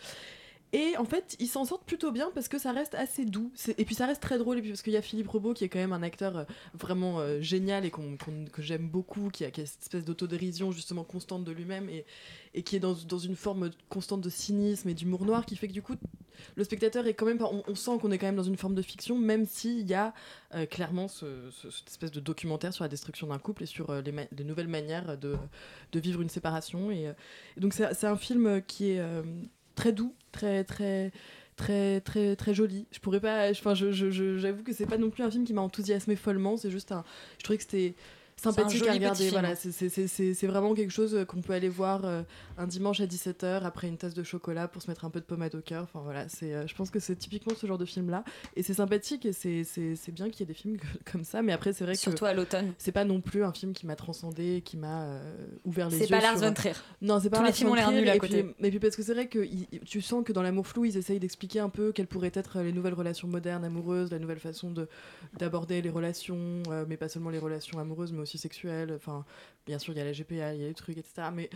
Et 0.75 0.97
en 0.97 1.05
fait, 1.05 1.37
ils 1.39 1.47
s'en 1.47 1.64
sortent 1.64 1.85
plutôt 1.87 2.11
bien 2.11 2.33
parce 2.35 2.49
que 2.49 2.59
ça 2.59 2.72
reste 2.72 2.97
assez 2.97 3.25
doux. 3.25 3.53
Et 3.79 3.85
puis 3.85 3.95
ça 3.95 4.07
reste 4.07 4.20
très 4.20 4.39
drôle. 4.39 4.59
Et 4.59 4.61
puis 4.61 4.70
parce 4.70 4.83
qu'il 4.83 4.93
y 4.93 4.97
a 4.97 5.03
Philippe 5.03 5.29
Rebaud 5.29 5.55
qui 5.55 5.62
est 5.62 5.68
quand 5.68 5.79
même 5.79 5.93
un 5.93 6.03
acteur 6.03 6.37
euh, 6.37 6.45
vraiment 6.75 7.20
euh, 7.20 7.41
génial 7.41 7.85
et 7.85 7.93
qu'on- 7.93 8.16
que 8.16 8.61
j'aime 8.61 8.89
beaucoup, 8.89 9.29
qui 9.31 9.45
a, 9.45 9.51
cette 9.55 9.83
espèce 9.83 10.05
d'autodérision 10.05 10.72
justement 10.72 11.05
constante 11.05 11.45
de 11.45 11.53
lui-même 11.53 11.89
et, 11.89 12.05
qui 12.64 12.75
est 12.75 12.81
dans, 12.81 12.95
une 12.97 13.37
forme 13.37 13.70
constante 13.89 14.20
de 14.20 14.29
cynisme 14.29 14.89
et 14.89 14.95
d'humour 14.95 15.25
noir 15.25 15.47
qui 15.47 15.55
fait 15.55 15.68
que 15.68 15.72
du 15.72 15.83
coup, 15.83 15.95
le 16.57 16.64
spectateur 16.64 17.07
est 17.07 17.14
quand 17.14 17.27
même, 17.27 17.39
on, 17.41 17.75
sent 17.77 17.93
qu'on 18.01 18.11
est 18.11 18.18
quand 18.18 18.27
même 18.27 18.35
dans 18.35 18.43
une 18.43 18.57
forme 18.57 18.75
de 18.75 18.83
fiction, 18.83 19.16
même 19.16 19.47
s'il 19.47 19.87
y 19.87 19.95
a 19.95 20.12
euh, 20.57 20.66
clairement 20.66 21.07
ce- 21.07 21.51
ce- 21.53 21.70
cette 21.70 21.89
espèce 21.89 22.11
de 22.11 22.18
documentaire 22.18 22.75
sur 22.75 22.83
la 22.83 22.89
destruction 22.89 23.29
d'un 23.29 23.39
couple 23.39 23.62
et 23.62 23.66
sur 23.66 23.93
les, 24.03 24.45
nouvelles 24.45 24.66
manières 24.66 25.16
de, 25.16 25.37
vivre 25.95 26.20
une 26.20 26.29
séparation. 26.29 26.91
Et, 26.91 27.12
donc 27.59 27.75
c'est 27.75 28.05
un 28.07 28.16
film 28.16 28.61
qui 28.66 28.91
est 28.91 29.03
très 29.75 29.93
doux, 29.93 30.14
très 30.33 30.64
très 30.64 31.12
très 31.57 32.01
très 32.01 32.37
très 32.37 32.55
joli. 32.55 32.87
Je 32.93 32.99
pourrais 32.99 33.20
pas, 33.20 33.51
enfin 33.51 33.75
je- 33.75 33.93
je- 33.93 34.11
je- 34.11 34.39
j'avoue 34.39 34.62
que 34.62 34.72
c'est 34.72 34.87
pas 34.87 34.99
non 34.99 35.11
plus 35.11 35.22
un 35.22 35.31
film 35.31 35.45
qui 35.45 35.53
m'a 35.53 35.61
enthousiasmé 35.62 36.16
follement. 36.16 36.57
C'est 36.57 36.70
juste 36.70 36.91
un, 36.93 37.05
je 37.39 37.45
trouvais 37.45 37.57
que 37.59 37.62
c'était 37.64 37.95
sympathique 38.37 38.87
à 38.87 38.93
regarder. 38.93 39.30
Voilà, 39.30 39.55
c'est- 39.55 39.72
c'est- 39.72 39.89
c'est 39.89 40.07
c'est- 40.07 40.35
c'est 40.35 40.47
vraiment 40.47 40.74
quelque 40.74 40.91
chose 40.91 41.24
qu'on 41.28 41.41
peut 41.41 41.53
aller 41.53 41.68
voir 41.68 42.05
euh, 42.05 42.22
un 42.59 42.66
dimanche 42.66 43.01
à 43.01 43.07
17h 43.07 43.64
après 43.64 43.89
une 43.89 43.97
tasse 43.97 44.14
de 44.14 44.22
chocolat 44.22 44.68
pour 44.68 44.82
se 44.82 44.91
mettre 44.91 45.05
un 45.05 45.11
peu 45.11 45.20
de 45.20 45.24
pommade 45.24 45.55
au 45.55 45.61
cœur. 45.61 45.85
Enfin 45.85 46.01
voilà, 46.05 46.28
c'est, 46.28 46.53
euh, 46.55 46.66
je 46.66 46.74
pense 46.74 46.91
que 46.91 46.99
c'est 47.01 47.16
typiquement 47.16 47.55
ce 47.57 47.66
genre 47.66 47.78
de 47.78 47.85
film 47.85 48.11
là. 48.11 48.24
Et 48.57 48.62
c'est 48.62 48.74
sympathique 48.74 49.24
et 49.26 49.32
c'est- 49.32 49.64
c'est 49.64 49.97
c'est 49.97 50.12
bien 50.12 50.28
qu'il 50.30 50.41
y 50.41 50.43
ait 50.43 50.47
des 50.47 50.55
films 50.55 50.76
comme 51.11 51.24
ça. 51.24 51.43
Mais 51.43 51.53
après, 51.53 51.72
c'est 51.72 51.85
vrai 51.85 51.95
que. 51.95 52.01
Surtout 52.01 52.24
à 52.26 52.35
l'automne. 52.35 52.72
C'est 52.78 52.93
pas 52.93 53.05
non 53.05 53.20
plus 53.20 53.45
un 53.45 53.53
film 53.53 53.72
qui 53.72 53.87
m'a 53.87 53.97
transcendé, 53.97 54.62
qui 54.64 54.76
m'a 54.76 55.05
euh, 55.05 55.47
ouvert 55.64 55.89
les 55.89 55.97
C'est 55.99 56.05
yeux. 56.05 56.11
pas 56.11 56.20
Lars 56.20 56.37
von 56.39 56.53
Trier. 56.53 56.74
Non, 57.03 57.20
c'est 57.20 57.30
pas 57.30 57.39
Tous 57.39 57.45
les 57.45 57.53
films 57.53 57.70
ont 57.70 57.74
l'air 57.74 57.91
nuls 57.93 58.09
à 58.09 58.18
côté. 58.18 58.43
puis- 58.43 58.55
mais 58.61 58.70
puis 58.70 58.78
parce 58.80 58.97
que 58.97 59.03
c'est 59.03 59.14
vrai 59.14 59.28
que 59.28 59.47
tu 59.85 60.01
sens 60.03 60.24
que 60.24 60.32
dans 60.32 60.43
l'amour 60.43 60.66
flou, 60.66 60.85
ils 60.85 60.97
essayent 60.97 61.20
d'expliquer 61.20 61.61
un 61.61 61.68
peu 61.68 61.93
quelles 61.93 62.07
pourraient 62.07 62.32
être 62.35 62.61
les 62.61 62.72
nouvelles 62.72 62.95
relations 62.95 63.28
modernes, 63.28 63.64
amoureuses, 63.64 64.11
la 64.11 64.18
nouvelle 64.18 64.39
façon 64.41 64.70
de 64.70 64.89
d'aborder 65.39 65.82
les 65.82 65.91
relations, 65.91 66.62
euh, 66.70 66.85
mais 66.89 66.97
pas 66.97 67.09
seulement 67.09 67.30
les 67.30 67.39
relations 67.39 67.78
amoureuses, 67.78 68.12
mais 68.12 68.20
aussi 68.25 68.37
sexuelles. 68.39 68.93
Enfin, 68.97 69.25
bien 69.66 69.79
sûr, 69.79 69.95
il 69.95 69.99
y 69.99 70.01
a 70.01 70.05
la 70.05 70.12
GPA, 70.12 70.53
il 70.55 70.61
y 70.61 70.64
a 70.64 70.68
les 70.68 70.75
trucs, 70.75 70.99
etc. 70.99 71.29
Mais 71.33 71.49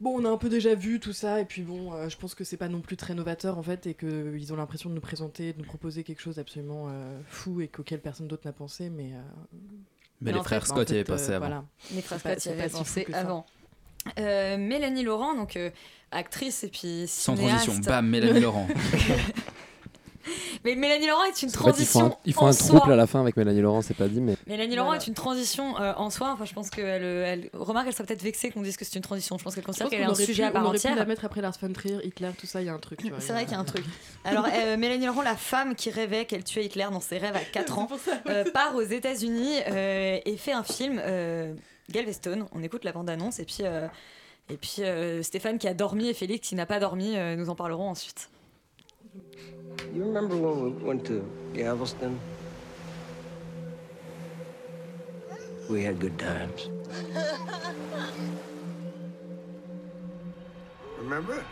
bon, 0.00 0.20
on 0.20 0.24
a 0.24 0.28
un 0.30 0.36
peu 0.36 0.48
déjà 0.48 0.74
vu 0.74 0.98
tout 1.00 1.12
ça, 1.12 1.40
et 1.40 1.44
puis 1.44 1.62
bon, 1.62 1.92
euh, 1.94 2.08
je 2.08 2.16
pense 2.16 2.34
que 2.34 2.42
c'est 2.44 2.56
pas 2.56 2.68
non 2.68 2.80
plus 2.80 2.96
très 2.96 3.14
novateur 3.14 3.56
en 3.58 3.62
fait, 3.62 3.86
et 3.86 3.94
qu'ils 3.94 4.52
ont 4.52 4.56
l'impression 4.56 4.90
de 4.90 4.94
nous 4.94 5.00
présenter, 5.00 5.52
de 5.52 5.58
nous 5.58 5.64
proposer 5.64 6.02
quelque 6.04 6.20
chose 6.22 6.36
d'absolument 6.36 6.88
euh, 6.90 7.20
fou 7.28 7.60
et 7.60 7.68
qu'auquel 7.68 8.00
personne 8.00 8.26
d'autre 8.28 8.42
n'a 8.46 8.52
pensé, 8.52 8.90
mais. 8.90 9.12
euh, 9.14 9.20
Mais 10.20 10.32
les 10.32 10.42
frères 10.42 10.62
fait, 10.62 10.68
Scott 10.68 10.90
y 10.90 10.94
avaient 10.94 11.04
pensé 11.04 11.30
euh, 11.32 11.36
avant. 11.36 11.46
voilà. 11.46 11.64
Les 11.94 12.02
frères 12.02 12.18
Scott 12.20 12.44
y 12.44 12.48
avaient 12.48 12.68
pensé 12.68 13.06
avant. 13.12 13.46
Euh, 14.18 14.56
Mélanie 14.56 15.02
Laurent, 15.02 15.34
donc 15.34 15.56
euh, 15.56 15.70
actrice 16.10 16.64
et 16.64 16.68
puis 16.68 17.04
Sans 17.06 17.36
cinéaste. 17.36 17.66
transition, 17.66 17.90
bam, 17.90 18.06
Mélanie 18.08 18.40
Laurent. 18.40 18.66
Mais 20.64 20.74
Mélanie 20.74 21.06
Laurent 21.06 21.24
est 21.24 21.42
une 21.42 21.48
En 21.48 21.52
fait, 21.52 21.82
ils 21.82 21.86
font 21.86 22.00
transition 22.00 22.06
un, 22.06 22.16
ils 22.26 22.34
font 22.34 22.42
en 22.42 22.48
un 22.48 22.52
soi. 22.52 22.78
trouble 22.80 22.92
à 22.92 22.96
la 22.96 23.06
fin 23.06 23.20
avec 23.20 23.36
Mélanie 23.36 23.60
Laurent, 23.62 23.80
c'est 23.82 23.94
pas 23.94 24.08
dit, 24.08 24.20
mais. 24.20 24.36
Mélanie 24.46 24.76
Laurent 24.76 24.92
est 24.94 25.06
une 25.06 25.14
transition 25.14 25.80
euh, 25.80 25.92
en 25.96 26.10
soi. 26.10 26.30
Enfin, 26.32 26.44
je 26.44 26.52
pense 26.52 26.68
qu'elle, 26.70 27.02
elle, 27.02 27.50
remarque, 27.54 27.86
elle 27.86 27.94
serait 27.94 28.04
peut-être 28.04 28.22
vexée 28.22 28.50
qu'on 28.50 28.62
dise 28.62 28.76
que 28.76 28.84
c'est 28.84 28.96
une 28.96 29.02
transition. 29.02 29.38
Je 29.38 29.44
pense 29.44 29.54
qu'elle 29.54 29.64
considère 29.64 29.88
qu'elle 29.88 30.00
est 30.02 30.04
un 30.04 30.14
sujet 30.14 30.42
pu- 30.42 30.48
à 30.48 30.50
part 30.50 30.66
on 30.66 30.70
pu 30.70 30.76
entière. 30.76 30.96
la 30.96 31.04
mettre 31.06 31.24
après 31.24 31.40
Lars 31.40 31.54
von 31.60 31.72
Trier, 31.72 31.98
Hitler, 32.04 32.30
tout 32.38 32.46
ça, 32.46 32.60
il 32.60 32.66
y 32.66 32.68
a 32.68 32.74
un 32.74 32.78
truc. 32.78 33.00
C'est 33.20 33.32
vrai 33.32 33.44
qu'il 33.44 33.52
y 33.52 33.56
a 33.56 33.60
un 33.60 33.64
truc. 33.64 33.84
Alors, 34.24 34.46
euh, 34.52 34.76
Mélanie 34.76 35.06
Laurent, 35.06 35.22
la 35.22 35.36
femme 35.36 35.74
qui 35.74 35.90
rêvait 35.90 36.26
qu'elle 36.26 36.44
tuait 36.44 36.64
Hitler 36.66 36.86
dans 36.92 37.00
ses 37.00 37.18
rêves 37.18 37.36
à 37.36 37.40
4 37.40 37.78
ans, 37.78 37.88
euh, 38.28 38.44
part 38.52 38.74
aux 38.76 38.82
États-Unis 38.82 39.54
euh, 39.68 40.18
et 40.24 40.36
fait 40.36 40.52
un 40.52 40.64
film, 40.64 41.00
euh, 41.02 41.54
Galveston. 41.90 42.46
On 42.52 42.62
écoute 42.62 42.84
la 42.84 42.92
bande-annonce 42.92 43.38
et 43.40 43.44
puis, 43.44 43.58
euh, 43.62 43.86
et 44.50 44.56
puis 44.56 44.76
euh, 44.80 45.22
Stéphane 45.22 45.58
qui 45.58 45.66
a 45.68 45.74
dormi 45.74 46.08
et 46.08 46.14
Félix 46.14 46.48
qui 46.48 46.54
n'a 46.56 46.66
pas 46.66 46.78
dormi, 46.80 47.16
euh, 47.16 47.36
nous 47.36 47.48
en 47.48 47.54
parlerons 47.54 47.88
ensuite. 47.88 48.28
You 49.88 50.04
remember 50.04 50.36
when 50.36 50.62
we 50.62 50.70
went 50.84 51.04
to 51.06 51.24
Galveston? 51.54 52.20
We 55.68 55.82
had 55.82 55.98
good 55.98 56.18
times. 56.18 56.68
Remember? 60.98 61.44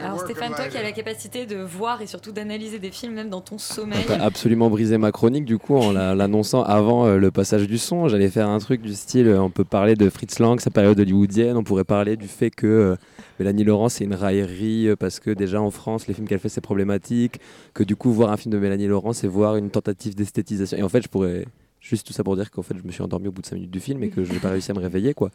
Alors 0.00 0.20
Stéphane, 0.20 0.54
toi 0.54 0.68
qui 0.68 0.76
as 0.76 0.82
la 0.82 0.92
capacité 0.92 1.44
de 1.44 1.56
voir 1.56 2.00
et 2.02 2.06
surtout 2.06 2.30
d'analyser 2.32 2.78
des 2.78 2.90
films 2.90 3.14
même 3.14 3.28
dans 3.30 3.40
ton 3.40 3.58
sommeil. 3.58 4.04
T'as 4.06 4.22
absolument 4.22 4.70
brisé 4.70 4.96
ma 4.96 5.10
chronique 5.12 5.44
du 5.44 5.58
coup 5.58 5.76
en 5.76 5.92
la- 5.92 6.14
l'annonçant 6.14 6.62
avant 6.62 7.06
euh, 7.06 7.16
le 7.18 7.30
passage 7.30 7.66
du 7.66 7.78
son. 7.78 8.08
J'allais 8.08 8.28
faire 8.30 8.48
un 8.48 8.58
truc 8.58 8.80
du 8.80 8.94
style, 8.94 9.26
euh, 9.28 9.40
on 9.40 9.50
peut 9.50 9.64
parler 9.64 9.96
de 9.96 10.08
Fritz 10.08 10.38
Lang, 10.38 10.60
sa 10.60 10.70
période 10.70 10.98
hollywoodienne, 11.00 11.56
on 11.56 11.64
pourrait 11.64 11.84
parler 11.84 12.16
du 12.16 12.28
fait 12.28 12.50
que 12.50 12.66
euh, 12.66 12.96
Mélanie 13.40 13.64
Laurent 13.64 13.88
c'est 13.88 14.04
une 14.04 14.14
raillerie 14.14 14.88
euh, 14.88 14.96
parce 14.96 15.18
que 15.20 15.30
déjà 15.30 15.60
en 15.60 15.70
France 15.70 16.06
les 16.06 16.14
films 16.14 16.28
qu'elle 16.28 16.38
fait 16.38 16.48
c'est 16.48 16.60
problématique, 16.60 17.40
que 17.74 17.82
du 17.82 17.96
coup 17.96 18.12
voir 18.12 18.30
un 18.30 18.36
film 18.36 18.52
de 18.52 18.58
Mélanie 18.58 18.86
Laurent 18.86 19.12
c'est 19.12 19.26
voir 19.28 19.56
une 19.56 19.70
tentative 19.70 20.14
d'esthétisation. 20.14 20.78
Et 20.78 20.82
en 20.82 20.88
fait 20.88 21.02
je 21.02 21.08
pourrais... 21.08 21.44
Juste 21.80 22.06
tout 22.06 22.12
ça 22.12 22.24
pour 22.24 22.36
dire 22.36 22.50
qu'en 22.50 22.62
fait 22.62 22.74
je 22.76 22.86
me 22.86 22.90
suis 22.90 23.02
endormi 23.02 23.28
au 23.28 23.32
bout 23.32 23.42
de 23.42 23.46
5 23.46 23.54
minutes 23.54 23.70
du 23.70 23.80
film 23.80 24.02
et 24.02 24.10
que 24.10 24.24
je 24.24 24.32
n'ai 24.32 24.40
pas 24.40 24.50
réussi 24.50 24.70
à 24.70 24.74
me 24.74 24.80
réveiller 24.80 25.14
quoi. 25.14 25.30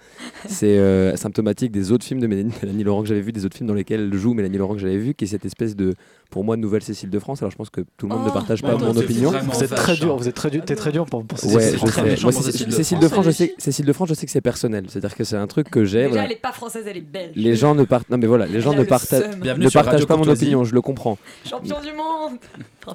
C'est 0.47 0.77
euh, 0.77 1.15
symptomatique 1.15 1.71
des 1.71 1.91
autres 1.91 2.05
films 2.05 2.19
de 2.19 2.27
Mélanie, 2.27 2.53
Mélanie 2.61 2.83
Laurent 2.83 3.01
que 3.01 3.07
j'avais 3.07 3.21
vu, 3.21 3.31
des 3.31 3.45
autres 3.45 3.55
films 3.55 3.67
dans 3.67 3.73
lesquels 3.73 4.13
joue 4.13 4.33
Mélanie 4.33 4.57
Laurent 4.57 4.73
que 4.73 4.81
j'avais 4.81 4.97
vu, 4.97 5.13
qui 5.13 5.25
est 5.25 5.27
cette 5.27 5.45
espèce 5.45 5.75
de, 5.75 5.93
pour 6.33 6.43
moi, 6.43 6.57
nouvelle 6.57 6.81
Cécile 6.81 7.11
de 7.11 7.19
France. 7.19 7.43
Alors 7.43 7.51
je 7.51 7.57
pense 7.57 7.69
que 7.69 7.81
tout 7.95 8.07
le 8.07 8.15
monde 8.15 8.23
ne 8.25 8.29
Oh, 8.29 8.33
partage 8.33 8.63
pas 8.63 8.75
mon 8.75 8.97
opinion. 8.97 9.29
vraiment 9.29 9.53
Vous 9.53 9.63
êtes 9.63 9.75
très 9.75 9.95
dur, 9.95 10.17
vous 10.17 10.27
êtes 10.27 10.33
très 10.33 10.49
dur, 10.49 10.65
t'es 10.65 10.75
très 10.75 10.91
dur 10.91 11.05
pour. 11.05 11.19
Ouais, 11.19 11.73
je 11.73 11.85
sais. 11.85 12.23
Moi, 12.23 12.31
pour 12.31 12.41
Cécile, 12.43 12.73
Cécile 12.73 12.97
de 12.97 13.07
France. 13.07 13.19
de 13.19 13.21
France, 13.21 13.25
je 13.25 13.31
sais, 13.31 13.55
Cécile 13.59 13.85
de 13.85 13.93
France, 13.93 14.09
je 14.09 14.13
sais 14.15 14.25
que 14.25 14.31
c'est 14.31 14.41
personnel. 14.41 14.85
C'est-à-dire 14.89 15.15
que 15.15 15.23
c'est 15.23 15.35
un 15.35 15.45
truc 15.45 15.69
que 15.69 15.85
j'ai. 15.85 15.99
Déjà, 15.99 16.09
voilà. 16.09 16.23
elle 16.25 16.31
est 16.31 16.41
pas 16.41 16.51
française, 16.51 16.85
elle 16.89 16.97
est 16.97 17.01
belge. 17.01 17.33
Les 17.35 17.55
gens 17.55 17.75
ne 17.75 17.83
partagent. 17.83 18.09
Non, 18.09 18.17
mais 18.17 18.25
voilà, 18.25 18.47
les 18.47 18.61
gens 18.61 18.73
ne 18.73 18.83
partagent, 18.83 19.37
ne 19.37 19.69
partagent 19.69 20.07
pas 20.07 20.17
mon 20.17 20.27
opinion. 20.27 20.63
Je 20.63 20.73
le 20.73 20.81
comprends. 20.81 21.19
Champion 21.47 21.79
du 21.81 21.93
monde 21.93 22.39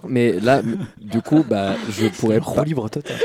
Mais 0.09 0.33
là, 0.41 0.61
du 1.01 1.23
coup, 1.23 1.45
bah, 1.49 1.75
je 1.91 2.09
pourrais 2.19 2.41
pas 2.41 2.65
libre 2.65 2.91
total. 2.91 3.19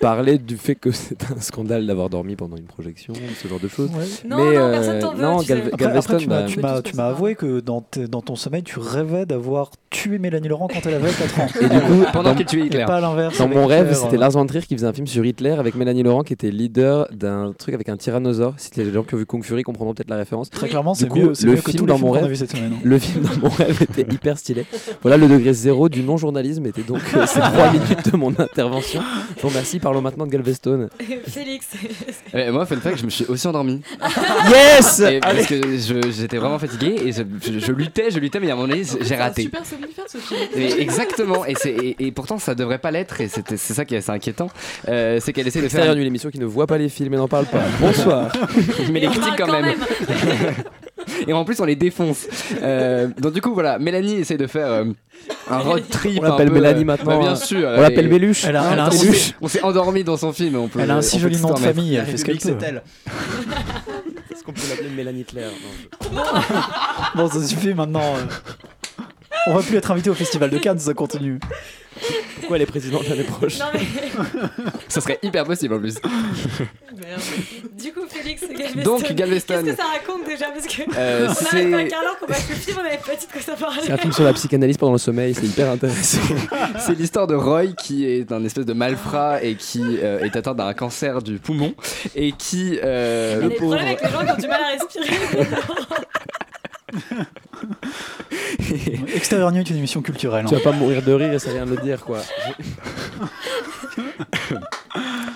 Parler 0.00 0.38
du 0.38 0.56
fait 0.56 0.74
que 0.74 0.90
c'est 0.92 1.22
un 1.30 1.40
scandale 1.40 1.86
d'avoir 1.86 2.08
dormi 2.08 2.36
pendant 2.36 2.56
une 2.56 2.64
projection, 2.66 3.12
ce 3.42 3.48
genre 3.48 3.58
de 3.60 3.68
choses. 3.68 3.90
Non, 4.24 4.36
mais 4.36 4.44
non, 4.44 4.60
euh, 4.60 4.70
personne 4.72 4.98
t'en 5.00 5.14
veut, 5.14 5.22
non, 5.22 5.42
tu 5.42 5.52
Après, 5.52 5.70
Galveston, 5.76 6.14
après, 6.14 6.46
tu 6.46 6.60
m'as- 6.60 6.82
bah, 6.94 7.08
avoué 7.08 7.34
que 7.34 7.60
dans, 7.60 7.84
dans 8.08 8.22
ton 8.22 8.36
sommeil, 8.36 8.62
tu 8.62 8.78
rêvais 8.78 9.26
d'avoir 9.26 9.70
tué 9.90 10.18
Mélanie 10.18 10.48
Laurent 10.48 10.68
quand 10.68 10.84
elle 10.86 10.94
avait 10.94 11.10
4 11.10 11.40
ans. 11.40 11.46
Et 11.62 11.68
du 11.68 11.80
coup, 11.80 12.04
Pendant 12.12 12.34
qu'elle 12.34 12.46
tuait 12.46 12.66
Hitler. 12.66 12.80
Et 12.82 12.84
pas 12.84 12.96
à 12.96 13.00
l'inverse. 13.00 13.38
Dans 13.38 13.48
mon 13.48 13.66
rêve, 13.66 13.86
Hitler, 13.86 13.94
c'était 14.04 14.16
Lars 14.18 14.30
von 14.32 14.46
Trier 14.46 14.62
qui 14.64 14.74
faisait 14.74 14.86
un 14.86 14.92
film 14.92 15.06
sur 15.06 15.24
Hitler 15.24 15.50
avec 15.58 15.74
Mélanie 15.74 16.02
Laurent 16.02 16.22
qui 16.22 16.32
était 16.34 16.50
leader 16.50 17.08
d'un 17.12 17.52
truc 17.56 17.74
avec 17.74 17.88
un 17.88 17.96
tyrannosaure. 17.96 18.54
Si 18.58 18.70
les 18.76 18.92
gens 18.92 19.02
qui 19.02 19.14
ont 19.14 19.18
vu 19.18 19.26
Kung 19.26 19.42
Fury 19.42 19.62
comprendront 19.62 19.94
peut-être 19.94 20.10
la 20.10 20.16
référence. 20.16 20.50
Très 20.50 20.68
clairement, 20.68 20.92
Du 20.92 21.00
c'est 21.00 21.08
coup, 21.08 21.18
mieux, 21.18 21.34
c'est 21.34 21.46
le 21.46 21.56
que 21.56 21.70
film 21.72 21.86
dans 21.86 21.98
mon 21.98 22.10
rêve. 22.10 22.24
hein. 22.26 22.58
Le 22.84 22.98
film 22.98 23.24
dans 23.24 23.48
mon 23.48 23.54
rêve 23.54 23.82
était 23.82 24.02
hyper 24.12 24.38
stylé. 24.38 24.64
Voilà 25.02 25.16
le 25.16 25.26
degré 25.28 25.52
zéro 25.54 25.88
du 25.88 26.02
non-journalisme 26.02 26.66
était 26.66 26.82
donc 26.82 27.00
euh, 27.16 27.26
ces 27.26 27.40
trois 27.40 27.72
minutes 27.72 28.12
de 28.12 28.16
mon 28.16 28.30
intervention. 28.38 29.00
Je 29.36 29.42
vous 29.42 29.48
remercie. 29.48 29.78
Parlons 29.88 30.02
maintenant 30.02 30.26
de 30.26 30.30
Galveston. 30.32 30.90
Félix. 31.28 31.66
Eh, 32.34 32.50
moi, 32.50 32.66
fun 32.66 32.76
fact, 32.76 32.98
je 32.98 33.04
me 33.06 33.10
suis 33.10 33.24
aussi 33.24 33.46
endormi. 33.46 33.80
Yes 34.50 35.00
Et 35.00 35.18
Parce 35.18 35.46
que 35.46 35.54
j'étais 36.10 36.36
vraiment 36.36 36.58
fatigué 36.58 36.96
et 37.06 37.10
je, 37.12 37.22
je- 37.42 37.58
je 37.58 37.72
luttais, 37.72 38.10
je 38.10 38.18
luttais, 38.18 38.38
mais 38.38 38.50
à 38.50 38.52
un 38.52 38.56
moment 38.56 38.68
donné, 38.68 38.84
j'ai 38.84 39.02
C'est 39.02 39.16
raté. 39.16 39.42
super 39.44 39.64
somnifère 39.64 40.04
ce 40.06 40.18
film. 40.18 40.40
Exactement, 40.78 41.46
et, 41.46 41.54
c'est- 41.54 41.70
et, 41.70 41.96
et 42.06 42.12
pourtant 42.12 42.36
ça 42.38 42.54
devrait 42.54 42.76
pas 42.80 42.90
l'être, 42.90 43.18
et 43.22 43.28
c'est 43.28 43.56
ça 43.58 43.86
qui 43.86 43.94
est 43.94 43.98
assez 43.98 44.10
inquiétant. 44.10 44.50
Euh, 44.88 45.20
c'est 45.22 45.32
qu'elle 45.32 45.48
essaie 45.48 45.62
de 45.62 45.68
faire. 45.68 45.94
Nuit, 45.96 46.04
l'émission 46.04 46.28
qui 46.28 46.38
ne 46.38 46.44
voit 46.44 46.66
pas 46.66 46.76
les 46.76 46.90
films 46.90 47.14
et 47.14 47.16
n'en 47.16 47.28
parle 47.28 47.46
pas. 47.46 47.62
Bonsoir. 47.80 48.30
mais 48.92 49.00
les 49.00 49.06
critiques 49.08 49.36
quand 49.38 49.50
même. 49.50 49.74
Et 51.26 51.32
en 51.32 51.44
plus, 51.44 51.60
on 51.60 51.64
les 51.64 51.76
défonce. 51.76 52.26
Euh, 52.62 53.08
donc, 53.18 53.32
du 53.34 53.40
coup, 53.40 53.54
voilà, 53.54 53.78
Mélanie 53.78 54.14
essaie 54.16 54.36
de 54.36 54.46
faire 54.46 54.66
euh, 54.66 54.84
un 55.50 55.58
road 55.58 55.82
trip. 55.90 56.18
On 56.20 56.22
l'appelle 56.22 56.50
Mélanie 56.50 56.82
euh, 56.82 56.84
maintenant, 56.84 57.16
bah, 57.16 57.18
bien 57.18 57.32
hein. 57.32 57.36
sûr. 57.36 57.68
On 57.76 57.80
l'appelle 57.80 58.08
Béluche. 58.08 58.44
Elle 58.44 58.56
a- 58.56 58.64
elle 58.72 58.78
a 58.80 58.84
un 58.84 58.88
on 58.88 58.90
s'est- 58.92 59.34
On 59.40 59.48
s'est 59.48 59.62
endormi 59.62 60.04
dans 60.04 60.16
son 60.16 60.32
film. 60.32 60.56
On 60.56 60.68
peut, 60.68 60.80
Elle 60.80 60.90
a 60.90 60.96
un 60.96 61.02
si 61.02 61.18
joli 61.18 61.40
nom 61.40 61.52
de 61.54 61.58
famille, 61.58 61.94
elle 61.96 62.06
fait 62.06 62.16
ce 62.16 62.24
qu'elle 62.24 62.38
peut. 62.38 62.56
Est-ce 64.30 64.44
qu'on 64.44 64.52
peut 64.52 64.60
l'appeler 64.70 64.90
Mélanie 64.96 65.20
Hitler 65.20 65.46
Bon, 67.14 67.28
ça 67.28 67.42
suffit 67.46 67.74
maintenant. 67.74 68.14
On 69.46 69.54
va 69.54 69.62
plus 69.62 69.76
être 69.76 69.90
invité 69.90 70.10
au 70.10 70.14
festival 70.14 70.50
de 70.50 70.58
Cannes, 70.58 70.78
ça 70.78 70.94
continue. 70.94 71.38
Pourquoi 72.38 72.56
elle 72.56 72.62
est 72.62 72.66
présidente 72.66 73.08
l'année 73.08 73.24
prochaine 73.24 73.60
Non 73.60 73.66
mais 73.74 73.80
Ça 74.88 75.00
serait 75.00 75.18
hyper 75.22 75.44
possible 75.44 75.74
en 75.74 75.78
plus. 75.78 75.94
Merde. 76.02 77.20
Du 77.78 77.92
coup, 77.92 78.00
Félix, 78.08 78.42
Galveston. 78.42 78.82
Donc, 78.82 79.12
Galveston. 79.12 79.62
Qu'est-ce 79.64 79.76
que 79.76 79.82
ça 79.82 79.88
raconte 79.88 80.26
déjà? 80.26 80.46
Parce 80.46 80.66
que 80.66 80.82
Euh, 80.96 81.28
on 81.30 81.34
c'est- 81.34 81.56
arrive 81.56 81.74
à 81.74 81.78
un 81.78 81.84
quart 81.84 82.02
d'heure 82.02 82.18
qu'on 82.18 82.26
va 82.26 82.34
le 82.34 82.54
film, 82.54 82.76
on 82.82 82.86
avait 82.86 82.96
pas 82.98 83.14
dit 83.14 83.26
de 83.26 83.32
quoi 83.32 83.40
ça 83.40 83.52
parlait. 83.54 83.82
C'est 83.84 83.92
un 83.92 83.96
film 83.98 84.12
sur 84.12 84.24
la 84.24 84.32
psychanalyse 84.32 84.76
pendant 84.76 84.92
le 84.92 84.98
sommeil, 84.98 85.34
c'est 85.34 85.46
hyper 85.46 85.70
intéressant. 85.70 86.18
C'est 86.78 86.98
l'histoire 86.98 87.26
de 87.26 87.34
Roy 87.34 87.66
qui 87.78 88.06
est 88.06 88.32
un 88.32 88.44
espèce 88.44 88.66
de 88.66 88.72
malfrat 88.72 89.42
et 89.42 89.54
qui 89.54 89.82
euh, 90.02 90.20
est 90.24 90.34
atteint 90.36 90.54
d'un 90.54 90.72
cancer 90.74 91.22
du 91.22 91.38
poumon 91.38 91.74
et 92.16 92.32
qui 92.32 92.78
euh, 92.82 93.44
a 93.44 93.48
des 93.48 93.54
problèmes 93.54 93.86
avec 93.86 94.02
les 94.02 94.08
gens 94.10 94.24
qui 94.24 94.30
ont 94.32 94.36
du 94.36 94.48
mal 94.48 94.60
à 94.62 94.72
respirer. 94.72 95.48
Extérieur 99.14 99.52
Nuit 99.52 99.60
est 99.60 99.70
une 99.70 99.76
émission 99.76 100.02
culturelle. 100.02 100.46
Tu 100.48 100.54
hein. 100.54 100.58
vas 100.58 100.72
pas 100.72 100.76
mourir 100.76 101.02
de 101.02 101.12
rire 101.12 101.32
et 101.32 101.38
ça 101.38 101.52
vient 101.52 101.66
de 101.66 101.76
le 101.76 101.82
dire 101.82 102.04
quoi. 102.04 102.18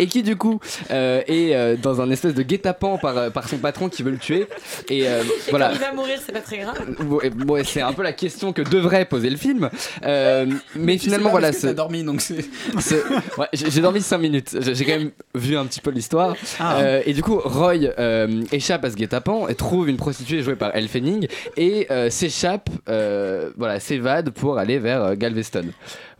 et 0.02 0.06
qui 0.06 0.22
du 0.22 0.36
coup 0.36 0.60
euh, 0.90 1.22
est 1.26 1.54
euh, 1.54 1.76
dans 1.80 2.00
un 2.00 2.10
espèce 2.10 2.34
de 2.34 2.42
guet-apens 2.42 2.98
par, 2.98 3.16
euh, 3.16 3.30
par 3.30 3.48
son 3.48 3.58
patron 3.58 3.88
qui 3.88 4.02
veut 4.02 4.10
le 4.10 4.18
tuer. 4.18 4.46
Et, 4.88 5.06
euh, 5.06 5.22
Et 5.22 5.50
voilà. 5.50 5.68
quand 5.68 5.74
il 5.74 5.80
va 5.80 5.92
mourir, 5.92 6.18
c'est 6.24 6.32
pas 6.32 6.40
très 6.40 6.58
grave. 6.58 6.76
Bon, 7.00 7.20
et- 7.20 7.30
bon, 7.30 7.56
et 7.56 7.64
c'est 7.64 7.80
un 7.80 7.92
peu 7.92 8.02
la 8.02 8.12
question 8.12 8.52
que 8.52 8.62
devrait 8.62 9.04
poser 9.04 9.30
le 9.30 9.36
film. 9.36 9.70
Euh, 10.04 10.46
mais 10.76 10.94
Tu 10.94 10.98
sais 10.98 11.04
finalement, 11.06 11.30
voilà. 11.30 11.48
parce 11.48 11.56
que 11.56 11.62
ce- 11.62 11.66
t'as 11.68 11.74
dormi, 11.74 12.02
donc 12.04 12.20
c'est. 12.20 12.42
ce- 12.80 13.38
ouais, 13.40 13.46
j'ai 13.52 13.80
dormi 13.80 14.00
5 14.00 14.18
minutes. 14.18 14.56
J'ai 14.60 14.84
quand 14.84 14.98
même 14.98 15.10
vu 15.34 15.56
un 15.56 15.64
petit 15.66 15.80
peu 15.80 15.90
l'histoire. 15.90 16.34
Ah. 16.60 16.78
Euh, 16.80 17.02
et 17.06 17.12
du 17.12 17.22
coup, 17.22 17.38
Roy 17.42 17.74
euh, 17.98 18.42
échappe 18.52 18.84
à 18.84 18.90
ce 18.90 18.96
guet-apens 18.96 19.48
et 19.48 19.54
trouve 19.54 19.88
une 19.88 19.96
prostituée 19.96 20.42
jouée 20.42 20.56
par 20.56 20.70
Elle 20.74 20.88
Fanning 20.88 21.26
et 21.56 21.86
euh, 21.90 22.10
s'échappe, 22.10 22.68
euh, 22.88 23.50
voilà, 23.56 23.78
s'évade 23.80 24.30
pour 24.30 24.58
aller 24.58 24.78
vers 24.78 25.02
euh, 25.02 25.14
Galveston. 25.14 25.66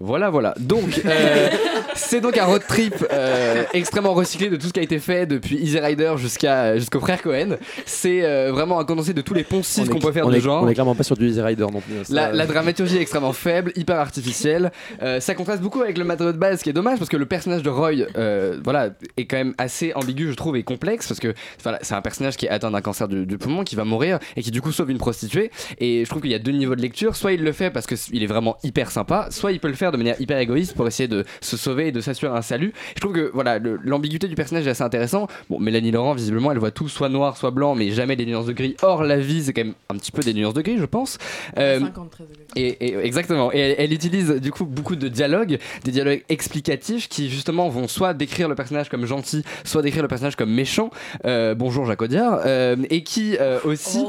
Voilà, 0.01 0.31
voilà. 0.31 0.55
Donc, 0.59 1.01
euh, 1.05 1.49
c'est 1.95 2.21
donc 2.21 2.37
un 2.39 2.45
road 2.45 2.63
trip 2.67 2.95
euh, 3.13 3.63
extrêmement 3.73 4.15
recyclé 4.15 4.49
de 4.51 4.57
tout 4.57 4.67
ce 4.69 4.73
qui 4.73 4.81
a 4.81 4.83
été 4.83 4.99
fait 4.99 5.27
depuis 5.27 5.57
Easy 5.57 5.79
Rider 5.79 6.15
jusqu'à 6.17 6.77
jusqu'au 6.77 7.01
frère 7.01 7.23
Cohen. 7.23 7.57
C'est 7.87 8.25
euh, 8.25 8.51
vraiment 8.53 8.79
un 8.81 8.85
condensé 8.85 9.15
de 9.15 9.21
tous 9.21 9.35
les 9.35 9.45
poncifs 9.45 9.89
On 9.89 9.93
qu'on 9.93 9.99
peut 10.01 10.13
faire 10.13 10.27
on 10.27 10.31
de 10.31 10.37
est- 10.37 10.41
genre. 10.41 10.63
On 10.65 10.69
est 10.69 10.75
clairement 10.75 10.95
pas 10.95 11.03
sur 11.05 11.17
du 11.17 11.29
Easy 11.29 11.41
Rider 11.41 11.63
non 11.73 11.81
plus. 11.81 11.95
hein, 12.01 12.05
ça- 12.05 12.15
La, 12.15 12.33
la 12.33 12.47
dramaturgie 12.47 12.97
est 12.97 13.01
extrêmement 13.03 13.33
faible, 13.33 13.73
hyper 13.77 13.99
artificielle. 13.99 14.73
Euh, 15.03 15.21
ça 15.21 15.35
contraste 15.35 15.63
beaucoup 15.63 15.83
avec 15.83 15.99
le 15.99 16.05
matériau 16.05 16.33
de 16.33 16.39
base, 16.39 16.59
ce 16.59 16.65
qui 16.65 16.71
est 16.71 16.75
dommage 16.75 16.99
parce 16.99 17.11
que 17.11 17.17
le 17.17 17.27
personnage 17.27 17.63
de 17.63 17.71
Roy, 17.71 17.93
euh, 18.17 18.59
voilà, 18.65 18.91
est 19.17 19.27
quand 19.27 19.37
même 19.37 19.55
assez 19.59 19.93
ambigu, 19.95 20.31
je 20.31 20.37
trouve, 20.37 20.57
et 20.57 20.63
complexe 20.63 21.07
parce 21.09 21.21
que 21.21 21.35
voilà, 21.63 21.79
c'est 21.83 21.95
un 21.95 22.03
personnage 22.03 22.37
qui 22.37 22.47
est 22.47 22.51
atteint 22.51 22.71
d'un 22.71 22.81
cancer 22.81 23.09
du, 23.09 23.27
du 23.27 23.39
poumon, 23.39 23.63
qui 23.65 23.77
va 23.77 23.85
mourir 23.85 24.19
et 24.37 24.43
qui 24.43 24.51
du 24.51 24.61
coup 24.61 24.73
sauve 24.73 24.91
une 24.91 24.99
prostituée. 24.99 25.51
Et 25.79 26.05
je 26.05 26.11
trouve 26.11 26.23
qu'il 26.23 26.31
y 26.31 26.35
a 26.35 26.39
deux 26.39 26.53
niveaux 26.53 26.75
de 26.75 26.83
lecture. 26.83 27.15
Soit 27.17 27.33
il 27.33 27.43
le 27.45 27.53
fait 27.53 27.71
parce 27.71 27.87
qu'il 27.87 28.23
est 28.23 28.27
vraiment 28.27 28.57
hyper 28.65 28.91
sympa, 28.91 29.29
soit 29.31 29.53
il 29.53 29.61
peut 29.61 29.69
le 29.69 29.75
faire 29.75 29.92
de 29.93 29.97
manière 29.97 30.21
hyper 30.21 30.39
égoïste 30.39 30.75
pour 30.75 30.87
essayer 30.87 31.09
de 31.09 31.25
se 31.41 31.57
sauver 31.57 31.89
et 31.89 31.93
de 31.93 32.01
s'assurer 32.01 32.37
un 32.37 32.43
salut. 32.43 32.73
Je 32.97 33.01
trouve 33.01 33.13
que 33.13 33.31
voilà, 33.33 33.59
l'ambiguïté 33.85 34.29
du 34.29 34.35
personnage 34.35 34.67
est 34.67 34.71
assez 34.71 34.83
intéressant. 34.83 35.29
Bon, 35.51 35.59
Mélanie 35.61 35.91
Laurent, 35.91 36.15
visiblement, 36.15 36.51
elle 36.53 36.59
voit 36.59 36.71
tout 36.71 36.89
soit 36.89 37.09
noir, 37.09 37.37
soit 37.37 37.51
blanc, 37.51 37.75
mais 37.75 37.91
jamais 37.91 38.17
des 38.17 38.27
nuances 38.27 38.47
de 38.47 38.53
gris. 38.53 38.77
Or, 38.83 39.05
la 39.05 39.19
vie, 39.19 39.43
c'est 39.45 39.53
quand 39.53 39.65
même 39.65 39.75
un 39.91 39.97
petit 39.97 40.11
peu 40.13 40.23
des 40.23 40.35
nuances 40.35 40.55
de 40.55 40.63
gris, 40.63 40.79
je 40.79 40.85
pense. 40.85 41.19
Euh, 41.59 41.81
53 41.81 42.27
et, 42.57 42.67
et- 42.87 42.99
exactement. 43.07 43.53
Et 43.53 43.59
elle, 43.59 43.75
elle 43.79 43.93
utilise 43.93 44.31
du 44.31 44.51
coup 44.51 44.65
beaucoup 44.65 44.97
de 44.97 45.09
dialogues, 45.09 45.59
des 45.85 45.91
dialogues 45.91 46.25
explicatifs 46.29 47.09
qui 47.09 47.29
justement 47.31 47.69
vont 47.69 47.89
soit 47.89 48.15
décrire 48.15 48.49
le 48.49 48.55
personnage 48.55 48.89
comme 48.89 49.07
gentil, 49.07 49.45
soit 49.65 49.83
décrire 49.83 50.03
le 50.03 50.09
personnage 50.09 50.37
comme 50.37 50.51
méchant. 50.53 50.91
Euh, 51.25 51.55
bonjour 51.55 51.87
Jacques 51.87 52.03
Audiard. 52.03 52.41
Euh, 52.47 52.77
et 52.91 53.03
qui 53.03 53.37
aussi. 53.65 54.05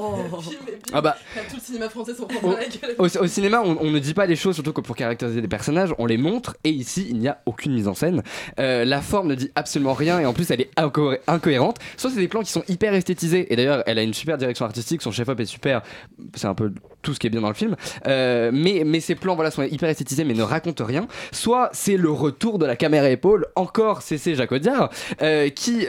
Ah 0.94 1.02
bah. 1.02 1.16
Tout 1.50 1.56
le 1.56 1.62
cinéma 1.62 1.90
français 1.90 2.14
s'en 2.14 2.26
prend 2.26 2.48
Au, 2.50 2.52
la 2.52 2.66
gueule. 2.66 2.96
au- 3.00 3.06
au 3.24 3.28
cinéma, 3.28 3.62
on, 3.66 3.78
on 3.82 3.90
ne 3.92 4.00
dit 4.00 4.14
pas 4.14 4.26
les 4.26 4.36
choses, 4.36 4.56
surtout 4.56 4.74
que 4.74 4.82
pour 4.82 4.96
caractériser 4.96 5.42
des 5.42 5.48
on 5.98 6.06
les 6.06 6.18
montre, 6.18 6.56
et 6.64 6.70
ici, 6.70 7.08
il 7.10 7.18
n'y 7.20 7.28
a 7.28 7.40
aucune 7.46 7.74
mise 7.74 7.88
en 7.88 7.94
scène. 7.94 8.24
Euh, 8.60 8.86
la 8.86 9.02
forme 9.02 9.28
ne 9.30 9.36
dit 9.36 9.52
absolument 9.56 9.94
rien, 9.94 10.20
et 10.20 10.26
en 10.26 10.34
plus, 10.34 10.50
elle 10.52 10.62
est 10.62 10.72
inco- 10.78 11.18
incohérente. 11.28 11.78
Soit 11.98 12.10
c'est 12.12 12.20
des 12.20 12.28
plans 12.28 12.42
qui 12.42 12.52
sont 12.52 12.64
hyper 12.68 12.94
esthétisés, 12.94 13.52
et 13.52 13.56
d'ailleurs, 13.56 13.84
elle 13.86 14.00
a 14.00 14.04
une 14.04 14.14
super 14.14 14.38
direction 14.38 14.66
artistique, 14.66 15.02
son 15.02 15.12
chef-op 15.12 15.40
est 15.40 15.46
super, 15.46 15.82
c'est 16.36 16.48
un 16.48 16.56
peu 16.56 16.72
tout 17.02 17.14
ce 17.14 17.20
qui 17.20 17.28
est 17.28 17.30
bien 17.30 17.42
dans 17.42 17.50
le 17.50 17.54
film. 17.54 17.76
Euh, 18.08 18.52
mais, 18.54 18.84
mais 18.86 19.00
ces 19.00 19.16
plans, 19.16 19.36
voilà, 19.36 19.52
sont 19.52 19.64
hyper 19.64 19.90
esthétisés, 19.90 20.24
mais 20.24 20.34
ne 20.34 20.44
racontent 20.44 20.86
rien. 20.86 21.08
Soit 21.32 21.70
c'est 21.74 21.98
le 21.98 22.10
retour 22.10 22.60
de 22.60 22.66
la 22.66 22.76
caméra 22.76 23.10
épaule, 23.10 23.46
encore 23.56 24.02
CC 24.02 24.36
Jacques 24.36 24.52
Audiard, 24.54 24.90
euh, 25.22 25.50
qui, 25.50 25.86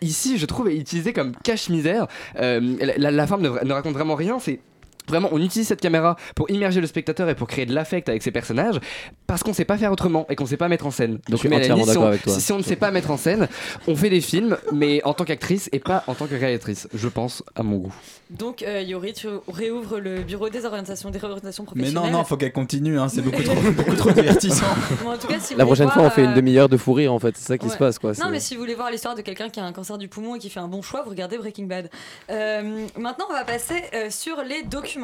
ici, 0.00 0.38
je 0.38 0.46
trouve, 0.46 0.68
est 0.68 0.76
utilisé 0.76 1.12
comme 1.12 1.32
cache-misère. 1.42 2.06
La, 2.36 3.10
la 3.10 3.26
forme 3.26 3.42
ne, 3.42 3.64
ne 3.64 3.72
raconte 3.72 3.94
vraiment 3.94 4.14
rien, 4.14 4.38
c'est 4.38 4.60
Vraiment, 5.08 5.28
on 5.32 5.40
utilise 5.42 5.66
cette 5.68 5.80
caméra 5.80 6.16
pour 6.34 6.50
immerger 6.50 6.80
le 6.80 6.86
spectateur 6.86 7.28
et 7.28 7.34
pour 7.34 7.46
créer 7.48 7.66
de 7.66 7.74
l'affect 7.74 8.08
avec 8.08 8.22
ses 8.22 8.30
personnages 8.30 8.78
parce 9.26 9.42
qu'on 9.42 9.52
sait 9.52 9.64
pas 9.64 9.76
faire 9.78 9.92
autrement 9.92 10.26
et 10.30 10.36
qu'on 10.36 10.46
sait 10.46 10.56
pas 10.56 10.68
mettre 10.68 10.86
en 10.86 10.90
scène. 10.90 11.18
Je 11.30 11.36
suis 11.36 11.48
Mélanie, 11.48 11.70
entièrement 11.72 11.84
si 11.84 11.90
on- 11.90 11.92
d'accord 11.94 12.08
avec 12.08 12.22
toi. 12.22 12.32
Si, 12.34 12.40
si 12.40 12.52
on 12.52 12.58
ne 12.58 12.62
sait 12.62 12.76
pas 12.76 12.90
mettre 12.90 13.10
en 13.10 13.16
scène, 13.16 13.48
on 13.86 13.96
fait 13.96 14.10
des 14.10 14.20
films, 14.20 14.56
mais 14.72 15.02
en 15.04 15.14
tant 15.14 15.24
qu'actrice 15.24 15.68
et 15.72 15.78
pas 15.80 16.04
en 16.06 16.14
tant 16.14 16.26
que 16.26 16.34
réalisatrice, 16.34 16.88
je 16.94 17.08
pense, 17.08 17.42
à 17.54 17.62
mon 17.62 17.76
goût. 17.78 17.94
Donc, 18.30 18.62
euh, 18.62 18.82
Yori, 18.82 19.12
tu 19.14 19.28
réouvres 19.48 19.98
le 19.98 20.22
bureau 20.22 20.48
des 20.50 20.64
orientations, 20.66 21.10
des 21.10 21.18
réorientations 21.18 21.64
Mais 21.74 21.82
professionnelles. 21.82 22.12
non, 22.12 22.18
non, 22.18 22.24
faut 22.24 22.36
qu'elle 22.36 22.52
continue, 22.52 22.98
hein, 22.98 23.08
c'est 23.08 23.22
beaucoup 23.22 23.42
trop, 23.42 23.54
beaucoup 23.54 23.94
trop 23.96 24.10
divertissant. 24.10 24.66
Bon, 25.02 25.10
en 25.12 25.16
tout 25.18 25.26
cas, 25.26 25.38
si 25.40 25.54
vous 25.54 25.58
La 25.58 25.64
prochaine 25.66 25.90
fois, 25.90 26.02
on 26.02 26.10
fait 26.10 26.24
une 26.24 26.30
euh, 26.32 26.34
demi-heure 26.34 26.68
de 26.68 26.76
fou 26.76 26.92
rire 26.92 27.12
en 27.12 27.18
fait, 27.18 27.36
c'est 27.36 27.46
ça 27.46 27.58
qui 27.58 27.66
Ouais. 27.66 27.72
se 27.72 27.78
passe 27.78 27.98
quoi. 27.98 28.12
Non, 28.20 28.28
mais 28.30 28.40
si 28.40 28.54
vous 28.54 28.60
voulez 28.60 28.74
voir 28.74 28.90
l'histoire 28.90 29.14
de 29.14 29.22
quelqu'un 29.22 29.48
qui 29.48 29.60
a 29.60 29.64
un 29.64 29.72
cancer 29.72 29.96
du 29.98 30.08
poumon 30.08 30.34
et 30.36 30.38
qui 30.38 30.50
fait 30.50 30.60
un 30.60 30.68
bon 30.68 30.82
choix, 30.82 31.02
vous 31.02 31.10
regardez 31.10 31.38
Breaking 31.38 31.64
Bad. 31.66 31.90
Euh, 32.30 32.86
maintenant, 32.98 33.26
on 33.30 33.32
va 33.32 33.44
passer 33.44 33.82
euh, 33.94 34.10
sur 34.10 34.42
les 34.42 34.62
documentaires. 34.62 34.97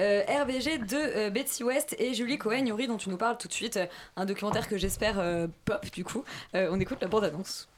Euh, 0.00 0.22
RBG 0.26 0.78
de 0.78 0.96
euh, 0.96 1.30
Betsy 1.30 1.64
West 1.64 1.96
et 1.98 2.14
Julie 2.14 2.38
Cohen, 2.38 2.66
Yori, 2.66 2.86
dont 2.86 2.96
tu 2.96 3.08
nous 3.08 3.16
parles 3.16 3.38
tout 3.38 3.48
de 3.48 3.52
suite. 3.52 3.76
Euh, 3.76 3.86
un 4.16 4.26
documentaire 4.26 4.68
que 4.68 4.76
j'espère 4.76 5.16
pop, 5.64 5.90
du 5.92 6.04
coup. 6.04 6.24
On 6.52 6.78
écoute 6.80 6.98
la 7.00 7.08
bande-annonce. 7.08 7.68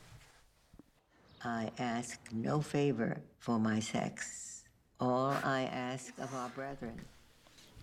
I 1.44 1.68
ask 1.78 2.18
no 2.32 2.60
favor 2.60 3.16
for 3.38 3.58
my 3.58 3.80
sex. 3.80 4.64
All 4.98 5.32
I 5.44 5.68
ask 5.72 6.12
of 6.18 6.32
our 6.34 6.50
brethren. 6.54 6.96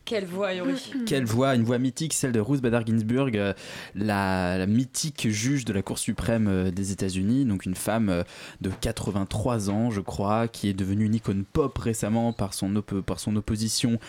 Quelle 0.05 0.25
voix, 0.25 0.53
Yori 0.53 0.93
Quelle 1.05 1.25
voix, 1.25 1.55
une 1.55 1.63
voix 1.63 1.77
mythique, 1.77 2.13
celle 2.13 2.33
de 2.33 2.39
Ruth 2.39 2.61
Bader 2.61 2.81
Ginsburg, 2.85 3.37
euh, 3.37 3.53
la, 3.95 4.65
mythique 4.65 5.29
juge 5.29 5.63
de 5.63 5.71
la 5.71 5.81
Cour 5.81 5.97
suprême 5.97 6.47
euh, 6.47 6.71
des 6.71 6.91
États-Unis, 6.91 7.45
donc 7.45 7.65
une 7.65 7.75
femme 7.75 8.09
euh, 8.09 8.23
de 8.59 8.69
83 8.69 9.69
ans, 9.69 9.91
je 9.91 10.01
crois, 10.01 10.47
qui 10.47 10.67
est 10.67 10.73
devenue 10.73 11.05
une 11.05 11.15
icône 11.15 11.45
pop 11.45 11.77
récemment 11.77 12.33
par 12.33 12.53
son, 12.53 12.75
opposition. 13.35 13.99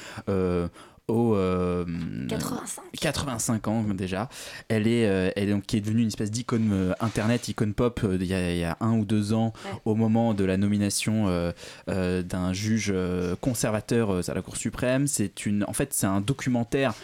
Au 1.09 1.35
euh, 1.37 1.85
85. 2.29 2.83
85 3.01 3.69
ans 3.69 3.83
déjà. 3.95 4.29
Elle 4.69 4.87
est, 4.89 5.07
euh, 5.07 5.31
elle 5.37 5.49
est 5.49 5.53
donc 5.53 5.65
qui 5.67 5.77
est 5.77 5.81
devenue 5.81 6.01
une 6.03 6.09
espèce 6.09 6.31
d'icône 6.31 6.71
euh, 6.73 6.93
internet, 7.01 7.47
icône 7.49 7.75
pop 7.75 8.01
euh, 8.05 8.17
il 8.21 8.27
y, 8.27 8.33
a, 8.35 8.53
il 8.53 8.59
y 8.59 8.65
a 8.65 8.77
un 8.81 8.93
ou 8.99 9.05
deux 9.05 9.33
ans 9.35 9.53
Ouais. 9.67 9.71
au 9.85 9.95
moment 9.95 10.33
de 10.35 10.45
la 10.45 10.57
nomination 10.57 11.29
euh, 11.29 11.53
euh, 11.91 12.23
d'un 12.23 12.53
juge 12.55 12.91
euh, 12.95 13.37
conservateur 13.41 14.11
euh, 14.11 14.21
à 14.29 14.35
la 14.35 14.41
Cour 14.43 14.57
suprême. 14.57 15.07
C'est 15.07 15.45
une, 15.47 15.65
en 15.69 15.73
fait, 15.75 15.93
c'est 15.93 16.07
un 16.07 16.21
documentaire. 16.23 16.95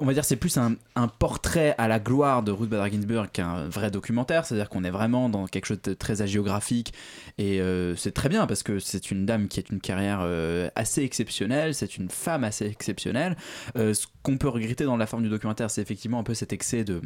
On 0.00 0.06
va 0.06 0.14
dire 0.14 0.24
c'est 0.24 0.36
plus 0.36 0.56
un, 0.56 0.74
un 0.96 1.08
portrait 1.08 1.74
à 1.76 1.88
la 1.88 1.98
gloire 1.98 2.42
de 2.42 2.52
Ruth 2.52 2.70
Bader 2.70 2.90
Ginsburg 2.90 3.28
qu'un 3.32 3.68
vrai 3.68 3.90
documentaire. 3.90 4.46
C'est-à-dire 4.46 4.70
qu'on 4.70 4.84
est 4.84 4.90
vraiment 4.90 5.28
dans 5.28 5.46
quelque 5.46 5.66
chose 5.66 5.82
de 5.82 5.92
très 5.92 6.22
hagiographique 6.22 6.94
et 7.38 7.60
euh, 7.60 7.94
c'est 7.96 8.12
très 8.12 8.28
bien 8.30 8.46
parce 8.46 8.62
que 8.62 8.78
c'est 8.78 9.10
une 9.10 9.26
dame 9.26 9.48
qui 9.48 9.60
a 9.60 9.62
une 9.70 9.80
carrière 9.80 10.20
euh, 10.22 10.70
assez 10.74 11.02
exceptionnelle. 11.02 11.74
C'est 11.74 11.96
une 11.98 12.08
femme 12.08 12.44
assez 12.44 12.66
exceptionnelle. 12.66 13.36
Euh, 13.76 13.94
ce 13.94 14.06
qu'on 14.22 14.38
peut 14.38 14.48
regretter 14.48 14.84
dans 14.84 14.96
la 14.96 15.06
forme 15.06 15.22
du 15.22 15.28
documentaire, 15.28 15.70
c'est 15.70 15.82
effectivement 15.82 16.18
un 16.18 16.24
peu 16.24 16.34
cet 16.34 16.52
excès 16.52 16.84
de 16.84 17.00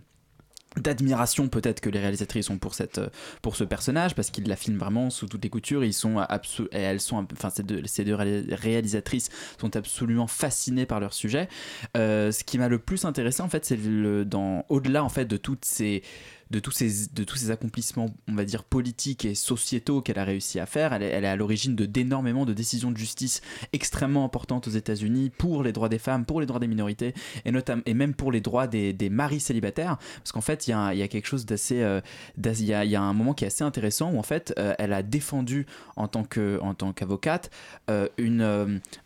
d'admiration 0.79 1.49
peut-être 1.49 1.81
que 1.81 1.89
les 1.89 2.01
réalisatrices 2.01 2.51
ont 2.51 2.59
pour 2.59 2.75
cette 2.75 3.01
pour 3.41 3.57
ce 3.57 3.65
personnage 3.65 4.15
parce 4.15 4.31
qu'ils 4.31 4.47
la 4.47 4.57
filment 4.57 4.77
vraiment 4.77 5.09
sous 5.09 5.27
toutes 5.27 5.43
les 5.43 5.49
coutures. 5.49 5.83
Ils 5.85 5.95
sont 5.95 6.21
et 6.71 6.79
elles 6.79 7.01
sont 7.01 7.27
enfin 7.33 7.49
ces 7.49 7.63
deux, 7.63 7.81
ces 7.87 8.05
deux 8.05 8.15
ré- 8.15 8.45
réalisatrices 8.51 9.31
sont 9.59 9.75
absolument 9.75 10.27
fascinées 10.27 10.85
par 10.85 11.01
leur 11.01 11.15
sujet. 11.15 11.49
Euh, 11.97 12.31
ce 12.31 12.45
qui 12.45 12.59
m'a 12.59 12.69
le 12.69 12.79
plus 12.79 13.07
intéressé 13.07 13.43
en 13.43 13.49
fait 13.49 13.65
c'est 13.65 13.79
dans 14.27 14.67
au-delà 14.69 15.03
en 15.03 15.09
fait 15.09 15.25
de 15.25 15.39
toutes 15.39 15.65
ces 15.65 16.03
de 16.51 16.59
tous 16.61 16.71
ces 16.71 17.09
de 17.09 17.25
tous 17.25 17.37
ces 17.37 17.51
accomplissements 17.51 18.15
on 18.29 18.35
va 18.35 18.45
dire 18.45 18.65
politiques 18.65 19.25
et 19.25 19.35
sociétaux 19.35 20.01
qu'elle 20.01 20.19
a 20.19 20.25
réussi 20.25 20.61
à 20.61 20.67
faire 20.67 20.93
elle 20.93 21.03
est, 21.03 21.27
à 21.27 21.37
l'origine 21.37 21.75
de 21.75 21.87
d'énormément 21.87 22.45
de 22.45 22.53
décisions 22.53 22.91
de 22.91 22.97
justice 22.97 23.41
extrêmement 23.73 24.25
importantes 24.25 24.69
aux 24.69 24.71
États-Unis 24.71 25.31
pour 25.31 25.63
les 25.63 25.73
droits 25.73 25.89
des 25.89 25.99
femmes 25.99 26.25
pour 26.25 26.41
les 26.41 26.47
droits 26.47 26.61
des 26.61 26.69
minorités 26.69 27.15
et 27.45 27.51
notamment 27.51 27.83
et 27.87 27.95
même 27.95 28.15
pour 28.15 28.33
les 28.33 28.41
droits 28.41 28.67
des, 28.67 28.93
des 28.93 29.11
maris 29.11 29.41
célibataires. 29.41 29.99
Parce 30.19 30.33
qu'en 30.33 30.41
fait 30.41 30.67
il 30.69 30.71
y 30.71 30.75
a, 30.75 30.93
il 30.95 30.99
y 30.99 31.03
a 31.03 31.09
quelque 31.09 31.27
chose 31.27 31.47
d'assez 31.47 31.83
euh, 31.83 32.01
il 32.37 32.65
y, 32.65 32.75
a, 32.75 32.85
y 32.85 32.97
a 32.97 33.03
un 33.03 33.13
moment 33.13 33.35
qui 33.35 33.45
est 33.45 33.49
assez 33.49 33.65
intéressant 33.65 34.13
où 34.13 34.19
en 34.19 34.23
fait 34.23 34.55
euh, 34.59 34.75
elle 34.79 34.93
a 34.93 35.03
défendu 35.03 35.67
en 35.97 36.09
tant 36.09 36.25
qu'avocate 36.25 37.51
euh, 37.91 38.09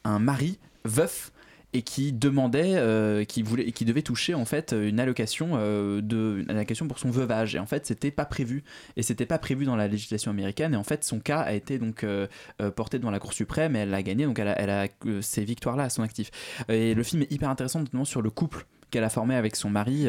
un 0.04 0.18
mari 0.18 0.58
veuf 0.84 1.32
et 1.72 1.82
qui 1.82 2.12
demandait, 2.12 2.74
euh, 2.76 3.24
qui 3.24 3.42
voulait, 3.42 3.70
qui 3.70 3.84
devait 3.84 4.02
toucher 4.02 4.34
en 4.34 4.44
fait 4.44 4.72
une 4.72 4.98
allocation 4.98 5.50
euh, 5.54 6.00
une 6.00 6.50
allocation 6.50 6.88
pour 6.88 6.98
son 6.98 7.10
veuvage. 7.10 7.54
Et 7.54 7.58
en 7.58 7.66
fait, 7.66 7.86
c'était 7.86 8.10
pas 8.10 8.24
prévu. 8.24 8.64
Et 8.96 9.02
c'était 9.02 9.26
pas 9.26 9.38
prévu 9.38 9.64
dans 9.64 9.76
la 9.76 9.86
législation 9.86 10.30
américaine. 10.30 10.74
Et 10.74 10.76
en 10.76 10.84
fait, 10.84 11.04
son 11.04 11.20
cas 11.20 11.40
a 11.40 11.52
été 11.52 11.78
donc 11.78 12.02
euh, 12.02 12.26
porté 12.74 12.98
devant 12.98 13.10
la 13.10 13.20
Cour 13.20 13.32
suprême 13.32 13.76
et 13.76 13.80
elle 13.80 13.90
l'a 13.90 14.02
gagné. 14.02 14.24
Donc, 14.24 14.38
elle 14.38 14.48
a, 14.48 14.88
ces 15.20 15.44
victoires-là 15.44 15.84
à 15.84 15.90
son 15.90 16.02
actif. 16.02 16.30
Et 16.68 16.94
le 16.94 17.02
film 17.02 17.22
est 17.22 17.32
hyper 17.32 17.48
intéressant, 17.48 17.80
notamment 17.80 18.04
sur 18.04 18.22
le 18.22 18.30
couple 18.30 18.66
qu'elle 18.90 19.04
a 19.04 19.10
formé 19.10 19.36
avec 19.36 19.54
son 19.54 19.70
mari, 19.70 20.08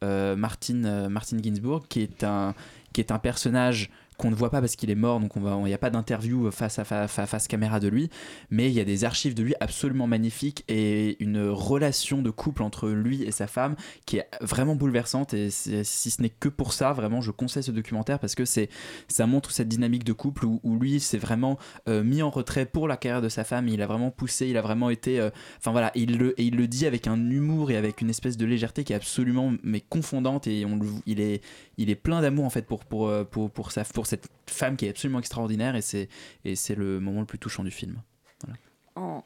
Martin, 0.00 1.08
Martin 1.10 1.36
Ginsburg, 1.42 1.84
qui 1.88 2.00
est 2.00 2.24
un 2.24 2.54
qui 2.94 3.00
est 3.00 3.10
un 3.10 3.18
personnage 3.18 3.90
qu'on 4.16 4.30
ne 4.30 4.34
voit 4.34 4.50
pas 4.50 4.60
parce 4.60 4.76
qu'il 4.76 4.90
est 4.90 4.94
mort, 4.94 5.20
donc 5.20 5.32
il 5.36 5.42
n'y 5.64 5.74
a 5.74 5.78
pas 5.78 5.90
d'interview 5.90 6.50
face 6.50 6.78
à 6.78 6.84
fa- 6.84 7.08
fa- 7.08 7.26
face 7.26 7.48
caméra 7.48 7.80
de 7.80 7.88
lui, 7.88 8.10
mais 8.50 8.68
il 8.68 8.74
y 8.74 8.80
a 8.80 8.84
des 8.84 9.04
archives 9.04 9.34
de 9.34 9.42
lui 9.42 9.54
absolument 9.60 10.06
magnifiques 10.06 10.64
et 10.68 11.22
une 11.22 11.48
relation 11.48 12.22
de 12.22 12.30
couple 12.30 12.62
entre 12.62 12.88
lui 12.88 13.22
et 13.22 13.30
sa 13.30 13.46
femme 13.46 13.76
qui 14.06 14.18
est 14.18 14.28
vraiment 14.40 14.76
bouleversante. 14.76 15.34
Et 15.34 15.50
si 15.50 16.10
ce 16.10 16.22
n'est 16.22 16.28
que 16.30 16.48
pour 16.48 16.72
ça, 16.72 16.92
vraiment, 16.92 17.20
je 17.20 17.30
conseille 17.30 17.62
ce 17.62 17.70
documentaire 17.72 18.18
parce 18.18 18.34
que 18.34 18.44
ça 18.44 19.26
montre 19.26 19.50
cette 19.50 19.68
dynamique 19.68 20.04
de 20.04 20.12
couple 20.12 20.46
où, 20.46 20.60
lui 20.78 21.00
s'est 21.00 21.18
vraiment 21.18 21.58
euh, 21.88 22.02
mis 22.02 22.22
en 22.22 22.30
retrait 22.30 22.66
pour 22.66 22.88
la 22.88 22.96
carrière 22.96 23.22
de 23.22 23.28
sa 23.28 23.44
femme. 23.44 23.68
Il 23.68 23.80
a 23.82 23.86
vraiment 23.86 24.10
poussé, 24.10 24.48
il 24.48 24.56
a 24.56 24.62
vraiment 24.62 24.90
été, 24.90 25.20
euh, 25.20 25.30
enfin 25.58 25.70
voilà, 25.72 25.90
et 25.94 26.00
il 26.00 26.18
le 26.18 26.34
il 26.40 26.56
le 26.56 26.66
dit 26.66 26.86
avec 26.86 27.06
un 27.06 27.30
humour 27.30 27.70
et 27.70 27.76
avec 27.76 28.00
une 28.00 28.10
espèce 28.10 28.36
de 28.36 28.44
légèreté 28.44 28.84
qui 28.84 28.92
est 28.92 28.96
absolument 28.96 29.52
mais 29.62 29.80
confondante 29.80 30.46
et 30.46 30.64
il 31.06 31.20
est 31.20 31.42
il 31.78 31.90
est 31.90 31.94
plein 31.94 32.20
d'amour 32.20 32.44
en 32.44 32.50
fait 32.50 32.66
pour 32.66 32.84
pour 32.84 33.08
euh, 33.08 33.24
pour 33.24 33.50
pour 33.50 33.70
sa 33.72 33.84
pour 33.84 34.03
cette 34.06 34.28
femme 34.48 34.76
qui 34.76 34.86
est 34.86 34.90
absolument 34.90 35.18
extraordinaire 35.18 35.76
et 35.76 35.82
c'est 35.82 36.08
et 36.44 36.56
c'est 36.56 36.74
le 36.74 37.00
moment 37.00 37.20
le 37.20 37.26
plus 37.26 37.38
touchant 37.38 37.64
du 37.64 37.70
film. 37.70 38.00
Voilà. 38.44 38.58
En- 38.96 39.24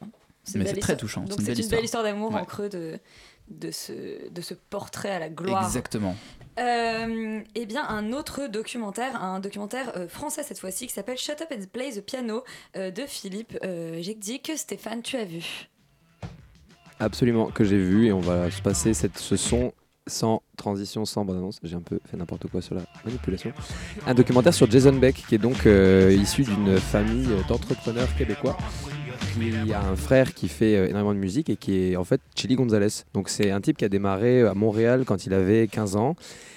Mais 0.55 0.65
c'est 0.67 0.77
très 0.81 0.97
touchant, 0.97 1.23
Donc 1.23 1.33
c'est 1.33 1.39
une 1.39 1.45
c'est 1.45 1.53
belle 1.53 1.61
une 1.65 1.69
belle 1.71 1.85
histoire. 1.85 1.85
histoire 1.85 2.03
d'amour 2.05 2.33
Ouais. 2.33 2.41
en 2.41 2.45
creux 2.47 2.69
de, 2.71 2.99
de, 3.49 3.71
ce, 3.71 4.31
de 4.31 4.41
ce 4.41 4.55
portrait 4.55 5.11
à 5.11 5.19
la 5.19 5.29
gloire. 5.29 5.65
Exactement. 5.65 6.17
Euh, 6.59 7.41
eh 7.55 7.67
bien, 7.67 7.87
un 7.87 8.13
autre 8.13 8.47
documentaire, 8.47 9.23
un 9.23 9.41
documentaire 9.41 9.93
euh, 9.97 10.09
français 10.09 10.43
cette 10.43 10.59
fois-ci, 10.59 10.87
qui 10.87 10.93
s'appelle 10.95 11.19
Shut 11.19 11.41
Up 11.43 11.49
and 11.53 11.67
Play 11.73 11.93
the 11.93 12.01
Piano 12.01 12.45
euh, 12.77 12.91
de 12.91 13.03
Philippe 13.07 13.59
euh, 13.63 14.01
dit 14.17 14.41
que 14.41 14.57
Stéphane, 14.57 15.03
tu 15.03 15.17
as 15.17 15.25
vu. 15.25 15.69
Absolument, 17.01 17.47
que 17.51 17.63
j'ai 17.63 17.79
vu 17.79 18.07
et 18.07 18.13
on 18.13 18.19
va 18.21 18.51
se 18.51 18.61
passer 18.61 18.93
cette, 18.95 19.19
ce 19.19 19.37
son 19.37 19.73
sans 20.09 20.43
transition, 20.57 21.05
sans 21.05 21.25
bande-annonce. 21.25 21.59
J'ai 21.63 21.77
un 21.77 21.81
peu 21.81 22.01
fait 22.05 22.17
n'importe 22.17 22.49
quoi 22.49 22.61
sur 22.61 22.75
la 22.75 22.83
manipulation. 23.05 23.53
Un 24.07 24.15
documentaire 24.15 24.55
sur 24.55 24.71
Jason 24.71 24.93
Beck 24.93 25.25
qui 25.29 25.35
est 25.35 25.39
donc 25.39 25.67
euh, 25.67 26.17
issu 26.21 26.43
d'une 26.43 26.79
famille 26.79 27.29
d'entrepreneurs 27.49 28.15
québécois 28.17 28.57
qui 29.65 29.73
a 29.73 29.83
un 29.83 29.97
frère 29.97 30.35
qui 30.35 30.49
fait 30.49 30.77
euh, 30.77 30.89
énormément 30.89 31.15
de 31.15 31.19
musique 31.19 31.51
et 31.51 31.57
qui 31.57 31.79
est 31.79 31.97
en 31.97 32.05
fait 32.05 32.21
Chili 32.35 32.57
Gonzalez. 32.57 33.05
Donc 33.15 33.29
c'est 33.29 33.51
un 33.51 33.61
type 33.61 33.77
qui 33.77 33.85
a 33.85 33.89
démarré 33.89 34.43
à 34.43 34.55
Montréal 34.55 35.05
quand 35.07 35.27
il 35.27 35.35
avait 35.35 35.69
15 35.69 35.97
ans 35.97 36.17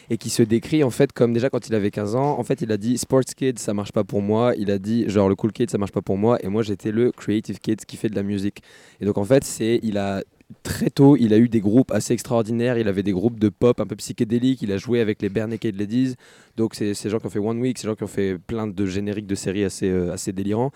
et 0.10 0.18
qui 0.18 0.30
se 0.30 0.44
décrit 0.44 0.84
en 0.84 0.90
fait 0.90 1.12
comme 1.14 1.34
déjà 1.34 1.50
quand 1.50 1.68
il 1.68 1.76
avait 1.76 1.92
15 1.92 2.16
ans, 2.16 2.38
en 2.38 2.44
fait 2.44 2.62
il 2.62 2.72
a 2.72 2.78
dit 2.78 2.98
sports 2.98 3.22
kid 3.22 3.60
ça 3.60 3.74
marche 3.74 3.92
pas 3.92 4.04
pour 4.04 4.22
moi, 4.22 4.54
il 4.58 4.72
a 4.72 4.78
dit 4.78 5.10
genre 5.10 5.30
le 5.30 5.36
cool 5.36 5.54
kid 5.54 5.70
ça 5.70 5.78
marche 5.78 5.92
pas 5.92 6.02
pour 6.02 6.18
moi 6.18 6.38
et 6.44 6.50
moi 6.50 6.64
j'étais 6.64 6.92
le 6.92 7.12
creative 7.12 7.60
kid 7.60 7.86
qui 7.86 7.98
fait 7.98 8.10
de 8.10 8.16
la 8.16 8.24
musique. 8.24 8.62
Et 9.00 9.06
donc 9.06 9.18
en 9.18 9.24
fait 9.24 9.44
c'est 9.44 9.80
il 9.84 9.98
a 9.98 10.22
très 10.64 10.90
tôt, 10.90 11.18
il 11.18 11.34
a 11.34 11.38
eu 11.38 11.50
des 11.50 11.60
groupes 11.60 11.92
assez 11.92 12.14
extraordinaires. 12.14 12.78
Il 12.78 12.88
avait 12.88 13.04
des 13.04 13.12
groupes 13.12 13.40
de 13.40 13.50
pop 13.50 13.80
un 13.80 13.86
peu 13.86 13.96
psychédéliques. 13.96 14.62
Il 14.62 14.72
a 14.72 14.78
joué 14.78 15.00
avec 15.00 15.22
les 15.22 15.30
Bare 15.30 15.48
Naked 15.48 15.80
Ladies. 15.80 16.16
Donc, 16.58 16.76
c'est 16.76 16.94
ces 16.94 17.10
gens 17.10 17.20
qui 17.20 17.26
ont 17.28 17.30
fait 17.30 17.40
One 17.40 17.60
Week, 17.60 17.78
ces 17.78 17.88
gens 17.88 17.96
qui 17.96 18.04
ont 18.04 18.08
fait 18.08 18.38
plein 18.38 18.68
de 18.68 18.86
génériques 18.86 19.28
de 19.28 19.36
séries 19.36 19.64
assez, 19.64 19.90
euh, 19.90 20.14
assez 20.14 20.32
délirants. 20.32 20.72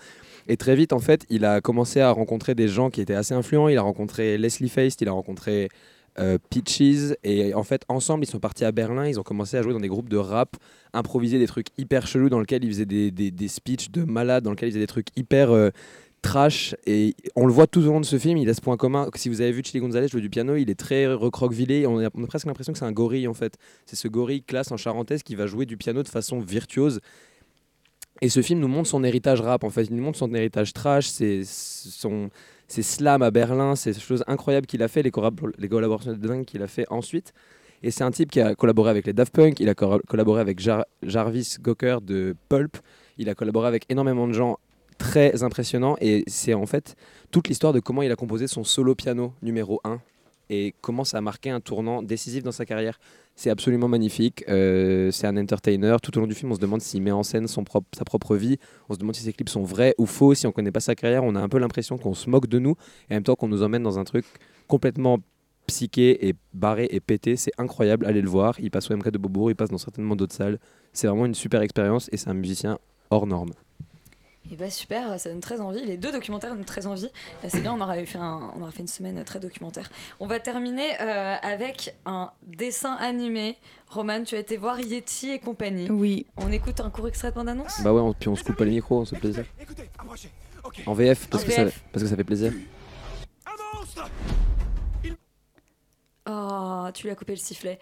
Et 0.48 0.56
très 0.56 0.76
vite, 0.76 0.92
en 0.92 0.98
fait, 1.00 1.26
il 1.28 1.44
a 1.44 1.60
commencé 1.60 2.00
à 2.00 2.10
rencontrer 2.10 2.54
des 2.54 2.68
gens 2.68 2.90
qui 2.90 3.00
étaient 3.00 3.14
assez 3.14 3.34
influents. 3.34 3.68
Il 3.68 3.78
a 3.78 3.82
rencontré 3.82 4.38
Leslie 4.38 4.68
Feist, 4.68 5.00
il 5.00 5.08
a 5.08 5.12
rencontré 5.12 5.68
euh, 6.18 6.38
Peaches. 6.50 7.14
Et 7.24 7.52
en 7.54 7.62
fait, 7.64 7.82
ensemble, 7.88 8.24
ils 8.24 8.30
sont 8.30 8.38
partis 8.40 8.64
à 8.64 8.72
Berlin. 8.72 9.06
Ils 9.06 9.18
ont 9.18 9.24
commencé 9.24 9.56
à 9.56 9.62
jouer 9.62 9.72
dans 9.72 9.80
des 9.80 9.88
groupes 9.88 10.08
de 10.08 10.16
rap, 10.16 10.56
improviser 10.92 11.38
des 11.38 11.46
trucs 11.46 11.68
hyper 11.78 12.06
chelous 12.06 12.28
dans 12.28 12.40
lesquels 12.40 12.64
ils 12.64 12.70
faisaient 12.70 12.86
des, 12.86 13.10
des, 13.10 13.30
des 13.30 13.48
speeches 13.48 13.90
de 13.90 14.04
malades, 14.04 14.44
dans 14.44 14.50
lesquels 14.50 14.68
ils 14.68 14.72
faisaient 14.72 14.80
des 14.80 14.86
trucs 14.86 15.08
hyper. 15.16 15.50
euh, 15.50 15.70
trash 16.26 16.74
et 16.86 17.14
on 17.36 17.46
le 17.46 17.52
voit 17.52 17.66
tout 17.66 17.80
au 17.80 17.86
long 17.86 18.00
de 18.00 18.04
ce 18.06 18.18
film 18.18 18.36
il 18.36 18.48
a 18.48 18.54
ce 18.54 18.60
point 18.60 18.76
commun. 18.76 19.08
Si 19.14 19.28
vous 19.28 19.40
avez 19.40 19.52
vu 19.52 19.62
Chili 19.64 19.80
Gonzalez 19.80 20.08
jouer 20.08 20.20
du 20.20 20.30
piano 20.30 20.56
il 20.56 20.68
est 20.70 20.78
très 20.78 21.06
recroquevillé 21.06 21.86
on 21.86 21.98
a, 21.98 22.08
on 22.14 22.24
a 22.24 22.26
presque 22.26 22.46
l'impression 22.46 22.72
que 22.72 22.78
c'est 22.78 22.84
un 22.84 22.92
gorille 22.92 23.28
en 23.28 23.34
fait. 23.34 23.54
C'est 23.86 23.96
ce 23.96 24.08
gorille 24.08 24.42
classe 24.42 24.72
en 24.72 24.76
charentaise 24.76 25.22
qui 25.22 25.34
va 25.34 25.46
jouer 25.46 25.66
du 25.66 25.76
piano 25.76 26.02
de 26.02 26.08
façon 26.08 26.40
virtuose. 26.40 27.00
Et 28.22 28.28
ce 28.28 28.42
film 28.42 28.60
nous 28.60 28.68
montre 28.68 28.88
son 28.88 29.04
héritage 29.04 29.40
rap 29.40 29.62
en 29.64 29.70
fait. 29.70 29.84
Il 29.84 29.94
nous 29.94 30.02
montre 30.02 30.18
son 30.18 30.32
héritage 30.34 30.72
trash 30.72 31.06
c'est 31.06 31.42
son 31.44 32.30
ses 32.68 32.82
slams 32.82 33.22
à 33.22 33.30
Berlin 33.30 33.76
ces 33.76 33.94
choses 33.94 34.24
incroyables 34.26 34.66
qu'il 34.66 34.82
a 34.82 34.88
fait 34.88 35.02
les, 35.02 35.10
collab- 35.10 35.52
les 35.58 35.68
collaborations 35.68 36.12
de 36.12 36.26
dingue 36.26 36.44
qu'il 36.44 36.62
a 36.62 36.66
fait 36.66 36.86
ensuite. 36.90 37.32
Et 37.82 37.90
c'est 37.90 38.04
un 38.04 38.10
type 38.10 38.30
qui 38.30 38.40
a 38.40 38.54
collaboré 38.54 38.90
avec 38.90 39.06
les 39.06 39.12
Daft 39.12 39.34
Punk, 39.34 39.60
il 39.60 39.68
a 39.68 39.74
collaboré 39.74 40.40
avec 40.40 40.58
Jar- 40.58 40.86
Jarvis 41.02 41.56
Cocker 41.62 41.98
de 42.02 42.34
Pulp, 42.48 42.78
il 43.18 43.28
a 43.28 43.34
collaboré 43.34 43.68
avec 43.68 43.84
énormément 43.90 44.26
de 44.26 44.32
gens 44.32 44.58
très 44.98 45.42
impressionnants 45.42 45.96
et 46.00 46.24
c'est 46.26 46.54
en 46.54 46.66
fait 46.66 46.96
toute 47.30 47.48
l'histoire 47.48 47.72
de 47.72 47.80
comment 47.80 48.02
il 48.02 48.10
a 48.10 48.16
composé 48.16 48.46
son 48.46 48.64
solo 48.64 48.94
piano 48.94 49.32
numéro 49.42 49.80
1 49.84 50.00
et 50.50 50.74
comment 50.80 51.04
ça 51.04 51.18
a 51.18 51.20
marqué 51.20 51.50
un 51.50 51.60
tournant 51.60 52.02
décisif 52.02 52.42
dans 52.42 52.52
sa 52.52 52.64
carrière. 52.64 52.98
C'est 53.34 53.50
absolument 53.50 53.88
magnifique, 53.88 54.44
euh, 54.48 55.10
c'est 55.10 55.26
un 55.26 55.36
entertainer. 55.36 55.96
Tout 56.02 56.16
au 56.16 56.20
long 56.20 56.26
du 56.26 56.34
film, 56.34 56.52
on 56.52 56.54
se 56.54 56.60
demande 56.60 56.80
s'il 56.80 57.02
met 57.02 57.10
en 57.10 57.22
scène 57.22 57.48
son 57.48 57.64
sa 57.96 58.04
propre 58.04 58.36
vie, 58.36 58.56
on 58.88 58.94
se 58.94 58.98
demande 58.98 59.14
si 59.14 59.22
ses 59.22 59.32
clips 59.32 59.48
sont 59.48 59.62
vrais 59.62 59.94
ou 59.98 60.06
faux. 60.06 60.34
Si 60.34 60.46
on 60.46 60.52
connaît 60.52 60.70
pas 60.70 60.80
sa 60.80 60.94
carrière, 60.94 61.24
on 61.24 61.34
a 61.34 61.40
un 61.40 61.48
peu 61.48 61.58
l'impression 61.58 61.98
qu'on 61.98 62.14
se 62.14 62.30
moque 62.30 62.46
de 62.46 62.58
nous 62.58 62.76
et 63.10 63.14
en 63.14 63.16
même 63.16 63.22
temps 63.24 63.34
qu'on 63.34 63.48
nous 63.48 63.62
emmène 63.62 63.82
dans 63.82 63.98
un 63.98 64.04
truc 64.04 64.24
complètement 64.68 65.18
psyché 65.66 66.28
et 66.28 66.34
barré 66.54 66.88
et 66.90 67.00
pété. 67.00 67.36
C'est 67.36 67.52
incroyable, 67.58 68.06
allez 68.06 68.22
le 68.22 68.28
voir. 68.28 68.54
Il 68.60 68.70
passe 68.70 68.90
au 68.90 68.96
MK 68.96 69.10
de 69.10 69.18
Beaubourg, 69.18 69.50
il 69.50 69.56
passe 69.56 69.70
dans 69.70 69.78
certainement 69.78 70.16
d'autres 70.16 70.34
salles. 70.34 70.58
C'est 70.92 71.08
vraiment 71.08 71.26
une 71.26 71.34
super 71.34 71.60
expérience 71.60 72.08
et 72.12 72.16
c'est 72.16 72.30
un 72.30 72.34
musicien 72.34 72.78
hors 73.10 73.26
norme. 73.26 73.50
Et 74.52 74.54
bah 74.56 74.70
super, 74.70 75.18
ça 75.18 75.28
donne 75.30 75.40
très 75.40 75.60
envie. 75.60 75.84
Les 75.84 75.96
deux 75.96 76.12
documentaires 76.12 76.54
donnent 76.54 76.64
très 76.64 76.86
envie. 76.86 77.06
Euh, 77.44 77.48
C'est 77.48 77.60
bien, 77.60 77.72
on 77.74 77.80
aurait 77.80 78.06
fait, 78.06 78.18
un- 78.18 78.52
on 78.56 78.62
aurait 78.62 78.70
fait 78.70 78.82
une 78.82 78.86
semaine 78.88 79.22
très 79.24 79.40
documentaire. 79.40 79.90
On 80.20 80.26
va 80.28 80.38
terminer 80.38 80.88
euh, 81.00 81.34
avec 81.42 81.96
un 82.06 82.30
dessin 82.46 82.94
animé. 82.94 83.56
Roman, 83.88 84.22
tu 84.22 84.36
as 84.36 84.38
été 84.38 84.56
voir 84.56 84.78
Yeti 84.80 85.30
et 85.30 85.38
compagnie. 85.40 85.90
Oui. 85.90 86.26
On 86.36 86.52
écoute 86.52 86.80
un 86.80 86.90
court 86.90 87.08
extrait 87.08 87.30
de 87.30 87.34
bande-annonce? 87.34 87.80
Bah 87.82 87.92
ouais, 87.92 88.00
on- 88.00 88.12
puis 88.14 88.28
on 88.28 88.36
se 88.36 88.44
coupe 88.44 88.56
pas 88.56 88.64
les 88.64 88.70
micros, 88.72 89.00
on 89.00 89.04
se 89.04 89.14
fait 89.16 89.20
plaisir. 89.20 89.44
En 90.86 90.92
VF, 90.94 91.26
parce, 91.28 91.42
En 91.42 91.46
que 91.46 91.52
ça, 91.52 91.64
VF. 91.64 91.82
parce 91.92 92.02
que 92.04 92.08
ça 92.10 92.16
fait 92.16 92.24
plaisir. 92.24 92.52
Oh, 96.28 96.88
tu 96.92 97.04
lui 97.04 97.10
as 97.10 97.14
coupé 97.14 97.32
le 97.32 97.38
sifflet. 97.38 97.78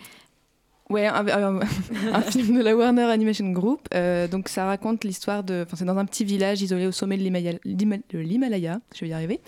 Ouais, 0.91 1.07
un, 1.07 2.21
film 2.21 2.59
de 2.59 2.63
la 2.63 2.77
Warner 2.77 3.05
Animation 3.05 3.51
Group. 3.53 3.89
Euh, 3.95 4.29
donc 4.29 4.51
ça 4.51 4.67
raconte 4.67 5.05
l'histoire 5.05 5.43
de. 5.43 5.65
C'est 5.75 5.87
dans 5.87 5.97
un 5.97 6.05
petit 6.05 6.27
village 6.27 6.61
isolé 6.61 6.87
au 6.87 6.93
sommet 6.93 7.17
de 7.17 7.23
l'Himalaya- 7.23 8.81
je 8.95 9.01
vais 9.01 9.09
y 9.09 9.13
arriver, 9.15 9.41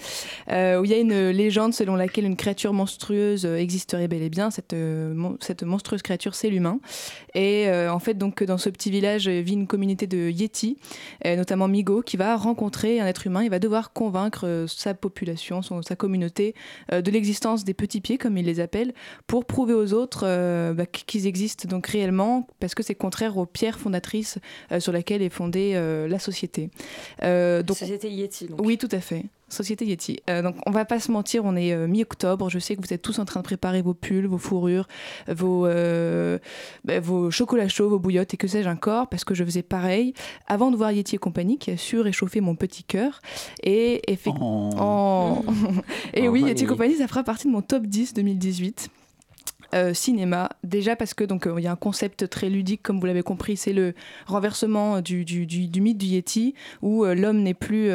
euh, 0.51 0.81
où 0.81 0.87
il 0.87 0.91
y 0.91 0.95
a 0.95 0.99
une 0.99 1.29
légende 1.29 1.75
selon 1.75 1.95
laquelle 1.95 2.25
une 2.25 2.37
créature 2.37 2.73
monstrueuse 2.73 3.45
existerait 3.45 4.09
bel 4.09 4.23
et 4.23 4.31
bien. 4.31 4.51
Cette, 4.51 4.73
euh, 4.73 5.15
cette 5.41 5.63
monstrueuse 5.63 6.01
créature, 6.01 6.35
c'est 6.35 6.49
l'humain. 6.49 6.81
Et 7.35 7.69
en 7.71 7.99
fait, 7.99 8.15
donc 8.15 8.43
dans 8.43 8.57
ce 8.57 8.71
petit 8.71 8.91
village 8.91 9.29
vit 9.29 9.53
une 9.53 9.67
communauté 9.67 10.07
de 10.07 10.31
Yeti, 10.31 10.79
notamment 11.25 11.69
Migo, 11.69 12.01
qui 12.01 12.17
va 12.17 12.35
rencontrer 12.37 12.99
un 13.01 13.07
être 13.07 13.27
humain. 13.27 13.45
Il 13.45 13.51
va 13.51 13.59
devoir 13.59 13.93
convaincre 13.93 14.65
sa 14.69 14.95
population, 14.95 15.61
son- 15.61 15.83
sa 15.83 15.97
communauté, 15.97 16.55
de 16.91 17.11
l'existence 17.11 17.65
des 17.65 17.75
petits 17.75 18.01
pieds, 18.01 18.17
comme 18.17 18.39
il 18.39 18.47
les 18.47 18.59
appelle, 18.61 18.95
pour 19.27 19.45
prouver 19.45 19.75
aux 19.75 19.93
autres 19.93 20.23
bah, 20.73 20.87
qu'ils 20.87 21.26
existent 21.27 21.69
donc 21.69 21.87
réellement, 21.87 22.47
parce 22.61 22.75
que 22.75 22.83
c'est 22.83 22.95
contraire 22.95 23.37
aux 23.37 23.47
pierres 23.47 23.79
fondatrices 23.79 24.39
euh, 24.73 24.81
sur 24.81 24.93
lesquelles 24.93 25.23
est 25.23 25.31
fondée 25.31 25.73
euh, 25.75 26.09
la 26.09 26.19
société. 26.19 26.71
Euh, 27.23 27.63
donc, 27.63 27.77
Société 27.77 28.11
Yeti. 28.11 28.47
Donc. 28.47 28.61
oui, 28.63 28.79
tout 28.79 28.89
à 28.93 29.01
fait. 29.01 29.25
Société 29.49 29.85
Yeti. 29.87 30.19
Euh, 30.29 30.43
donc, 30.43 30.57
on 30.67 30.73
va 30.73 30.85
pas 30.85 30.99
se 30.99 31.13
mentir, 31.13 31.45
on 31.45 31.55
est 31.55 31.73
euh, 31.73 31.87
mi-octobre. 31.87 32.51
Je 32.51 32.59
sais 32.59 32.75
que 32.75 32.81
vous 32.81 32.93
êtes 32.93 33.03
tous 33.03 33.21
en 33.21 33.25
train 33.25 33.41
de 33.41 33.45
préparer 33.45 33.81
vos 33.81 33.95
pulls, 33.95 34.27
vos 34.27 34.39
fourrures, 34.39 34.89
vos, 35.29 35.67
euh, 35.67 36.39
bah, 36.85 36.99
vos 36.99 37.31
chocolats 37.31 37.69
chauds, 37.69 37.89
vos 37.89 38.01
bouillottes 38.01 38.35
et 38.35 38.37
que 38.37 38.49
sais-je 38.49 38.69
encore, 38.69 39.09
parce 39.09 39.25
que 39.25 39.35
je 39.35 39.45
faisais 39.45 39.63
pareil 39.63 40.15
avant 40.49 40.73
de 40.73 40.77
voir 40.77 40.91
Yeti 40.91 41.15
et 41.15 41.19
compagnie, 41.19 41.59
qui 41.59 41.71
a 41.71 41.77
su 41.77 42.01
réchauffer 42.01 42.41
mon 42.41 42.57
petit 42.57 42.83
cœur. 42.83 43.21
Et, 43.63 44.03
effectivement. 44.11 45.45
et 46.15 46.29
Oh, 46.29 46.33
oui. 46.33 46.43
Yeti 46.43 46.65
et 46.65 46.67
compagnie, 46.67 46.97
ça 46.97 47.07
fera 47.07 47.23
partie 47.23 47.47
de 47.47 47.53
mon 47.53 47.63
top 47.63 47.87
10 47.87 48.15
2018. 48.15 48.91
Euh, 49.75 49.93
cinéma, 49.95 50.51
déjà 50.63 50.95
parce 50.95 51.13
que 51.13 51.25
donc 51.25 51.47
euh, 51.47 51.55
il 51.59 51.65
y 51.65 51.67
a 51.67 51.73
un 51.73 51.77
concept 51.77 52.29
très 52.29 52.49
ludique 52.49 52.83
comme 52.83 53.01
vous 53.01 53.07
l'avez 53.07 53.23
compris, 53.23 53.57
c'est 53.57 53.73
le 53.73 53.95
renversement 54.27 55.01
du, 55.01 55.25
du, 55.25 55.45
du- 55.45 55.67
du 55.67 55.81
mythe 55.81 55.99
du 55.99 56.07
Yeti 56.07 56.55
où 56.83 57.05
euh, 57.05 57.15
l'homme 57.17 57.43
n'est 57.43 57.53
plus 57.55 57.89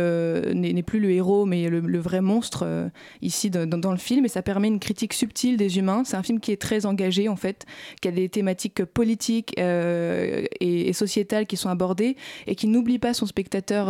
n'est 0.53 0.83
plus 0.83 0.99
le 0.99 1.11
héros 1.11 1.45
mais 1.45 1.69
le, 1.69 1.79
le 1.79 1.99
vrai 1.99 2.19
monstre 2.21 2.89
ici 3.21 3.49
dans, 3.49 3.91
le 3.91 3.97
film 3.97 4.25
et 4.25 4.27
ça 4.27 4.41
permet 4.41 4.67
une 4.67 4.79
critique 4.79 5.13
subtile 5.13 5.55
des 5.57 5.77
humains. 5.77 6.03
C'est 6.05 6.17
un 6.17 6.23
film 6.23 6.39
qui 6.39 6.51
est 6.51 6.61
très 6.61 6.85
engagé 6.85 7.29
en 7.29 7.35
fait, 7.37 7.65
qui 8.01 8.07
a 8.07 8.11
des 8.11 8.27
thématiques 8.27 8.83
politiques 8.83 9.57
et, 9.57 10.49
et 10.89 10.93
sociétales 10.93 11.45
qui 11.47 11.55
sont 11.57 11.69
abordées 11.69 12.15
et 12.47 12.55
qui 12.55 12.67
n'oublie 12.67 12.99
pas 12.99 13.13
son 13.13 13.25
spectateur 13.25 13.89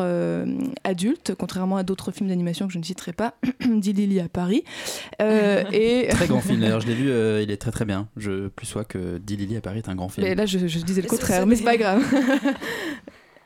adulte, 0.83 1.33
contrairement 1.35 1.77
à 1.77 1.83
d'autres 1.83 2.11
films 2.11 2.29
d'animation 2.29 2.67
que 2.67 2.73
je 2.73 2.79
ne 2.79 2.83
citerai 2.83 3.13
pas, 3.13 3.33
dit 3.65 3.93
Lily 3.93 4.19
à 4.19 4.29
Paris. 4.29 4.63
Et 5.19 6.07
Très 6.09 6.27
grand 6.27 6.41
film 6.41 6.59
d'ailleurs, 6.59 6.81
je 6.81 6.87
l'ai 6.87 6.93
vu, 6.95 7.09
il 7.43 7.51
est 7.51 7.57
très 7.57 7.70
très 7.71 7.85
bien. 7.85 8.07
Je 8.17 8.47
plus 8.49 8.65
sois 8.67 8.83
que 8.83 9.17
Dit 9.17 9.37
Lily 9.37 9.57
à 9.57 9.61
Paris 9.61 9.79
est 9.79 9.89
un 9.89 9.95
grand 9.95 10.09
film. 10.09 10.27
Mais 10.27 10.35
là, 10.35 10.45
je, 10.45 10.59
je 10.67 10.79
disais 10.79 11.01
le 11.01 11.07
contraire, 11.07 11.45
mais 11.47 11.55
c'est 11.55 11.63
pas 11.63 11.77
grave. 11.77 12.03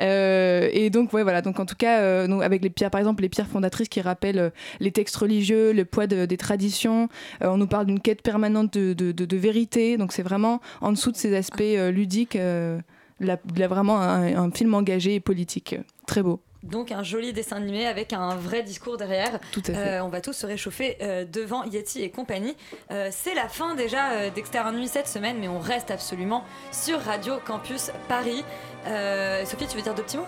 Euh, 0.01 0.67
et 0.73 0.89
donc 0.89 1.13
ouais 1.13 1.23
voilà 1.23 1.41
donc 1.41 1.57
en 1.57 1.65
tout 1.65 1.77
cas 1.77 2.01
euh, 2.01 2.39
avec 2.41 2.61
les 2.61 2.69
pierres 2.69 2.91
par 2.91 2.99
exemple 2.99 3.21
les 3.21 3.29
pierres 3.29 3.47
fondatrices 3.47 3.87
qui 3.87 4.01
rappellent 4.01 4.39
euh, 4.39 4.49
les 4.81 4.91
textes 4.91 5.15
religieux 5.15 5.71
le 5.71 5.85
poids 5.85 6.05
de- 6.05 6.25
des 6.25 6.35
traditions 6.35 7.07
euh, 7.41 7.47
on 7.47 7.55
nous 7.55 7.67
parle 7.67 7.85
d'une 7.85 8.01
quête 8.01 8.21
permanente 8.21 8.73
de, 8.77 8.91
de, 8.91 9.13
de- 9.13 9.23
de 9.23 9.37
vérité 9.37 9.95
donc 9.95 10.11
c'est 10.11 10.21
vraiment 10.21 10.59
en 10.81 10.91
dessous 10.91 11.13
de 11.13 11.15
ces 11.15 11.33
aspects 11.33 11.61
euh, 11.61 11.91
ludiques 11.91 12.35
euh, 12.35 12.77
la- 13.21 13.39
la- 13.55 13.69
vraiment 13.69 14.01
un, 14.01 14.35
un 14.35 14.51
film 14.51 14.73
engagé 14.73 15.15
et 15.15 15.19
politique. 15.21 15.77
Très 16.07 16.21
beau. 16.21 16.41
Donc 16.65 16.91
un 16.91 17.03
joli 17.03 17.31
dessin 17.31 17.57
animé 17.57 17.85
avec 17.85 18.11
un 18.13 18.35
vrai 18.35 18.63
discours 18.63 18.97
derrière. 18.97 19.39
Tout 19.51 19.61
à 19.67 19.73
fait. 19.73 19.77
Euh, 19.77 20.03
on 20.03 20.09
va 20.09 20.19
tous 20.21 20.33
se 20.33 20.45
réchauffer 20.45 20.97
euh, 21.01 21.23
devant 21.25 21.63
Yeti 21.63 22.01
et 22.03 22.09
compagnie. 22.09 22.55
Euh, 22.91 23.09
c'est 23.11 23.35
la 23.35 23.47
fin 23.47 23.75
déjà 23.75 24.11
euh, 24.11 24.29
d'Extérieur 24.29 24.73
Nuit 24.73 24.87
cette 24.87 25.07
semaine, 25.07 25.37
mais 25.39 25.47
on 25.47 25.59
reste 25.59 25.91
absolument 25.91 26.43
sur 26.71 26.99
Radio 26.99 27.35
Campus 27.45 27.91
Paris. 28.09 28.43
Euh, 28.87 29.45
Sophie, 29.45 29.67
tu 29.67 29.77
veux 29.77 29.83
dire 29.83 29.93
deux 29.95 30.03
petits 30.03 30.17
mots? 30.17 30.25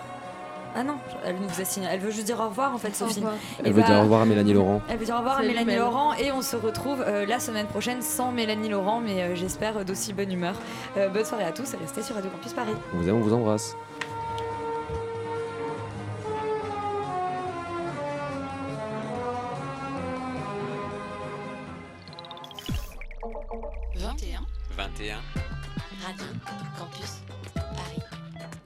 Ah 0.76 0.84
non, 0.84 0.96
elle 1.24 1.36
nous 1.36 1.48
a 1.60 1.64
signé. 1.64 1.88
Elle 1.90 1.98
veut 2.00 2.10
juste 2.10 2.26
dire 2.26 2.38
au 2.38 2.48
revoir 2.48 2.74
en 2.74 2.78
fait, 2.78 2.94
Sophie. 2.94 3.16
revoir. 3.16 3.34
Elle 3.58 3.68
Et 3.68 3.70
veut 3.70 3.80
bah, 3.80 3.86
dire 3.86 3.96
au 3.98 4.02
revoir 4.02 4.20
à 4.20 4.24
Mélanie 4.26 4.52
Laurent. 4.52 4.82
Elle 4.88 4.98
veut 4.98 5.06
dire 5.06 5.14
au 5.14 5.18
revoir 5.18 5.38
à 5.38 5.42
Mélanie. 5.42 5.74
Laurent 5.76 6.12
et 6.14 6.30
on 6.30 6.42
se 6.42 6.56
retrouve 6.56 7.02
euh, 7.06 7.24
la 7.26 7.40
semaine 7.40 7.66
prochaine 7.66 8.02
sans 8.02 8.32
Mélanie 8.32 8.68
Laurent, 8.68 9.00
mais 9.00 9.22
euh, 9.22 9.34
j'espère 9.34 9.84
d'aussi 9.84 10.12
bonne 10.12 10.30
humeur. 10.30 10.54
Euh, 10.98 11.08
bonne 11.08 11.24
soirée 11.24 11.44
à 11.44 11.52
tous 11.52 11.72
et 11.72 11.76
restez 11.78 12.02
sur 12.02 12.14
Radio 12.14 12.30
Campus 12.30 12.52
Paris. 12.52 12.74
On 12.94 12.98
vous 12.98 13.08
aime, 13.08 13.16
on 13.16 13.20
vous 13.20 13.32
embrasse. 13.32 13.74
21. 23.50 24.46
21. 24.76 25.22
Radio 26.04 26.26
Campus 26.76 27.20
Paris. 27.54 28.58